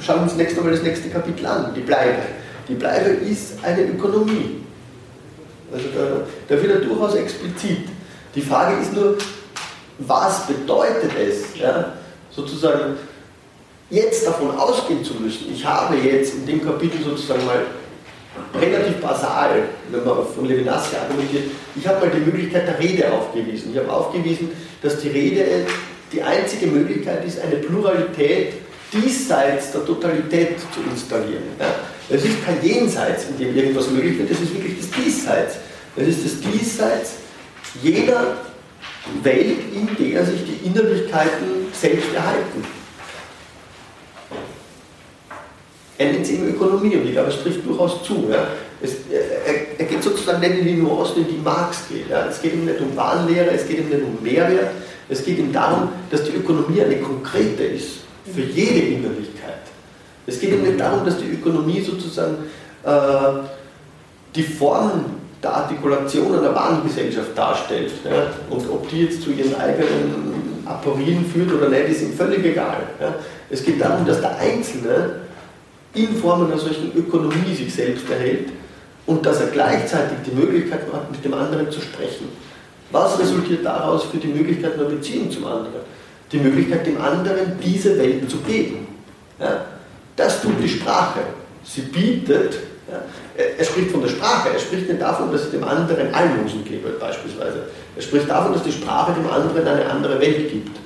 schauen 0.00 0.17
wir 0.17 0.23
uns 0.23 0.36
nächstes 0.36 0.62
Mal 0.62 0.70
das 0.70 0.83
nächste 0.83 1.10
Kapitel 1.10 1.44
an, 1.47 1.75
die 1.75 1.81
Bleibe. 1.81 2.23
Die 2.67 2.75
Bleibe 2.75 3.10
ist 3.10 3.62
eine 3.62 3.83
Ökonomie. 3.83 4.62
Also 5.73 5.84
da, 5.94 6.23
da 6.49 6.62
wird 6.62 6.73
er 6.73 6.81
durchaus 6.81 7.15
explizit. 7.15 7.89
Die 8.34 8.41
Frage 8.41 8.81
ist 8.81 8.94
nur, 8.94 9.18
was 9.99 10.47
bedeutet 10.47 11.10
es, 11.18 11.58
ja, 11.58 11.92
sozusagen 12.31 12.97
jetzt 13.91 14.26
davon 14.26 14.57
ausgehen 14.57 15.05
zu 15.05 15.15
müssen, 15.15 15.52
ich 15.52 15.65
habe 15.65 15.97
jetzt 15.97 16.34
in 16.34 16.47
dem 16.47 16.65
Kapitel 16.65 17.02
sozusagen 17.02 17.44
mal 17.44 17.67
relativ 18.60 19.00
basal, 19.00 19.62
wenn 19.91 20.05
man 20.05 20.26
von 20.34 20.47
Levinas 20.47 20.89
argumentiert, 20.94 21.44
ich 21.75 21.86
habe 21.86 22.07
mal 22.07 22.15
die 22.15 22.20
Möglichkeit 22.20 22.67
der 22.67 22.78
Rede 22.78 23.12
aufgewiesen. 23.12 23.73
Ich 23.73 23.78
habe 23.78 23.92
aufgewiesen, 23.92 24.50
dass 24.83 25.00
die 25.00 25.08
Rede 25.08 25.44
die 26.12 26.23
einzige 26.23 26.67
Möglichkeit 26.67 27.25
ist, 27.25 27.41
eine 27.41 27.57
Pluralität 27.57 28.55
diesseits 28.92 29.73
der 29.73 29.84
Totalität 29.84 30.58
zu 30.73 30.81
installieren. 30.91 31.42
Es 32.08 32.25
ist 32.25 32.44
kein 32.44 32.62
Jenseits, 32.62 33.26
in 33.28 33.39
dem 33.39 33.55
irgendwas 33.55 33.91
möglich 33.91 34.18
wird, 34.18 34.31
es 34.31 34.41
ist 34.41 34.55
wirklich 34.55 34.78
das 34.81 34.91
Diesseits. 34.91 35.57
Es 35.97 36.08
ist 36.08 36.25
das 36.25 36.52
Diesseits 36.52 37.12
jeder 37.83 38.39
Welt, 39.23 39.58
in 39.75 39.89
der 39.99 40.25
sich 40.25 40.41
die 40.44 40.67
Innerlichkeiten 40.67 41.67
selbst 41.73 42.15
erhalten. 42.15 42.77
Eben 45.99 46.49
Ökonomie 46.49 46.97
und 46.97 47.07
ich 47.07 47.12
glaube, 47.12 47.31
es 47.31 47.43
trifft 47.43 47.67
durchaus 47.67 48.05
zu. 48.05 48.28
Ja. 48.31 48.47
Es, 48.81 48.93
er, 49.10 49.78
er, 49.78 49.85
geht 49.85 50.02
sozusagen 50.02 50.39
nicht 50.41 50.60
in 50.60 50.67
die 50.67 50.75
Nuancen, 50.75 51.27
in 51.27 51.28
die 51.28 51.41
Marx 51.43 51.89
geht. 51.89 52.09
Ja. 52.09 52.27
Es 52.27 52.41
geht 52.41 52.55
ihm 52.55 52.67
nicht 52.67 52.81
um 52.81 52.97
Warenlehre, 52.97 53.51
es 53.51 53.67
geht 53.67 53.81
ihm 53.81 53.89
nicht 53.89 54.02
um 54.02 54.23
Mehrwert, 54.23 54.70
es 55.09 55.25
geht 55.25 55.39
ihm 55.39 55.52
darum, 55.52 55.89
dass 56.10 56.23
die 56.23 56.36
Ökonomie 56.36 56.83
eine 56.83 56.99
konkrete 56.99 57.65
ist, 57.65 58.02
für 58.33 58.43
jede 58.43 58.94
Innerlichkeit. 58.94 59.62
Es 60.27 60.39
geht 60.39 60.51
ihm 60.51 60.62
nicht 60.62 60.78
darum, 60.78 61.05
dass 61.05 61.18
die 61.18 61.33
Ökonomie 61.33 61.81
sozusagen 61.81 62.36
äh, 62.85 62.91
die 64.36 64.43
Form 64.44 65.05
der 65.43 65.55
Artikulation 65.55 66.39
einer 66.39 66.55
Warengesellschaft 66.55 67.36
darstellt. 67.36 67.93
Ja. 68.05 68.31
Und 68.51 68.70
ob 68.70 68.89
die 68.89 69.02
jetzt 69.05 69.23
zu 69.23 69.31
ihren 69.31 69.55
eigenen 69.57 70.62
Aporien 70.65 71.25
führt 71.25 71.52
oder 71.52 71.68
nicht, 71.68 71.89
ist 71.89 72.02
ihm 72.02 72.12
völlig 72.12 72.44
egal. 72.44 72.83
Es 73.51 73.65
geht 73.65 73.81
darum, 73.81 74.07
dass 74.07 74.20
der 74.20 74.36
Einzelne 74.39 75.27
in 75.94 76.15
Form 76.17 76.47
einer 76.47 76.58
solchen 76.58 76.92
Ökonomie 76.97 77.55
sich 77.55 77.75
selbst 77.75 78.08
erhält 78.10 78.50
und 79.07 79.25
dass 79.25 79.41
er 79.41 79.49
gleichzeitig 79.49 80.18
die 80.26 80.34
Möglichkeit 80.34 80.81
hat, 80.92 81.10
mit 81.10 81.25
dem 81.25 81.34
anderen 81.34 81.70
zu 81.70 81.81
sprechen. 81.81 82.28
Was 82.91 83.18
resultiert 83.18 83.65
daraus 83.65 84.05
für 84.05 84.18
die 84.18 84.28
Möglichkeit 84.28 84.75
einer 84.75 84.84
Beziehung 84.84 85.31
zum 85.31 85.47
anderen? 85.47 85.83
Die 86.31 86.39
Möglichkeit, 86.39 86.86
dem 86.86 87.00
anderen 87.00 87.58
diese 87.62 87.99
Welt 87.99 88.31
zu 88.31 88.39
geben. 88.39 88.86
Ja? 89.41 89.65
Das 90.17 90.42
tut 90.42 90.62
die 90.62 90.68
Sprache. 90.68 91.20
Sie 91.65 91.83
bietet, 91.83 92.58
ja, 92.91 93.00
er 93.57 93.65
spricht 93.65 93.91
von 93.91 94.02
der 94.02 94.08
Sprache, 94.08 94.50
er 94.52 94.58
spricht 94.58 94.89
nicht 94.89 95.00
davon, 95.00 95.31
dass 95.31 95.44
sie 95.44 95.50
dem 95.52 95.65
anderen 95.65 96.12
Almosen 96.15 96.65
gebe, 96.65 96.89
beispielsweise. 96.99 97.67
Er 97.97 98.02
spricht 98.02 98.28
davon, 98.28 98.52
dass 98.52 98.62
die 98.62 98.73
Sprache 98.73 99.12
dem 99.12 99.31
anderen 99.31 99.67
eine 99.67 99.86
andere 99.91 100.20
Welt 100.20 100.50
gibt. 100.50 100.76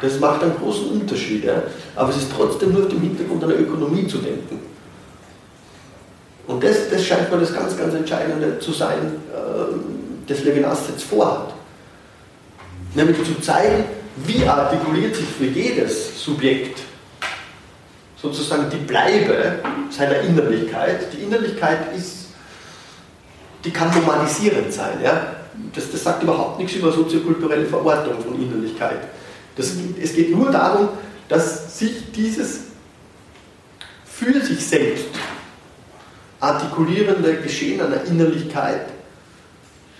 Das 0.00 0.18
macht 0.20 0.42
einen 0.42 0.56
großen 0.56 0.88
Unterschied, 0.90 1.44
ja? 1.44 1.62
aber 1.94 2.10
es 2.10 2.16
ist 2.16 2.32
trotzdem 2.34 2.72
nur 2.72 2.90
im 2.90 3.00
Hintergrund 3.00 3.44
einer 3.44 3.58
Ökonomie 3.58 4.06
zu 4.06 4.18
denken. 4.18 4.60
Und 6.46 6.62
das, 6.62 6.90
das 6.90 7.04
scheint 7.04 7.30
mir 7.30 7.38
das 7.38 7.54
ganz, 7.54 7.76
ganz 7.76 7.94
Entscheidende 7.94 8.58
zu 8.58 8.72
sein, 8.72 8.98
äh, 9.32 10.26
das 10.26 10.44
Levinas 10.44 10.80
jetzt 10.88 11.04
vorhat. 11.04 11.54
Nämlich 12.94 13.16
zu 13.24 13.40
zeigen, 13.40 13.84
wie 14.16 14.46
artikuliert 14.46 15.16
sich 15.16 15.26
für 15.26 15.46
jedes 15.46 16.22
Subjekt 16.22 16.80
sozusagen 18.20 18.70
die 18.70 18.76
Bleibe 18.76 19.58
seiner 19.90 20.20
Innerlichkeit. 20.20 21.12
Die 21.12 21.24
Innerlichkeit 21.24 21.94
ist, 21.96 22.26
die 23.64 23.70
kann 23.70 23.92
normalisierend 23.94 24.72
sein. 24.72 24.98
Ja? 25.02 25.34
Das, 25.74 25.90
das 25.90 26.04
sagt 26.04 26.22
überhaupt 26.22 26.58
nichts 26.58 26.74
über 26.74 26.92
soziokulturelle 26.92 27.66
Verortung 27.66 28.20
von 28.22 28.40
Innerlichkeit. 28.40 29.00
Das, 29.56 29.72
es 30.02 30.14
geht 30.14 30.30
nur 30.30 30.50
darum, 30.50 30.88
dass 31.28 31.78
sich 31.78 32.12
dieses 32.12 32.60
für 34.04 34.40
sich 34.40 34.64
selbst 34.64 35.06
artikulierende 36.40 37.36
Geschehen 37.40 37.80
einer 37.80 38.04
Innerlichkeit 38.04 38.86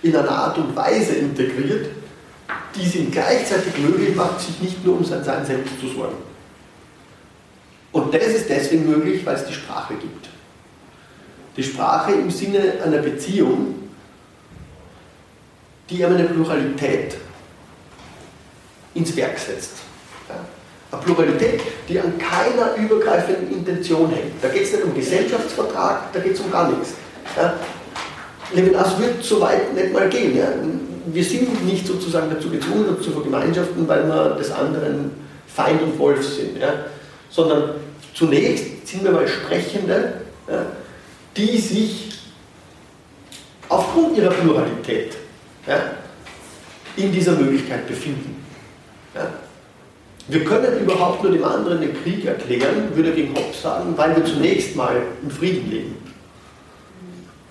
in 0.03 0.15
einer 0.15 0.29
Art 0.29 0.57
und 0.57 0.75
Weise 0.75 1.13
integriert, 1.15 1.87
die 2.75 2.83
es 2.83 2.95
ihm 2.95 3.11
gleichzeitig 3.11 3.77
möglich 3.77 4.15
macht, 4.15 4.41
sich 4.41 4.59
nicht 4.61 4.85
nur 4.85 4.97
um 4.97 5.03
sein 5.03 5.23
Sein 5.23 5.45
selbst 5.45 5.79
zu 5.79 5.87
sorgen. 5.87 6.17
Und 7.91 8.13
das 8.13 8.27
ist 8.27 8.49
deswegen 8.49 8.89
möglich, 8.89 9.25
weil 9.25 9.35
es 9.35 9.45
die 9.45 9.53
Sprache 9.53 9.95
gibt. 9.95 10.29
Die 11.57 11.63
Sprache 11.63 12.11
im 12.11 12.29
Sinne 12.29 12.73
einer 12.83 12.97
Beziehung, 12.97 13.89
die 15.89 16.01
ihm 16.01 16.05
eine 16.05 16.25
Pluralität 16.25 17.15
ins 18.95 19.15
Werk 19.15 19.37
setzt. 19.37 19.71
Eine 20.91 21.01
Pluralität, 21.01 21.61
die 21.87 21.99
an 21.99 22.13
keiner 22.17 22.75
übergreifenden 22.75 23.51
Intention 23.51 24.09
hängt. 24.09 24.41
Da 24.41 24.47
geht 24.47 24.63
es 24.63 24.71
nicht 24.71 24.83
um 24.83 24.95
Gesellschaftsvertrag, 24.95 26.11
da 26.13 26.19
geht 26.19 26.33
es 26.33 26.39
um 26.39 26.51
gar 26.51 26.69
nichts. 26.69 26.93
Levinas 28.53 28.97
wird 28.99 29.23
so 29.23 29.41
weit 29.41 29.73
nicht 29.73 29.91
mal 29.93 30.07
gehen. 30.09 30.39
Wir 31.07 31.23
sind 31.23 31.65
nicht 31.65 31.85
sozusagen 31.85 32.29
dazu 32.29 32.49
gezwungen, 32.49 32.87
uns 32.89 33.03
zu 33.03 33.11
vergemeinschaften, 33.11 33.87
weil 33.87 34.07
wir 34.07 34.35
des 34.35 34.51
anderen 34.51 35.11
Feind 35.47 35.81
und 35.81 35.99
Wolf 35.99 36.25
sind, 36.25 36.57
sondern 37.29 37.71
zunächst 38.13 38.87
sind 38.87 39.03
wir 39.03 39.11
mal 39.11 39.27
Sprechende, 39.27 40.21
die 41.35 41.57
sich 41.57 42.19
aufgrund 43.67 44.17
ihrer 44.17 44.31
Pluralität 44.31 45.17
in 46.95 47.11
dieser 47.11 47.33
Möglichkeit 47.33 47.87
befinden. 47.87 48.44
Ja. 49.15 49.27
Wir 50.27 50.43
können 50.43 50.79
überhaupt 50.79 51.23
nur 51.23 51.31
dem 51.31 51.43
anderen 51.43 51.81
den 51.81 52.01
Krieg 52.01 52.25
erklären, 52.25 52.95
würde 52.95 53.11
gegen 53.13 53.35
Hobbes 53.35 53.61
sagen, 53.61 53.93
weil 53.95 54.15
wir 54.15 54.25
zunächst 54.25 54.75
mal 54.75 55.01
im 55.21 55.29
Frieden 55.29 55.69
leben. 55.69 55.95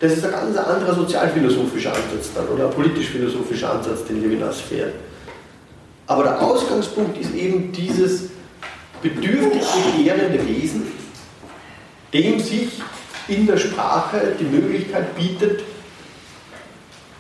Das 0.01 0.13
ist 0.13 0.25
ein 0.25 0.33
ganz 0.33 0.57
anderer 0.57 0.95
sozialphilosophischer 0.95 1.91
Ansatz 1.91 2.31
dann 2.35 2.49
oder 2.49 2.69
politisch-philosophischer 2.69 3.75
Ansatz, 3.75 4.05
den 4.05 4.21
Levinas 4.21 4.61
fährt. 4.61 4.93
Aber 6.07 6.25
der 6.25 6.43
Ausgangspunkt 6.43 7.17
ist 7.17 7.33
eben 7.35 7.73
dieses 7.73 8.25
bedürftig 9.01 9.63
begehrende 9.97 10.47
Wesen, 10.47 10.83
dem 12.13 12.41
sich 12.41 12.83
in 13.29 13.47
der 13.47 13.57
Sprache 13.57 14.35
die 14.39 14.45
Möglichkeit 14.45 15.17
bietet, 15.17 15.63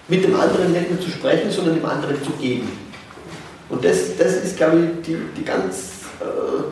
mit 0.08 0.24
dem 0.24 0.38
anderen 0.38 0.72
nicht 0.72 0.90
nur 0.90 1.00
zu 1.00 1.10
sprechen, 1.10 1.50
sondern 1.50 1.76
dem 1.76 1.86
anderen 1.86 2.22
zu 2.22 2.32
geben. 2.32 2.83
Und 3.68 3.84
das, 3.84 4.16
das 4.18 4.34
ist, 4.34 4.56
glaube 4.56 4.78
ich, 4.78 5.06
die, 5.06 5.16
die, 5.36 5.44
ganz, 5.44 5.76
äh, 6.20 6.64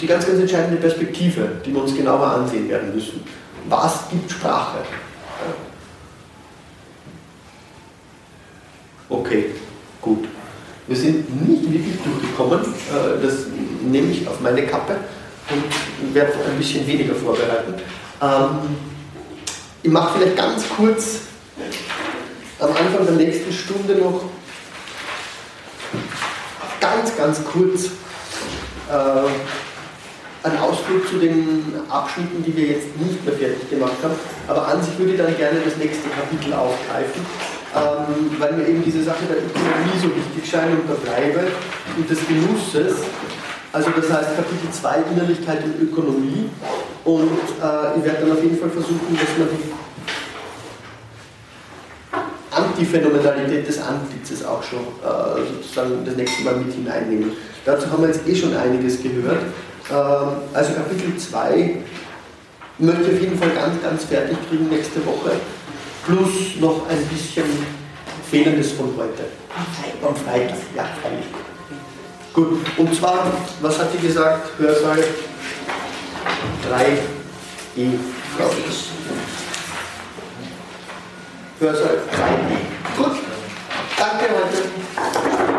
die 0.00 0.06
ganz, 0.06 0.26
ganz 0.26 0.38
entscheidende 0.38 0.76
Perspektive, 0.76 1.48
die 1.64 1.72
wir 1.72 1.82
uns 1.82 1.96
genauer 1.96 2.26
ansehen 2.26 2.68
werden 2.68 2.94
müssen. 2.94 3.22
Was 3.68 4.08
gibt 4.10 4.30
Sprache? 4.30 4.78
Okay, 9.08 9.50
gut. 10.00 10.24
Wir 10.86 10.96
sind 10.96 11.48
nicht 11.48 11.72
wirklich 11.72 11.96
durchgekommen, 12.02 12.60
äh, 12.62 13.22
das 13.22 13.46
nehme 13.82 14.10
ich 14.10 14.28
auf 14.28 14.40
meine 14.40 14.66
Kappe 14.66 14.96
und 15.50 16.14
werde 16.14 16.32
ein 16.50 16.58
bisschen 16.58 16.86
weniger 16.86 17.14
vorbereiten. 17.14 17.74
Ähm, 18.20 18.76
ich 19.82 19.90
mache 19.90 20.18
vielleicht 20.18 20.36
ganz 20.36 20.64
kurz 20.68 21.20
am 22.58 22.70
Anfang 22.70 23.06
der 23.06 23.14
nächsten 23.14 23.52
Stunde 23.52 23.94
noch 23.96 24.24
ganz, 26.80 27.16
ganz 27.16 27.44
kurz 27.44 27.86
äh, 28.90 30.46
einen 30.46 30.58
Ausflug 30.58 31.08
zu 31.08 31.16
den 31.18 31.74
Abschnitten, 31.88 32.44
die 32.44 32.54
wir 32.54 32.66
jetzt 32.66 32.96
nicht 33.00 33.24
mehr 33.24 33.34
fertig 33.34 33.70
gemacht 33.70 33.96
haben. 34.02 34.14
Aber 34.46 34.68
an 34.68 34.82
sich 34.82 34.98
würde 34.98 35.12
ich 35.12 35.18
dann 35.18 35.36
gerne 35.36 35.60
das 35.64 35.76
nächste 35.76 36.08
Kapitel 36.10 36.52
aufgreifen, 36.52 37.24
ähm, 37.74 38.36
weil 38.38 38.52
mir 38.52 38.68
eben 38.68 38.84
diese 38.84 39.02
Sache 39.02 39.24
der 39.28 39.38
Ökonomie 39.38 39.96
so 40.00 40.08
wichtig 40.14 40.50
scheint 40.50 40.78
und 40.78 40.88
der 40.88 41.00
Bleibe 41.00 41.48
und 41.96 42.08
des 42.08 42.18
Genusses. 42.28 43.04
Also 43.72 43.90
das 43.90 44.12
heißt 44.12 44.36
Kapitel 44.36 44.70
2 44.70 45.02
Innerlichkeit 45.12 45.64
und 45.64 45.80
Ökonomie 45.80 46.50
und 47.04 47.32
äh, 47.60 47.98
ich 47.98 48.04
werde 48.04 48.20
dann 48.20 48.32
auf 48.32 48.42
jeden 48.42 48.58
Fall 48.58 48.70
versuchen, 48.70 49.18
dass 49.18 49.38
man 49.38 49.48
die 49.50 49.72
Antiphänomenalität 52.74 53.68
des 53.68 53.80
Antlitzes 53.80 54.44
auch 54.44 54.62
schon 54.62 54.80
äh, 54.80 55.62
sozusagen 55.62 56.04
das 56.04 56.16
nächste 56.16 56.42
Mal 56.42 56.56
mit 56.56 56.74
hineinnehmen. 56.74 57.30
Dazu 57.64 57.90
haben 57.90 58.02
wir 58.02 58.08
jetzt 58.08 58.26
eh 58.26 58.34
schon 58.34 58.54
einiges 58.56 59.00
gehört. 59.00 59.42
Ähm, 59.90 60.28
also 60.52 60.72
Kapitel 60.74 61.16
2 61.16 61.76
möchte 62.78 63.02
ich 63.02 63.16
auf 63.16 63.20
jeden 63.20 63.38
Fall 63.38 63.50
ganz, 63.50 63.80
ganz 63.80 64.04
fertig 64.04 64.36
kriegen 64.48 64.68
nächste 64.68 65.06
Woche. 65.06 65.30
Plus 66.04 66.56
noch 66.60 66.88
ein 66.88 67.06
bisschen 67.06 67.44
Fehlendes 68.28 68.72
von 68.72 68.92
heute. 68.96 69.26
Am 70.04 70.16
Freitag, 70.16 70.56
ja, 70.74 70.84
freilich. 71.00 71.26
Gut, 72.32 72.58
und 72.76 72.92
zwar, 72.94 73.32
was 73.60 73.78
hat 73.78 73.92
sie 73.92 73.98
gesagt? 74.04 74.58
Hörsaal 74.58 74.98
3e, 74.98 75.04
glaube 78.36 78.54
ich. 78.68 79.43
Hörsaal 81.60 81.98
rein. 82.12 82.56
Gut, 82.96 83.16
danke 83.96 84.24
heute. 84.34 85.53